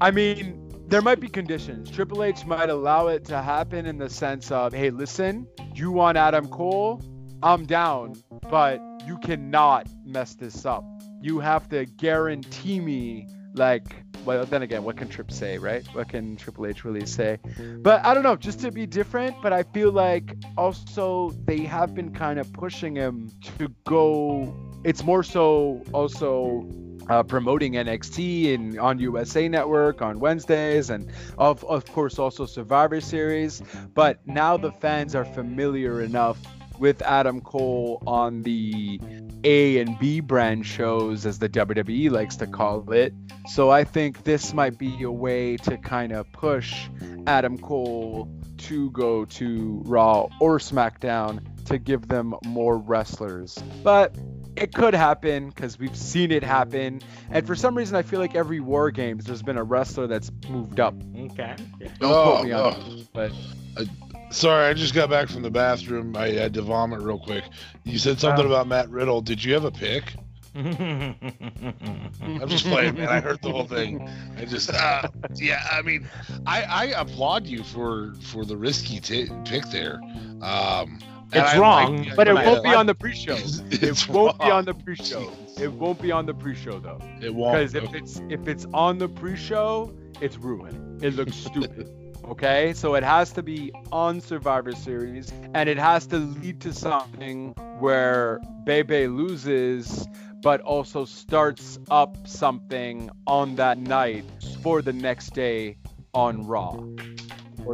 I 0.00 0.10
mean, 0.10 0.70
there 0.88 1.02
might 1.02 1.20
be 1.20 1.28
conditions. 1.28 1.90
Triple 1.90 2.24
H 2.24 2.46
might 2.46 2.70
allow 2.70 3.08
it 3.08 3.24
to 3.26 3.42
happen 3.42 3.84
in 3.84 3.98
the 3.98 4.08
sense 4.08 4.50
of, 4.50 4.72
hey, 4.72 4.90
listen, 4.90 5.46
you 5.74 5.90
want 5.90 6.16
Adam 6.16 6.48
Cole? 6.48 7.02
I'm 7.42 7.66
down, 7.66 8.14
but 8.50 8.80
you 9.06 9.18
cannot 9.18 9.86
mess 10.04 10.34
this 10.34 10.64
up. 10.64 10.84
You 11.20 11.38
have 11.40 11.68
to 11.68 11.84
guarantee 11.84 12.80
me, 12.80 13.28
like, 13.54 13.84
well, 14.24 14.44
then 14.44 14.62
again, 14.62 14.84
what 14.84 14.96
can 14.96 15.08
Trip 15.08 15.30
say, 15.30 15.58
right? 15.58 15.86
What 15.94 16.08
can 16.08 16.36
Triple 16.36 16.66
H 16.66 16.84
really 16.84 17.06
say? 17.06 17.38
But 17.78 18.04
I 18.04 18.14
don't 18.14 18.22
know, 18.22 18.36
just 18.36 18.60
to 18.60 18.70
be 18.70 18.86
different. 18.86 19.36
But 19.42 19.52
I 19.52 19.62
feel 19.62 19.92
like 19.92 20.36
also 20.56 21.30
they 21.44 21.60
have 21.60 21.94
been 21.94 22.12
kind 22.12 22.38
of 22.38 22.52
pushing 22.52 22.94
him 22.94 23.30
to 23.58 23.68
go. 23.84 24.54
It's 24.84 25.02
more 25.02 25.22
so 25.22 25.82
also 25.92 26.68
uh, 27.08 27.22
promoting 27.22 27.74
NXT 27.74 28.54
and 28.54 28.78
on 28.78 28.98
USA 28.98 29.48
Network 29.48 30.02
on 30.02 30.18
Wednesdays, 30.20 30.90
and 30.90 31.10
of 31.38 31.64
of 31.64 31.84
course 31.86 32.18
also 32.18 32.44
Survivor 32.46 33.00
Series. 33.00 33.62
But 33.94 34.26
now 34.26 34.56
the 34.56 34.72
fans 34.72 35.14
are 35.14 35.24
familiar 35.24 36.02
enough 36.02 36.38
with 36.78 37.02
Adam 37.02 37.40
Cole 37.40 38.02
on 38.06 38.42
the 38.42 39.00
A 39.44 39.78
and 39.78 39.98
B 39.98 40.20
brand 40.20 40.66
shows, 40.66 41.26
as 41.26 41.38
the 41.38 41.48
WWE 41.48 42.10
likes 42.10 42.36
to 42.36 42.46
call 42.46 42.92
it. 42.92 43.12
So 43.48 43.70
I 43.70 43.84
think 43.84 44.24
this 44.24 44.52
might 44.52 44.78
be 44.78 45.02
a 45.02 45.10
way 45.10 45.56
to 45.58 45.76
kind 45.78 46.12
of 46.12 46.30
push 46.32 46.88
Adam 47.26 47.58
Cole 47.58 48.28
to 48.58 48.90
go 48.90 49.24
to 49.24 49.82
Raw 49.86 50.28
or 50.40 50.58
SmackDown 50.58 51.64
to 51.66 51.78
give 51.78 52.08
them 52.08 52.34
more 52.44 52.76
wrestlers. 52.76 53.56
But 53.82 54.16
it 54.56 54.74
could 54.74 54.94
happen 54.94 55.48
because 55.48 55.78
we've 55.78 55.96
seen 55.96 56.32
it 56.32 56.42
happen. 56.42 57.00
And 57.30 57.46
for 57.46 57.54
some 57.54 57.76
reason, 57.76 57.96
I 57.96 58.02
feel 58.02 58.18
like 58.18 58.34
every 58.34 58.60
War 58.60 58.90
Games, 58.90 59.24
there's 59.24 59.42
been 59.42 59.56
a 59.58 59.62
wrestler 59.62 60.06
that's 60.08 60.30
moved 60.48 60.80
up. 60.80 60.94
Okay. 61.16 61.54
Don't 62.00 62.10
Oh, 62.10 62.22
quote 62.32 62.44
me 62.44 62.52
on 62.52 62.74
oh. 62.76 62.92
it, 62.92 63.08
but 63.12 63.32
uh, 63.76 63.84
Sorry, 64.30 64.66
I 64.66 64.74
just 64.74 64.94
got 64.94 65.08
back 65.10 65.28
from 65.28 65.42
the 65.42 65.50
bathroom. 65.50 66.16
I 66.16 66.28
had 66.30 66.54
to 66.54 66.62
vomit 66.62 67.00
real 67.00 67.18
quick. 67.18 67.44
You 67.84 67.98
said 67.98 68.20
something 68.20 68.44
Oh. 68.44 68.48
about 68.50 68.66
Matt 68.68 68.88
Riddle. 68.90 69.20
Did 69.22 69.42
you 69.42 69.54
have 69.54 69.64
a 69.64 69.70
pick? 69.70 70.14
I'm 70.54 72.48
just 72.48 72.66
playing, 72.66 72.94
man. 72.96 73.08
I 73.08 73.20
heard 73.20 73.40
the 73.42 73.50
whole 73.50 73.64
thing. 73.64 74.08
I 74.36 74.44
just, 74.44 74.70
uh, 74.72 75.08
yeah. 75.34 75.62
I 75.70 75.82
mean, 75.82 76.08
I, 76.46 76.62
I 76.62 76.84
applaud 77.00 77.46
you 77.46 77.62
for 77.62 78.14
for 78.20 78.44
the 78.44 78.56
risky 78.56 78.98
t- 79.00 79.30
pick 79.44 79.64
there. 79.70 80.00
Um, 80.42 80.98
It's 81.32 81.56
wrong, 81.56 82.04
like- 82.04 82.16
but 82.16 82.26
it 82.28 82.34
won't 82.46 82.64
be 82.64 82.70
on 82.74 82.86
the 82.86 82.94
pre-show. 82.94 83.36
It 83.70 84.08
won't 84.08 84.38
be 84.40 84.50
on 84.50 84.64
the 84.64 84.74
pre-show. 84.74 85.30
It 85.60 85.72
won't 85.72 86.00
be 86.00 86.10
on 86.12 86.26
the 86.26 86.34
pre-show 86.34 86.80
though. 86.80 87.00
It 87.20 87.34
won't. 87.34 87.56
Because 87.56 87.74
if 87.74 87.94
it's 87.94 88.20
if 88.28 88.48
it's 88.48 88.66
on 88.74 88.98
the 88.98 89.08
pre-show, 89.08 89.92
it's 90.20 90.36
ruined. 90.38 91.02
It 91.04 91.14
looks 91.14 91.36
stupid. 91.36 91.88
Okay, 92.24 92.72
so 92.74 92.94
it 92.94 93.02
has 93.02 93.32
to 93.32 93.42
be 93.42 93.72
on 93.90 94.20
Survivor 94.20 94.72
Series, 94.72 95.32
and 95.54 95.68
it 95.68 95.78
has 95.78 96.06
to 96.08 96.18
lead 96.18 96.60
to 96.60 96.72
something 96.72 97.52
where 97.78 98.40
Bay 98.64 98.82
Bay 98.82 99.08
loses, 99.08 100.06
but 100.42 100.60
also 100.60 101.04
starts 101.04 101.78
up 101.90 102.16
something 102.26 103.10
on 103.26 103.56
that 103.56 103.78
night 103.78 104.24
for 104.62 104.82
the 104.82 104.92
next 104.92 105.34
day 105.34 105.78
on 106.14 106.46
Raw. 106.46 106.78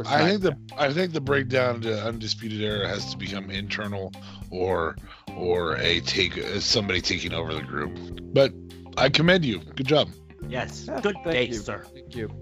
I 0.05 0.29
think 0.29 0.41
the 0.41 0.57
I 0.77 0.91
think 0.91 1.13
the 1.13 1.21
breakdown 1.21 1.81
to 1.81 2.03
undisputed 2.05 2.61
era 2.61 2.87
has 2.87 3.11
to 3.11 3.17
become 3.17 3.49
internal 3.49 4.11
or 4.49 4.95
or 5.35 5.75
a 5.77 5.99
take 6.01 6.33
somebody 6.59 7.01
taking 7.01 7.33
over 7.33 7.53
the 7.53 7.61
group. 7.61 7.97
But 8.33 8.53
I 8.97 9.09
commend 9.09 9.45
you. 9.45 9.59
Good 9.59 9.87
job. 9.87 10.09
Yes. 10.47 10.89
Good 11.01 11.15
thank 11.23 11.31
day, 11.31 11.45
you. 11.45 11.53
sir. 11.53 11.85
Thank 11.93 12.15
you. 12.15 12.29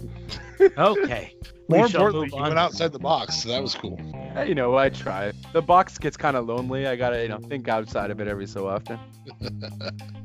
Okay. 0.78 1.36
More 1.70 1.88
shall 1.88 2.07
importantly, 2.07 2.38
you 2.38 2.44
went 2.44 2.60
outside 2.60 2.91
the 2.91 2.99
box, 2.99 3.44
so 3.44 3.49
that 3.49 3.61
was 3.61 3.74
cool. 3.74 3.98
Hey, 4.34 4.49
you 4.49 4.56
know, 4.56 4.78
I 4.78 4.90
try. 4.90 5.32
The 5.53 5.61
box 5.61 5.98
gets 5.98 6.18
kind 6.18 6.36
of 6.36 6.45
lonely. 6.45 6.88
I 6.88 6.95
gotta, 6.95 7.22
you 7.22 7.30
know, 7.30 7.40
think 7.40 7.68
outside 7.68 8.11
of 8.11 8.20
it 8.20 8.28
every 8.28 8.48
so 8.48 8.68
often. 8.68 8.99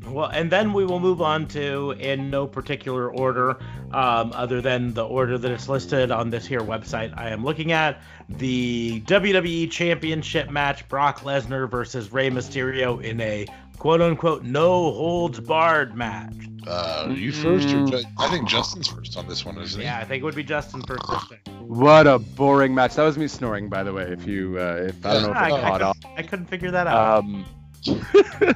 Well, 0.07 0.27
and 0.27 0.51
then 0.51 0.73
we 0.73 0.85
will 0.85 1.01
move 1.01 1.23
on 1.23 1.47
to, 1.49 1.93
in 1.93 2.31
no 2.31 2.47
particular 2.47 3.11
order, 3.11 3.59
um, 3.93 4.32
other 4.35 4.61
than 4.61 4.95
the 4.95 5.07
order 5.07 5.39
that 5.39 5.51
is 5.51 5.69
listed 5.69 6.11
on 6.11 6.31
this 6.31 6.47
here 6.47 6.61
website 6.61 7.16
I 7.16 7.31
am 7.31 7.45
looking 7.45 7.73
at, 7.73 8.01
the 8.28 9.01
WWE 9.03 9.70
Championship 9.70 10.51
match: 10.51 10.89
Brock 10.89 11.20
Lesnar 11.20 11.70
versus 11.70 12.12
Rey 12.12 12.31
Mysterio 12.31 13.03
in 13.03 13.20
a 13.20 13.47
quote 13.78 14.00
unquote 14.00 14.42
no 14.42 14.92
holds 14.92 15.40
barred 15.40 15.94
match. 15.96 16.34
Uh, 16.66 17.14
you 17.16 17.32
first, 17.32 17.68
or. 17.68 17.86
Ju- 17.86 18.02
I 18.18 18.28
think 18.28 18.48
Justin's 18.48 18.88
first 18.88 19.16
on 19.16 19.26
this 19.26 19.44
one, 19.44 19.56
isn't 19.59 19.80
he? 19.80 19.86
Yeah, 19.86 19.98
I 19.98 20.05
think 20.05 20.20
it 20.20 20.24
would 20.24 20.34
be 20.34 20.44
Justin 20.44 20.82
first 20.82 21.02
this 21.09 21.28
time. 21.28 21.66
What 21.66 22.06
a 22.06 22.18
boring 22.18 22.74
match. 22.74 22.94
That 22.96 23.05
was 23.05 23.16
me 23.16 23.26
snoring, 23.26 23.68
by 23.68 23.82
the 23.82 23.92
way. 23.92 24.05
If 24.05 24.26
you, 24.26 24.59
uh, 24.59 24.86
if 24.88 25.06
I 25.06 25.14
don't 25.14 25.22
know 25.22 25.30
if 25.30 25.36
I, 25.36 25.48
it 25.48 25.52
I 25.52 25.78
caught 25.78 25.96
couldn't. 25.96 26.18
I 26.18 26.22
couldn't 26.22 26.46
figure 26.46 26.70
that 26.72 26.86
out. 26.86 27.24
Um, 27.24 27.46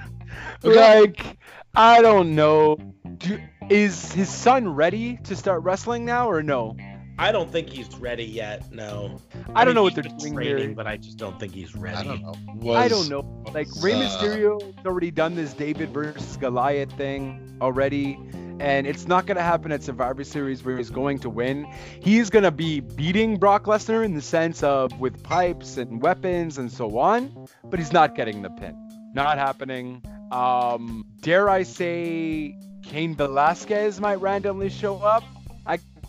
like, 0.62 1.38
I 1.74 2.02
don't 2.02 2.34
know. 2.34 2.76
Do, 3.16 3.40
is 3.70 4.12
his 4.12 4.28
son 4.28 4.68
ready 4.68 5.18
to 5.24 5.36
start 5.36 5.62
wrestling 5.62 6.04
now 6.04 6.28
or 6.28 6.42
no? 6.42 6.76
I 7.18 7.30
don't 7.30 7.50
think 7.50 7.68
he's 7.68 7.94
ready 7.96 8.24
yet. 8.24 8.72
No. 8.72 9.20
I, 9.54 9.64
don't 9.64 9.68
mean, 9.68 9.74
know 9.74 9.82
what 9.82 9.94
they're 9.94 10.02
doing 10.02 10.34
training, 10.34 10.58
here. 10.58 10.74
but 10.74 10.86
I 10.86 10.96
just 10.96 11.18
don't 11.18 11.38
think 11.38 11.54
he's 11.54 11.74
ready. 11.76 11.96
I 11.96 12.02
don't 12.04 12.62
know. 12.62 12.72
I 12.72 12.88
don't 12.88 13.08
know. 13.08 13.44
Like 13.52 13.68
Rey 13.80 13.92
uh, 13.92 13.98
Mysterio's 13.98 14.74
already 14.86 15.10
done 15.10 15.34
this 15.34 15.52
David 15.52 15.90
versus 15.90 16.36
Goliath 16.36 16.92
thing 16.92 17.58
already, 17.60 18.18
and 18.60 18.86
it's 18.86 19.06
not 19.06 19.26
gonna 19.26 19.42
happen 19.42 19.72
at 19.72 19.82
Survivor 19.82 20.24
Series 20.24 20.64
where 20.64 20.78
he's 20.78 20.90
going 20.90 21.18
to 21.20 21.30
win. 21.30 21.66
He's 22.00 22.30
gonna 22.30 22.50
be 22.50 22.80
beating 22.80 23.36
Brock 23.36 23.64
Lesnar 23.64 24.04
in 24.04 24.14
the 24.14 24.22
sense 24.22 24.62
of 24.62 24.98
with 24.98 25.22
pipes 25.22 25.76
and 25.76 26.00
weapons 26.00 26.58
and 26.58 26.72
so 26.72 26.98
on, 26.98 27.46
but 27.64 27.78
he's 27.78 27.92
not 27.92 28.14
getting 28.14 28.42
the 28.42 28.50
pin. 28.50 28.76
Not 29.14 29.36
happening. 29.36 30.02
Um, 30.30 31.04
dare 31.20 31.50
I 31.50 31.62
say, 31.64 32.56
Cain 32.82 33.14
Velasquez 33.14 34.00
might 34.00 34.20
randomly 34.20 34.70
show 34.70 34.96
up. 34.96 35.24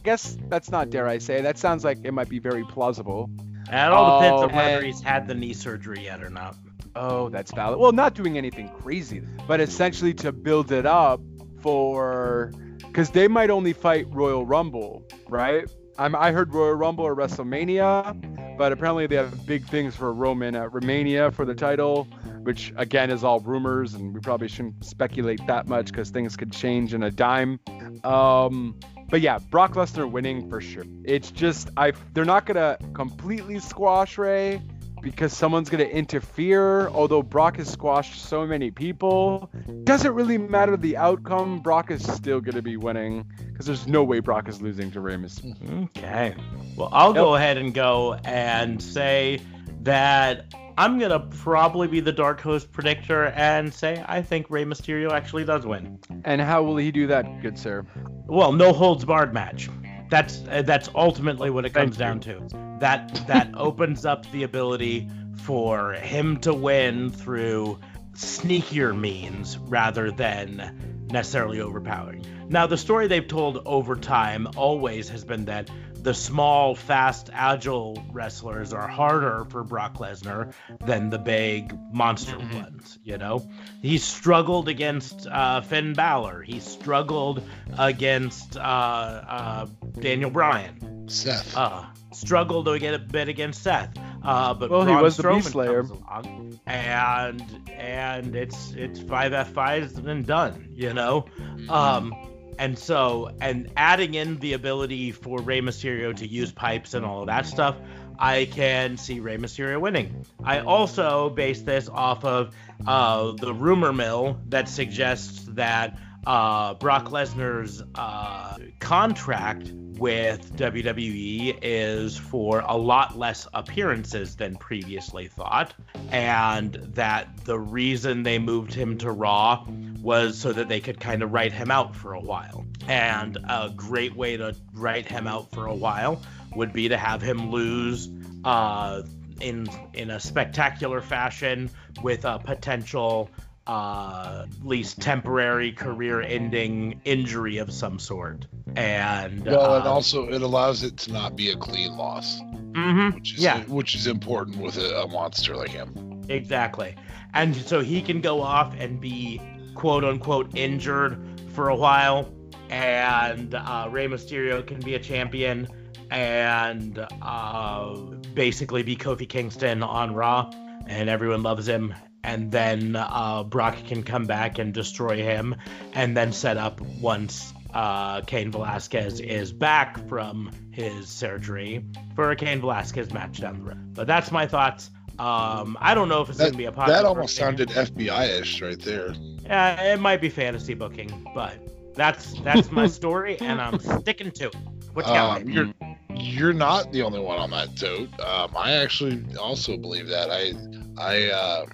Guess 0.04 0.38
that's 0.50 0.70
not 0.70 0.90
dare 0.90 1.08
I 1.08 1.18
say. 1.18 1.42
That 1.42 1.58
sounds 1.58 1.84
like 1.84 2.00
it 2.04 2.12
might 2.14 2.30
be 2.30 2.40
very 2.40 2.64
plausible. 2.66 3.30
And 3.70 3.92
it 3.92 3.94
all 3.94 4.20
depends 4.20 4.42
Oh, 4.42 4.44
on 4.46 4.56
whether 4.56 4.78
and- 4.78 4.86
he's 4.86 5.02
had 5.02 5.28
the 5.28 5.34
knee 5.36 5.54
surgery 5.54 6.04
yet 6.04 6.22
or 6.22 6.30
not. 6.30 6.56
Oh, 6.96 7.30
that's 7.30 7.52
valid. 7.54 7.80
Well, 7.80 7.92
not 7.92 8.14
doing 8.14 8.38
anything 8.38 8.70
crazy, 8.82 9.22
but 9.48 9.60
essentially 9.60 10.14
to 10.16 10.32
build 10.32 10.72
it 10.72 10.86
up 10.86 11.22
for 11.62 12.52
because 12.80 13.10
they 13.10 13.28
might 13.28 13.50
only 13.50 13.74
fight 13.74 14.06
Royal 14.12 14.46
Rumble, 14.46 15.04
right? 15.28 15.66
I'm, 15.98 16.16
I 16.16 16.32
heard 16.32 16.54
Royal 16.54 16.74
Rumble 16.76 17.06
or 17.06 17.16
WrestleMania, 17.16 18.58
but 18.58 18.72
apparently 18.72 19.08
they 19.08 19.16
have 19.16 19.46
big 19.48 19.66
things 19.68 19.96
for 19.96 20.14
Roman 20.14 20.56
at 20.56 20.74
Romania 20.74 21.32
for 21.32 21.46
the 21.46 21.56
title, 21.56 22.08
which 22.44 22.74
again 22.76 23.10
is 23.10 23.24
all 23.24 23.40
rumors, 23.40 23.94
and 23.96 24.14
we 24.14 24.20
probably 24.20 24.48
shouldn't 24.48 24.84
speculate 24.86 25.40
that 25.48 25.68
much 25.68 25.88
because 25.88 26.10
things 26.10 26.36
could 26.36 26.52
change 26.52 26.94
in 26.94 27.02
a 27.04 27.12
dime. 27.12 27.60
Um, 28.04 28.76
but 29.14 29.22
yeah, 29.22 29.38
Brock 29.38 29.76
Lesnar 29.76 30.10
winning 30.10 30.50
for 30.50 30.60
sure. 30.60 30.86
It's 31.04 31.30
just 31.30 31.70
I 31.78 31.94
they're 32.14 32.26
not 32.26 32.48
gonna 32.48 32.80
completely 32.96 33.60
squash 33.60 34.18
Rey 34.18 34.60
because 35.04 35.38
someone's 35.38 35.70
going 35.70 35.86
to 35.86 35.96
interfere. 35.96 36.88
Although 36.88 37.22
Brock 37.22 37.58
has 37.58 37.70
squashed 37.70 38.20
so 38.24 38.48
many 38.48 38.72
people, 38.72 39.52
doesn't 39.84 40.16
really 40.16 40.40
matter 40.40 40.78
the 40.78 40.98
outcome. 40.98 41.60
Brock 41.60 41.92
is 41.92 42.12
still 42.12 42.42
going 42.42 42.56
to 42.56 42.64
be 42.64 42.78
winning 42.78 43.26
because 43.52 43.68
there's 43.68 43.86
no 43.86 44.04
way 44.04 44.20
Brock 44.20 44.48
is 44.48 44.62
losing 44.62 44.90
to 44.92 45.02
Rey 45.02 45.16
Mysterio. 45.16 45.90
Okay. 45.98 46.36
Well, 46.76 46.90
I'll 46.92 47.14
go 47.14 47.36
ahead 47.36 47.58
and 47.58 47.74
go 47.74 48.14
and 48.14 48.82
say 48.82 49.42
that 49.82 50.46
I'm 50.78 51.00
gonna 51.00 51.20
probably 51.20 51.88
be 51.88 52.00
the 52.00 52.12
dark 52.12 52.42
host 52.42 52.72
predictor 52.72 53.26
and 53.28 53.74
say 53.74 54.04
I 54.08 54.22
think 54.22 54.50
Rey 54.50 54.66
Mysterio 54.66 55.12
actually 55.12 55.46
does 55.46 55.66
win. 55.66 56.00
And 56.26 56.42
how 56.42 56.64
will 56.64 56.78
he 56.78 56.92
do 56.92 57.08
that, 57.08 57.42
good 57.42 57.58
sir? 57.58 57.86
Well, 58.28 58.52
no 58.52 58.74
holds 58.74 59.06
barred 59.06 59.34
match. 59.34 59.70
That's 60.10 60.44
uh, 60.50 60.64
that's 60.64 60.90
ultimately 60.96 61.50
what 61.50 61.66
it 61.66 61.74
comes 61.74 61.98
down 61.98 62.20
to. 62.22 62.48
That 62.80 63.28
that 63.28 63.52
opens 63.58 64.06
up 64.06 64.30
the 64.32 64.44
ability 64.44 65.10
for 65.44 65.94
him 65.94 66.40
to 66.42 66.54
win 66.54 67.10
through 67.12 67.80
sneakier 68.14 68.98
means 68.98 69.58
rather 69.58 70.12
than 70.12 71.08
necessarily 71.12 71.62
overpowering. 71.62 72.26
Now, 72.50 72.68
the 72.68 72.78
story 72.78 73.08
they've 73.08 73.28
told 73.28 73.62
over 73.66 73.96
time 73.96 74.48
always 74.56 75.10
has 75.10 75.24
been 75.24 75.46
that 75.46 75.70
the 76.04 76.14
small, 76.14 76.76
fast, 76.76 77.30
agile 77.34 78.04
wrestlers 78.12 78.74
are 78.74 78.88
harder 78.88 79.46
for 79.50 79.64
Brock 79.64 79.96
Lesnar 79.96 80.54
than 80.82 81.10
the 81.10 81.18
big 81.18 81.78
monster 81.94 82.38
ones. 82.38 83.00
You 83.04 83.18
know, 83.18 83.48
he 83.82 83.98
struggled 83.98 84.68
against 84.68 85.26
uh, 85.28 85.62
Finn 85.62 85.94
Balor. 85.94 86.42
He 86.42 86.60
struggled 86.60 87.42
against 87.78 88.58
uh, 88.58 88.60
uh, 88.60 89.66
Daniel 90.00 90.30
Bryan. 90.30 91.08
Seth. 91.08 91.56
Uh, 91.56 91.86
struggled 92.12 92.66
to 92.66 92.78
get 92.80 92.94
a 92.94 93.00
bit 93.00 93.30
against 93.30 93.64
Seth. 93.64 93.98
Uh, 94.24 94.54
but 94.54 94.70
Well, 94.70 94.82
he 94.82 94.88
Braun 94.88 95.04
was 95.04 95.18
the 95.18 95.30
Beast 95.30 95.52
Slayer. 95.52 95.84
comes 95.84 95.92
along, 95.92 96.60
and 96.66 97.70
and 97.76 98.36
it's 98.36 98.72
it's 98.74 99.00
five 99.02 99.32
F5s 99.32 100.06
and 100.06 100.26
done. 100.26 100.70
You 100.74 100.94
know. 100.94 101.26
Um, 101.70 102.14
and 102.60 102.78
so, 102.78 103.32
and 103.42 103.72
adding 103.76 104.14
in 104.14 104.40
the 104.40 104.54
ability 104.54 105.12
for 105.12 105.42
Rey 105.42 105.62
Mysterio 105.62 106.16
to 106.18 106.28
use 106.28 106.52
pipes 106.52 106.94
and 106.94 107.06
all 107.06 107.22
of 107.22 107.28
that 107.28 107.46
stuff, 107.46 107.76
I 108.20 108.46
can 108.46 108.98
see 108.98 109.20
Rey 109.20 109.38
Mysterio 109.38 109.80
winning. 109.80 110.26
I 110.44 110.60
also 110.60 111.30
base 111.30 111.62
this 111.62 111.90
off 111.90 112.24
of 112.24 112.56
uh, 112.86 113.32
the 113.34 113.54
rumor 113.54 113.94
mill 113.94 114.40
that 114.50 114.70
suggests 114.70 115.46
that 115.52 115.98
uh, 116.26 116.76
Brock 116.76 117.10
Lesnar's 117.10 117.84
uh, 117.96 118.58
contract 118.80 119.72
with 119.98 120.56
WWE 120.56 121.58
is 121.62 122.18
for 122.18 122.60
a 122.60 122.78
lot 122.78 123.18
less 123.18 123.48
appearances 123.54 124.36
than 124.36 124.56
previously 124.56 125.28
thought, 125.28 125.74
and 126.12 126.74
that 126.94 127.46
the 127.46 127.60
reason 127.60 128.24
they 128.24 128.40
moved 128.40 128.74
him 128.74 128.98
to 129.00 129.12
Raw 129.12 129.66
was 130.04 130.38
so 130.38 130.52
that 130.54 130.68
they 130.68 130.82
could 130.82 131.00
kind 131.00 131.24
of 131.24 131.32
write 131.32 131.54
him 131.54 131.72
out 131.72 131.96
for 131.96 132.14
a 132.14 132.20
while. 132.20 132.66
And 132.88 133.38
a 133.50 133.72
great 133.76 134.16
way 134.16 134.38
to 134.38 134.56
write 134.74 135.08
him 135.08 135.26
out 135.26 135.50
for 135.52 135.66
a 135.66 135.74
while 135.74 136.22
would 136.56 136.74
be 136.74 136.90
to 136.90 136.98
have 136.98 137.22
him 137.22 137.50
lose 137.50 138.10
uh, 138.44 139.02
in 139.40 139.68
in 139.94 140.12
a 140.12 140.20
spectacular 140.20 141.02
fashion 141.02 141.70
with 142.04 142.26
a 142.26 142.38
potential 142.38 143.30
uh, 143.66 144.46
at 144.46 144.68
least 144.68 145.00
temporary 145.02 145.72
career-ending 145.72 147.00
injury 147.06 147.58
of 147.58 147.72
some 147.72 147.98
sort. 147.98 148.46
And 148.76 149.46
Well, 149.46 149.78
and 149.78 149.88
uh, 149.88 149.94
also 149.94 150.28
it 150.30 150.42
allows 150.42 150.84
it 150.84 150.98
to 150.98 151.14
not 151.14 151.38
be 151.38 151.52
a 151.52 151.56
clean 151.56 151.96
loss, 151.96 152.42
mhm, 152.42 153.16
which 153.16 153.36
is 153.36 153.40
yeah, 153.40 153.64
which 153.64 153.96
is 153.96 154.06
important 154.08 154.58
with 154.58 154.78
a, 154.78 155.04
a 155.04 155.08
monster 155.08 155.56
like 155.56 155.70
him. 155.70 156.24
exactly. 156.28 156.96
And 157.34 157.56
so 157.56 157.80
he 157.80 158.02
can 158.02 158.20
go 158.22 158.42
off 158.42 158.76
and 158.78 159.00
be 159.00 159.42
quote 159.76 160.04
unquote 160.04 160.56
injured 160.56 161.18
for 161.50 161.70
a 161.70 161.76
while, 161.76 162.32
and 162.70 163.54
uh, 163.54 163.88
Rey 163.92 164.08
Mysterio 164.08 164.66
can 164.66 164.80
be 164.80 164.96
a 164.96 165.00
champion 165.00 165.68
and 166.12 167.06
uh, 167.22 167.96
basically 168.34 168.84
be 168.84 168.96
Kofi 168.96 169.28
Kingston 169.28 169.84
on 169.84 170.14
Raw, 170.14 170.52
and 170.88 171.10
everyone 171.10 171.44
loves 171.44 171.68
him. 171.68 171.94
And 172.26 172.52
then 172.52 172.96
uh, 172.96 173.44
Brock 173.44 173.76
can 173.86 174.02
come 174.02 174.26
back 174.26 174.58
and 174.58 174.74
destroy 174.74 175.18
him, 175.18 175.56
and 175.94 176.16
then 176.16 176.32
set 176.32 176.56
up 176.56 176.80
once 176.80 177.54
uh, 177.74 178.22
Cain 178.22 178.52
Velasquez 178.52 179.20
is 179.20 179.52
back 179.52 180.08
from 180.08 180.52
his 180.72 181.10
surgery 181.10 181.84
for 182.16 182.32
a 182.32 182.36
Cain 182.36 182.62
Velasquez 182.62 183.12
match 183.12 183.42
down 183.42 183.60
the 183.60 183.66
road. 183.66 183.94
But 183.94 184.08
that's 184.08 184.32
my 184.32 184.48
thoughts. 184.48 184.90
Um, 185.20 185.78
I 185.80 185.94
don't 185.94 186.10
know 186.10 186.22
if 186.22 186.30
it's 186.30 186.38
That, 186.40 186.46
going 186.46 186.54
to 186.54 186.58
be 186.58 186.66
a 186.66 186.72
popular. 186.72 187.00
that 187.02 187.06
almost 187.06 187.36
sounded 187.36 187.70
FBI-ish 187.70 188.62
right 188.62 188.80
there. 188.80 189.14
Yeah, 189.44 189.94
it 189.94 190.00
might 190.00 190.22
be 190.22 190.30
fantasy 190.30 190.74
booking, 190.74 191.30
but 191.36 191.56
that's 191.96 192.40
that's 192.42 192.72
my 192.72 192.88
story, 193.00 193.38
and 193.40 193.62
I'm 193.62 193.80
sticking 193.80 194.32
to 194.32 194.48
it. 194.48 194.56
What 194.94 195.06
you 195.08 195.14
Um, 195.14 195.50
you're 195.50 195.74
you're 196.16 196.54
not 196.54 196.92
the 196.92 197.02
only 197.04 197.20
one 197.20 197.38
on 197.40 197.52
that 197.52 197.76
tote. 197.78 198.10
Um, 198.20 198.52
I 198.58 198.74
actually 198.74 199.24
also 199.38 199.78
believe 199.78 200.08
that. 200.08 200.30
I 200.32 200.54
I 200.98 201.30
uh, 201.32 201.66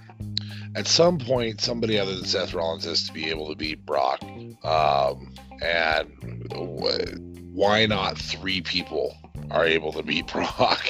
at 0.75 0.87
some 0.87 1.17
point 1.17 1.61
somebody 1.61 1.97
other 1.99 2.15
than 2.15 2.25
Seth 2.25 2.53
Rollins 2.53 2.85
has 2.85 3.03
to 3.07 3.13
be 3.13 3.29
able 3.29 3.49
to 3.49 3.55
beat 3.55 3.85
Brock. 3.85 4.21
Um, 4.63 5.33
and 5.61 6.07
wh- 6.53 7.55
why 7.55 7.85
not 7.85 8.17
three 8.17 8.61
people 8.61 9.15
are 9.51 9.65
able 9.65 9.91
to 9.93 10.03
beat 10.03 10.27
Brock, 10.31 10.89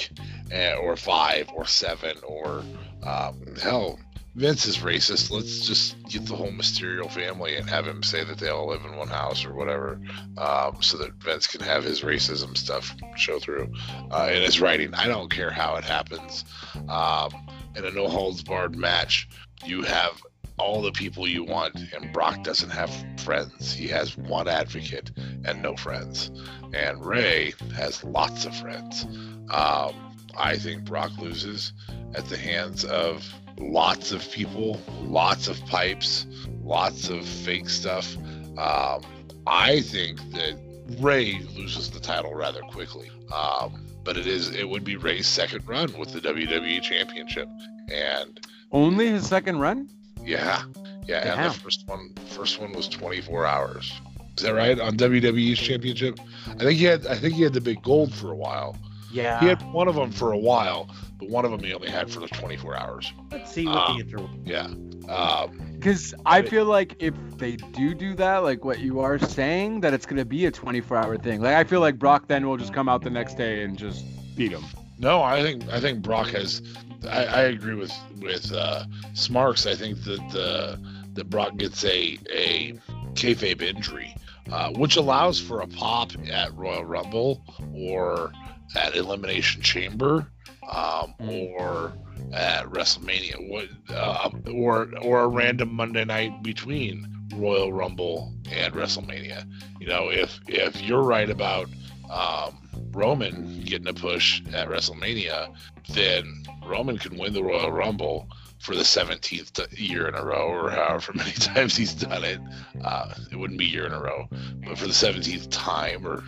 or 0.52 0.96
five, 0.96 1.50
or 1.54 1.66
seven, 1.66 2.18
or 2.26 2.64
um, 3.04 3.56
hell. 3.62 4.00
Vince 4.36 4.68
is 4.68 4.78
racist. 4.78 5.32
Let's 5.32 5.68
just 5.68 6.02
get 6.08 6.26
the 6.26 6.36
whole 6.36 6.52
Mysterio 6.52 7.12
family 7.12 7.58
and 7.58 7.70
have 7.70 7.86
him 7.86 8.04
say 8.04 8.24
that 8.24 8.38
they 8.38 8.48
all 8.48 8.70
live 8.70 8.86
in 8.86 8.96
one 8.96 9.08
house 9.08 9.44
or 9.44 9.54
whatever 9.54 10.00
um, 10.38 10.82
so 10.82 10.98
that 11.00 11.14
Vince 11.16 11.48
can 11.48 11.62
have 11.62 11.84
his 11.84 12.02
racism 12.02 12.56
stuff 12.56 12.96
show 13.18 13.40
through 13.40 13.74
uh, 14.12 14.30
in 14.32 14.42
his 14.42 14.62
writing. 14.62 14.94
I 14.94 15.08
don't 15.08 15.30
care 15.30 15.50
how 15.50 15.76
it 15.76 15.84
happens. 15.84 16.46
Um, 16.88 17.32
in 17.76 17.86
a 17.86 17.92
no 17.92 18.08
holds 18.08 18.44
barred 18.44 18.76
match, 18.76 19.28
you 19.66 19.82
have 19.82 20.22
all 20.58 20.82
the 20.82 20.92
people 20.92 21.28
you 21.28 21.44
want, 21.44 21.76
and 21.94 22.14
Brock 22.14 22.44
doesn't 22.44 22.70
have 22.70 22.92
friends. 23.22 23.74
He 23.74 23.88
has 23.88 24.16
one 24.18 24.48
advocate 24.48 25.12
and 25.46 25.62
no 25.62 25.76
friends, 25.76 26.32
and 26.74 27.04
Rey 27.04 27.54
has 27.76 28.04
lots 28.04 28.46
of 28.46 28.56
friends. 28.56 29.06
Um, 29.50 30.09
I 30.40 30.58
think 30.58 30.86
Brock 30.86 31.12
loses 31.20 31.74
at 32.16 32.26
the 32.26 32.38
hands 32.38 32.86
of 32.86 33.32
lots 33.58 34.12
of 34.12 34.30
people, 34.32 34.80
lots 35.02 35.48
of 35.48 35.64
pipes, 35.66 36.26
lots 36.64 37.10
of 37.10 37.26
fake 37.26 37.70
stuff. 37.70 38.16
Um, 38.58 39.02
I 39.46 39.82
think 39.82 40.20
that 40.32 40.58
Rey 41.00 41.40
loses 41.56 41.90
the 41.92 42.00
title 42.00 42.34
rather 42.34 42.62
quickly. 42.62 43.12
Um, 43.34 43.86
but 44.04 44.18
it 44.18 44.26
is 44.28 44.50
it 44.56 44.68
would 44.68 44.84
be 44.84 44.96
Rey's 44.96 45.28
second 45.28 45.68
run 45.68 45.96
with 45.98 46.14
the 46.14 46.22
WWE 46.22 46.82
Championship, 46.82 47.48
and 47.92 48.40
Only 48.72 49.08
his 49.08 49.28
second 49.28 49.60
run? 49.60 49.90
yeah, 50.24 50.64
yeah, 51.08 51.34
and 51.34 51.54
the 51.54 51.60
first 51.60 51.88
one 51.88 52.14
first 52.30 52.60
one 52.60 52.72
was 52.74 52.88
24 52.88 53.46
hours. 53.46 53.94
Is 54.38 54.44
that 54.44 54.54
right 54.54 54.80
on 54.80 54.96
WWE's 54.96 55.60
Championship? 55.60 56.18
I 56.48 56.56
think 56.64 56.80
he 56.80 56.86
had 56.86 57.06
I 57.08 57.16
think 57.16 57.36
he 57.36 57.44
had 57.44 57.54
the 57.54 57.62
big 57.62 57.82
gold 57.84 58.14
for 58.14 58.32
a 58.32 58.36
while. 58.36 58.78
Yeah. 59.12 59.40
He 59.40 59.48
had 59.48 59.62
one 59.72 59.88
of 59.88 59.96
them 59.96 60.12
for 60.12 60.32
a 60.34 60.38
while, 60.38 60.90
but 61.18 61.30
one 61.30 61.46
of 61.46 61.52
them 61.52 61.62
he 61.64 61.74
only 61.74 61.90
had 61.90 62.12
for 62.12 62.20
the 62.20 62.28
24 62.28 62.78
hours. 62.78 63.12
Let's 63.32 63.52
see 63.52 63.66
what 63.66 63.76
Uh, 63.78 63.94
the 63.94 64.00
inter. 64.02 64.30
Yeah. 64.46 64.68
Um, 65.12 65.58
Because 65.74 66.14
I 66.26 66.42
feel 66.44 66.66
like 66.66 66.96
if 67.00 67.14
they 67.38 67.56
do 67.56 67.96
do 67.96 68.14
that, 68.16 68.40
like 68.44 68.64
what 68.66 68.80
you 68.80 69.00
are 69.00 69.18
saying, 69.18 69.82
that 69.82 69.94
it's 69.94 70.06
gonna 70.06 70.26
be 70.26 70.46
a 70.46 70.52
24-hour 70.52 71.18
thing. 71.18 71.42
Like 71.42 71.56
I 71.56 71.64
feel 71.64 71.80
like 71.80 71.98
Brock 71.98 72.28
then 72.28 72.48
will 72.48 72.58
just 72.58 72.74
come 72.74 72.88
out 72.90 73.02
the 73.02 73.10
next 73.10 73.36
day 73.36 73.64
and 73.64 73.78
just 73.78 74.06
beat 74.36 74.52
him. 74.52 74.64
no, 75.00 75.22
I 75.24 75.42
think 75.42 75.68
I 75.72 75.80
think 75.80 76.02
Brock 76.02 76.28
has. 76.30 76.62
I, 77.10 77.24
I 77.26 77.42
agree 77.44 77.76
with 77.76 77.94
with 78.20 78.52
uh, 78.52 78.84
Smarks. 79.14 79.66
I 79.66 79.74
think 79.74 80.04
that 80.04 80.20
the 80.32 80.80
that 81.14 81.30
Brock 81.30 81.56
gets 81.58 81.84
a 81.86 82.20
a 82.32 82.74
kayfabe 83.14 83.62
injury, 83.62 84.14
uh, 84.52 84.70
which 84.74 84.98
allows 84.98 85.40
for 85.40 85.62
a 85.62 85.68
pop 85.68 86.12
at 86.30 86.54
Royal 86.56 86.84
Rumble 86.84 87.42
or 87.74 88.32
at 88.76 88.96
Elimination 88.96 89.62
Chamber 89.62 90.28
um, 90.70 91.14
Mm. 91.20 91.52
or 91.60 91.94
at 92.34 92.66
WrestleMania, 92.66 93.50
what, 93.50 93.68
uh, 93.90 94.30
or 94.54 94.90
or 95.02 95.22
a 95.22 95.28
random 95.28 95.74
Monday 95.74 96.06
night 96.06 96.44
between 96.44 97.08
Royal 97.34 97.74
Rumble 97.74 98.34
and 98.52 98.74
WrestleMania. 98.74 99.46
You 99.80 99.88
know, 99.88 100.10
if 100.12 100.40
if 100.48 100.82
you're 100.82 101.02
right 101.02 101.30
about 101.30 101.70
um, 102.12 102.70
Roman 102.92 103.62
getting 103.64 103.88
a 103.88 103.94
push 103.94 104.42
at 104.54 104.68
WrestleMania, 104.68 105.54
then 105.90 106.44
Roman 106.66 106.98
can 106.98 107.18
win 107.18 107.34
the 107.34 107.44
Royal 107.44 107.72
Rumble 107.72 108.28
for 108.60 108.76
the 108.76 108.82
17th 108.84 109.80
year 109.80 110.08
in 110.08 110.16
a 110.16 110.24
row, 110.24 110.50
or 110.50 110.70
however 110.70 111.14
many 111.16 111.32
times 111.32 111.78
he's 111.78 111.94
done 111.94 112.24
it. 112.24 112.40
Uh, 112.84 113.14
it 113.32 113.38
wouldn't 113.38 113.58
be 113.60 113.66
year 113.66 113.86
in 113.86 113.94
a 113.94 114.02
row, 114.02 114.28
but 114.66 114.78
for 114.78 114.86
the 114.86 114.94
17th 114.94 115.48
time, 115.50 116.06
or 116.06 116.24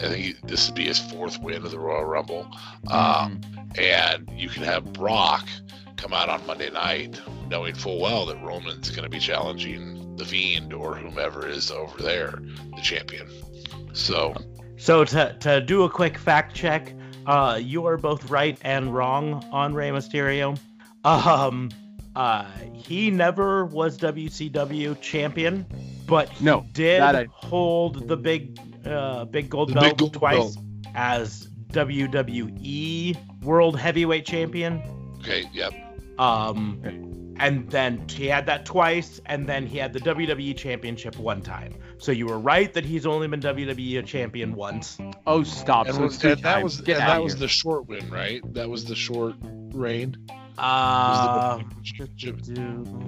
I 0.00 0.08
think 0.08 0.16
he, 0.24 0.34
this 0.44 0.66
would 0.68 0.74
be 0.74 0.84
his 0.86 0.98
fourth 0.98 1.40
win 1.40 1.64
of 1.64 1.70
the 1.70 1.78
Royal 1.78 2.04
Rumble. 2.04 2.46
Um, 2.90 3.40
and 3.78 4.28
you 4.36 4.48
can 4.48 4.62
have 4.64 4.92
Brock 4.92 5.46
come 5.96 6.12
out 6.12 6.28
on 6.28 6.44
Monday 6.46 6.70
night 6.70 7.20
knowing 7.48 7.74
full 7.74 8.00
well 8.00 8.26
that 8.26 8.42
Roman's 8.42 8.90
going 8.90 9.04
to 9.04 9.08
be 9.08 9.18
challenging 9.18 10.16
the 10.16 10.24
Fiend 10.24 10.72
or 10.72 10.94
whomever 10.96 11.46
is 11.48 11.70
over 11.70 12.02
there, 12.02 12.40
the 12.76 12.82
champion. 12.82 13.28
So, 13.92 14.34
So 14.76 15.04
to 15.04 15.36
to 15.40 15.60
do 15.60 15.84
a 15.84 15.90
quick 15.90 16.18
fact 16.18 16.54
check, 16.54 16.92
uh, 17.26 17.58
you 17.62 17.86
are 17.86 17.96
both 17.96 18.28
right 18.30 18.58
and 18.62 18.94
wrong 18.94 19.44
on 19.52 19.72
Rey 19.74 19.90
Mysterio. 19.90 20.58
Um, 21.04 21.70
uh, 22.16 22.44
he 22.74 23.10
never 23.10 23.64
was 23.66 23.98
WCW 23.98 25.00
champion, 25.00 25.66
but 26.06 26.28
he 26.30 26.44
No, 26.44 26.64
did 26.72 27.00
I- 27.02 27.26
hold 27.30 28.08
the 28.08 28.16
big 28.16 28.58
uh 28.86 29.24
big 29.26 29.48
gold 29.50 29.70
The 29.70 29.74
belt 29.74 29.84
big 29.84 29.98
gold 29.98 30.14
twice 30.14 30.56
as 30.94 31.48
WWE 31.72 33.16
World 33.42 33.78
Heavyweight 33.78 34.24
Champion. 34.26 34.82
okay, 35.20 35.44
yep. 35.52 35.72
Um, 36.18 37.34
and 37.40 37.68
then 37.68 38.08
he 38.08 38.26
had 38.26 38.46
that 38.46 38.64
twice, 38.64 39.20
and 39.26 39.48
then 39.48 39.66
he 39.66 39.78
had 39.78 39.92
the 39.92 39.98
WWE 39.98 40.56
Championship 40.56 41.18
one 41.18 41.42
time. 41.42 41.74
So 41.98 42.12
you 42.12 42.26
were 42.26 42.38
right 42.38 42.72
that 42.72 42.84
he's 42.84 43.06
only 43.06 43.26
been 43.26 43.40
WWE 43.40 44.06
champion 44.06 44.54
once. 44.54 44.98
Oh, 45.26 45.42
stop! 45.42 45.86
And, 45.86 45.96
So 45.96 46.02
was, 46.02 46.18
two 46.18 46.28
and 46.32 46.42
that 46.42 46.62
was 46.62 46.80
Get 46.80 46.98
and 46.98 47.08
that 47.08 47.22
was 47.22 47.32
here. 47.32 47.40
the 47.40 47.48
short 47.48 47.88
win, 47.88 48.08
right? 48.10 48.40
That 48.54 48.68
was 48.68 48.84
the 48.84 48.94
short 48.94 49.34
reign. 49.72 50.16
Uh, 50.56 51.60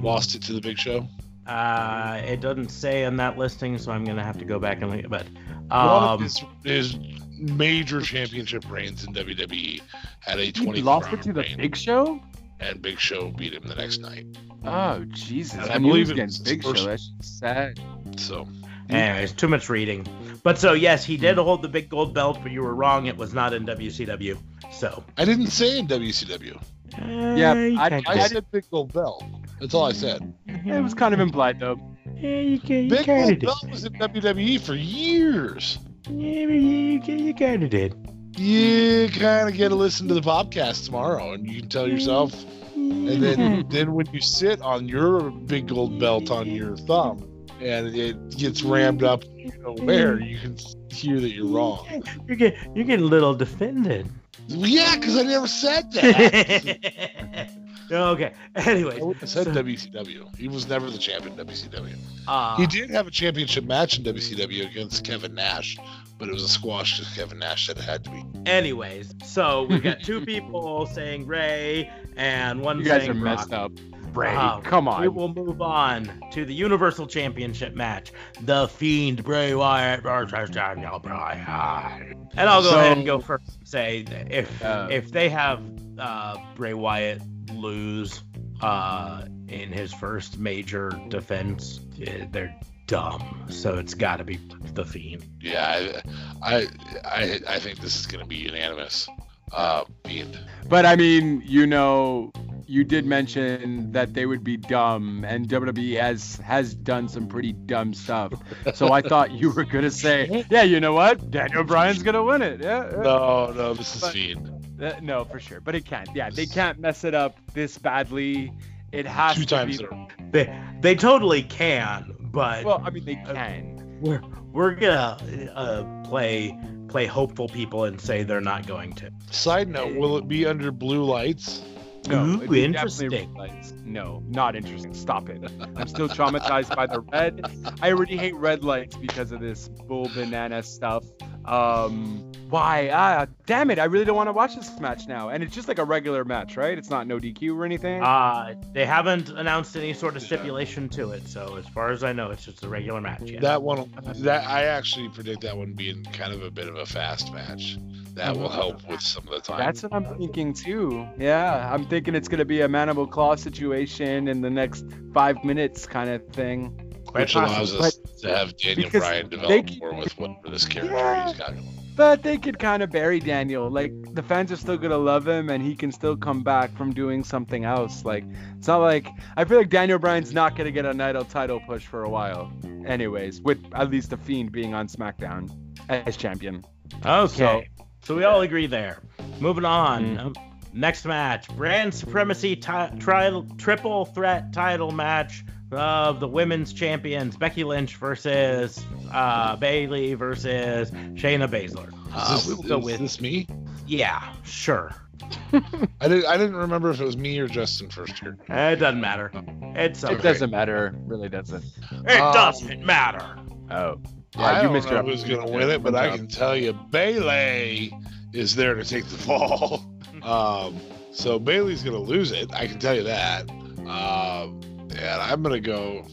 Lost 0.03 0.35
it 0.35 0.43
to 0.43 0.53
the 0.53 0.61
Big 0.61 0.79
Show. 0.79 1.07
uh, 1.47 2.21
it 2.25 2.41
doesn't 2.41 2.71
say 2.71 3.05
on 3.05 3.17
that 3.19 3.39
listing, 3.39 3.79
so 3.79 3.93
I'm 3.93 4.05
gonna 4.05 4.25
have 4.25 4.39
to 4.39 4.45
go 4.45 4.59
back 4.59 4.83
and 4.83 4.91
look. 4.91 4.99
At 4.99 5.05
it, 5.05 5.11
but 5.11 5.27
One 5.69 5.79
of 5.81 6.21
um, 6.21 6.23
his, 6.23 6.43
his 6.65 6.97
major 7.39 8.01
championship 8.01 8.65
reigns 8.71 9.05
in 9.05 9.13
WWE 9.15 9.81
had 10.21 10.39
a 10.39 10.45
He 10.45 10.83
lost 10.83 11.13
it 11.13 11.23
to 11.23 11.33
the 11.33 11.43
reign, 11.43 11.57
Big 11.59 11.77
Show. 11.77 12.21
and 12.61 12.81
Big 12.81 12.99
Show 12.99 13.31
beat 13.31 13.53
him 13.53 13.65
the 13.67 13.75
next 13.75 13.99
night. 13.99 14.27
Oh 14.65 15.05
Jesus! 15.09 15.55
And 15.61 15.71
I 15.71 15.75
I, 15.75 15.79
knew 15.79 15.95
he 15.95 16.05
believe 16.05 16.19
was 16.27 16.41
it 16.41 16.45
Big 16.45 16.63
first- 16.65 16.79
Show. 16.83 16.87
That's 16.87 17.11
sad. 17.21 17.81
So, 18.17 18.49
anyways, 18.89 19.33
too 19.33 19.49
much 19.49 19.69
reading. 19.69 20.07
But 20.43 20.59
so 20.59 20.73
yes, 20.73 21.05
he 21.05 21.17
did 21.17 21.37
hold 21.37 21.63
the 21.63 21.69
big 21.69 21.89
gold 21.89 22.15
belt, 22.15 22.39
but 22.43 22.53
you 22.53 22.63
were 22.63 22.75
wrong. 22.75 23.07
It 23.07 23.17
was 23.17 23.35
not 23.35 23.53
in 23.53 23.67
WCW. 23.67 24.39
So 24.73 25.05
I 25.19 25.25
didn't 25.25 25.49
say 25.49 25.79
in 25.79 25.87
WCW. 25.87 26.61
Yeah, 26.99 27.55
you 27.55 27.79
I- 27.79 28.03
I 28.07 28.15
did. 28.17 28.31
said 28.31 28.51
Big 28.51 28.65
Gold 28.71 28.93
Belt. 28.93 29.23
That's 29.61 29.75
all 29.75 29.85
I 29.85 29.93
said. 29.93 30.33
It 30.47 30.83
was 30.83 30.95
kind 30.95 31.13
of 31.15 31.21
implied 31.21 31.61
though. 31.61 31.79
Yeah, 32.17 32.41
you, 32.41 32.61
ca- 32.61 32.83
you 32.83 32.91
Big 32.91 33.07
Gold 33.07 33.29
did. 33.29 33.41
Belt 33.41 33.71
was 33.71 33.85
in 33.85 33.93
WWE 33.93 34.61
for 34.61 34.75
years. 34.75 35.79
Yeah, 36.09 36.47
you, 36.47 37.01
you 37.03 37.35
kind 37.35 37.63
of 37.63 37.71
did. 37.71 37.95
You 38.39 39.09
kind 39.11 39.49
of 39.49 39.55
get 39.55 39.69
to 39.69 39.75
listen 39.75 40.09
to 40.09 40.15
the 40.15 40.23
podcast 40.23 40.87
tomorrow, 40.87 41.33
and 41.33 41.47
you 41.47 41.61
can 41.61 41.69
tell 41.69 41.87
yourself. 41.87 42.33
And 42.75 43.23
then, 43.23 43.67
then 43.71 43.93
when 43.93 44.07
you 44.13 44.21
sit 44.21 44.63
on 44.63 44.89
your 44.89 45.31
big 45.31 45.69
gold 45.69 45.99
belt 45.99 46.31
on 46.31 46.47
your 46.47 46.77
thumb, 46.77 47.47
and 47.61 47.95
it 47.95 48.31
gets 48.37 48.63
rammed 48.63 49.03
up, 49.03 49.25
you 49.35 49.53
know 49.59 49.75
where, 49.75 50.21
you 50.21 50.39
can 50.39 50.57
hear 50.91 51.21
that 51.21 51.31
you're 51.31 51.47
wrong. 51.47 52.03
You're 52.27 52.37
getting 52.37 52.75
you're 52.75 52.85
getting 52.85 53.05
a 53.05 53.09
little 53.09 53.35
defended. 53.35 54.09
Yeah, 54.49 54.97
because 54.97 55.19
I 55.19 55.23
never 55.23 55.49
said 55.49 55.93
that. 55.93 57.51
okay. 57.91 58.33
Anyway, 58.57 59.01
I 59.23 59.25
said 59.27 59.45
so- 59.45 59.53
WCW. 59.53 60.37
He 60.37 60.49
was 60.49 60.69
never 60.69 60.91
the 60.91 60.99
champion 60.99 61.39
in 61.39 61.47
WCW. 61.47 61.97
uh, 62.27 62.57
He 62.57 62.67
did 62.67 62.91
have 62.91 63.07
a 63.07 63.11
championship 63.11 63.65
match 63.65 63.99
in 63.99 64.05
WCW 64.05 64.69
against 64.71 65.05
Kevin 65.05 65.35
Nash, 65.35 65.77
but 66.19 66.29
it 66.29 66.33
was 66.33 66.43
a 66.43 66.49
squash 66.49 66.99
because 66.99 67.15
Kevin 67.15 67.39
Nash 67.39 67.67
said 67.67 67.77
it 67.79 67.85
had 67.85 68.05
to 68.05 68.11
be. 68.11 68.23
Anyways, 68.47 69.15
so 69.25 69.65
we 69.65 69.79
got 69.81 70.01
two 70.03 70.21
people 70.27 70.87
saying 70.87 71.27
Ray 71.27 71.91
and 72.17 72.61
one 72.63 72.79
You 72.79 72.85
guys 72.85 73.03
saying 73.03 73.11
are 73.13 73.15
messed 73.15 73.53
up. 73.53 73.73
Bray, 74.13 74.35
Uh, 74.35 74.61
come 74.61 74.89
on. 74.89 75.03
We 75.03 75.09
will 75.09 75.29
move 75.29 75.61
on 75.61 76.11
to 76.33 76.47
the 76.47 76.55
Universal 76.55 77.07
Championship 77.07 77.75
match. 77.75 78.13
The 78.41 78.67
Fiend 78.69 79.23
Bray 79.23 79.55
Wyatt 79.55 80.03
versus 80.03 80.49
Daniel 80.49 80.99
Bryan. 80.99 82.27
And 82.37 82.49
I'll 82.49 82.63
go 82.63 82.71
So- 82.71 82.79
ahead 82.79 82.97
and 82.97 83.05
go 83.07 83.21
first 83.21 83.59
and 83.59 83.69
say 83.69 84.05
if 84.31 84.65
Uh, 84.65 84.89
if 84.91 85.11
they 85.13 85.29
have 85.29 85.61
uh, 85.99 86.37
Bray 86.55 86.73
Wyatt 86.73 87.21
lose 87.53 88.23
uh, 88.61 89.25
in 89.49 89.73
his 89.73 89.93
first 89.93 90.39
major 90.39 90.91
defense, 91.09 91.81
eh, 92.05 92.27
they're 92.31 92.55
dumb. 92.87 93.47
So 93.51 93.79
it's 93.79 93.95
got 93.95 94.17
to 94.17 94.25
be 94.25 94.39
the 94.75 94.85
Fiend. 94.85 95.27
Yeah, 95.41 96.01
I, 96.43 96.59
I, 96.59 96.67
I, 97.05 97.41
I 97.49 97.59
think 97.59 97.81
this 97.81 97.99
is 97.99 98.07
going 98.07 98.21
to 98.23 98.29
be 98.29 98.37
unanimous. 98.37 99.09
Uh, 99.53 99.85
Fiend. 100.05 100.39
But 100.69 100.87
I 100.87 100.97
mean, 100.97 101.43
you 101.45 101.67
know, 101.67 102.33
you 102.67 102.83
did 102.83 103.07
mention 103.07 103.93
that 103.93 104.13
they 104.13 104.27
would 104.27 104.43
be 104.43 104.57
dumb, 104.57 105.25
and 105.25 105.49
WWE 105.49 106.01
has 106.01 106.37
has 106.39 106.75
done 106.75 107.09
some 107.09 107.29
pretty 107.29 107.53
dumb 107.53 107.95
stuff. 107.95 108.33
So 108.75 108.93
I 108.93 109.03
thought 109.03 109.31
you 109.31 109.53
were 109.53 109.65
gonna 109.65 109.91
say, 109.91 110.45
yeah, 110.51 110.63
you 110.63 110.81
know 110.81 110.95
what, 110.95 111.31
Daniel 111.31 111.63
Bryan's 111.63 112.03
gonna 112.03 112.25
win 112.25 112.43
it. 112.43 112.61
Yeah. 112.61 112.91
yeah. 112.91 113.03
No, 113.03 113.53
no, 113.53 113.75
this 113.75 113.95
is 113.95 114.01
But- 114.01 114.13
Fiend. 114.13 114.53
Uh, 114.81 114.93
no, 115.03 115.25
for 115.25 115.39
sure. 115.41 115.61
But 115.61 115.75
it 115.75 115.85
can't. 115.85 116.09
Yeah, 116.15 116.31
they 116.31 116.47
can't 116.47 116.79
mess 116.79 117.05
it 117.05 117.15
up 117.15 117.39
this 117.55 117.79
badly. 117.79 118.53
It 118.93 119.07
has 119.07 119.37
Two 119.37 119.43
to 119.43 119.47
times 119.47 119.79
be. 119.79 119.85
in 119.85 119.91
a. 119.93 120.09
They 120.31 120.63
they 120.81 120.95
totally 120.95 121.43
can, 121.43 122.15
but 122.21 122.65
Well, 122.65 122.83
I 122.85 122.91
mean, 122.91 123.05
they 123.05 123.17
can. 123.17 123.99
we're 124.01 124.23
we're 124.53 124.75
gonna 124.75 125.51
uh, 125.55 126.09
play 126.09 126.57
play 126.89 127.07
hopeful 127.07 127.49
people 127.49 127.85
and 127.85 128.01
say 128.01 128.23
they're 128.23 128.41
not 128.41 128.67
going 128.67 128.93
to. 128.95 129.11
Side 129.31 129.69
note: 129.69 129.97
Will 129.97 130.17
it 130.19 130.29
be 130.29 130.47
under 130.47 130.71
blue 130.71 131.05
lights? 131.05 131.63
No, 132.09 132.25
Ooh, 132.25 132.37
it'd 132.37 132.51
be 132.51 132.67
definitely 132.73 133.07
interesting. 133.07 133.35
lights. 133.35 133.75
No, 133.85 134.23
not 134.29 134.55
interesting. 134.55 134.95
Stop 134.95 135.29
it. 135.29 135.43
I'm 135.75 135.89
still 135.89 136.09
traumatized 136.09 136.75
by 136.77 136.87
the 136.87 137.01
red. 137.01 137.45
I 137.83 137.91
already 137.91 138.17
hate 138.17 138.37
red 138.37 138.63
lights 138.63 138.97
because 138.97 139.33
of 139.33 139.41
this 139.41 139.69
bull 139.69 140.09
banana 140.15 140.63
stuff. 140.63 141.05
Um, 141.47 142.33
why? 142.51 142.91
Ah, 142.93 143.27
damn 143.47 143.71
it! 143.71 143.79
I 143.79 143.85
really 143.85 144.05
don't 144.05 144.17
want 144.17 144.29
to 144.29 144.33
watch 144.33 144.55
this 144.55 144.79
match 144.79 145.07
now. 145.09 145.31
And 145.31 145.43
it's 145.43 145.55
just 145.55 145.69
like 145.69 145.79
a 145.79 145.85
regular 145.85 146.25
match, 146.25 146.57
right? 146.57 146.79
It's 146.79 146.91
not 146.91 147.07
no 147.07 147.19
DQ 147.19 147.57
or 147.57 147.65
anything. 147.65 148.03
Uh, 148.03 148.55
they 148.73 148.87
haven't 148.87 149.31
announced 149.31 149.77
any 149.77 149.93
sort 149.93 150.17
of 150.17 150.23
stipulation 150.23 150.89
to 150.91 151.11
it, 151.13 151.27
so 151.27 151.57
as 151.57 151.67
far 151.69 151.91
as 151.91 152.05
I 152.05 152.13
know, 152.13 152.31
it's 152.31 152.45
just 152.45 152.65
a 152.65 152.69
regular 152.69 153.01
match. 153.01 153.23
Yeah. 153.25 153.41
That 153.41 153.63
one, 153.63 153.91
that 154.19 154.47
I 154.47 154.65
actually 154.65 155.09
predict 155.09 155.41
that 155.43 155.57
one 155.57 155.73
being 155.73 156.05
kind 156.05 156.33
of 156.33 156.43
a 156.43 156.51
bit 156.51 156.69
of 156.69 156.77
a 156.77 156.87
fast 156.87 157.33
match. 157.33 157.79
That 158.15 158.35
will 158.35 158.49
help 158.49 158.89
with 158.89 159.03
some 159.03 159.25
of 159.25 159.35
the 159.35 159.41
time. 159.41 159.59
That's 159.59 159.83
what 159.83 159.93
I'm 159.93 160.07
thinking 160.17 160.55
too. 160.55 161.07
Yeah, 161.19 161.71
I'm 161.71 161.85
thinking 161.85 162.15
it's 162.15 162.29
gonna 162.29 162.47
be 162.47 162.63
a 162.63 162.69
mandible 162.69 163.07
claw 163.07 163.35
situation 163.35 164.27
in 164.27 164.41
the 164.41 164.49
next 164.49 164.87
five 165.13 165.45
minutes 165.45 165.85
kind 165.85 166.09
of 166.09 166.27
thing. 166.29 166.86
Which 167.23 167.35
allows 167.35 167.73
possible. 167.75 167.85
us 167.85 167.99
to 168.23 168.37
have 168.37 168.57
Daniel 168.57 168.91
Bryan 168.91 169.29
develop 169.29 169.67
can- 169.67 169.79
more 169.79 169.95
with 169.95 170.17
whatever 170.19 170.51
this 170.51 170.65
character 170.65 170.95
Yeah. 170.95 171.29
he's 171.29 171.39
got. 171.39 171.55
But 171.97 172.23
they 172.23 172.37
could 172.37 172.59
kind 172.59 172.83
of 172.83 172.91
bury 172.91 173.21
Daniel. 173.21 173.71
Like 173.71 173.91
the 174.15 174.23
fans 174.23 174.53
are 174.53 174.57
still 174.57 174.77
gonna 174.77 174.99
love 174.99 175.27
him, 175.27 175.49
and 175.49 175.63
he 175.63 175.75
can 175.75 175.91
still 175.91 176.15
come 176.15 176.43
back 176.43 176.77
from 176.77 176.93
doing 176.93 177.25
something 177.25 177.65
else. 177.65 178.05
Like 178.05 178.25
it's 178.59 178.67
not 178.69 178.79
like 178.79 179.09
I 179.39 179.45
feel 179.45 179.57
like 179.57 179.71
Daniel 179.71 179.99
Bryan's 179.99 180.35
not 180.35 180.57
gonna 180.57 180.71
get 180.71 180.85
a 180.85 180.93
Night 180.93 181.17
title 181.31 181.59
push 181.67 181.87
for 181.87 182.05
a 182.05 182.09
while. 182.11 182.53
Anyways, 182.87 183.41
with 183.41 183.65
at 183.75 183.91
least 183.91 184.11
the 184.11 184.19
Fiend 184.19 184.53
being 184.53 184.75
on 184.75 184.89
SmackDown 184.89 185.51
as 185.89 186.19
champion. 186.19 186.65
Okay. 187.05 187.27
So, 187.35 187.63
so 188.03 188.15
we 188.15 188.25
all 188.25 188.43
agree 188.43 188.67
there. 188.67 188.99
Moving 189.41 189.65
on. 189.65 190.17
Mm. 190.19 190.37
Next 190.75 191.07
match 191.07 191.49
brand 191.57 191.95
supremacy 191.95 192.57
ti- 192.57 192.91
tri- 192.99 193.43
triple 193.57 194.05
threat 194.05 194.53
title 194.53 194.91
match 194.91 195.43
of 195.73 196.21
the 196.21 196.29
women's 196.29 196.73
champions 196.73 197.37
Becky 197.37 197.65
Lynch 197.65 197.97
versus 197.97 198.85
uh, 199.13 199.57
Bayley 199.57 200.15
versus 200.15 200.91
Shayna 200.91 201.49
Baszler. 201.49 201.93
Uh, 202.13 202.37
Is, 202.39 202.47
we 202.49 202.55
will 202.55 202.63
go 202.63 202.79
is 202.79 202.85
with 202.85 202.99
this 203.01 203.21
me? 203.21 203.47
yeah, 203.87 204.33
sure. 204.45 204.95
I 205.53 206.09
didn't. 206.09 206.27
I 206.27 206.37
didn't 206.37 206.57
remember 206.57 206.91
if 206.91 207.01
it 207.01 207.05
was 207.05 207.17
me 207.17 207.39
or 207.41 207.49
Justin 207.49 207.89
first 207.91 208.19
here. 208.21 208.37
It 208.49 208.77
doesn't 208.77 209.01
matter. 209.01 209.33
It's 209.75 210.05
okay. 210.05 210.15
It 210.15 210.23
doesn't 210.23 210.51
matter. 210.51 210.95
Really 211.07 211.29
doesn't. 211.29 211.65
It 211.91 212.21
Um, 212.21 212.33
doesn't 212.33 212.85
matter. 212.85 213.37
Oh. 213.71 213.99
I 214.37 214.63
don't 214.63 214.73
missed 214.75 214.91
know 214.91 215.03
who's 215.03 215.25
going 215.25 215.45
to 215.47 215.53
win 215.53 215.71
it, 215.71 215.83
but 215.83 215.93
Good 215.93 215.99
I 216.01 216.17
can 216.17 216.29
tell 216.29 216.55
you 216.55 216.75
Bayley 216.91 217.91
is 218.35 218.55
there 218.55 218.75
to 218.75 218.85
take 218.85 219.05
the 219.07 219.19
fall. 219.19 219.85
Um, 220.23 220.81
so 221.13 221.39
Bayley's 221.39 221.85
going 221.85 221.95
to 221.95 222.03
lose 222.03 222.33
it. 222.33 222.53
I 222.53 222.67
can 222.67 222.81
tell 222.81 222.97
you 222.97 223.05
that. 223.05 223.49
Um, 223.87 224.61
and 224.99 225.23
I'm 225.23 225.43
going 225.43 225.61
to 225.63 225.67
go. 225.67 226.07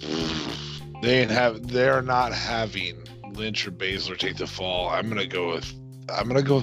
They 1.02 1.22
ain't 1.22 1.32
have. 1.32 1.68
They're 1.68 2.02
not 2.02 2.34
having 2.34 3.04
Lynch 3.34 3.68
or 3.68 3.72
Baszler 3.72 4.18
take 4.18 4.38
the 4.38 4.48
fall. 4.48 4.90
I'm 4.90 5.10
going 5.10 5.22
to 5.22 5.28
go 5.28 5.50
with. 5.50 5.74
I'm 6.10 6.30
to 6.30 6.42
go. 6.42 6.62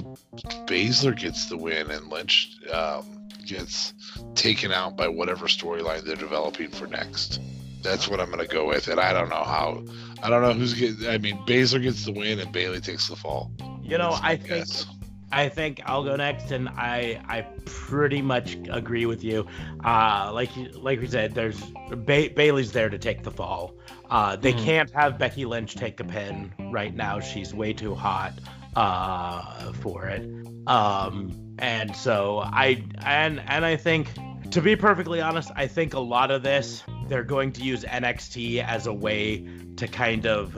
Baszler 0.67 1.17
gets 1.17 1.47
the 1.47 1.57
win 1.57 1.89
and 1.89 2.07
Lynch 2.07 2.57
um, 2.71 3.27
gets 3.45 3.93
taken 4.35 4.71
out 4.71 4.95
by 4.95 5.07
whatever 5.07 5.47
storyline 5.47 6.03
they're 6.03 6.15
developing 6.15 6.69
for 6.69 6.87
next. 6.87 7.39
That's 7.81 8.07
what 8.07 8.19
I'm 8.19 8.27
going 8.27 8.47
to 8.47 8.53
go 8.53 8.67
with, 8.67 8.87
and 8.87 8.99
I 8.99 9.11
don't 9.11 9.29
know 9.29 9.43
how. 9.43 9.83
I 10.21 10.29
don't 10.29 10.43
know 10.43 10.53
who's 10.53 10.75
getting. 10.75 11.07
I 11.07 11.17
mean, 11.17 11.37
Baszler 11.45 11.81
gets 11.81 12.05
the 12.05 12.11
win 12.11 12.39
and 12.39 12.51
Bayley 12.51 12.79
takes 12.79 13.07
the 13.07 13.15
fall. 13.15 13.51
You 13.81 13.97
know, 13.97 14.11
That's 14.11 14.21
I 14.23 14.35
think 14.35 14.47
guess. 14.49 14.85
I 15.31 15.49
think 15.49 15.81
I'll 15.85 16.03
go 16.03 16.15
next, 16.15 16.51
and 16.51 16.67
I 16.69 17.21
I 17.27 17.41
pretty 17.65 18.21
much 18.21 18.57
agree 18.69 19.05
with 19.05 19.23
you. 19.23 19.47
Uh, 19.83 20.31
like 20.33 20.49
like 20.75 20.99
we 20.99 21.07
said, 21.07 21.33
there's 21.33 21.59
ba- 21.89 22.29
Bayley's 22.35 22.71
there 22.71 22.89
to 22.89 22.97
take 22.97 23.23
the 23.23 23.31
fall. 23.31 23.73
Uh, 24.09 24.35
they 24.35 24.51
Mhm. 24.53 24.63
can't 24.65 24.91
have 24.91 25.17
Becky 25.17 25.45
Lynch 25.45 25.75
take 25.75 25.95
the 25.97 26.03
pin 26.03 26.51
right 26.71 26.93
now. 26.93 27.19
She's 27.19 27.53
way 27.53 27.71
too 27.73 27.95
hot 27.95 28.33
uh, 28.75 29.71
for 29.73 30.07
it. 30.07 30.21
Um, 30.67 31.55
and 31.59 31.95
so 31.95 32.39
I 32.43 32.83
and 33.05 33.41
and 33.47 33.65
I 33.65 33.75
think 33.77 34.07
to 34.51 34.61
be 34.61 34.75
perfectly 34.75 35.21
honest, 35.21 35.49
I 35.55 35.67
think 35.67 35.93
a 35.93 35.99
lot 35.99 36.31
of 36.31 36.43
this 36.43 36.83
they're 37.07 37.23
going 37.23 37.51
to 37.53 37.61
use 37.63 37.83
NXT 37.83 38.63
as 38.63 38.87
a 38.87 38.93
way 38.93 39.45
to 39.77 39.87
kind 39.87 40.25
of 40.25 40.57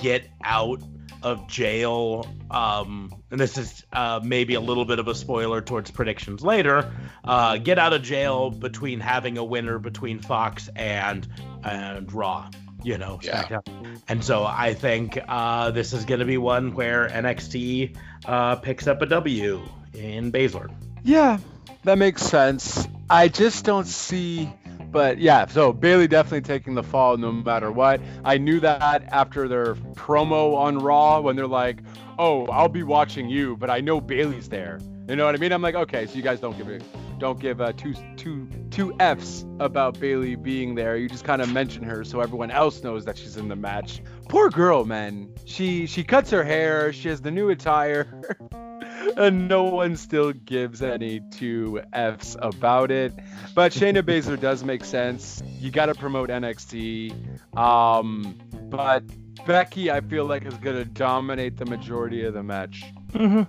get 0.00 0.28
out 0.44 0.82
of 1.24 1.48
jail. 1.48 2.26
Um, 2.50 3.12
and 3.30 3.40
this 3.40 3.58
is 3.58 3.84
uh, 3.92 4.20
maybe 4.22 4.54
a 4.54 4.60
little 4.60 4.84
bit 4.84 4.98
of 4.98 5.08
a 5.08 5.14
spoiler 5.14 5.60
towards 5.60 5.90
predictions 5.90 6.42
later. 6.42 6.92
Uh, 7.24 7.56
get 7.56 7.78
out 7.78 7.92
of 7.92 8.02
jail 8.02 8.50
between 8.50 9.00
having 9.00 9.38
a 9.38 9.44
winner 9.44 9.78
between 9.78 10.20
Fox 10.20 10.68
and 10.76 11.26
and 11.64 12.12
Raw. 12.12 12.50
You 12.82 12.98
know, 12.98 13.18
Yeah. 13.50 13.60
And 14.08 14.22
so 14.22 14.44
I 14.44 14.74
think 14.74 15.18
uh, 15.26 15.70
this 15.70 15.94
is 15.94 16.04
going 16.04 16.20
to 16.20 16.26
be 16.26 16.36
one 16.36 16.74
where 16.74 17.08
NXT 17.08 17.96
uh, 18.26 18.56
picks 18.56 18.86
up 18.86 19.00
a 19.00 19.06
W 19.06 19.62
in 19.94 20.30
Baszler. 20.30 20.70
Yeah, 21.02 21.38
that 21.84 21.96
makes 21.96 22.22
sense. 22.22 22.86
I 23.08 23.28
just 23.28 23.64
don't 23.64 23.86
see. 23.86 24.52
But 24.94 25.18
yeah, 25.18 25.44
so 25.46 25.72
Bayley 25.72 26.06
definitely 26.06 26.42
taking 26.42 26.76
the 26.76 26.82
fall 26.84 27.16
no 27.16 27.32
matter 27.32 27.72
what. 27.72 28.00
I 28.24 28.38
knew 28.38 28.60
that 28.60 29.02
after 29.10 29.48
their 29.48 29.74
promo 29.74 30.56
on 30.56 30.78
Raw 30.78 31.20
when 31.20 31.34
they're 31.34 31.48
like, 31.48 31.80
"Oh, 32.16 32.46
I'll 32.46 32.68
be 32.68 32.84
watching 32.84 33.28
you, 33.28 33.56
but 33.56 33.70
I 33.70 33.80
know 33.80 34.00
Bayley's 34.00 34.48
there." 34.48 34.78
You 35.08 35.16
know 35.16 35.24
what 35.24 35.34
I 35.34 35.38
mean? 35.38 35.50
I'm 35.50 35.62
like, 35.62 35.74
okay, 35.74 36.06
so 36.06 36.14
you 36.14 36.22
guys 36.22 36.38
don't 36.38 36.56
give 36.56 36.68
it, 36.68 36.84
don't 37.18 37.40
give 37.40 37.60
uh, 37.60 37.72
two 37.72 37.92
two 38.16 38.48
two 38.70 38.94
f's 39.00 39.44
about 39.58 39.98
Bayley 39.98 40.36
being 40.36 40.76
there. 40.76 40.96
You 40.96 41.08
just 41.08 41.24
kind 41.24 41.42
of 41.42 41.52
mention 41.52 41.82
her 41.82 42.04
so 42.04 42.20
everyone 42.20 42.52
else 42.52 42.84
knows 42.84 43.04
that 43.04 43.18
she's 43.18 43.36
in 43.36 43.48
the 43.48 43.56
match. 43.56 44.00
Poor 44.28 44.48
girl, 44.48 44.84
man. 44.84 45.28
She 45.44 45.86
she 45.86 46.04
cuts 46.04 46.30
her 46.30 46.44
hair. 46.44 46.92
She 46.92 47.08
has 47.08 47.20
the 47.20 47.32
new 47.32 47.48
attire. 47.50 48.22
and 49.16 49.48
no 49.48 49.64
one 49.64 49.96
still 49.96 50.32
gives 50.32 50.82
any 50.82 51.20
two 51.30 51.80
F's 51.92 52.36
about 52.40 52.90
it. 52.90 53.12
But 53.54 53.72
Shayna 53.72 54.02
Baszler 54.02 54.40
does 54.40 54.64
make 54.64 54.84
sense. 54.84 55.42
You 55.58 55.70
got 55.70 55.86
to 55.86 55.94
promote 55.94 56.30
NXT. 56.30 57.56
Um, 57.56 58.36
but 58.70 59.02
Becky, 59.46 59.90
I 59.90 60.00
feel 60.00 60.24
like, 60.26 60.44
is 60.44 60.54
going 60.54 60.76
to 60.76 60.84
dominate 60.84 61.56
the 61.56 61.66
majority 61.66 62.24
of 62.24 62.34
the 62.34 62.42
match. 62.42 62.84
Mm-hmm. 63.12 63.42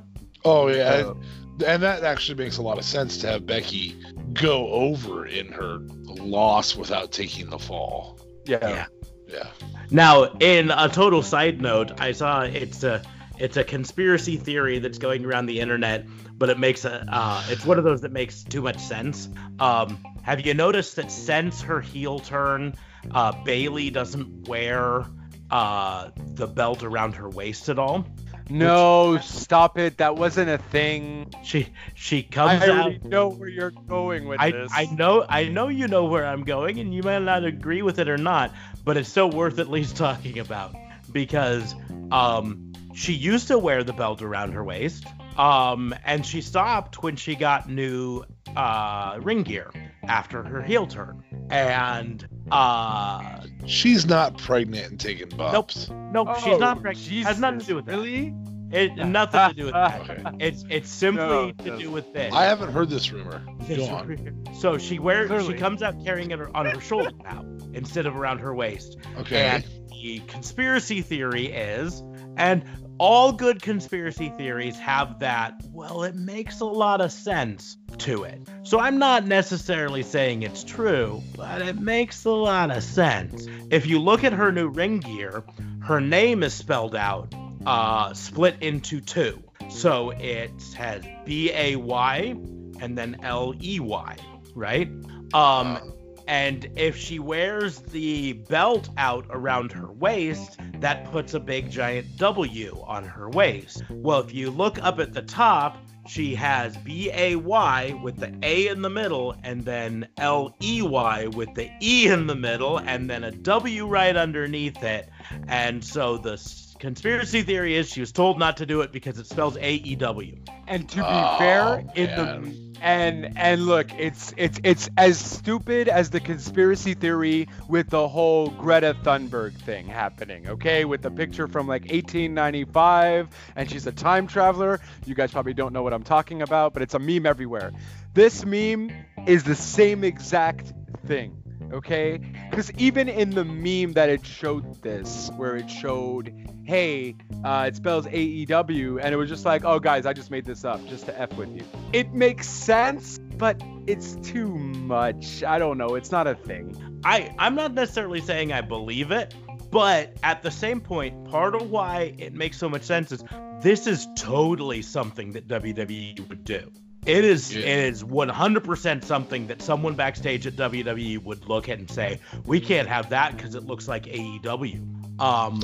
Oh 0.44 0.68
yeah, 0.68 0.84
Uh, 0.84 1.14
and, 1.54 1.64
and 1.64 1.84
that 1.84 2.04
actually 2.04 2.36
makes 2.44 2.58
a 2.58 2.62
lot 2.62 2.78
of 2.78 2.86
sense 2.86 3.18
to 3.20 3.28
have 3.28 3.46
Becky 3.46 3.96
go 4.34 4.68
over 4.70 5.26
in 5.26 5.48
her 5.52 5.80
loss 6.06 6.76
without 6.76 7.12
taking 7.12 7.50
the 7.50 7.58
fall. 7.60 8.20
yeah. 8.46 8.60
Yeah. 8.62 8.86
Yeah. 9.28 9.48
Now, 9.90 10.26
in 10.40 10.70
a 10.70 10.88
total 10.88 11.24
side 11.24 11.60
note, 11.60 12.00
I 12.00 12.12
saw 12.12 12.42
it's 12.44 12.84
a 12.84 13.02
it's 13.38 13.58
a 13.58 13.64
conspiracy 13.64 14.38
theory 14.38 14.80
that's 14.80 14.98
going 14.98 15.26
around 15.26 15.46
the 15.46 15.60
internet, 15.60 16.06
but 16.38 16.50
it 16.50 16.60
makes 16.60 16.86
a 16.86 17.06
uh, 17.10 17.44
it's 17.50 17.66
one 17.66 17.78
of 17.78 17.84
those 17.84 18.02
that 18.02 18.12
makes 18.12 18.44
too 18.44 18.62
much 18.62 18.80
sense. 18.80 19.30
Um, 19.60 20.04
have 20.24 20.46
you 20.46 20.54
noticed 20.54 20.96
that 20.98 21.12
since 21.12 21.62
her 21.62 21.82
heel 21.82 22.20
turn, 22.20 22.74
uh, 23.12 23.32
Bayley 23.44 23.90
doesn't 23.90 24.48
wear 24.48 25.06
uh, 25.52 26.10
the 26.16 26.48
belt 26.48 26.84
around 26.84 27.16
her 27.16 27.30
waist 27.30 27.70
at 27.70 27.80
all? 27.80 28.06
No, 28.50 29.18
stop 29.24 29.78
it. 29.80 29.98
That 29.98 30.18
wasn't 30.18 30.50
a 30.50 30.58
thing. 30.58 31.34
She 31.44 31.68
she 31.96 32.20
I 32.20 32.34
comes 32.34 32.64
out. 32.64 32.70
already 32.70 33.00
know 33.00 33.30
where 33.30 33.50
you're 33.50 33.72
going 33.72 34.28
with 34.28 34.40
I, 34.40 34.52
this. 34.52 34.72
I 34.74 34.86
know 34.86 35.26
I 35.28 35.46
know 35.46 35.68
you 35.68 35.88
know 35.88 36.06
where 36.06 36.26
I'm 36.26 36.44
going 36.44 36.80
and 36.80 36.94
you 36.94 37.02
may 37.02 37.20
not 37.20 37.44
agree 37.44 37.82
with 37.82 37.98
it 37.98 38.08
or 38.08 38.18
not, 38.18 38.52
but 38.84 38.98
it's 38.98 39.10
still 39.10 39.32
worth 39.32 39.58
at 39.58 39.70
least 39.70 39.98
talking 39.98 40.38
about 40.40 40.76
because 41.12 41.74
um 42.12 42.65
she 42.96 43.14
used 43.14 43.48
to 43.50 43.60
wear 43.60 43.84
the 43.84 43.94
belt 43.94 44.22
around 44.22 44.54
her 44.54 44.64
waist 44.64 45.06
um 45.38 45.94
and 46.06 46.26
she 46.26 46.42
stopped 46.42 47.04
when 47.04 47.16
she 47.16 47.36
got 47.36 47.70
new 47.70 48.24
uh 48.56 49.20
ring 49.22 49.44
gear 49.44 49.70
after 50.08 50.42
her 50.44 50.62
heel 50.62 50.88
turn 50.88 51.22
and 51.50 52.28
uh 52.52 53.42
She's 53.66 54.06
not 54.06 54.38
pregnant 54.38 54.92
and 54.92 55.00
taking 55.00 55.30
bumps. 55.30 55.90
nope 55.90 56.30
she's 56.38 56.58
not 56.60 56.78
Oh, 56.78 56.82
pregnant 56.82 57.26
has 57.26 57.40
nothing 57.40 57.60
to 57.60 57.66
do 57.66 57.76
with 57.76 57.86
that 57.88 57.92
Really? 57.98 58.34
it 58.72 58.96
nothing 58.96 59.50
to 59.50 59.54
do 59.56 59.66
with 59.66 59.74
that 59.74 60.02
Okay. 60.10 60.24
it's 60.40 60.64
it's 60.70 60.90
simply 60.90 61.26
No, 61.26 61.52
to 61.52 61.78
do 61.78 61.92
with 61.92 62.12
this 62.14 62.34
I 62.34 62.46
haven't 62.46 62.72
heard 62.72 62.90
this 62.90 63.12
rumor. 63.12 63.44
Go 63.68 63.86
on. 63.88 64.46
So 64.60 64.78
she 64.78 65.00
wears 65.00 65.46
she 65.46 65.54
comes 65.56 65.84
out 65.84 65.96
carrying 66.06 66.32
it 66.32 66.40
on 66.56 66.66
her 66.66 66.80
shoulder 66.80 67.12
now 67.24 67.44
instead 67.74 68.06
of 68.06 68.16
around 68.16 68.40
her 68.40 68.54
waist. 68.56 68.98
Okay. 69.20 69.42
And 69.48 69.66
the 69.90 70.20
conspiracy 70.28 71.02
theory 71.02 71.48
is, 71.48 72.02
and 72.38 72.64
all 72.98 73.32
good 73.32 73.62
conspiracy 73.62 74.30
theories 74.38 74.78
have 74.80 75.20
that, 75.20 75.62
well, 75.72 76.04
it 76.04 76.16
makes 76.16 76.62
a 76.62 76.66
lot 76.66 77.02
of 77.02 77.12
sense 77.12 77.78
to 77.98 78.24
it. 78.24 78.48
So 78.64 78.80
I'm 78.80 78.98
not 78.98 79.26
necessarily 79.26 80.04
saying 80.04 80.44
it's 80.44 80.64
true, 80.64 81.22
but 81.36 81.62
it 81.62 81.80
makes 81.80 82.26
a 82.26 82.32
lot 82.32 82.72
of 82.72 82.84
sense. 82.84 83.48
If 83.70 83.86
you 83.86 84.00
look 84.00 84.24
at 84.24 84.34
her 84.34 84.52
new 84.52 84.68
ring 84.68 85.00
gear, 85.00 85.44
her 85.82 86.00
name 86.00 86.44
is 86.44 86.54
spelled 86.54 86.96
out, 86.96 87.34
uh, 87.66 88.14
split 88.14 88.58
into 88.62 89.02
two. 89.02 89.42
So 89.70 90.12
it 90.12 90.52
has 90.78 91.04
B 91.26 91.52
A 91.54 91.76
Y 91.76 92.36
and 92.80 92.98
then 92.98 93.18
L 93.24 93.54
E 93.62 93.80
Y, 93.80 94.18
right? 94.54 94.90
Um, 95.34 95.94
and 96.28 96.68
if 96.76 96.96
she 96.98 97.20
wears 97.20 97.80
the 97.80 98.34
belt 98.34 98.90
out 98.98 99.26
around 99.30 99.72
her 99.72 99.92
waist, 99.92 100.58
that 100.80 101.12
puts 101.12 101.34
a 101.34 101.40
big 101.40 101.70
giant 101.72 102.18
W 102.18 102.84
on 102.86 103.04
her 103.06 103.30
waist. 103.30 103.84
Well, 103.90 104.20
if 104.22 104.34
you 104.34 104.52
look 104.52 104.82
up 104.82 105.00
at 105.00 105.14
the 105.14 105.22
top, 105.22 105.78
she 106.08 106.36
has 106.36 106.78
B 106.78 107.10
A 107.12 107.36
Y 107.36 108.00
with 108.04 108.18
the 108.18 108.32
A 108.44 108.68
in 108.68 108.82
the 108.84 108.90
middle, 108.90 109.36
and 109.44 109.66
then 109.66 110.08
L 110.18 110.56
E 110.62 110.82
Y 110.84 111.28
with 111.28 111.54
the 111.56 111.72
E 111.82 112.08
in 112.08 112.28
the 112.28 112.36
middle, 112.36 112.78
and 112.78 113.10
then 113.10 113.24
a 113.24 113.32
W 113.32 113.88
right 113.88 114.16
underneath 114.16 114.84
it. 114.84 115.10
And 115.48 115.84
so 115.84 116.18
the 116.18 116.38
conspiracy 116.80 117.42
theory 117.42 117.76
is 117.76 117.90
she 117.90 118.02
was 118.02 118.12
told 118.12 118.38
not 118.38 118.58
to 118.58 118.66
do 118.68 118.82
it 118.82 118.92
because 118.92 119.18
it 119.18 119.26
spells 119.26 119.58
AEW. 119.58 120.48
And 120.68 120.88
to 120.90 120.96
be 120.98 121.02
Oh, 121.04 121.36
fair, 121.40 121.84
in 121.96 122.10
the 122.16 122.24
man. 122.26 122.65
And 122.82 123.38
and 123.38 123.66
look, 123.66 123.94
it's 123.94 124.34
it's 124.38 124.60
it's 124.64 124.90
as 124.98 125.20
stupid 125.20 125.88
as 125.88 126.10
the 126.10 126.20
conspiracy 126.20 126.94
theory 126.94 127.48
with 127.68 127.90
the 127.90 128.08
whole 128.08 128.50
Greta 128.50 128.96
Thunberg 129.04 129.54
thing 129.54 129.88
happening. 129.88 130.48
Okay, 130.50 130.86
with 130.86 131.02
the 131.02 131.12
picture 131.12 131.48
from 131.48 131.68
like 131.68 131.84
1895, 131.84 133.30
and 133.56 133.70
she's 133.70 133.88
a 133.88 133.92
time 133.92 134.28
traveler. 134.28 134.80
You 135.06 135.16
guys 135.16 135.32
probably 135.32 135.54
don't 135.54 135.74
know 135.74 135.84
what 135.84 135.94
I'm 135.94 136.04
talking 136.04 136.42
about, 136.42 136.74
but 136.74 136.82
it's 136.82 136.94
a 136.94 137.00
meme 137.00 137.26
everywhere. 137.26 137.72
This 138.14 138.46
meme 138.46 138.92
is 139.28 139.44
the 139.44 139.56
same 139.56 140.04
exact 140.04 140.74
thing. 141.06 141.42
Okay, 141.72 142.20
because 142.50 142.72
even 142.74 143.10
in 143.10 143.32
the 143.32 143.44
meme 143.44 143.94
that 143.94 144.10
it 144.10 144.26
showed 144.26 144.82
this, 144.84 145.32
where 145.36 145.56
it 145.56 145.70
showed, 145.70 146.32
hey, 146.66 147.16
uh, 147.44 147.66
it 147.68 147.76
spells 147.76 148.06
AEW, 148.08 149.00
and 149.02 149.14
it 149.14 149.18
was 149.18 149.30
just 149.30 149.46
like, 149.46 149.64
oh 149.66 149.80
guys, 149.80 150.06
I 150.06 150.14
just 150.14 150.32
made 150.32 150.46
this 150.46 150.64
up 150.66 150.86
just 150.88 151.06
to 151.06 151.20
f 151.20 151.34
with 151.38 151.50
you. 151.56 151.64
It 151.94 152.14
makes 152.14 152.48
sense, 152.50 153.20
but 153.38 153.62
it's 153.88 154.16
too 154.18 154.50
much. 154.58 155.44
I 155.44 155.60
don't 155.60 155.78
know. 155.78 155.96
It's 155.96 156.12
not 156.12 156.28
a 156.28 156.36
thing. 156.36 156.76
I 157.04 157.34
I'm 157.38 157.56
not 157.56 157.74
necessarily 157.74 158.22
saying 158.22 158.52
I 158.52 158.62
believe 158.62 159.12
it, 159.12 159.34
but 159.72 160.18
at 160.24 160.42
the 160.44 160.52
same 160.52 160.82
point, 160.82 161.26
part 161.26 161.56
of 161.56 161.70
why 161.70 162.14
it 162.18 162.34
makes 162.34 162.58
so 162.58 162.68
much 162.70 162.84
sense 162.84 163.12
is 163.12 163.24
this 163.62 163.88
is 163.88 164.08
totally 164.16 164.82
something 164.82 165.34
that 165.34 165.48
WWE 165.48 166.28
would 166.30 166.44
do. 166.44 166.72
It 167.06 167.24
is 167.24 167.56
Yeah. 167.56 167.66
it 167.66 167.80
is 167.94 168.04
100% 168.04 169.04
something 169.04 169.48
that 169.48 169.62
someone 169.62 169.94
backstage 169.94 170.48
at 170.48 170.56
WWE 170.56 171.20
would 171.24 171.48
look 171.48 171.70
at 171.70 171.78
and 171.78 171.90
say, 171.90 172.20
"We 172.46 172.60
can't 172.60 172.88
have 172.88 173.10
that 173.12 173.38
because 173.38 173.54
it 173.54 173.64
looks 173.64 173.88
like 173.88 174.08
AEW." 174.08 174.82
Um 175.20 175.62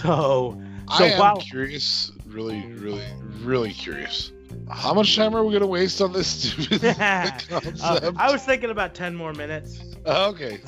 so 0.02 0.60
so 0.96 1.04
I 1.04 1.08
am 1.08 1.18
while 1.18 1.36
curious, 1.36 2.10
really, 2.26 2.66
really, 2.74 3.02
really 3.42 3.72
curious. 3.72 4.32
How 4.68 4.94
much 4.94 5.14
time 5.16 5.34
are 5.36 5.44
we 5.44 5.52
gonna 5.52 5.66
waste 5.66 6.00
on 6.00 6.12
this 6.12 6.26
stupid 6.28 6.84
Uh, 6.84 7.30
concept? 7.48 8.16
I 8.18 8.30
was 8.30 8.42
thinking 8.44 8.70
about 8.70 8.94
10 8.94 9.14
more 9.14 9.32
minutes. 9.32 9.80
okay. 10.06 10.60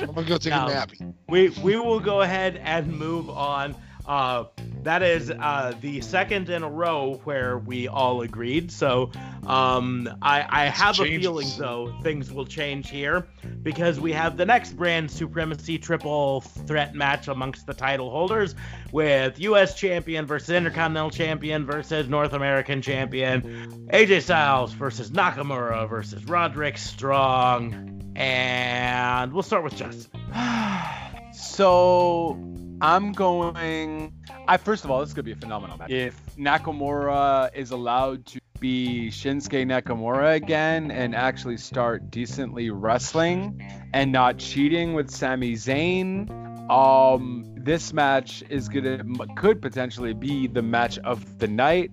I'm 0.00 0.06
gonna 0.14 0.26
go 0.26 0.36
take 0.38 0.52
No. 0.52 0.66
a 0.66 0.70
nap. 0.70 0.92
we 1.28 1.48
we 1.62 1.76
will 1.76 2.00
go 2.00 2.20
ahead 2.22 2.56
and 2.62 2.92
move 2.92 3.28
on. 3.30 3.74
Uh, 4.06 4.44
that 4.86 5.02
is 5.02 5.32
uh, 5.32 5.74
the 5.80 6.00
second 6.00 6.48
in 6.48 6.62
a 6.62 6.70
row 6.70 7.20
where 7.24 7.58
we 7.58 7.88
all 7.88 8.22
agreed. 8.22 8.70
So 8.70 9.10
um, 9.44 10.08
I, 10.22 10.46
I 10.48 10.64
have 10.66 11.00
a 11.00 11.04
feeling 11.04 11.48
though 11.58 11.92
things 12.02 12.32
will 12.32 12.46
change 12.46 12.88
here 12.88 13.26
because 13.64 13.98
we 13.98 14.12
have 14.12 14.36
the 14.36 14.46
next 14.46 14.76
brand 14.76 15.10
supremacy 15.10 15.78
triple 15.78 16.42
threat 16.42 16.94
match 16.94 17.26
amongst 17.26 17.66
the 17.66 17.74
title 17.74 18.10
holders 18.10 18.54
with 18.92 19.40
U.S. 19.40 19.74
champion 19.74 20.24
versus 20.24 20.50
Intercontinental 20.50 21.10
champion 21.10 21.66
versus 21.66 22.08
North 22.08 22.32
American 22.32 22.80
champion. 22.80 23.88
AJ 23.92 24.22
Styles 24.22 24.72
versus 24.72 25.10
Nakamura 25.10 25.88
versus 25.88 26.24
Roderick 26.26 26.78
Strong. 26.78 28.12
And 28.14 29.32
we'll 29.32 29.42
start 29.42 29.64
with 29.64 29.74
Justin. 29.74 30.20
so 31.34 32.38
I'm 32.80 33.12
going. 33.12 34.12
I 34.46 34.56
first 34.56 34.84
of 34.84 34.90
all, 34.90 35.00
this 35.00 35.08
is 35.08 35.14
gonna 35.14 35.24
be 35.24 35.32
a 35.32 35.36
phenomenal 35.36 35.78
match. 35.78 35.90
If 35.90 36.20
Nakamura 36.36 37.54
is 37.54 37.70
allowed 37.70 38.26
to 38.26 38.40
be 38.60 39.08
Shinsuke 39.10 39.66
Nakamura 39.66 40.34
again 40.34 40.90
and 40.90 41.14
actually 41.14 41.56
start 41.56 42.10
decently 42.10 42.70
wrestling 42.70 43.62
and 43.92 44.12
not 44.12 44.38
cheating 44.38 44.94
with 44.94 45.10
Sami 45.10 45.54
Zayn, 45.54 46.30
um, 46.70 47.44
this 47.56 47.92
match 47.92 48.42
is 48.50 48.68
gonna 48.68 49.02
could 49.36 49.62
potentially 49.62 50.14
be 50.14 50.46
the 50.46 50.62
match 50.62 50.98
of 50.98 51.38
the 51.38 51.48
night 51.48 51.90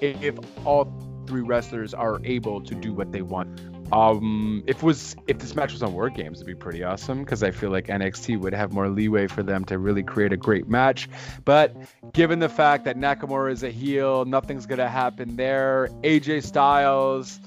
if 0.00 0.36
all 0.64 0.92
three 1.26 1.42
wrestlers 1.42 1.94
are 1.94 2.20
able 2.24 2.60
to 2.60 2.74
do 2.74 2.92
what 2.92 3.12
they 3.12 3.22
want. 3.22 3.60
Um, 3.92 4.64
if 4.66 4.82
was 4.82 5.14
if 5.26 5.38
this 5.38 5.54
match 5.54 5.72
was 5.72 5.82
on 5.82 5.92
War 5.92 6.10
Games, 6.10 6.38
it'd 6.38 6.46
be 6.46 6.54
pretty 6.54 6.82
awesome 6.82 7.20
because 7.20 7.42
I 7.42 7.50
feel 7.50 7.70
like 7.70 7.86
NXT 7.86 8.38
would 8.40 8.54
have 8.54 8.72
more 8.72 8.88
leeway 8.88 9.26
for 9.26 9.42
them 9.42 9.64
to 9.66 9.78
really 9.78 10.02
create 10.02 10.32
a 10.32 10.36
great 10.36 10.68
match. 10.68 11.08
But 11.44 11.76
given 12.12 12.38
the 12.38 12.48
fact 12.48 12.84
that 12.84 12.96
Nakamura 12.96 13.52
is 13.52 13.62
a 13.62 13.70
heel, 13.70 14.24
nothing's 14.24 14.66
gonna 14.66 14.88
happen 14.88 15.36
there. 15.36 15.88
AJ 16.02 16.44
Styles 16.44 17.38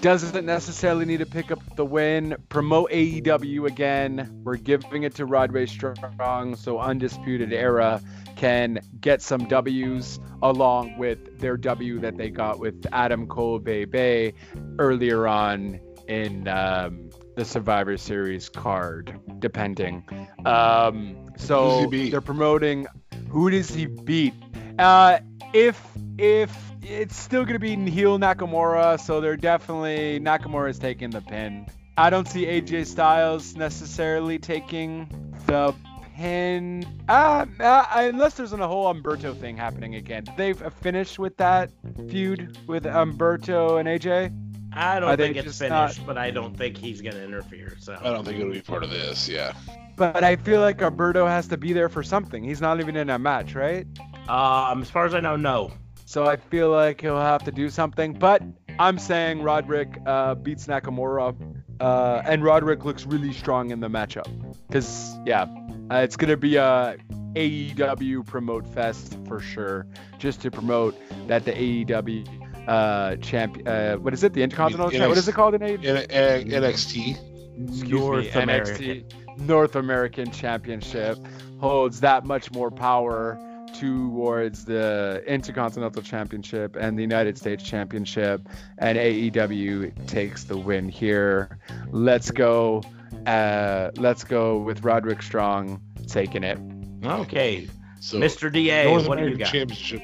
doesn't 0.00 0.44
necessarily 0.44 1.04
need 1.04 1.18
to 1.18 1.26
pick 1.26 1.50
up 1.50 1.58
the 1.74 1.84
win. 1.84 2.36
Promote 2.48 2.90
AEW 2.90 3.66
again. 3.66 4.40
We're 4.44 4.56
giving 4.56 5.02
it 5.02 5.14
to 5.16 5.26
Rodway 5.26 5.68
Strong, 5.68 6.56
so 6.56 6.78
Undisputed 6.78 7.52
Era 7.52 8.00
can 8.36 8.78
get 9.00 9.22
some 9.22 9.46
W's 9.48 10.20
along 10.42 10.98
with 10.98 11.40
their 11.40 11.56
W 11.56 11.98
that 12.00 12.16
they 12.16 12.30
got 12.30 12.58
with 12.58 12.86
Adam 12.92 13.26
Cole 13.26 13.58
Bay 13.58 13.84
Bay 13.84 14.34
earlier 14.78 15.26
on 15.26 15.80
in 16.06 16.46
um, 16.46 17.10
the 17.36 17.44
Survivor 17.44 17.96
Series 17.96 18.48
card, 18.48 19.18
depending. 19.38 20.04
Um, 20.44 21.26
so 21.36 21.86
they're 21.86 22.20
promoting. 22.20 22.86
Who 23.28 23.50
does 23.50 23.70
he 23.70 23.86
beat? 23.86 24.34
Uh, 24.78 25.18
if 25.52 25.80
if 26.18 26.56
it's 26.82 27.16
still 27.16 27.44
gonna 27.44 27.58
be 27.58 27.74
heel 27.90 28.18
Nakamura, 28.18 29.00
so 29.00 29.20
they're 29.20 29.36
definitely 29.36 30.20
Nakamura 30.20 30.70
is 30.70 30.78
taking 30.78 31.10
the 31.10 31.20
pin. 31.20 31.66
I 31.98 32.10
don't 32.10 32.28
see 32.28 32.44
AJ 32.44 32.86
Styles 32.86 33.56
necessarily 33.56 34.38
taking 34.38 35.08
the 35.46 35.74
pin, 36.16 36.86
uh, 37.08 37.44
uh, 37.60 37.84
unless 37.94 38.34
there's 38.34 38.52
a 38.52 38.68
whole 38.68 38.92
Humberto 38.92 39.38
thing 39.38 39.56
happening 39.56 39.94
again. 39.94 40.24
They've 40.36 40.60
finished 40.80 41.18
with 41.18 41.36
that 41.36 41.70
feud 42.08 42.56
with 42.66 42.84
Humberto 42.84 43.78
and 43.78 43.88
AJ? 43.88 44.32
I 44.72 45.00
don't 45.00 45.10
Are 45.10 45.16
think 45.16 45.36
it's 45.36 45.58
finished, 45.58 45.98
not- 46.00 46.06
but 46.06 46.18
I 46.18 46.30
don't 46.30 46.56
think 46.56 46.76
he's 46.76 47.00
going 47.00 47.14
to 47.14 47.24
interfere. 47.24 47.76
So 47.80 47.96
I 48.00 48.10
don't 48.10 48.24
think 48.24 48.38
it'll 48.40 48.52
be 48.52 48.60
part 48.60 48.82
of 48.82 48.90
this. 48.90 49.28
Yeah. 49.28 49.52
But 49.96 50.22
I 50.24 50.36
feel 50.36 50.60
like 50.60 50.78
Humberto 50.78 51.26
has 51.26 51.48
to 51.48 51.56
be 51.56 51.72
there 51.72 51.88
for 51.88 52.02
something. 52.02 52.44
He's 52.44 52.60
not 52.60 52.80
even 52.80 52.96
in 52.96 53.08
a 53.10 53.18
match, 53.18 53.54
right? 53.54 53.86
um, 54.28 54.82
as 54.82 54.90
far 54.90 55.06
as 55.06 55.14
I 55.14 55.20
know, 55.20 55.36
no. 55.36 55.70
So 56.04 56.26
I 56.26 56.36
feel 56.36 56.70
like 56.70 57.00
he'll 57.00 57.18
have 57.20 57.44
to 57.44 57.52
do 57.52 57.68
something. 57.70 58.12
But 58.12 58.42
I'm 58.78 58.98
saying 58.98 59.42
Roderick 59.42 59.98
uh, 60.04 60.34
beats 60.34 60.66
Nakamura, 60.66 61.34
uh, 61.80 62.22
and 62.24 62.42
Roderick 62.42 62.84
looks 62.84 63.06
really 63.06 63.32
strong 63.32 63.70
in 63.70 63.80
the 63.80 63.88
matchup. 63.88 64.26
Because 64.66 65.16
yeah, 65.24 65.46
uh, 65.90 65.96
it's 65.96 66.16
gonna 66.16 66.36
be 66.36 66.56
a 66.56 66.96
AEW 67.34 68.26
promote 68.26 68.66
fest 68.66 69.18
for 69.26 69.40
sure, 69.40 69.86
just 70.18 70.40
to 70.42 70.50
promote 70.50 70.96
that 71.28 71.44
the 71.44 71.52
AEW 71.52 72.68
uh, 72.68 73.16
champ. 73.16 73.62
Uh, 73.66 73.96
what 73.96 74.14
is 74.14 74.24
it? 74.24 74.32
The 74.32 74.42
Intercontinental. 74.42 74.90
NXT. 74.90 75.08
What 75.08 75.18
is 75.18 75.28
it 75.28 75.34
called 75.34 75.54
in 75.54 75.60
AEW? 75.60 75.84
N- 75.84 76.06
N- 76.10 76.48
NXT. 76.48 77.68
Excuse 77.68 77.90
North 77.90 78.34
me, 78.34 78.42
American. 78.42 78.76
NXT 78.76 79.26
North 79.38 79.76
American 79.76 80.30
Championship 80.30 81.18
holds 81.60 82.00
that 82.00 82.24
much 82.24 82.50
more 82.52 82.70
power 82.70 83.38
towards 83.74 84.64
the 84.64 85.22
Intercontinental 85.26 86.02
Championship 86.02 86.76
and 86.76 86.96
the 86.98 87.02
United 87.02 87.36
States 87.38 87.62
Championship, 87.64 88.48
and 88.78 88.96
AEW 88.98 90.06
takes 90.06 90.44
the 90.44 90.56
win 90.56 90.88
here. 90.88 91.58
Let's 91.90 92.30
go. 92.30 92.82
Uh, 93.26 93.90
let's 93.96 94.24
go 94.24 94.58
with 94.58 94.82
Roderick 94.84 95.22
Strong 95.22 95.80
taking 96.06 96.44
it. 96.44 96.58
Okay, 97.04 97.68
So 98.00 98.18
Mr. 98.18 98.52
Da, 98.52 98.84
North 98.84 99.06
what 99.08 99.18
do 99.18 99.24
you 99.28 99.34
American 99.34 99.68
got? 99.68 99.76
Championship. 99.76 100.02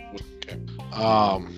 Um, 0.93 1.55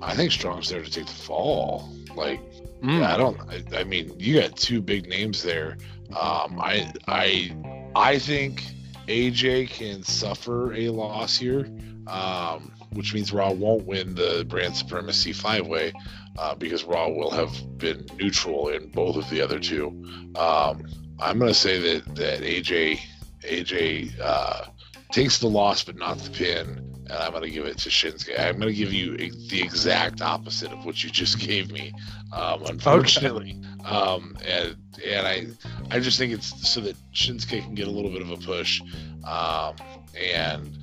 I 0.00 0.14
think 0.14 0.30
Strong's 0.32 0.68
there 0.68 0.82
to 0.82 0.90
take 0.90 1.06
the 1.06 1.12
fall. 1.12 1.88
Like, 2.14 2.40
Mm. 2.82 3.00
yeah, 3.00 3.12
I 3.12 3.16
don't. 3.16 3.40
I, 3.50 3.80
I 3.80 3.84
mean, 3.84 4.12
you 4.20 4.40
got 4.40 4.54
two 4.56 4.80
big 4.80 5.08
names 5.08 5.42
there. 5.42 5.76
Um, 6.10 6.60
I, 6.60 6.92
I, 7.08 7.56
I 7.96 8.18
think 8.20 8.62
AJ 9.08 9.70
can 9.70 10.02
suffer 10.02 10.72
a 10.74 10.90
loss 10.90 11.36
here, 11.36 11.68
um, 12.06 12.72
which 12.92 13.14
means 13.14 13.32
Raw 13.32 13.50
won't 13.50 13.84
win 13.84 14.14
the 14.14 14.44
brand 14.48 14.76
supremacy 14.76 15.32
five 15.32 15.66
way. 15.66 15.92
Uh, 16.38 16.54
because 16.54 16.84
Raw 16.84 17.08
will 17.08 17.32
have 17.32 17.78
been 17.78 18.06
neutral 18.16 18.68
in 18.68 18.90
both 18.90 19.16
of 19.16 19.28
the 19.28 19.40
other 19.40 19.58
two. 19.58 19.88
Um, 20.36 20.86
I'm 21.18 21.38
gonna 21.40 21.52
say 21.52 21.80
that 21.80 22.14
that 22.14 22.40
AJ 22.42 23.00
AJ 23.40 24.20
uh, 24.20 24.66
takes 25.10 25.38
the 25.38 25.48
loss 25.48 25.82
but 25.82 25.96
not 25.96 26.18
the 26.18 26.30
pin, 26.30 26.87
and 27.10 27.12
I'm 27.12 27.30
going 27.30 27.44
to 27.44 27.50
give 27.50 27.66
it 27.66 27.78
to 27.78 27.88
Shinsuke. 27.88 28.38
I'm 28.38 28.58
going 28.58 28.72
to 28.72 28.74
give 28.74 28.92
you 28.92 29.16
the 29.16 29.62
exact 29.62 30.20
opposite 30.20 30.72
of 30.72 30.84
what 30.84 31.02
you 31.02 31.10
just 31.10 31.38
gave 31.46 31.72
me, 31.72 31.92
um, 32.32 32.64
unfortunately. 32.66 33.60
Um, 33.84 34.36
and 34.46 34.76
and 35.06 35.26
I 35.26 35.46
I 35.90 36.00
just 36.00 36.18
think 36.18 36.32
it's 36.32 36.68
so 36.68 36.80
that 36.82 36.96
Shinsuke 37.12 37.62
can 37.62 37.74
get 37.74 37.88
a 37.88 37.90
little 37.90 38.10
bit 38.10 38.22
of 38.22 38.30
a 38.30 38.36
push, 38.36 38.80
um, 39.24 39.74
and 40.16 40.74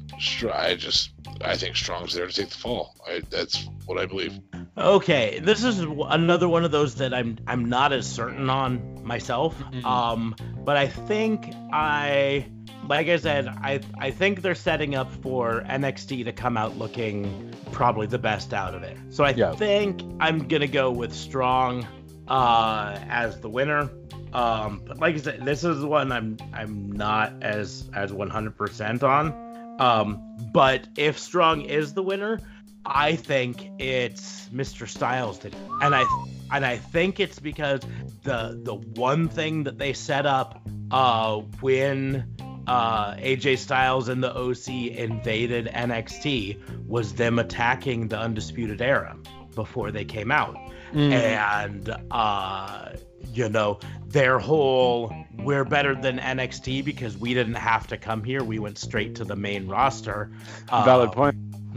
I 0.53 0.75
just 0.75 1.11
I 1.41 1.55
think 1.55 1.75
Strong's 1.75 2.13
there 2.13 2.27
to 2.27 2.33
take 2.33 2.49
the 2.49 2.57
fall. 2.57 2.95
I, 3.07 3.21
that's 3.29 3.67
what 3.85 3.97
I 3.97 4.05
believe. 4.05 4.39
Okay, 4.77 5.39
this 5.41 5.63
is 5.63 5.79
another 5.79 6.47
one 6.49 6.65
of 6.65 6.71
those 6.71 6.95
that 6.95 7.13
I'm 7.13 7.37
I'm 7.47 7.65
not 7.65 7.93
as 7.93 8.07
certain 8.07 8.49
on 8.49 9.03
myself. 9.05 9.57
Mhm. 9.59 9.83
Um, 9.85 10.35
but 10.63 10.77
I 10.77 10.87
think 10.87 11.53
I 11.71 12.47
like 12.87 13.07
I 13.07 13.17
said, 13.17 13.47
I 13.47 13.79
I 13.97 14.11
think 14.11 14.41
they're 14.41 14.55
setting 14.55 14.95
up 14.95 15.11
for 15.21 15.61
NXT 15.67 16.25
to 16.25 16.31
come 16.31 16.57
out 16.57 16.77
looking 16.77 17.53
probably 17.71 18.07
the 18.07 18.19
best 18.19 18.53
out 18.53 18.73
of 18.75 18.83
it. 18.83 18.97
So 19.09 19.23
I 19.23 19.31
Yeah. 19.31 19.53
think 19.53 20.01
I'm 20.19 20.47
gonna 20.47 20.67
go 20.67 20.91
with 20.91 21.13
Strong 21.13 21.87
uh, 22.27 22.97
as 23.09 23.39
the 23.41 23.49
winner. 23.49 23.89
Um, 24.33 24.81
but 24.85 24.99
like 24.99 25.15
I 25.15 25.19
said, 25.19 25.45
this 25.45 25.63
is 25.63 25.83
one 25.83 26.11
I'm 26.11 26.37
I'm 26.53 26.91
not 26.91 27.33
as 27.41 27.89
as 27.93 28.11
100% 28.11 29.03
on. 29.03 29.77
Um, 29.79 30.21
but 30.53 30.87
if 30.97 31.17
Strong 31.19 31.61
is 31.61 31.93
the 31.93 32.03
winner, 32.03 32.39
I 32.85 33.15
think 33.15 33.69
it's 33.79 34.47
Mr. 34.49 34.87
Styles 34.87 35.39
that, 35.39 35.53
and 35.81 35.95
I 35.95 36.05
and 36.51 36.65
I 36.65 36.77
think 36.77 37.19
it's 37.19 37.39
because 37.39 37.81
the 38.23 38.59
the 38.63 38.75
one 38.75 39.27
thing 39.27 39.63
that 39.63 39.77
they 39.77 39.93
set 39.93 40.25
up 40.25 40.61
uh, 40.91 41.37
when 41.61 42.25
uh, 42.67 43.13
AJ 43.15 43.59
Styles 43.59 44.09
and 44.09 44.23
the 44.23 44.35
OC 44.35 44.95
invaded 44.97 45.67
NXT 45.67 46.85
was 46.87 47.13
them 47.13 47.39
attacking 47.39 48.07
the 48.07 48.17
Undisputed 48.17 48.81
Era 48.81 49.15
before 49.55 49.91
they 49.91 50.05
came 50.05 50.31
out, 50.31 50.57
and 50.93 51.95
uh, 52.11 52.89
you 53.33 53.49
know 53.49 53.79
their 54.07 54.39
whole 54.39 55.13
we're 55.45 55.65
better 55.65 55.93
than 55.95 56.17
NXT 56.17 56.83
because 56.83 57.17
we 57.17 57.33
didn't 57.33 57.55
have 57.55 57.87
to 57.87 57.97
come 57.97 58.23
here, 58.23 58.43
we 58.43 58.59
went 58.59 58.77
straight 58.77 59.15
to 59.15 59.25
the 59.25 59.35
main 59.35 59.67
roster. 59.67 60.31
uh, 60.69 60.83
Valid 60.83 61.11
point. 61.11 61.35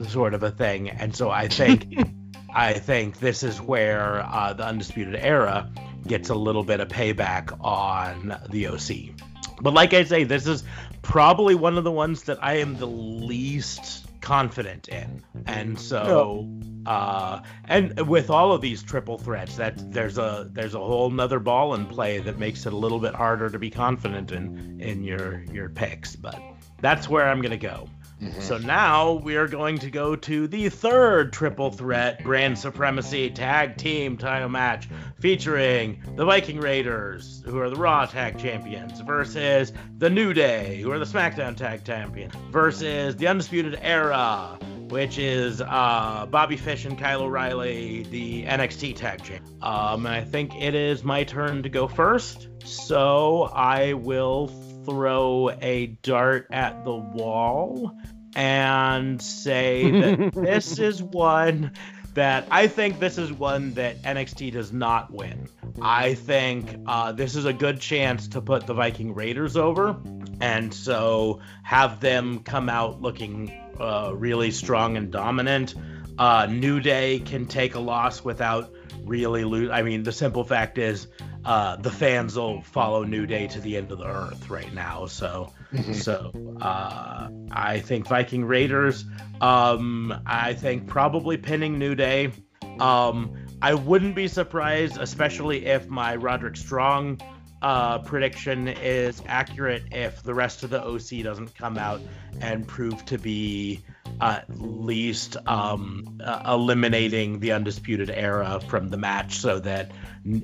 sort 0.08 0.34
of 0.34 0.42
a 0.42 0.50
thing. 0.50 0.88
And 0.88 1.14
so 1.14 1.30
I 1.30 1.48
think 1.48 1.86
I 2.54 2.72
think 2.72 3.18
this 3.18 3.42
is 3.42 3.60
where 3.60 4.24
uh, 4.24 4.54
the 4.54 4.64
Undisputed 4.64 5.16
Era 5.16 5.70
gets 6.06 6.30
a 6.30 6.34
little 6.34 6.64
bit 6.64 6.80
of 6.80 6.88
payback 6.88 7.56
on 7.62 8.36
the 8.48 8.68
OC. 8.68 9.14
But 9.60 9.74
like 9.74 9.94
I 9.94 10.04
say, 10.04 10.24
this 10.24 10.46
is 10.46 10.64
probably 11.02 11.54
one 11.54 11.78
of 11.78 11.84
the 11.84 11.92
ones 11.92 12.24
that 12.24 12.42
I 12.42 12.58
am 12.58 12.76
the 12.76 12.86
least 12.86 14.06
confident 14.20 14.88
in. 14.88 15.22
And 15.46 15.78
so 15.78 16.48
uh 16.86 17.40
and 17.64 18.08
with 18.08 18.30
all 18.30 18.52
of 18.52 18.60
these 18.60 18.82
triple 18.82 19.18
threats 19.18 19.56
that 19.56 19.92
there's 19.92 20.18
a 20.18 20.48
there's 20.52 20.74
a 20.74 20.78
whole 20.78 21.10
nother 21.10 21.38
ball 21.38 21.74
in 21.74 21.86
play 21.86 22.18
that 22.18 22.38
makes 22.38 22.66
it 22.66 22.72
a 22.72 22.76
little 22.76 22.98
bit 22.98 23.14
harder 23.14 23.48
to 23.50 23.58
be 23.58 23.70
confident 23.70 24.32
in 24.32 24.80
in 24.80 25.02
your 25.02 25.44
your 25.52 25.68
picks. 25.68 26.16
But 26.16 26.40
that's 26.80 27.08
where 27.08 27.28
i'm 27.28 27.40
gonna 27.40 27.56
go 27.56 27.88
Mhm. 28.22 28.42
so 28.42 28.58
now 28.58 29.12
we 29.12 29.36
are 29.36 29.46
going 29.46 29.78
to 29.78 29.90
go 29.90 30.16
to 30.16 30.48
the 30.48 30.68
third 30.68 31.32
triple 31.32 31.70
threat 31.70 32.22
brand 32.24 32.58
supremacy 32.58 33.30
tag 33.30 33.76
team 33.76 34.16
title 34.16 34.48
match 34.48 34.88
featuring 35.20 36.02
the 36.16 36.24
Viking 36.24 36.58
Raiders, 36.60 37.42
who 37.44 37.58
are 37.58 37.70
the 37.70 37.76
Raw 37.76 38.06
Tag 38.06 38.38
Champions, 38.38 39.00
versus 39.00 39.72
the 39.98 40.10
New 40.10 40.32
Day, 40.32 40.80
who 40.80 40.90
are 40.92 40.98
the 40.98 41.04
SmackDown 41.04 41.56
Tag 41.56 41.84
Champions, 41.84 42.34
versus 42.50 43.16
the 43.16 43.26
Undisputed 43.26 43.78
Era, 43.82 44.58
which 44.88 45.18
is 45.18 45.60
uh, 45.60 46.26
Bobby 46.30 46.56
Fish 46.56 46.84
and 46.84 46.98
Kyle 46.98 47.22
O'Reilly, 47.22 48.04
the 48.10 48.44
NXT 48.44 48.96
Tag 48.96 49.22
Champ. 49.22 49.44
Um, 49.62 50.06
I 50.06 50.22
think 50.24 50.54
it 50.60 50.74
is 50.74 51.04
my 51.04 51.24
turn 51.24 51.62
to 51.64 51.68
go 51.68 51.86
first, 51.88 52.48
so 52.64 53.50
I 53.54 53.92
will 53.94 54.48
throw 54.88 55.50
a 55.60 55.86
dart 55.86 56.48
at 56.50 56.84
the 56.84 56.94
wall 56.94 57.96
and 58.34 59.20
say 59.20 59.90
that 59.90 60.32
this 60.34 60.78
is 60.78 61.02
one 61.02 61.72
that 62.14 62.48
I 62.50 62.66
think 62.66 62.98
this 62.98 63.18
is 63.18 63.32
one 63.32 63.74
that 63.74 64.02
NXT 64.02 64.52
does 64.52 64.72
not 64.72 65.12
win. 65.12 65.48
I 65.80 66.14
think 66.14 66.74
uh, 66.86 67.12
this 67.12 67.36
is 67.36 67.44
a 67.44 67.52
good 67.52 67.80
chance 67.80 68.28
to 68.28 68.40
put 68.40 68.66
the 68.66 68.74
Viking 68.74 69.14
Raiders 69.14 69.56
over, 69.56 69.96
and 70.40 70.72
so 70.72 71.40
have 71.62 72.00
them 72.00 72.40
come 72.40 72.68
out 72.68 73.00
looking 73.00 73.52
uh, 73.78 74.12
really 74.14 74.50
strong 74.50 74.96
and 74.96 75.12
dominant. 75.12 75.74
Uh, 76.18 76.46
New 76.46 76.80
Day 76.80 77.20
can 77.20 77.46
take 77.46 77.76
a 77.76 77.80
loss 77.80 78.24
without 78.24 78.72
really 79.04 79.44
lose. 79.44 79.70
I 79.70 79.82
mean, 79.82 80.02
the 80.02 80.12
simple 80.12 80.44
fact 80.44 80.78
is, 80.78 81.06
uh, 81.48 81.76
the 81.76 81.90
fans 81.90 82.36
will 82.36 82.60
follow 82.60 83.04
New 83.04 83.24
Day 83.24 83.46
to 83.46 83.58
the 83.58 83.78
end 83.78 83.90
of 83.90 83.96
the 83.96 84.06
earth 84.06 84.50
right 84.50 84.70
now. 84.74 85.06
So, 85.06 85.54
so 85.94 86.30
uh, 86.60 87.30
I 87.50 87.80
think 87.80 88.06
Viking 88.06 88.44
Raiders. 88.44 89.06
Um, 89.40 90.14
I 90.26 90.52
think 90.52 90.86
probably 90.86 91.38
pinning 91.38 91.78
New 91.78 91.94
Day. 91.94 92.32
Um, 92.78 93.34
I 93.62 93.72
wouldn't 93.72 94.14
be 94.14 94.28
surprised, 94.28 94.98
especially 94.98 95.64
if 95.64 95.88
my 95.88 96.16
Roderick 96.16 96.56
Strong 96.56 97.22
uh, 97.62 98.00
prediction 98.00 98.68
is 98.68 99.22
accurate, 99.26 99.84
if 99.90 100.22
the 100.22 100.34
rest 100.34 100.64
of 100.64 100.70
the 100.70 100.84
OC 100.84 101.24
doesn't 101.24 101.54
come 101.54 101.78
out 101.78 102.02
and 102.42 102.68
prove 102.68 103.06
to 103.06 103.16
be 103.16 103.80
at 104.20 104.44
least 104.60 105.38
um, 105.46 106.20
uh, 106.22 106.42
eliminating 106.46 107.40
the 107.40 107.52
Undisputed 107.52 108.10
Era 108.10 108.60
from 108.68 108.88
the 108.88 108.98
match 108.98 109.38
so 109.38 109.58
that 109.60 109.90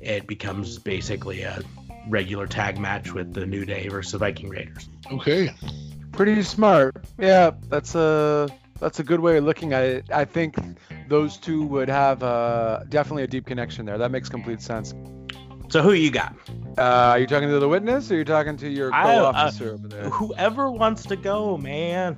it 0.03 0.27
becomes 0.27 0.77
basically 0.79 1.41
a 1.43 1.61
regular 2.07 2.47
tag 2.47 2.77
match 2.79 3.13
with 3.13 3.33
the 3.33 3.45
New 3.45 3.65
Day 3.65 3.87
versus 3.87 4.11
the 4.13 4.17
Viking 4.19 4.49
Raiders. 4.49 4.87
Okay. 5.11 5.53
Pretty 6.11 6.41
smart. 6.43 6.95
Yeah, 7.17 7.51
that's 7.69 7.95
a 7.95 8.49
that's 8.79 8.99
a 8.99 9.03
good 9.03 9.19
way 9.19 9.37
of 9.37 9.43
looking 9.43 9.73
at 9.73 9.83
it. 9.83 10.05
I 10.11 10.25
think 10.25 10.55
those 11.07 11.37
two 11.37 11.63
would 11.67 11.89
have 11.89 12.23
uh, 12.23 12.83
definitely 12.89 13.23
a 13.23 13.27
deep 13.27 13.45
connection 13.45 13.85
there. 13.85 13.97
That 13.97 14.11
makes 14.11 14.29
complete 14.29 14.61
sense. 14.61 14.93
So 15.69 15.81
who 15.81 15.93
you 15.93 16.11
got? 16.11 16.35
Uh, 16.77 16.81
are 16.81 17.19
you 17.19 17.25
talking 17.25 17.49
to 17.49 17.59
the 17.59 17.67
witness 17.67 18.11
or 18.11 18.15
are 18.15 18.17
you 18.19 18.23
talking 18.25 18.55
to 18.57 18.69
your 18.69 18.93
I- 18.93 19.15
uh, 19.15 19.31
co-officer 19.31 19.73
over 19.73 19.87
there? 19.87 20.09
Whoever 20.09 20.69
wants 20.71 21.03
to 21.07 21.15
go, 21.15 21.57
man. 21.57 22.17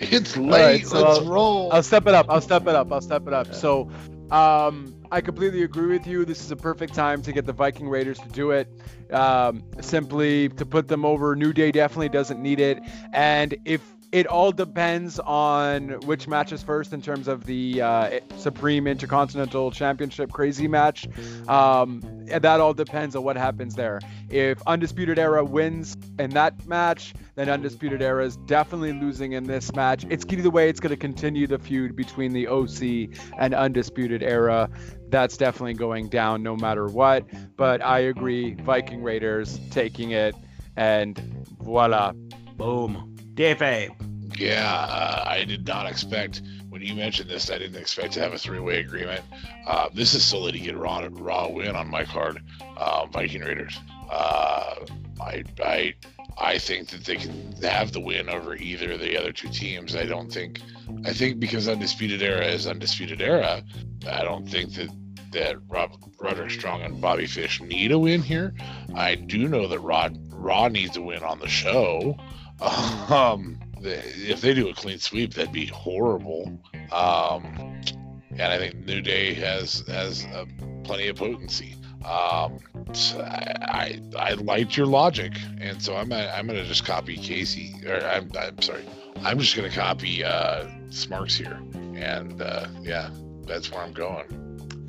It's 0.00 0.36
right, 0.36 0.50
late. 0.50 0.86
so 0.88 1.00
Let's 1.02 1.18
I'll- 1.20 1.26
roll. 1.26 1.72
I'll 1.72 1.82
step 1.82 2.06
it 2.06 2.14
up. 2.14 2.26
I'll 2.28 2.40
step 2.40 2.62
it 2.62 2.74
up. 2.74 2.90
I'll 2.92 3.00
step 3.00 3.26
it 3.28 3.32
up. 3.32 3.54
So, 3.54 3.88
um, 4.30 4.94
I 5.14 5.20
completely 5.20 5.62
agree 5.62 5.96
with 5.96 6.08
you. 6.08 6.24
This 6.24 6.40
is 6.40 6.50
a 6.50 6.56
perfect 6.56 6.92
time 6.92 7.22
to 7.22 7.32
get 7.32 7.46
the 7.46 7.52
Viking 7.52 7.88
Raiders 7.88 8.18
to 8.18 8.28
do 8.30 8.50
it. 8.50 8.66
Um, 9.12 9.62
simply 9.80 10.48
to 10.48 10.66
put 10.66 10.88
them 10.88 11.04
over. 11.04 11.36
New 11.36 11.52
Day 11.52 11.70
definitely 11.70 12.08
doesn't 12.08 12.42
need 12.42 12.58
it. 12.58 12.80
And 13.12 13.56
if 13.64 13.93
it 14.14 14.28
all 14.28 14.52
depends 14.52 15.18
on 15.18 15.88
which 16.06 16.28
match 16.28 16.52
is 16.52 16.62
first 16.62 16.92
in 16.92 17.02
terms 17.02 17.26
of 17.26 17.46
the 17.46 17.82
uh, 17.82 18.20
Supreme 18.36 18.86
Intercontinental 18.86 19.72
Championship 19.72 20.30
crazy 20.30 20.68
match. 20.68 21.08
Um, 21.48 22.00
and 22.30 22.44
that 22.44 22.60
all 22.60 22.72
depends 22.72 23.16
on 23.16 23.24
what 23.24 23.36
happens 23.36 23.74
there. 23.74 23.98
If 24.30 24.62
Undisputed 24.68 25.18
Era 25.18 25.44
wins 25.44 25.96
in 26.20 26.30
that 26.30 26.64
match, 26.64 27.12
then 27.34 27.48
Undisputed 27.48 28.02
Era 28.02 28.24
is 28.24 28.36
definitely 28.46 28.92
losing 28.92 29.32
in 29.32 29.42
this 29.48 29.74
match. 29.74 30.06
It's 30.08 30.24
either 30.30 30.48
way, 30.48 30.68
it's 30.68 30.78
going 30.78 30.90
to 30.90 30.96
continue 30.96 31.48
the 31.48 31.58
feud 31.58 31.96
between 31.96 32.32
the 32.32 32.46
OC 32.46 33.18
and 33.36 33.52
Undisputed 33.52 34.22
Era. 34.22 34.70
That's 35.08 35.36
definitely 35.36 35.74
going 35.74 36.08
down 36.08 36.44
no 36.44 36.54
matter 36.54 36.86
what. 36.86 37.24
But 37.56 37.82
I 37.82 37.98
agree, 37.98 38.54
Viking 38.54 39.02
Raiders 39.02 39.58
taking 39.72 40.12
it, 40.12 40.36
and 40.76 41.18
voila. 41.58 42.12
Boom. 42.56 43.13
DFA. 43.34 43.90
Yeah, 44.38 44.86
uh, 44.90 45.24
I 45.26 45.44
did 45.44 45.66
not 45.66 45.86
expect 45.86 46.42
when 46.68 46.82
you 46.82 46.94
mentioned 46.94 47.30
this. 47.30 47.50
I 47.50 47.58
didn't 47.58 47.80
expect 47.80 48.14
to 48.14 48.20
have 48.20 48.32
a 48.32 48.38
three-way 48.38 48.80
agreement. 48.80 49.22
Uh, 49.66 49.88
this 49.94 50.14
is 50.14 50.24
solely 50.24 50.52
to 50.52 50.58
get 50.58 50.76
Raw 50.76 51.06
Raw 51.10 51.48
win 51.48 51.76
on 51.76 51.88
my 51.88 52.04
card. 52.04 52.42
Uh, 52.76 53.06
Viking 53.06 53.42
Raiders. 53.42 53.78
Uh, 54.10 54.74
I 55.20 55.44
I 55.62 55.94
I 56.38 56.58
think 56.58 56.88
that 56.88 57.04
they 57.04 57.16
can 57.16 57.54
have 57.62 57.92
the 57.92 58.00
win 58.00 58.28
over 58.28 58.56
either 58.56 58.92
of 58.92 59.00
the 59.00 59.16
other 59.16 59.32
two 59.32 59.48
teams. 59.48 59.94
I 59.94 60.04
don't 60.04 60.32
think. 60.32 60.60
I 61.04 61.12
think 61.12 61.38
because 61.38 61.68
Undisputed 61.68 62.22
Era 62.22 62.46
is 62.46 62.66
Undisputed 62.66 63.20
Era. 63.20 63.62
I 64.10 64.22
don't 64.22 64.48
think 64.48 64.74
that 64.74 64.88
that 65.32 65.56
Rob, 65.68 65.90
Roderick 66.18 66.50
Strong 66.50 66.82
and 66.82 67.00
Bobby 67.00 67.26
Fish 67.26 67.60
need 67.60 67.92
a 67.92 67.98
win 67.98 68.22
here. 68.22 68.54
I 68.94 69.16
do 69.16 69.48
know 69.48 69.68
that 69.68 69.80
Rod 69.80 70.16
Raw 70.32 70.68
needs 70.68 70.96
a 70.96 71.02
win 71.02 71.22
on 71.22 71.38
the 71.38 71.48
show. 71.48 72.16
Um, 72.60 73.58
if 73.80 74.40
they 74.40 74.54
do 74.54 74.68
a 74.68 74.74
clean 74.74 74.98
sweep, 74.98 75.34
that'd 75.34 75.52
be 75.52 75.66
horrible. 75.66 76.58
Um, 76.92 77.80
and 78.30 78.42
I 78.42 78.58
think 78.58 78.76
New 78.86 79.00
Day 79.00 79.34
has 79.34 79.84
has 79.88 80.24
uh, 80.26 80.46
plenty 80.84 81.08
of 81.08 81.16
potency. 81.16 81.76
Um, 82.04 82.58
so 82.92 83.20
I, 83.20 83.54
I 83.62 84.00
I 84.18 84.32
liked 84.34 84.76
your 84.76 84.86
logic, 84.86 85.32
and 85.60 85.82
so 85.82 85.96
I'm 85.96 86.08
gonna, 86.08 86.32
I'm 86.34 86.46
gonna 86.46 86.64
just 86.64 86.84
copy 86.84 87.16
Casey. 87.16 87.74
Or 87.86 87.96
I'm 88.04 88.30
I'm 88.38 88.60
sorry, 88.62 88.84
I'm 89.22 89.38
just 89.38 89.56
gonna 89.56 89.70
copy 89.70 90.24
uh, 90.24 90.66
Smarks 90.90 91.34
here, 91.36 91.60
and 91.96 92.40
uh, 92.42 92.66
yeah, 92.82 93.10
that's 93.46 93.70
where 93.70 93.82
I'm 93.82 93.92
going. 93.92 94.26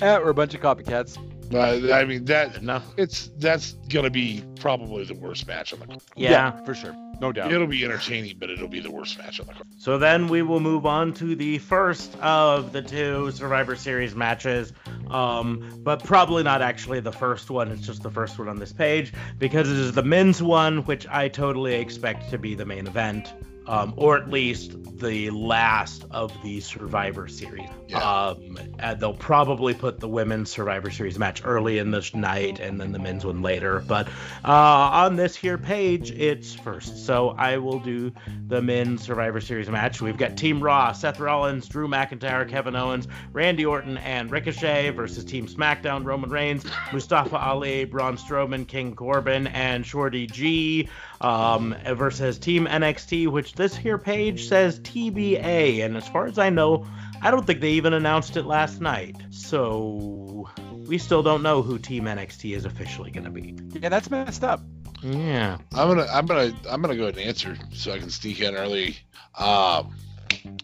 Eh, 0.02 0.18
we're 0.18 0.30
a 0.30 0.34
bunch 0.34 0.54
of 0.54 0.60
copycats. 0.60 1.18
But 1.50 1.92
I 1.92 2.04
mean 2.04 2.24
that 2.26 2.62
No. 2.62 2.82
it's 2.96 3.30
that's 3.38 3.72
gonna 3.88 4.10
be 4.10 4.42
probably 4.58 5.04
the 5.04 5.14
worst 5.14 5.46
match 5.46 5.72
on 5.72 5.78
the 5.80 5.86
card. 5.86 6.02
Yeah. 6.16 6.62
for 6.64 6.74
sure. 6.74 6.94
No 7.20 7.32
doubt. 7.32 7.52
It'll 7.52 7.66
be 7.66 7.84
entertaining, 7.84 8.36
but 8.38 8.50
it'll 8.50 8.68
be 8.68 8.80
the 8.80 8.90
worst 8.90 9.18
match 9.18 9.40
on 9.40 9.46
the 9.46 9.52
card. 9.54 9.66
So 9.78 9.98
then 9.98 10.28
we 10.28 10.42
will 10.42 10.60
move 10.60 10.84
on 10.84 11.12
to 11.14 11.34
the 11.34 11.58
first 11.58 12.16
of 12.18 12.72
the 12.72 12.82
two 12.82 13.30
Survivor 13.30 13.76
Series 13.76 14.14
matches, 14.14 14.72
um, 15.10 15.80
but 15.82 16.04
probably 16.04 16.42
not 16.42 16.62
actually 16.62 17.00
the 17.00 17.12
first 17.12 17.50
one. 17.50 17.70
It's 17.70 17.86
just 17.86 18.02
the 18.02 18.10
first 18.10 18.38
one 18.38 18.48
on 18.48 18.58
this 18.58 18.72
page 18.72 19.12
because 19.38 19.70
it 19.70 19.76
is 19.76 19.92
the 19.92 20.02
men's 20.02 20.42
one, 20.42 20.84
which 20.84 21.06
I 21.08 21.28
totally 21.28 21.74
expect 21.74 22.30
to 22.30 22.38
be 22.38 22.54
the 22.54 22.66
main 22.66 22.86
event 22.86 23.32
um, 23.66 23.94
or 23.96 24.16
at 24.16 24.30
least 24.30 24.76
the 24.98 25.30
last 25.30 26.04
of 26.10 26.32
the 26.42 26.60
Survivor 26.60 27.28
Series. 27.28 27.68
Yeah. 27.88 27.98
Um, 27.98 28.58
and 28.78 28.98
they'll 28.98 29.12
probably 29.12 29.74
put 29.74 30.00
the 30.00 30.08
women's 30.08 30.50
Survivor 30.50 30.90
Series 30.90 31.18
match 31.18 31.42
early 31.44 31.78
in 31.78 31.90
this 31.90 32.14
night 32.14 32.60
and 32.60 32.80
then 32.80 32.92
the 32.92 32.98
men's 32.98 33.24
one 33.24 33.42
later. 33.42 33.84
But 33.86 34.08
uh, 34.44 34.50
on 34.52 35.16
this 35.16 35.36
here 35.36 35.58
page, 35.58 36.12
it's 36.12 36.54
first. 36.54 37.04
So 37.04 37.30
I 37.30 37.58
will 37.58 37.78
do 37.78 38.12
the 38.48 38.62
men's 38.62 39.02
Survivor 39.02 39.40
Series 39.40 39.68
match. 39.68 40.00
We've 40.00 40.16
got 40.16 40.36
Team 40.36 40.62
Raw, 40.62 40.92
Seth 40.92 41.20
Rollins, 41.20 41.68
Drew 41.68 41.88
McIntyre, 41.88 42.48
Kevin 42.48 42.74
Owens, 42.74 43.08
Randy 43.32 43.66
Orton, 43.66 43.98
and 43.98 44.30
Ricochet 44.30 44.90
versus 44.90 45.24
Team 45.24 45.46
SmackDown, 45.46 46.04
Roman 46.04 46.30
Reigns, 46.30 46.64
Mustafa 46.92 47.36
Ali, 47.36 47.84
Braun 47.84 48.16
Strowman, 48.16 48.66
King 48.66 48.94
Corbin, 48.94 49.46
and 49.48 49.84
Shorty 49.84 50.26
G 50.26 50.88
um, 51.20 51.74
versus 51.92 52.38
Team 52.38 52.66
NXT, 52.66 53.28
which 53.28 53.54
this 53.54 53.76
here 53.76 53.98
page 53.98 54.48
says 54.48 54.80
TBA. 54.80 55.84
And 55.84 55.96
as 55.96 56.08
far 56.08 56.26
as 56.26 56.38
I 56.38 56.50
know, 56.50 56.86
I 57.22 57.30
don't 57.30 57.46
think 57.46 57.60
they 57.60 57.72
even 57.72 57.92
announced 57.92 58.36
it 58.36 58.44
last 58.44 58.80
night. 58.80 59.16
So 59.30 60.48
we 60.86 60.98
still 60.98 61.22
don't 61.22 61.42
know 61.42 61.62
who 61.62 61.78
Team 61.78 62.04
NXT 62.04 62.56
is 62.56 62.64
officially 62.64 63.10
going 63.10 63.24
to 63.24 63.30
be. 63.30 63.56
Yeah, 63.80 63.88
that's 63.88 64.10
messed 64.10 64.44
up. 64.44 64.60
Yeah. 65.02 65.58
I'm 65.74 65.88
gonna 65.88 66.06
I'm 66.10 66.26
gonna 66.26 66.54
I'm 66.68 66.80
gonna 66.80 66.96
go 66.96 67.02
ahead 67.04 67.16
and 67.16 67.26
answer 67.26 67.56
so 67.72 67.92
I 67.92 67.98
can 67.98 68.10
sneak 68.10 68.40
in 68.40 68.54
early. 68.54 68.96
Um, 69.38 69.94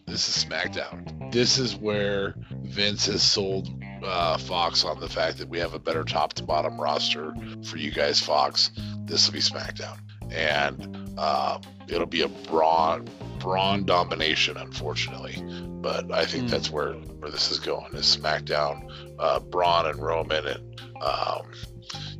this 0.06 0.28
is 0.28 0.44
SmackDown. 0.44 1.32
This 1.32 1.58
is 1.58 1.76
where 1.76 2.34
Vince 2.50 3.06
has 3.06 3.22
sold 3.22 3.68
uh, 4.02 4.38
Fox 4.38 4.84
on 4.84 5.00
the 5.00 5.08
fact 5.08 5.38
that 5.38 5.48
we 5.48 5.58
have 5.58 5.74
a 5.74 5.78
better 5.78 6.04
top 6.04 6.32
to 6.34 6.42
bottom 6.42 6.80
roster 6.80 7.34
for 7.64 7.76
you 7.76 7.90
guys, 7.90 8.20
Fox. 8.20 8.70
This 9.04 9.26
will 9.26 9.34
be 9.34 9.40
SmackDown, 9.40 9.98
and 10.30 11.18
um, 11.18 11.60
it'll 11.88 12.06
be 12.06 12.22
a 12.22 12.28
Braun 12.28 13.08
brawn 13.38 13.84
domination, 13.84 14.56
unfortunately. 14.56 15.42
But 15.82 16.12
I 16.12 16.24
think 16.24 16.44
Mm. 16.44 16.50
that's 16.50 16.70
where 16.70 16.92
where 16.92 17.30
this 17.30 17.50
is 17.50 17.58
going. 17.58 17.92
Is 17.94 18.16
SmackDown, 18.16 18.88
uh, 19.18 19.40
Braun 19.40 19.86
and 19.86 20.00
Roman, 20.00 20.46
and 20.46 20.80
um, 21.02 21.42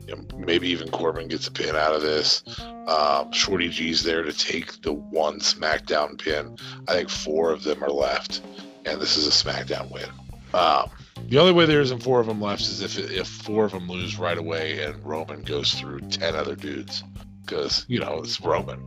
you 0.09 0.17
know, 0.17 0.23
maybe 0.37 0.69
even 0.71 0.91
Corbin 0.91 1.29
gets 1.29 1.47
a 1.47 1.53
pin 1.53 1.77
out 1.77 1.95
of 1.95 2.03
this. 2.03 2.43
Um, 2.89 3.31
Shorty 3.33 3.69
G's 3.69 4.03
there 4.03 4.25
to 4.25 4.33
take 4.33 4.83
the 4.83 4.93
one 4.93 5.39
SmackDown 5.39 6.19
pin. 6.19 6.57
I 6.89 6.95
think 6.95 7.09
four 7.09 7.53
of 7.53 7.63
them 7.63 7.85
are 7.85 7.91
left, 7.91 8.41
and 8.85 9.01
this 9.01 9.17
is 9.17 9.29
a 9.29 9.31
SmackDown 9.31 9.93
win. 9.93 10.09
Um, 10.53 10.91
the 11.29 11.39
only 11.39 11.53
way 11.53 11.67
there 11.67 11.81
isn't 11.81 12.03
four 12.03 12.19
of 12.21 12.27
them 12.27 12.41
left 12.41 12.63
is 12.63 12.83
if 12.83 12.99
if 12.99 13.29
four 13.29 13.65
of 13.65 13.71
them 13.71 13.89
lose 13.89 14.19
right 14.19 14.37
away 14.37 14.83
and 14.83 15.03
Roman 15.07 15.43
goes 15.43 15.73
through 15.73 16.01
ten 16.01 16.35
other 16.35 16.57
dudes, 16.57 17.05
because 17.45 17.85
you 17.89 18.01
know 18.01 18.19
it's 18.19 18.41
Roman. 18.41 18.81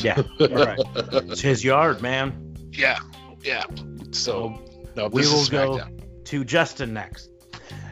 Yeah. 0.00 0.22
Right. 0.40 0.78
It's 0.94 1.40
his 1.40 1.64
yard, 1.64 2.00
man. 2.00 2.54
Yeah, 2.72 2.98
yeah. 3.42 3.64
So 4.12 4.62
no, 4.94 5.08
we 5.08 5.22
will 5.22 5.46
go 5.46 5.80
to 6.24 6.44
Justin 6.44 6.94
next. 6.94 7.30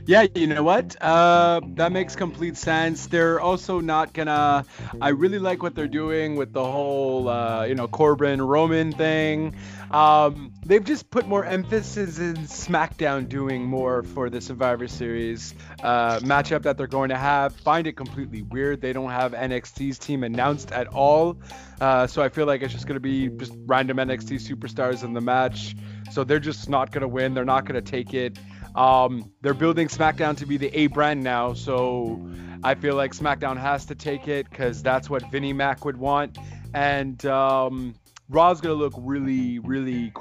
Yeah, 0.06 0.26
you 0.34 0.46
know 0.46 0.62
what? 0.62 1.00
Uh, 1.02 1.62
that 1.76 1.90
makes 1.90 2.14
complete 2.14 2.58
sense. 2.58 3.06
They're 3.06 3.40
also 3.40 3.80
not 3.80 4.12
gonna. 4.12 4.66
I 5.00 5.08
really 5.08 5.38
like 5.38 5.62
what 5.62 5.74
they're 5.74 5.88
doing 5.88 6.36
with 6.36 6.52
the 6.52 6.64
whole, 6.64 7.28
uh, 7.28 7.64
you 7.64 7.74
know, 7.74 7.88
Corbin 7.88 8.42
Roman 8.42 8.92
thing. 8.92 9.56
Um, 9.94 10.52
they've 10.66 10.82
just 10.82 11.08
put 11.08 11.28
more 11.28 11.44
emphasis 11.44 12.18
in 12.18 12.34
SmackDown 12.34 13.28
doing 13.28 13.62
more 13.64 14.02
for 14.02 14.28
the 14.28 14.40
Survivor 14.40 14.88
Series 14.88 15.54
uh, 15.84 16.18
matchup 16.18 16.62
that 16.62 16.76
they're 16.76 16.88
going 16.88 17.10
to 17.10 17.16
have. 17.16 17.54
Find 17.54 17.86
it 17.86 17.92
completely 17.92 18.42
weird. 18.42 18.80
They 18.80 18.92
don't 18.92 19.10
have 19.10 19.34
NXT's 19.34 20.00
team 20.00 20.24
announced 20.24 20.72
at 20.72 20.88
all. 20.88 21.38
Uh, 21.80 22.08
so 22.08 22.22
I 22.22 22.28
feel 22.28 22.44
like 22.44 22.62
it's 22.62 22.72
just 22.72 22.88
going 22.88 22.96
to 22.96 23.00
be 23.00 23.28
just 23.28 23.52
random 23.66 23.98
NXT 23.98 24.40
superstars 24.40 25.04
in 25.04 25.12
the 25.12 25.20
match. 25.20 25.76
So 26.10 26.24
they're 26.24 26.40
just 26.40 26.68
not 26.68 26.90
going 26.90 27.02
to 27.02 27.08
win. 27.08 27.34
They're 27.34 27.44
not 27.44 27.64
going 27.64 27.80
to 27.80 27.90
take 27.90 28.14
it. 28.14 28.36
Um, 28.74 29.30
they're 29.42 29.54
building 29.54 29.86
SmackDown 29.86 30.36
to 30.38 30.46
be 30.46 30.56
the 30.56 30.76
A 30.76 30.88
brand 30.88 31.22
now, 31.22 31.52
so 31.52 32.20
I 32.64 32.74
feel 32.74 32.96
like 32.96 33.12
SmackDown 33.12 33.60
has 33.60 33.86
to 33.86 33.94
take 33.94 34.26
it 34.26 34.50
because 34.50 34.82
that's 34.82 35.08
what 35.08 35.30
Vinnie 35.30 35.52
Mac 35.52 35.84
would 35.84 35.96
want. 35.96 36.36
And 36.74 37.24
um, 37.26 37.94
Raw's 38.30 38.60
gonna 38.60 38.74
look 38.74 38.94
really, 38.96 39.58
really, 39.58 40.12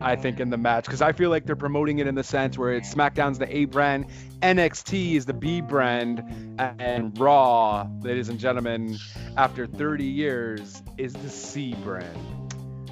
I 0.00 0.16
think, 0.16 0.40
in 0.40 0.50
the 0.50 0.56
match 0.56 0.84
because 0.84 1.00
I 1.00 1.12
feel 1.12 1.30
like 1.30 1.46
they're 1.46 1.54
promoting 1.54 1.98
it 2.00 2.06
in 2.08 2.14
the 2.16 2.24
sense 2.24 2.58
where 2.58 2.72
it's 2.72 2.92
SmackDown's 2.92 3.38
the 3.38 3.54
A 3.56 3.66
brand, 3.66 4.06
NXT 4.40 5.14
is 5.14 5.26
the 5.26 5.32
B 5.32 5.60
brand, 5.60 6.24
and 6.58 7.16
Raw, 7.18 7.86
ladies 8.00 8.28
and 8.28 8.38
gentlemen, 8.38 8.98
after 9.36 9.66
30 9.66 10.04
years, 10.04 10.82
is 10.98 11.12
the 11.12 11.28
C 11.28 11.74
brand. 11.84 12.18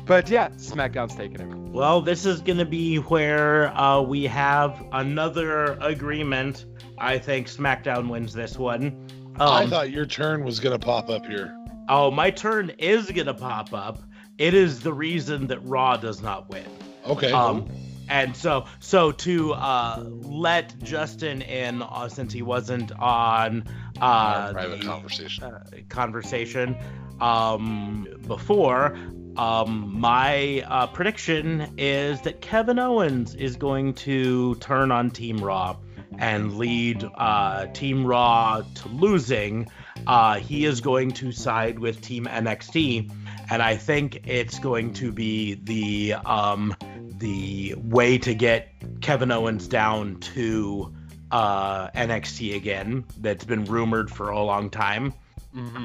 But 0.06 0.30
yeah, 0.30 0.48
SmackDown's 0.50 1.14
taking 1.16 1.40
it. 1.40 1.54
Well, 1.70 2.00
this 2.00 2.24
is 2.24 2.40
going 2.40 2.58
to 2.58 2.64
be 2.64 2.96
where 2.96 3.76
uh, 3.76 4.00
we 4.00 4.24
have 4.24 4.84
another 4.92 5.74
agreement. 5.80 6.64
I 6.98 7.18
think 7.18 7.48
SmackDown 7.48 8.08
wins 8.08 8.32
this 8.32 8.56
one. 8.58 9.06
I 9.38 9.64
Um, 9.64 9.70
thought 9.70 9.90
your 9.90 10.06
turn 10.06 10.42
was 10.44 10.58
gonna 10.60 10.78
pop 10.80 11.10
up 11.10 11.26
here. 11.26 11.56
oh, 11.88 12.10
my 12.10 12.30
turn 12.30 12.70
is 12.78 13.10
going 13.10 13.26
to 13.26 13.34
pop 13.34 13.72
up. 13.72 14.00
It 14.40 14.54
is 14.54 14.80
the 14.80 14.92
reason 14.92 15.48
that 15.48 15.58
Raw 15.66 15.98
does 15.98 16.22
not 16.22 16.48
win. 16.48 16.64
Okay. 17.06 17.30
Um, 17.30 17.68
and 18.08 18.34
so, 18.34 18.64
so 18.80 19.12
to 19.12 19.52
uh, 19.52 20.02
let 20.08 20.82
Justin 20.82 21.42
in, 21.42 21.82
uh, 21.82 22.08
since 22.08 22.32
he 22.32 22.40
wasn't 22.40 22.90
on 22.90 23.64
uh, 24.00 24.52
private 24.54 24.80
the, 24.80 24.86
conversation. 24.86 25.44
uh, 25.44 25.64
conversation 25.90 26.76
um, 27.20 28.08
before, 28.26 28.96
um, 29.36 30.00
my 30.00 30.64
uh, 30.66 30.86
prediction 30.86 31.74
is 31.76 32.22
that 32.22 32.40
Kevin 32.40 32.78
Owens 32.78 33.34
is 33.34 33.56
going 33.56 33.92
to 33.94 34.54
turn 34.54 34.90
on 34.90 35.10
Team 35.10 35.36
Raw 35.36 35.76
and 36.18 36.56
lead 36.56 37.04
uh, 37.14 37.66
Team 37.66 38.06
Raw 38.06 38.62
to 38.62 38.88
losing. 38.88 39.68
Uh, 40.06 40.38
he 40.38 40.64
is 40.64 40.80
going 40.80 41.10
to 41.12 41.30
side 41.30 41.78
with 41.78 42.00
Team 42.00 42.24
NXT, 42.24 43.10
and 43.50 43.62
I 43.62 43.76
think 43.76 44.26
it's 44.26 44.58
going 44.58 44.94
to 44.94 45.12
be 45.12 45.54
the 45.54 46.14
um, 46.14 46.74
the 47.18 47.74
way 47.76 48.18
to 48.18 48.34
get 48.34 48.72
Kevin 49.00 49.30
Owens 49.30 49.68
down 49.68 50.20
to 50.20 50.94
uh, 51.30 51.88
NXT 51.90 52.56
again. 52.56 53.04
That's 53.18 53.44
been 53.44 53.64
rumored 53.64 54.10
for 54.10 54.30
a 54.30 54.42
long 54.42 54.70
time 54.70 55.14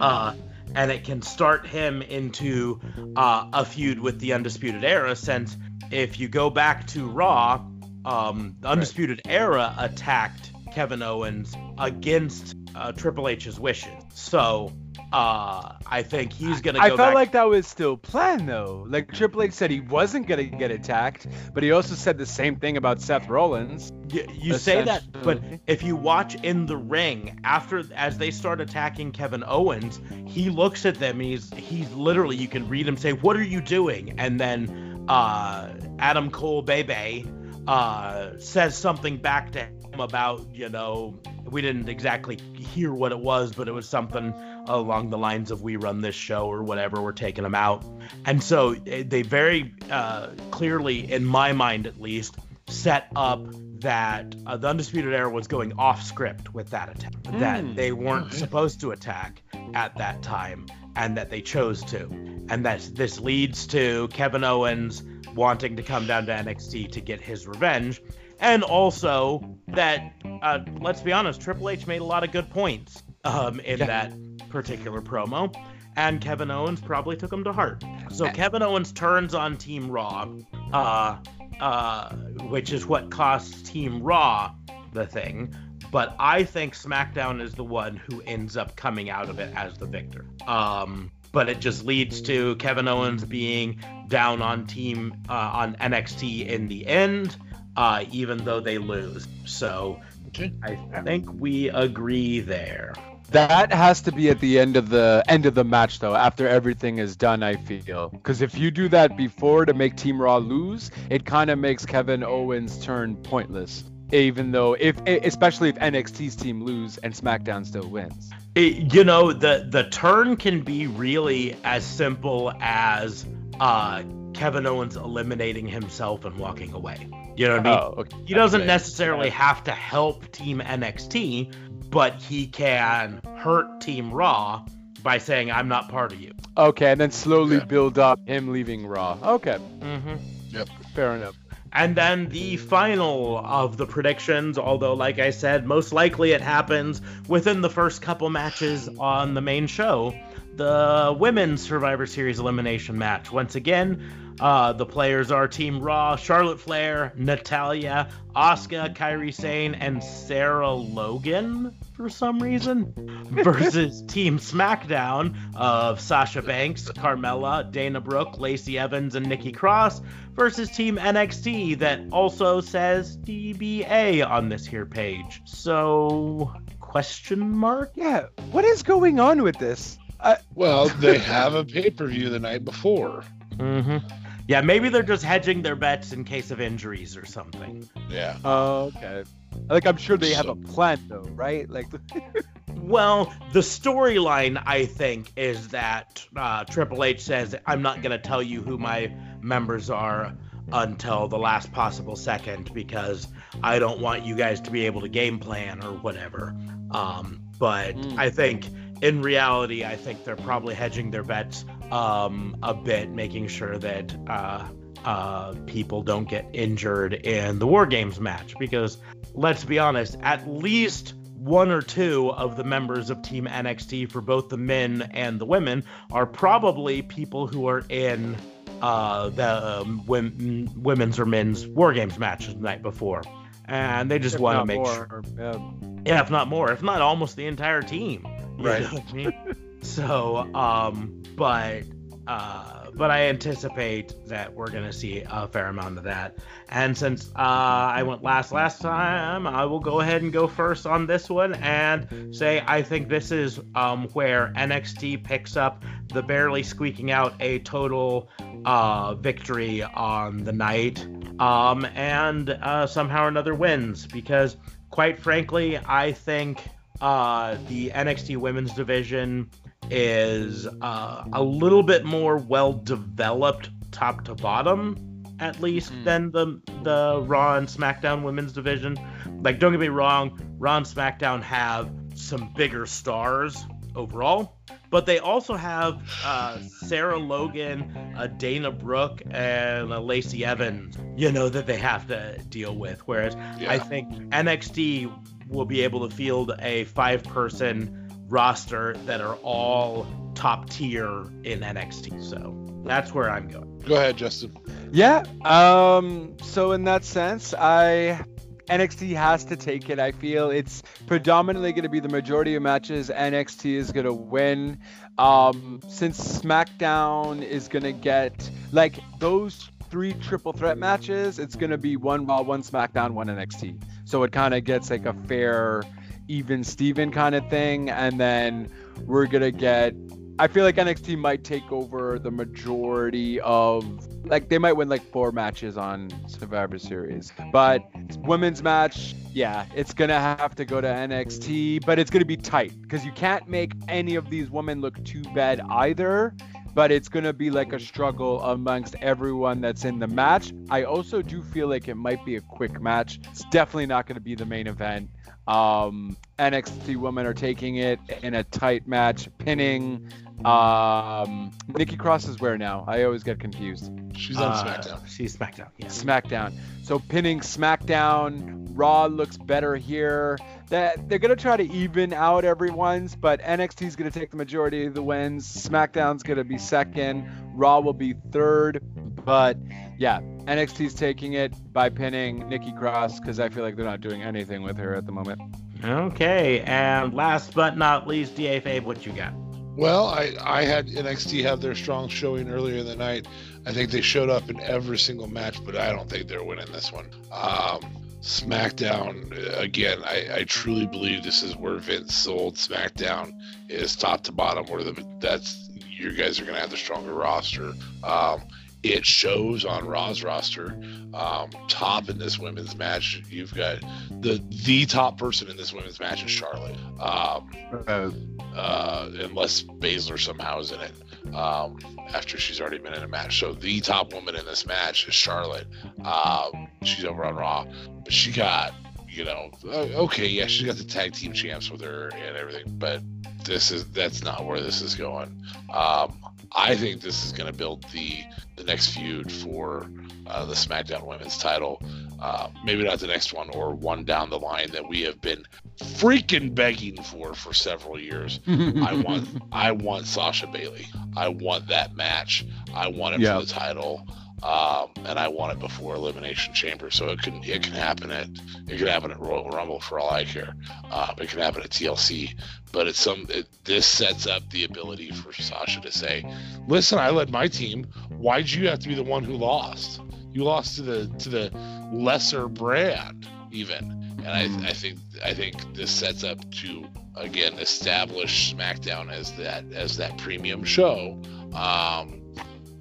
uh, 0.02 0.34
and 0.76 0.92
it 0.92 1.04
can 1.04 1.22
start 1.22 1.66
him 1.66 2.02
into 2.02 2.80
uh, 3.16 3.48
a 3.54 3.66
feud 3.66 4.00
with 4.00 4.20
the 4.20 4.34
Undisputed 4.34 4.84
Era. 4.84 5.16
Since 5.16 5.58
if 5.92 6.20
you 6.20 6.28
go 6.28 6.50
back 6.50 6.88
to 6.88 7.08
Raw, 7.08 7.66
um, 8.04 8.56
the 8.60 8.68
Undisputed 8.68 9.22
Era 9.26 9.74
attacked 9.78 10.52
Kevin 10.74 11.02
Owens 11.02 11.56
against 11.78 12.56
uh, 12.76 12.92
Triple 12.92 13.28
H's 13.28 13.60
wishes. 13.60 14.04
So 14.14 14.72
uh, 15.12 15.74
I 15.86 16.04
think 16.04 16.34
he's 16.34 16.62
gonna. 16.62 16.80
Go 16.80 16.86
I 16.86 16.88
felt 16.90 16.98
back- 17.00 17.14
like 17.16 17.32
that 17.34 17.48
was 17.48 17.68
still 17.68 17.98
planned 17.98 18.48
though. 18.48 18.86
Like 18.88 19.14
Triple 19.14 19.44
H 19.44 19.54
said 19.54 19.72
he 19.72 19.80
wasn't 19.82 20.28
gonna 20.28 20.44
get 20.44 20.72
attacked, 20.72 21.28
but 21.54 21.64
he 21.64 21.72
also 21.72 21.96
said 21.96 22.18
the 22.18 22.26
same 22.26 22.56
thing 22.58 22.78
about 22.78 23.02
Seth 23.02 23.28
Rollins. 23.28 23.92
Y- 24.14 24.26
you 24.34 24.58
say 24.58 24.84
that, 24.84 25.04
but 25.24 25.42
if 25.68 25.84
you 25.84 25.96
watch 25.96 26.36
in 26.36 26.66
the 26.66 26.78
ring 26.78 27.40
after 27.44 27.84
as 27.96 28.18
they 28.18 28.32
start 28.32 28.62
attacking 28.62 29.12
Kevin 29.12 29.44
Owens, 29.46 30.00
he 30.26 30.50
looks 30.50 30.86
at 30.86 30.96
them. 30.96 31.20
He's 31.20 31.52
he's 31.54 31.92
literally 31.94 32.36
you 32.36 32.48
can 32.48 32.68
read 32.68 32.88
him 32.88 32.98
say, 32.98 33.14
"What 33.14 33.38
are 33.38 33.44
you 33.44 33.62
doing?" 33.62 34.20
And 34.20 34.40
then 34.40 35.06
uh, 35.08 35.74
Adam 36.00 36.30
Cole 36.32 36.62
Bay 36.62 36.84
Bay 36.84 37.26
uh, 37.68 38.32
says 38.38 38.78
something 38.78 39.18
back 39.18 39.52
to 39.52 39.60
him 39.64 40.00
about 40.00 40.46
you 40.54 40.70
know 40.70 41.20
we 41.50 41.62
didn't 41.62 41.90
exactly 41.90 42.38
hear 42.56 42.94
what 42.94 43.12
it 43.12 43.20
was, 43.20 43.54
but 43.54 43.68
it 43.68 43.72
was 43.72 43.88
something 43.88 44.34
along 44.68 45.10
the 45.10 45.18
lines 45.18 45.52
of 45.52 45.62
"We 45.62 45.76
run 45.76 46.02
this 46.02 46.16
show" 46.16 46.48
or 46.52 46.64
whatever. 46.64 47.02
We're 47.02 47.12
taking 47.12 47.44
them 47.44 47.56
out, 47.56 47.84
and 48.26 48.42
so 48.44 48.76
eh, 48.88 49.04
they 49.08 49.22
very 49.22 49.74
uh, 49.90 50.28
clearly, 50.52 51.12
in 51.12 51.26
my 51.26 51.54
mind 51.54 51.88
at 51.88 52.00
least, 52.00 52.36
set 52.68 53.08
up 53.16 53.46
that 53.82 54.36
uh, 54.48 54.58
the 54.58 54.68
Undisputed 54.70 55.14
Era 55.14 55.30
was 55.30 55.48
going 55.48 55.74
off 55.78 56.02
script 56.04 56.54
with 56.54 56.72
that 56.72 56.90
attack. 56.90 57.14
That 57.40 57.64
Mm. 57.64 57.76
they 57.76 57.92
weren't 57.92 58.34
supposed 58.34 58.80
to 58.82 58.92
attack 58.92 59.42
at 59.74 59.98
that 59.98 60.24
time, 60.24 60.66
and 60.96 61.18
that 61.18 61.30
they 61.30 61.42
chose 61.42 61.84
to. 61.86 62.08
And 62.50 62.66
that 62.66 62.90
this 62.94 63.20
leads 63.20 63.68
to 63.68 64.08
Kevin 64.10 64.44
Owens 64.44 65.04
wanting 65.36 65.76
to 65.76 65.84
come 65.84 66.08
down 66.08 66.26
to 66.28 66.32
NXT 66.32 66.92
to 66.94 67.02
get 67.02 67.20
his 67.22 67.46
revenge. 67.48 68.02
And 68.40 68.64
also 68.64 69.58
that, 69.70 70.14
uh, 70.42 70.60
let's 70.80 71.02
be 71.02 71.12
honest, 71.12 71.42
Triple 71.42 71.70
H 71.70 71.88
made 71.88 72.02
a 72.02 72.06
lot 72.06 72.24
of 72.24 72.32
good 72.32 72.50
points 72.50 73.02
um, 73.26 73.60
in 73.60 73.80
Yeah. 73.80 73.86
that 73.88 74.14
particular 74.50 75.02
promo. 75.02 75.54
And 75.98 76.20
Kevin 76.22 76.52
Owens 76.52 76.82
probably 76.82 77.16
took 77.16 77.32
him 77.32 77.44
to 77.46 77.54
heart. 77.54 77.84
So 78.12 78.30
Kevin 78.30 78.62
Owens 78.62 78.92
turns 78.92 79.34
on 79.34 79.56
Team 79.58 79.90
Raw, 79.90 80.28
uh, 80.74 81.18
uh, 81.60 82.10
which 82.50 82.72
is 82.74 82.86
what 82.86 83.10
costs 83.12 83.62
Team 83.70 84.02
Raw 84.04 84.54
the 84.94 85.06
thing. 85.06 85.54
But 85.92 86.14
I 86.20 86.44
think 86.44 86.76
SmackDown 86.76 87.42
is 87.42 87.54
the 87.54 87.64
one 87.64 87.96
who 87.96 88.22
ends 88.22 88.58
up 88.58 88.76
coming 88.76 89.10
out 89.10 89.30
of 89.30 89.40
it 89.40 89.54
as 89.56 89.78
the 89.78 89.86
victor. 89.86 90.26
Um, 90.48 91.12
but 91.32 91.48
it 91.48 91.60
just 91.62 91.86
leads 91.86 92.22
to 92.24 92.56
Kevin 92.58 92.88
Owens 92.90 93.24
being 93.24 93.80
down 94.10 94.42
on 94.42 94.68
team 94.68 95.16
uh, 95.30 95.34
on 95.34 95.76
NXT 95.76 96.48
in 96.48 96.68
the 96.68 96.86
end, 96.88 97.36
uh, 97.78 98.04
even 98.12 98.44
though 98.44 98.60
they 98.60 98.78
lose. 98.78 99.28
So 99.46 100.02
Okay. 100.30 100.52
I 100.62 101.02
think 101.02 101.26
we 101.32 101.70
agree 101.70 102.42
there. 102.42 102.94
That 103.32 103.74
has 103.74 104.02
to 104.02 104.12
be 104.12 104.30
at 104.30 104.40
the 104.40 104.60
end 104.60 104.78
of 104.78 104.90
the 104.90 105.24
end 105.28 105.46
of 105.46 105.56
the 105.56 105.64
match 105.64 106.00
though, 106.00 106.16
after 106.16 106.48
everything 106.48 107.00
is 107.00 107.16
done, 107.16 107.44
I 107.44 107.56
feel. 107.56 108.10
Because 108.10 108.42
if 108.42 108.58
you 108.58 108.72
do 108.72 108.88
that 108.90 109.18
before 109.18 109.66
to 109.66 109.74
make 109.74 109.96
Team 109.96 110.22
Raw 110.22 110.38
lose, 110.38 110.92
it 111.10 111.26
kind 111.26 111.50
of 111.50 111.60
makes 111.60 111.86
Kevin 111.86 112.24
Owens 112.24 112.80
turn 112.84 113.16
pointless. 113.18 113.84
Even 114.12 114.52
though 114.52 114.74
if 114.80 114.96
especially 115.08 115.70
if 115.70 115.76
NXT's 115.76 116.36
team 116.36 116.64
lose 116.64 116.98
and 117.00 117.14
SmackDown 117.14 117.66
still 117.66 117.90
wins. 117.90 118.30
It- 118.54 118.94
you 118.94 119.04
know 119.04 119.34
the 119.34 119.68
the 119.70 119.86
turn 119.90 120.38
can 120.38 120.62
be 120.62 120.88
really 120.88 121.58
as 121.64 121.84
simple 121.84 122.54
as 122.62 123.26
uh, 123.60 124.04
Kevin 124.36 124.66
Owens 124.68 124.96
eliminating 124.96 125.68
himself 125.68 126.26
and 126.26 126.38
walking 126.38 126.74
away. 126.74 127.08
You 127.36 127.48
know 127.48 127.58
what 127.58 127.66
I 127.68 127.70
mean? 127.70 127.80
Oh, 127.82 127.94
okay. 128.02 128.18
He 128.26 128.34
doesn't 128.34 128.62
Okay. 128.62 128.68
necessarily 128.68 129.30
have 129.30 129.64
to 129.66 129.72
help 129.72 130.32
Team 130.32 130.62
NXT, 130.62 131.52
but 131.90 132.16
he 132.22 132.48
can 132.48 133.22
hurt 133.38 133.82
Team 133.82 134.12
Raw 134.12 134.66
by 135.04 135.18
saying, 135.18 135.52
I'm 135.52 135.68
not 135.68 135.90
part 135.90 136.12
of 136.12 136.20
you. 136.22 136.32
Okay, 136.58 136.92
and 136.92 137.00
then 137.02 137.12
slowly 137.12 137.58
Yeah. 137.58 137.66
build 137.66 137.98
up 138.00 138.28
him 138.28 138.52
leaving 138.52 138.86
Raw. 138.88 139.18
Okay, 139.24 139.58
Mm-hmm. 139.82 140.16
Yep. 140.50 140.70
fair 140.94 141.16
enough. 141.16 141.36
And 141.74 141.94
then 141.96 142.30
the 142.30 142.56
final 142.56 143.38
of 143.38 143.76
the 143.76 143.86
predictions, 143.86 144.58
although, 144.58 144.94
like 144.94 145.20
I 145.20 145.32
said, 145.32 145.66
most 145.66 145.92
likely 145.92 146.32
it 146.32 146.40
happens 146.40 147.02
within 147.28 147.60
the 147.60 147.70
first 147.70 148.02
couple 148.02 148.30
matches 148.30 148.88
on 148.98 149.34
the 149.34 149.42
main 149.42 149.68
show. 149.68 150.16
The 150.56 151.14
women's 151.20 151.62
Survivor 151.62 152.06
Series 152.06 152.40
elimination 152.40 152.98
match. 152.98 153.30
Once 153.30 153.56
again, 153.56 154.02
uh, 154.40 154.74
the 154.74 154.86
players 154.86 155.32
are 155.32 155.48
Team 155.48 155.80
Raw, 155.80 156.16
Charlotte 156.16 156.60
Flair, 156.60 157.14
Natalya, 157.16 158.10
Asuka, 158.36 158.94
Kairi 158.94 159.34
Sane, 159.34 159.76
and 159.76 160.04
Sarah 160.04 160.74
Logan 160.74 161.74
for 161.94 162.10
some 162.10 162.40
reason, 162.40 162.94
versus 163.32 164.02
Team 164.08 164.38
SmackDown 164.38 165.36
of 165.56 166.02
Sasha 166.02 166.42
Banks, 166.42 166.90
Carmella, 166.92 167.72
Dana 167.72 168.02
Brooke, 168.02 168.38
Lacey 168.38 168.78
Evans, 168.78 169.16
and 169.16 169.28
Nikki 169.28 169.54
Cross 169.54 170.02
versus 170.34 170.70
Team 170.70 170.98
NXT 170.98 171.80
that 171.80 172.02
also 172.12 172.60
says 172.60 173.18
DBA 173.18 174.28
on 174.30 174.50
this 174.50 174.66
here 174.66 174.86
page. 174.86 175.42
So, 175.46 176.54
question 176.82 177.56
mark? 177.56 177.92
Yeah, 177.96 178.26
what 178.52 178.66
is 178.66 178.84
going 178.84 179.20
on 179.20 179.42
with 179.42 179.58
this? 179.58 179.98
I, 180.20 180.38
Well, 180.54 180.90
they 180.90 181.18
have 181.20 181.54
a 181.54 181.64
pay 181.64 181.90
per 181.90 182.08
view 182.08 182.30
the 182.30 182.40
night 182.40 182.66
before. 182.66 183.24
Mm-hmm. 183.58 184.25
Yeah, 184.48 184.62
maybe 184.62 184.90
they're 184.90 185.02
just 185.04 185.24
hedging 185.24 185.62
their 185.64 185.76
bets 185.76 186.14
in 186.14 186.24
case 186.24 186.52
of 186.52 186.62
injuries 186.62 187.18
or 187.18 187.26
something. 187.26 187.90
Yeah. 188.10 188.38
oh, 188.46 188.92
okay. 188.96 189.24
Like 189.70 189.88
I'm 189.88 189.98
sure 189.98 190.18
they 190.18 190.34
have 190.34 190.48
a 190.50 190.56
plan 190.56 191.00
though, 191.08 191.22
right? 191.22 191.70
Like 191.70 191.88
Well, 192.76 193.34
the 193.54 193.62
storyline, 193.62 194.62
I 194.64 194.86
think, 194.86 195.32
is 195.36 195.70
that 195.70 196.24
uh, 196.36 196.66
Triple 196.66 197.04
H 197.04 197.22
says, 197.22 197.56
I'm 197.66 197.82
not 197.82 198.02
going 198.04 198.12
to 198.12 198.20
tell 198.20 198.44
you 198.44 198.62
who 198.62 198.78
my 198.78 199.12
members 199.42 199.90
are 199.90 200.34
until 200.72 201.28
the 201.28 201.38
last 201.38 201.72
possible 201.72 202.16
second 202.16 202.72
because 202.74 203.28
I 203.64 203.80
don't 203.80 204.00
want 204.02 204.26
you 204.26 204.36
guys 204.36 204.62
to 204.62 204.72
be 204.72 204.86
able 204.86 205.02
to 205.02 205.08
game 205.10 205.40
plan 205.40 205.84
or 205.84 205.94
whatever. 205.94 206.56
Um, 206.92 207.42
but 207.58 207.96
Mm. 207.96 208.18
I 208.20 208.30
think 208.30 208.68
in 209.02 209.22
reality, 209.22 209.84
I 209.84 209.96
think 209.96 210.24
they're 210.24 210.36
probably 210.36 210.76
hedging 210.76 211.12
their 211.12 211.24
bets 211.24 211.66
um, 211.92 212.58
a 212.64 212.74
bit, 212.74 213.10
making 213.10 213.48
sure 213.48 213.78
that 213.78 214.16
uh, 214.28 214.68
uh, 215.04 215.54
people 215.66 216.02
don't 216.02 216.28
get 216.28 216.50
injured 216.54 217.14
in 217.14 217.60
the 217.60 217.68
War 217.68 217.86
Games 217.86 218.20
match 218.20 218.56
because 218.60 218.98
let's 219.34 219.64
be 219.64 219.80
honest, 219.80 220.18
at 220.22 220.48
least 220.48 221.14
one 221.36 221.70
or 221.70 221.82
two 221.82 222.32
of 222.32 222.58
the 222.58 222.64
members 222.64 223.10
of 223.10 223.22
Team 223.22 223.46
NXT 223.46 224.10
for 224.10 224.22
both 224.22 224.50
the 224.50 224.58
men 224.58 225.04
and 225.12 225.40
the 225.40 225.46
women 225.46 225.84
are 226.12 226.26
probably 226.26 227.04
people 227.04 227.46
who 227.46 227.68
are 227.68 227.84
in 227.90 228.36
uh, 228.82 229.30
the 229.30 229.82
um, 229.82 230.04
wom- 230.08 230.70
women's 230.76 231.20
or 231.20 231.26
men's 231.26 231.68
War 231.68 231.94
Games 231.94 232.18
matches 232.18 232.56
the 232.56 232.62
night 232.62 232.82
before. 232.82 233.22
And 233.66 234.10
they 234.10 234.20
just 234.20 234.40
want 234.40 234.60
to 234.60 234.66
make 234.66 234.78
more, 234.78 234.94
sure. 234.94 235.24
yeah. 235.38 235.60
Yeah, 236.06 236.22
if 236.22 236.30
not 236.30 236.48
more, 236.48 236.72
if 236.72 236.84
not 236.84 237.02
almost 237.02 237.36
the 237.36 237.48
entire 237.48 237.82
team. 237.82 238.28
You 238.64 238.64
Right. 238.66 238.82
know 238.82 238.88
what 238.90 239.04
I 239.10 239.14
mean? 239.14 239.34
so, 239.82 240.38
um, 240.54 241.24
but 241.36 241.84
uh, 242.28 242.90
but 242.96 243.12
I 243.12 243.24
anticipate 243.28 244.16
that 244.28 244.54
we're 244.56 244.72
gonna 244.72 244.94
see 244.94 245.24
a 245.30 245.48
fair 245.48 245.68
amount 245.68 245.98
of 245.98 246.04
that. 246.06 246.38
And 246.70 246.98
since 246.98 247.30
uh, 247.36 247.40
I 247.40 248.02
went 248.04 248.24
last 248.24 248.52
last 248.52 248.82
time, 248.82 249.46
I 249.46 249.66
will 249.66 249.80
go 249.80 250.00
ahead 250.00 250.24
and 250.24 250.34
go 250.34 250.48
first 250.48 250.88
on 250.88 251.06
this 251.06 251.30
one 251.30 251.54
and 251.56 252.08
say 252.36 252.64
I 252.66 252.82
think 252.82 253.10
this 253.10 253.32
is 253.32 253.60
um, 253.76 254.08
where 254.14 254.52
NXT 254.56 255.24
picks 255.24 255.56
up 255.56 255.84
the 256.08 256.24
barely 256.24 256.64
squeaking 256.64 257.12
out 257.12 257.34
a 257.40 257.60
total 257.60 258.30
uh, 258.66 259.14
victory 259.16 259.84
on 259.84 260.44
the 260.44 260.54
night, 260.54 261.06
um, 261.40 261.86
and 261.94 262.50
uh, 262.50 262.88
somehow 262.88 263.26
or 263.26 263.28
another 263.28 263.54
wins 263.54 264.08
because 264.08 264.58
quite 264.90 265.20
frankly, 265.20 265.78
I 265.78 266.12
think 266.14 266.64
uh, 267.02 267.58
the 267.68 267.90
NXT 267.90 268.38
women's 268.38 268.74
division 268.74 269.50
is 269.92 270.68
uh, 270.82 271.24
a 271.34 271.44
little 271.44 271.84
bit 271.84 272.06
more 272.06 272.38
well 272.38 272.74
developed 272.74 273.70
top 273.92 274.24
to 274.26 274.36
bottom 274.36 275.24
at 275.40 275.62
least 275.62 275.92
Mm. 275.92 276.04
than 276.06 276.32
the 276.32 276.62
the 276.84 277.22
Raw 277.26 277.58
and 277.58 277.68
SmackDown 277.68 278.24
women's 278.24 278.54
division. 278.54 278.98
Like 279.42 279.60
don't 279.60 279.72
get 279.72 279.82
me 279.82 279.90
wrong, 279.90 280.40
Raw 280.58 280.78
and 280.78 280.86
SmackDown 280.86 281.42
have 281.44 281.92
some 282.16 282.52
bigger 282.56 282.86
stars 282.86 283.66
overall, 283.96 284.58
but 284.90 285.06
they 285.06 285.20
also 285.20 285.56
have 285.56 286.02
uh, 286.24 286.60
Sarah 286.62 287.18
Logan, 287.20 287.94
a 288.18 288.28
Dana 288.30 288.72
Brooke, 288.72 289.22
and 289.30 289.92
a 289.92 290.00
Lacey 290.00 290.46
Evans. 290.46 290.98
You 291.18 291.32
know 291.34 291.50
that 291.50 291.66
they 291.68 291.78
have 291.78 292.08
to 292.08 292.38
deal 292.50 292.76
with. 292.76 293.02
Whereas 293.06 293.36
Yeah. 293.60 293.72
I 293.74 293.78
think 293.80 294.10
NXT 294.32 295.12
will 295.48 295.66
be 295.66 295.82
able 295.82 296.08
to 296.08 296.16
field 296.16 296.54
a 296.60 296.86
five 296.86 297.24
person 297.24 298.02
roster 298.28 298.96
that 299.06 299.22
are 299.22 299.36
all 299.38 300.08
top 300.34 300.70
tier 300.70 301.22
in 301.44 301.62
NXT. 301.62 302.24
So 302.24 302.56
that's 302.84 303.14
where 303.14 303.30
I'm 303.30 303.48
going. 303.48 303.80
Go 303.80 303.96
ahead, 303.96 304.18
Justin. 304.18 304.56
Yeah. 304.92 305.24
Um. 305.44 306.36
So 306.42 306.72
in 306.72 306.84
that 306.86 307.04
sense, 307.04 307.54
I 307.54 308.24
NXT 308.70 309.16
has 309.16 309.46
to 309.46 309.56
take 309.56 309.90
it. 309.90 310.00
I 310.00 310.12
feel 310.12 310.50
it's 310.50 310.82
predominantly 311.06 311.72
going 311.72 311.84
to 311.84 311.90
be 311.90 312.00
the 312.00 312.10
majority 312.10 312.56
of 312.56 312.64
matches. 312.64 313.10
NXT 313.10 313.76
is 313.76 313.92
going 313.92 314.06
to 314.06 314.14
win. 314.14 314.80
Um. 315.18 315.82
Since 315.88 316.40
SmackDown 316.40 317.44
is 317.44 317.68
going 317.68 317.84
to 317.84 317.94
get 317.94 318.50
like 318.72 319.00
those 319.20 319.70
three 319.90 320.14
triple 320.14 320.52
threat 320.52 320.78
matches, 320.78 321.40
it's 321.40 321.56
going 321.56 321.70
to 321.70 321.78
be 321.78 321.96
one 321.96 322.26
Raw, 322.26 322.42
one 322.42 322.64
SmackDown, 322.64 323.12
one 323.12 323.28
NXT. 323.28 323.80
So 324.06 324.24
it 324.24 324.32
kind 324.32 324.54
of 324.54 324.64
gets 324.64 324.90
like 324.90 325.06
a 325.06 325.14
fair, 325.14 325.84
even 326.28 326.64
Steven 326.64 327.12
kind 327.12 327.36
of 327.36 327.48
thing, 327.50 327.90
and 327.90 328.20
then 328.20 328.72
we're 329.06 329.26
gonna 329.26 329.52
get 329.52 329.94
I 330.38 330.48
feel 330.48 330.66
like 330.66 330.76
NXT 330.76 331.18
might 331.18 331.46
take 331.46 331.72
over 331.72 332.20
the 332.20 332.30
majority 332.30 333.40
of 333.40 333.86
like 334.26 334.50
they 334.50 334.58
might 334.58 334.74
win 334.74 334.90
like 334.90 335.02
four 335.02 335.32
matches 335.32 335.78
on 335.78 336.10
Survivor 336.28 336.78
Series. 336.78 337.32
But 337.54 337.90
women's 338.18 338.62
match, 338.62 339.16
yeah, 339.32 339.66
it's 339.74 339.94
gonna 339.94 340.20
have 340.20 340.54
to 340.56 340.66
go 340.66 340.82
to 340.82 340.88
NXT, 340.88 341.86
but 341.86 342.00
it's 342.00 342.10
gonna 342.10 342.26
be 342.26 342.36
tight 342.36 342.74
because 342.82 343.06
you 343.06 343.14
can't 343.14 343.48
make 343.48 343.72
any 343.88 344.16
of 344.16 344.30
these 344.30 344.50
women 344.50 344.82
look 344.82 345.02
too 345.06 345.24
bad 345.34 345.62
either. 345.70 346.36
But 346.76 346.92
it's 346.92 347.08
gonna 347.10 347.34
be 347.34 347.50
like 347.50 347.74
a 347.74 347.80
struggle 347.80 348.42
amongst 348.44 348.96
everyone 348.96 349.62
that's 349.62 349.86
in 349.86 349.98
the 349.98 350.08
match. 350.08 350.54
I 350.70 350.84
also 350.84 351.22
do 351.22 351.42
feel 351.42 351.68
like 351.70 351.88
it 351.88 351.96
might 351.96 352.24
be 352.26 352.36
a 352.36 352.42
quick 352.42 352.80
match. 352.82 353.20
It's 353.32 353.46
definitely 353.46 353.86
not 353.88 354.06
gonna 354.06 354.20
be 354.20 354.36
the 354.36 354.46
main 354.46 354.68
event. 354.68 355.10
Um, 355.48 356.18
NXT 356.38 356.98
women 356.98 357.26
are 357.26 357.34
taking 357.34 357.78
it 357.78 358.00
in 358.24 358.34
a 358.34 358.44
tight 358.44 358.88
match, 358.88 359.30
pinning. 359.38 360.10
Um, 360.44 361.52
Nikki 361.70 361.96
Cross 361.96 362.28
is 362.28 362.40
where 362.42 362.58
now? 362.58 362.84
I 362.88 363.04
always 363.04 363.24
get 363.24 363.40
confused. 363.40 363.90
She's 364.14 364.38
on 364.38 364.52
Uh, 364.52 364.64
SmackDown. 364.64 365.08
She's 365.08 365.38
SmackDown. 365.38 365.70
Yes. 365.78 366.04
SmackDown. 366.04 366.54
So 366.84 367.00
pinning 367.00 367.40
SmackDown. 367.40 368.68
Raw 368.74 369.06
looks 369.06 369.38
better 369.38 369.76
here. 369.76 370.38
That 370.70 371.08
they're 371.08 371.20
gonna 371.20 371.36
try 371.36 371.58
to 371.58 371.72
even 371.72 372.14
out 372.14 372.44
everyone's, 372.44 373.16
but 373.16 373.42
NXT's 373.42 373.96
gonna 373.96 374.12
take 374.12 374.32
the 374.32 374.38
majority 374.38 374.86
of 374.86 374.94
the 374.94 375.04
wins. 375.04 375.48
SmackDown's 375.48 376.24
gonna 376.24 376.44
be 376.44 376.58
second. 376.58 377.30
Raw 377.54 377.80
will 377.80 377.94
be 377.94 378.14
third. 378.32 378.82
But 379.24 379.58
yeah, 379.98 380.20
NXT's 380.46 380.94
taking 380.94 381.34
it 381.34 381.54
by 381.74 381.90
pinning 381.90 382.48
Nikki 382.50 382.72
Cross 382.74 383.20
because 383.20 383.40
I 383.40 383.50
feel 383.50 383.64
like 383.64 383.76
they're 383.76 383.86
not 383.86 384.02
doing 384.02 384.24
anything 384.24 384.64
with 384.64 384.78
her 384.78 384.96
at 384.96 385.06
the 385.06 385.12
moment. 385.12 385.42
Okay, 385.84 386.62
and 386.62 387.14
last 387.14 387.54
but 387.54 387.78
not 387.78 388.08
least, 388.08 388.36
DA 388.36 388.60
Fabe, 388.60 388.84
what 388.84 389.06
you 389.06 389.12
got? 389.12 389.34
Well, 389.76 390.06
I, 390.08 390.34
I 390.42 390.64
had 390.64 390.88
NXT 390.88 391.44
have 391.44 391.60
their 391.60 391.76
strong 391.76 392.08
showing 392.08 392.50
earlier 392.50 392.78
in 392.78 392.86
the 392.86 392.96
night. 392.96 393.28
I 393.66 393.74
think 393.74 393.92
they 393.92 394.02
showed 394.02 394.30
up 394.30 394.50
in 394.50 394.60
every 394.62 394.98
single 394.98 395.28
match, 395.28 395.64
but 395.66 395.76
I 395.76 395.92
don't 395.92 396.10
think 396.10 396.28
they're 396.28 396.44
winning 396.44 396.72
this 396.72 396.94
one. 396.94 397.10
Um, 397.32 397.82
SmackDown, 398.26 399.60
again, 399.60 400.00
I, 400.04 400.38
I 400.38 400.44
truly 400.46 400.88
believe 400.88 401.22
this 401.22 401.44
is 401.44 401.56
where 401.56 401.78
Vince 401.78 402.16
sold 402.16 402.56
SmackDown 402.56 403.40
is 403.70 403.96
top 403.96 404.24
to 404.24 404.32
bottom, 404.32 404.66
where 404.66 404.84
the 404.84 405.06
that's 405.20 405.70
you 405.88 406.12
guys 406.14 406.40
are 406.40 406.44
going 406.44 406.56
to 406.56 406.60
have 406.60 406.72
the 406.72 406.78
stronger 406.78 407.14
roster. 407.14 407.74
Um, 408.04 408.42
it 408.82 409.06
shows 409.06 409.64
on 409.64 409.86
Raw's 409.86 410.24
roster. 410.24 410.82
Um, 411.14 411.52
top 411.68 412.10
in 412.10 412.18
this 412.18 412.40
women's 412.40 412.76
match, 412.76 413.22
you've 413.30 413.54
got 413.54 413.82
the 414.10 414.44
the 414.66 414.88
top 414.88 415.20
person 415.20 415.48
in 415.48 415.56
this 415.56 415.72
women's 415.72 416.00
match 416.00 416.26
is 416.26 416.32
Charlotte. 416.32 416.78
Um, 417.00 417.52
uh, 417.88 418.10
uh, 418.56 419.10
unless 419.20 419.62
Baszler 419.62 420.20
somehow 420.20 420.62
is 420.62 420.72
in 420.72 420.82
it 420.82 420.92
um, 421.34 421.80
after 422.14 422.38
she's 422.38 422.62
already 422.62 422.78
been 422.78 422.94
in 422.94 423.04
a 423.04 423.08
match. 423.08 423.40
So 423.40 423.54
the 423.54 423.80
top 423.82 424.14
woman 424.14 424.36
in 424.36 424.46
this 424.46 424.66
match 424.66 425.08
is 425.08 425.14
Charlotte. 425.14 425.68
Um, 426.04 426.68
she's 426.84 427.06
over 427.06 427.26
on 427.26 427.36
Raw, 427.36 427.66
but 428.04 428.14
she 428.14 428.32
got 428.32 428.74
you 429.08 429.24
know 429.24 429.50
uh, 429.66 430.04
okay 430.04 430.28
yeah 430.28 430.46
she's 430.46 430.66
got 430.66 430.76
the 430.76 430.84
tag 430.84 431.14
team 431.14 431.32
champs 431.32 431.72
with 431.72 431.82
her 431.82 432.10
and 432.10 432.36
everything, 432.36 432.64
but 432.78 433.02
this 433.46 433.72
is 433.72 433.86
that's 433.92 434.24
not 434.24 434.46
where 434.46 434.60
this 434.60 434.82
is 434.82 434.96
going. 434.96 435.42
Um, 435.74 436.18
I 436.52 436.76
think 436.76 437.02
this 437.02 437.26
is 437.26 437.32
going 437.32 437.52
to 437.52 437.58
build 437.58 437.84
the 437.92 438.24
the 438.56 438.64
next 438.64 438.94
feud 438.94 439.32
for 439.32 439.90
uh, 440.28 440.46
the 440.46 440.54
SmackDown 440.54 441.06
Women's 441.06 441.38
Title. 441.38 441.82
Uh, 442.22 442.50
maybe 442.64 442.84
not 442.84 443.00
the 443.00 443.08
next 443.08 443.34
one, 443.34 443.50
or 443.50 443.76
one 443.76 444.06
down 444.06 444.30
the 444.30 444.40
line 444.40 444.72
that 444.72 444.88
we 444.88 445.02
have 445.02 445.20
been 445.22 445.44
freaking 445.78 446.56
begging 446.56 447.02
for 447.04 447.34
for 447.34 447.54
several 447.54 448.00
years. 448.00 448.40
I 448.48 449.02
want 449.06 449.28
I 449.52 449.72
want 449.72 450.08
Sasha 450.08 450.48
Bayley. 450.48 450.88
I 451.16 451.30
want 451.30 451.68
that 451.68 451.96
match. 451.96 452.46
I 452.74 452.88
want 452.88 453.16
it 453.16 453.22
yep. 453.22 453.40
for 453.40 453.46
the 453.46 453.52
title. 453.52 454.08
Um, 454.46 454.92
and 455.06 455.18
I 455.18 455.28
want 455.30 455.54
it 455.54 455.60
before 455.60 455.96
Elimination 455.96 456.54
Chamber, 456.54 456.92
so 456.92 457.10
it 457.10 457.20
can 457.20 457.44
it 457.44 457.64
can 457.64 457.74
happen 457.74 458.12
at 458.12 458.28
it 458.68 458.78
can 458.78 458.86
happen 458.86 459.10
at 459.10 459.20
Royal 459.20 459.50
Rumble 459.50 459.80
for 459.80 459.98
all 459.98 460.12
I 460.12 460.24
care. 460.24 460.56
Um, 460.92 461.16
it 461.18 461.30
can 461.30 461.40
happen 461.40 461.64
at 461.64 461.72
TLC, 461.72 462.36
but 462.72 462.86
it's 462.86 463.00
some 463.00 463.26
it, 463.30 463.48
this 463.64 463.88
sets 463.88 464.28
up 464.28 464.48
the 464.52 464.66
ability 464.66 465.10
for 465.10 465.34
Sasha 465.34 465.82
to 465.82 465.92
say, 465.92 466.32
"Listen, 466.68 467.00
I 467.00 467.10
led 467.10 467.32
my 467.32 467.48
team. 467.48 467.86
Why'd 468.10 468.48
you 468.52 468.68
have 468.68 468.78
to 468.82 468.88
be 468.88 468.94
the 468.94 469.02
one 469.02 469.24
who 469.24 469.34
lost? 469.34 470.00
You 470.32 470.44
lost 470.44 470.76
to 470.76 470.84
the 470.84 471.08
to 471.08 471.30
the 471.30 471.90
lesser 471.92 472.48
brand, 472.48 473.28
even." 473.50 474.20
And 474.20 474.28
I, 474.28 474.46
mm-hmm. 474.46 474.66
I 474.68 474.74
think 474.74 475.00
I 475.24 475.34
think 475.34 475.74
this 475.74 475.90
sets 475.90 476.24
up 476.24 476.52
to 476.58 476.86
again 477.16 477.54
establish 477.58 478.54
SmackDown 478.54 479.12
as 479.12 479.32
that 479.38 479.66
as 479.74 479.98
that 479.98 480.20
premium 480.20 480.64
show. 480.64 481.20
Um, 481.56 482.22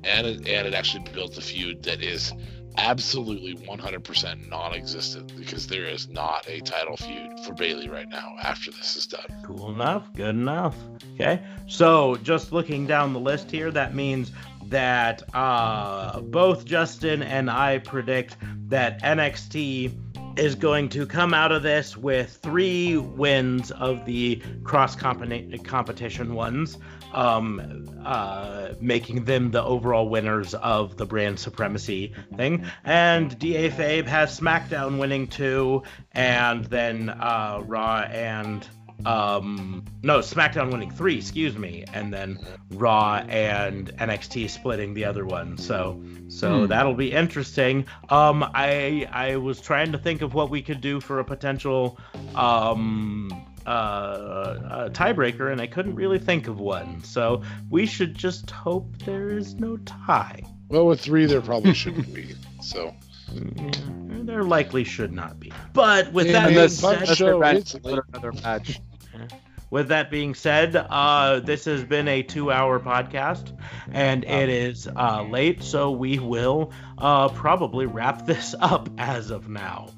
and 0.04 0.26
it, 0.26 0.48
and 0.48 0.66
it 0.66 0.74
actually 0.74 1.04
built 1.12 1.36
a 1.38 1.40
feud 1.40 1.82
that 1.84 2.02
is 2.02 2.32
absolutely 2.76 3.54
100% 3.54 4.48
non-existent 4.48 5.36
because 5.36 5.66
there 5.66 5.84
is 5.84 6.08
not 6.08 6.48
a 6.48 6.60
title 6.60 6.96
feud 6.96 7.38
for 7.40 7.52
Bayley 7.54 7.88
right 7.88 8.08
now 8.08 8.34
after 8.42 8.70
this 8.72 8.96
is 8.96 9.06
done. 9.06 9.26
Cool 9.44 9.70
enough, 9.70 10.12
good 10.14 10.30
enough. 10.30 10.76
Okay, 11.14 11.40
so 11.68 12.16
just 12.16 12.52
looking 12.52 12.86
down 12.86 13.12
the 13.12 13.20
list 13.20 13.50
here, 13.50 13.70
that 13.70 13.94
means 13.94 14.32
that 14.66 15.22
uh, 15.34 16.20
both 16.20 16.64
Justin 16.64 17.22
and 17.22 17.50
I 17.50 17.78
predict 17.78 18.36
that 18.68 19.00
NXT 19.02 19.92
is 20.36 20.56
going 20.56 20.88
to 20.88 21.06
come 21.06 21.32
out 21.32 21.52
of 21.52 21.62
this 21.62 21.96
with 21.96 22.38
three 22.42 22.96
wins 22.96 23.70
of 23.72 24.04
the 24.04 24.42
cross 24.64 24.96
competition 24.96 26.34
ones 26.34 26.78
um, 27.14 27.88
uh, 28.04 28.70
making 28.80 29.24
them 29.24 29.50
the 29.50 29.62
overall 29.62 30.08
winners 30.08 30.54
of 30.54 30.96
the 30.96 31.06
brand 31.06 31.38
supremacy 31.38 32.12
thing. 32.36 32.66
And 32.84 33.38
DA 33.38 33.70
Fabe 33.70 34.06
has 34.06 34.38
SmackDown 34.38 34.98
winning 34.98 35.26
two, 35.26 35.82
and 36.12 36.64
then 36.64 37.08
uh, 37.08 37.62
Raw 37.64 38.00
and 38.00 38.66
um 39.06 39.84
no 40.02 40.20
smackdown 40.20 40.72
winning 40.72 40.90
three 40.90 41.18
excuse 41.18 41.58
me 41.58 41.84
and 41.92 42.12
then 42.12 42.38
raw 42.70 43.16
and 43.28 43.88
nxt 43.98 44.48
splitting 44.48 44.94
the 44.94 45.04
other 45.04 45.26
one 45.26 45.58
so 45.58 46.00
so 46.28 46.60
hmm. 46.60 46.66
that'll 46.66 46.94
be 46.94 47.12
interesting 47.12 47.84
um 48.08 48.42
i 48.54 49.06
i 49.12 49.36
was 49.36 49.60
trying 49.60 49.92
to 49.92 49.98
think 49.98 50.22
of 50.22 50.32
what 50.32 50.48
we 50.48 50.62
could 50.62 50.80
do 50.80 51.00
for 51.00 51.18
a 51.18 51.24
potential 51.24 51.98
um 52.34 53.28
uh, 53.66 54.88
tiebreaker, 54.90 55.50
and 55.50 55.60
I 55.60 55.66
couldn't 55.66 55.94
really 55.94 56.18
think 56.18 56.48
of 56.48 56.60
one. 56.60 57.02
So 57.02 57.42
we 57.70 57.86
should 57.86 58.14
just 58.14 58.50
hope 58.50 58.98
there 59.04 59.30
is 59.30 59.54
no 59.54 59.76
tie. 59.78 60.42
Well, 60.68 60.86
with 60.86 61.00
three, 61.00 61.26
there 61.26 61.40
probably 61.40 61.74
shouldn't 61.74 62.12
be. 62.12 62.34
So. 62.60 62.94
Mm, 63.30 64.24
there 64.26 64.42
likely 64.42 64.84
should 64.84 65.12
not 65.12 65.38
be. 65.38 65.52
But 65.74 66.10
with 66.14 66.28
that 66.32 66.48
being 66.48 66.68
said, 66.68 67.06
show, 67.08 67.42
another 67.42 68.32
match. 68.32 68.80
With 69.74 69.88
that 69.88 70.08
being 70.08 70.36
said, 70.36 70.76
uh, 70.76 71.40
this 71.40 71.64
has 71.64 71.82
been 71.82 72.06
a 72.06 72.22
two-hour 72.22 72.78
podcast, 72.78 73.58
and 73.90 74.22
it 74.22 74.48
is 74.48 74.86
uh, 74.86 75.24
late, 75.24 75.64
so 75.64 75.90
we 75.90 76.20
will 76.20 76.72
uh, 76.96 77.28
probably 77.30 77.86
wrap 77.86 78.24
this 78.24 78.54
up 78.60 78.88
as 78.98 79.30
of 79.30 79.48
now. 79.48 79.88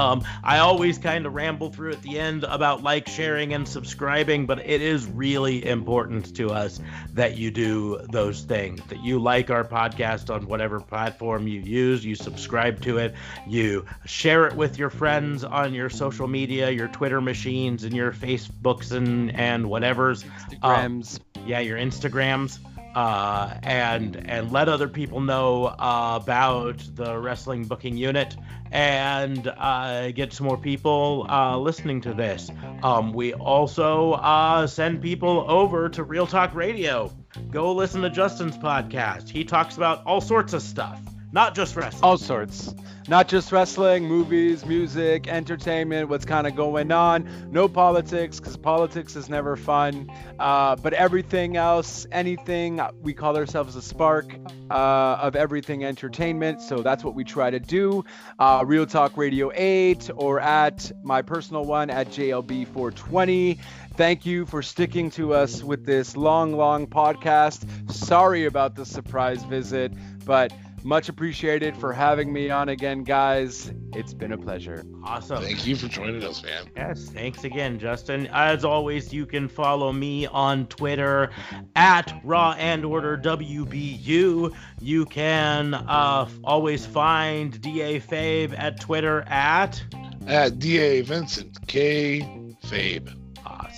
Um, 0.00 0.24
I 0.42 0.60
always 0.60 0.96
kind 0.96 1.26
of 1.26 1.34
ramble 1.34 1.68
through 1.70 1.92
at 1.92 2.00
the 2.00 2.18
end 2.18 2.44
about 2.44 2.82
like, 2.82 3.06
sharing, 3.06 3.52
and 3.52 3.68
subscribing, 3.68 4.46
but 4.46 4.58
it 4.60 4.80
is 4.80 5.06
really 5.06 5.66
important 5.66 6.34
to 6.36 6.50
us 6.50 6.80
that 7.12 7.36
you 7.36 7.50
do 7.50 8.00
those 8.10 8.40
things, 8.40 8.80
that 8.88 9.04
you 9.04 9.18
like 9.18 9.50
our 9.50 9.62
podcast 9.62 10.34
on 10.34 10.46
whatever 10.46 10.80
platform 10.80 11.46
you 11.46 11.60
use, 11.60 12.02
you 12.02 12.14
subscribe 12.14 12.80
to 12.80 12.96
it, 12.96 13.14
you 13.46 13.84
share 14.06 14.46
it 14.46 14.54
with 14.54 14.78
your 14.78 14.88
friends 14.88 15.44
on 15.44 15.74
your 15.74 15.90
social 15.90 16.26
media, 16.26 16.70
your 16.70 16.88
Twitter 16.88 17.20
machines, 17.20 17.84
and 17.84 17.94
your 17.94 18.10
Facebooks 18.10 18.92
and, 18.92 19.34
and 19.36 19.68
whatever's. 19.68 20.24
Instagrams. 20.24 21.20
Um, 21.20 21.46
yeah, 21.46 21.60
your 21.60 21.76
Instagrams 21.76 22.58
uh, 22.94 23.54
and 23.62 24.16
and 24.28 24.50
let 24.52 24.68
other 24.68 24.88
people 24.88 25.20
know 25.20 25.66
uh, 25.66 26.18
about 26.20 26.78
the 26.94 27.18
wrestling 27.18 27.64
booking 27.64 27.96
unit 27.96 28.36
and 28.72 29.48
uh, 29.48 30.10
get 30.12 30.32
some 30.32 30.46
more 30.46 30.56
people 30.56 31.26
uh, 31.28 31.56
listening 31.58 32.00
to 32.00 32.14
this. 32.14 32.50
Um, 32.82 33.12
we 33.12 33.34
also 33.34 34.12
uh, 34.12 34.66
send 34.66 35.02
people 35.02 35.44
over 35.48 35.88
to 35.88 36.02
Real 36.04 36.26
Talk 36.26 36.54
Radio. 36.54 37.12
Go 37.50 37.72
listen 37.72 38.02
to 38.02 38.10
Justin's 38.10 38.56
podcast. 38.56 39.28
He 39.28 39.44
talks 39.44 39.76
about 39.76 40.04
all 40.06 40.20
sorts 40.20 40.52
of 40.52 40.62
stuff, 40.62 41.00
not 41.32 41.54
just 41.54 41.76
wrestling. 41.76 42.02
All 42.02 42.18
sorts 42.18 42.74
not 43.10 43.26
just 43.26 43.50
wrestling, 43.50 44.04
movies, 44.04 44.64
music, 44.64 45.26
entertainment, 45.26 46.08
what's 46.08 46.24
kind 46.24 46.46
of 46.46 46.54
going 46.54 46.92
on. 46.92 47.28
No 47.50 47.66
politics, 47.66 48.38
because 48.38 48.56
politics 48.56 49.16
is 49.16 49.28
never 49.28 49.56
fun. 49.56 50.08
Uh, 50.38 50.76
but 50.76 50.92
everything 50.92 51.56
else, 51.56 52.06
anything, 52.12 52.80
we 53.00 53.12
call 53.12 53.36
ourselves 53.36 53.74
a 53.74 53.82
spark 53.82 54.32
uh, 54.70 55.18
of 55.20 55.34
everything 55.34 55.84
entertainment. 55.84 56.62
So 56.62 56.82
that's 56.82 57.02
what 57.02 57.16
we 57.16 57.24
try 57.24 57.50
to 57.50 57.58
do. 57.58 58.04
Uh, 58.38 58.62
Real 58.64 58.86
Talk 58.86 59.16
Radio 59.16 59.50
8 59.52 60.10
or 60.14 60.38
at 60.38 60.92
my 61.02 61.22
personal 61.22 61.64
one 61.64 61.90
at 61.90 62.10
JLB420. 62.10 63.58
Thank 63.96 64.24
you 64.24 64.46
for 64.46 64.62
sticking 64.62 65.10
to 65.10 65.34
us 65.34 65.64
with 65.64 65.84
this 65.84 66.16
long, 66.16 66.52
long 66.56 66.86
podcast. 66.86 67.90
Sorry 67.90 68.46
about 68.46 68.76
the 68.76 68.86
surprise 68.86 69.42
visit, 69.42 69.92
but 70.24 70.52
much 70.84 71.08
appreciated 71.08 71.76
for 71.76 71.92
having 71.92 72.32
me 72.32 72.50
on 72.50 72.68
again, 72.68 73.04
guys. 73.04 73.72
It's 73.94 74.14
been 74.14 74.32
a 74.32 74.38
pleasure. 74.38 74.84
Awesome. 75.04 75.42
Thank 75.42 75.66
you 75.66 75.76
for 75.76 75.88
joining 75.88 76.24
us, 76.24 76.42
man. 76.42 76.70
Yes, 76.76 77.08
thanks 77.08 77.44
again, 77.44 77.78
Justin. 77.78 78.28
As 78.28 78.64
always, 78.64 79.12
you 79.12 79.26
can 79.26 79.48
follow 79.48 79.92
me 79.92 80.26
on 80.26 80.66
Twitter 80.66 81.30
at 81.76 82.20
Raw 82.24 82.54
and 82.58 82.84
Order 82.84 83.18
WBU. 83.18 84.54
You 84.80 85.04
can 85.06 85.74
uh, 85.74 86.28
always 86.44 86.86
find 86.86 87.60
DA 87.60 88.00
Fabe 88.00 88.58
at 88.58 88.80
Twitter 88.80 89.22
at 89.22 89.82
at 90.26 90.58
DA 90.58 91.00
Vincent 91.02 91.66
K 91.66 92.20
Fabe. 92.64 93.19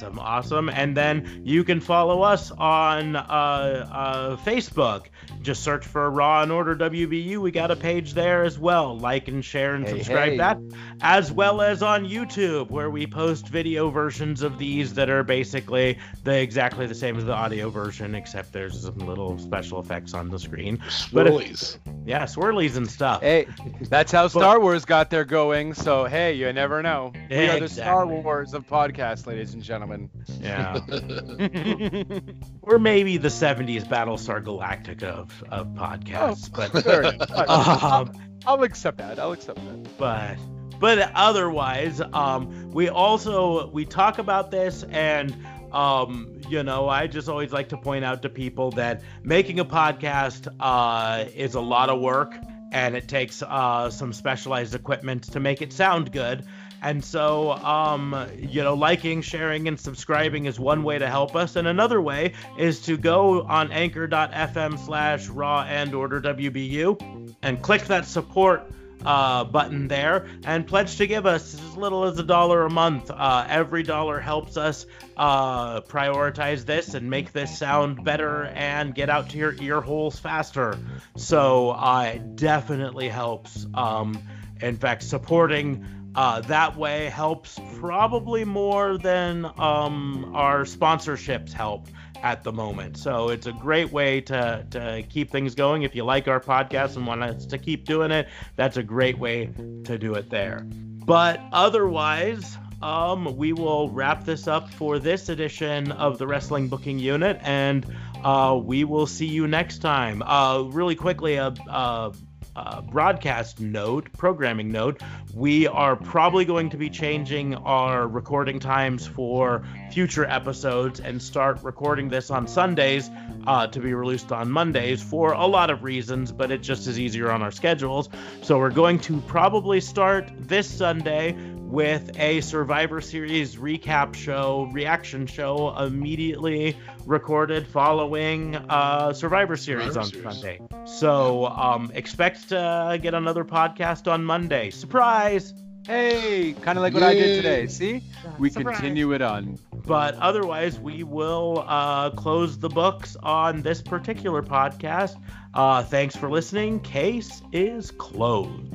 Awesome, 0.03 0.19
awesome. 0.19 0.69
And 0.69 0.97
then 0.97 1.43
you 1.45 1.63
can 1.65 1.81
follow 1.81 2.23
us 2.23 2.51
on 2.51 3.15
uh, 3.17 3.21
uh, 3.21 4.37
Facebook. 4.39 5.07
Just 5.43 5.63
search 5.63 5.85
for 5.87 6.11
Raw 6.11 6.43
and 6.43 6.51
Order 6.51 6.75
WBU. 6.77 7.39
We 7.39 7.51
got 7.53 7.71
a 7.71 7.77
page 7.77 8.15
there 8.15 8.43
as 8.45 8.59
well. 8.59 8.99
Like 8.99 9.29
and 9.29 9.45
share 9.45 9.75
and 9.75 9.85
Hey, 9.87 9.99
subscribe 9.99 10.31
hey. 10.33 10.37
that, 10.39 10.59
as 11.01 11.31
well 11.33 11.61
as 11.61 11.83
on 11.83 12.05
YouTube, 12.09 12.71
where 12.71 12.91
we 12.91 13.07
post 13.07 13.49
video 13.49 13.91
versions 13.91 14.43
of 14.43 14.59
these 14.59 14.95
that 14.95 15.09
are 15.09 15.23
basically 15.23 15.99
the 16.25 16.37
exactly 16.41 16.87
the 16.87 16.95
same 16.95 17.17
as 17.17 17.25
the 17.25 17.33
audio 17.33 17.71
version, 17.71 18.15
except 18.15 18.53
there's 18.53 18.83
some 18.83 18.99
little 18.99 19.39
special 19.39 19.81
effects 19.81 20.15
on 20.15 20.29
the 20.29 20.39
screen. 20.39 20.79
But 21.13 21.27
if- 21.29 21.33
Swirlies. 21.35 21.79
Yeah, 22.05 22.25
swirlies 22.25 22.77
and 22.77 22.91
stuff. 22.91 23.21
Hey, 23.21 23.47
that's 23.83 24.11
how 24.11 24.27
Star 24.27 24.59
Wars 24.61 24.85
got 24.85 25.11
their 25.11 25.25
going. 25.25 25.75
So 25.75 26.05
hey, 26.05 26.35
you 26.35 26.53
never 26.53 26.83
know. 26.83 27.13
We 27.31 27.49
are 27.49 27.61
the 27.61 27.69
Star 27.69 28.05
Wars 28.07 28.55
of 28.55 28.67
podcasts, 28.67 29.27
ladies 29.27 29.55
and 29.55 29.63
gentlemen. 29.63 29.92
Yeah. 30.41 30.79
or 32.63 32.79
maybe 32.79 33.17
the 33.19 33.29
70s 33.29 33.85
Battlestar 33.87 34.43
Galactica 34.43 35.05
of, 35.05 35.45
of 35.51 35.67
podcasts. 35.69 36.51
but 36.53 36.71
Fair 36.83 37.03
enough. 37.03 37.31
I'll, 37.37 37.93
um, 37.95 38.13
I'll 38.47 38.63
accept 38.63 38.99
that. 38.99 39.19
I'll 39.19 39.33
accept 39.33 39.59
that. 39.65 39.97
but 39.99 40.37
but 40.81 41.13
otherwise 41.15 42.01
um 42.13 42.71
we 42.73 42.89
also 42.89 43.69
we 43.71 43.85
talk 43.85 44.19
about 44.19 44.51
this 44.51 44.83
and 44.91 45.33
um 45.73 46.41
you 46.49 46.63
know 46.63 46.89
i 46.89 47.07
just 47.07 47.29
always 47.29 47.53
like 47.53 47.69
to 47.69 47.77
point 47.77 48.05
out 48.05 48.21
to 48.23 48.29
people 48.29 48.71
that 48.73 49.01
making 49.23 49.61
a 49.61 49.65
podcast 49.65 50.49
uh 50.59 51.25
is 51.37 51.55
a 51.55 51.61
lot 51.61 51.89
of 51.89 52.01
work 52.01 52.35
and 52.73 52.97
it 52.97 53.07
takes 53.07 53.43
uh 53.43 53.89
some 53.91 54.13
specialized 54.13 54.75
equipment 54.75 55.23
to 55.23 55.39
make 55.39 55.63
it 55.63 55.73
sound 55.73 56.11
good 56.13 56.45
and 56.83 57.03
so 57.05 57.53
um 57.53 58.29
you 58.37 58.63
know 58.63 58.75
liking 58.75 59.23
sharing 59.23 59.69
and 59.69 59.81
subscribing 59.81 60.47
is 60.47 60.61
one 60.61 60.83
way 60.83 60.99
to 60.99 61.09
help 61.09 61.35
us 61.35 61.57
and 61.57 61.67
another 61.67 62.01
way 62.01 62.33
is 62.59 62.81
to 62.81 62.97
go 62.97 63.43
on 63.43 63.73
anchor.fm 63.73 64.79
slash 64.79 65.29
raw 65.29 65.63
and 65.63 65.95
order 65.95 66.21
wbu 66.21 67.35
and 67.43 67.63
click 67.63 67.83
that 67.87 68.05
support 68.05 68.71
uh, 69.05 69.45
button 69.45 69.89
there 69.89 70.27
and 70.45 70.67
pledge 70.67 70.97
to 70.97 71.07
give 71.07 71.27
us 71.27 71.55
as 71.55 71.77
little 71.77 72.05
as 72.05 72.19
a 72.19 72.23
dollar 72.23 72.65
a 72.65 72.71
month. 72.71 73.11
Uh, 73.11 73.45
every 73.49 73.83
dollar 73.83 74.21
helps 74.21 74.57
us 74.57 74.87
uh, 75.17 75.81
prioritize 75.83 76.65
this 76.65 76.95
and 76.95 77.09
make 77.09 77.33
this 77.33 77.57
sound 77.57 78.05
better 78.05 78.45
and 78.45 78.95
get 78.95 79.11
out 79.11 79.31
to 79.31 79.39
your 79.39 79.55
ear 79.61 79.81
holes 79.81 80.19
faster. 80.19 80.79
So 81.17 81.71
uh, 81.71 82.13
it 82.15 82.37
definitely 82.37 83.09
helps. 83.09 83.67
Um, 83.75 84.23
in 84.61 84.77
fact, 84.77 85.03
supporting 85.03 85.85
uh, 86.15 86.41
that 86.43 86.77
way 86.77 87.07
helps 87.07 87.59
probably 87.79 88.45
more 88.45 88.99
than 88.99 89.47
um, 89.59 90.31
our 90.35 90.65
sponsorships 90.65 91.53
help 91.53 91.89
at 92.23 92.45
the 92.45 92.53
moment. 92.53 92.97
So 92.97 93.31
it's 93.31 93.47
a 93.47 93.53
great 93.53 93.91
way 93.91 94.21
to, 94.23 94.67
to 94.71 95.03
keep 95.09 95.31
things 95.31 95.55
going. 95.55 95.83
If 95.83 95.95
you 95.95 96.05
like 96.05 96.29
our 96.29 96.41
podcast 96.41 96.97
and 96.97 97.07
want 97.07 97.23
us 97.23 97.47
to 97.47 97.59
keep 97.59 97.85
doing 97.85 98.11
it, 98.11 98.29
that's 98.57 98.77
a 98.77 98.83
great 98.83 99.19
way 99.19 99.47
to 99.85 99.99
do 99.99 100.15
it 100.15 100.31
there. 100.31 100.67
But 101.05 101.41
otherwise, 101.53 102.57
um, 102.81 103.37
we 103.37 103.53
will 103.53 103.89
wrap 103.91 104.25
this 104.25 104.47
up 104.47 104.71
for 104.71 104.99
this 104.99 105.29
edition 105.29 105.93
of 105.93 106.19
the 106.19 106.27
Wrestling 106.27 106.69
Booking 106.69 106.99
Unit, 106.99 107.41
and 107.43 107.87
uh, 108.23 108.61
we 108.63 108.85
will 108.85 109.07
see 109.07 109.27
you 109.27 109.49
next 109.49 109.79
time. 109.79 110.23
Uh, 110.23 110.63
really 110.63 110.95
quickly, 110.95 111.37
a. 111.37 111.55
Uh, 111.69 112.13
uh, 112.57 112.81
broadcast 112.83 113.61
note, 113.61 114.13
programming 114.17 114.71
note, 114.71 115.03
we 115.35 115.67
are 115.67 115.97
probably 115.97 116.45
going 116.45 116.69
to 116.71 116.77
be 116.77 116.91
changing 116.91 117.55
our 117.55 118.07
recording 118.07 118.59
times 118.59 119.07
for 119.07 119.65
future 119.93 120.25
episodes 120.25 121.01
and 121.01 121.21
start 121.21 121.63
recording 121.63 122.09
this 122.09 122.31
on 122.31 122.49
Sundays 122.49 123.11
uh, 123.47 123.67
to 123.67 123.81
be 123.81 123.93
released 123.93 124.33
on 124.33 124.51
Mondays 124.51 125.03
for 125.03 125.33
a 125.33 125.47
lot 125.47 125.69
of 125.69 125.85
reasons, 125.85 126.33
but 126.33 126.51
it 126.51 126.63
just 126.63 126.87
is 126.87 126.99
easier 126.99 127.31
on 127.31 127.43
our 127.43 127.51
schedules. 127.51 128.09
So 128.43 128.59
we're 128.59 128.71
going 128.71 128.99
to 129.01 129.21
probably 129.23 129.81
start 129.81 130.31
this 130.39 130.69
Sunday 130.69 131.37
with 131.73 132.19
a 132.19 132.41
Survivor 132.43 133.01
Series 133.01 133.57
recap 133.57 134.15
show, 134.15 134.69
reaction 134.73 135.27
show 135.27 135.75
immediately 135.79 136.77
recorded 137.07 137.67
following 137.67 138.57
uh, 138.57 139.13
Survivor 139.13 139.57
Series 139.57 139.95
Survivor 139.95 140.01
on 140.01 140.35
Series. 140.35 140.41
Sunday. 140.41 140.61
So 140.87 141.47
um, 141.47 141.91
expect 141.95 142.51
to 142.51 142.99
get 143.01 143.15
another 143.15 143.45
podcast 143.45 144.11
on 144.11 144.25
Monday. 144.25 144.71
Surprise! 144.71 145.55
Hey, 145.85 146.55
kind 146.61 146.79
of 146.79 146.83
like 146.83 146.95
what 146.95 147.03
I 147.03 147.15
did 147.15 147.37
today. 147.37 147.67
See, 147.67 148.03
we 148.39 148.51
Surprise. 148.51 148.77
continue 148.77 149.13
it 149.13 149.23
on. 149.23 149.59
But 149.85 150.15
otherwise, 150.17 150.79
we 150.79 151.03
will 151.03 151.65
uh, 151.67 152.11
close 152.11 152.57
the 152.59 152.69
books 152.69 153.17
on 153.23 153.63
this 153.63 153.83
particular 153.83 154.43
podcast. 154.43 155.21
Uh, 155.55 155.83
thanks 155.83 156.15
for 156.15 156.31
listening. 156.31 156.79
Case 156.81 157.43
is 157.53 157.91
closed. 157.91 158.73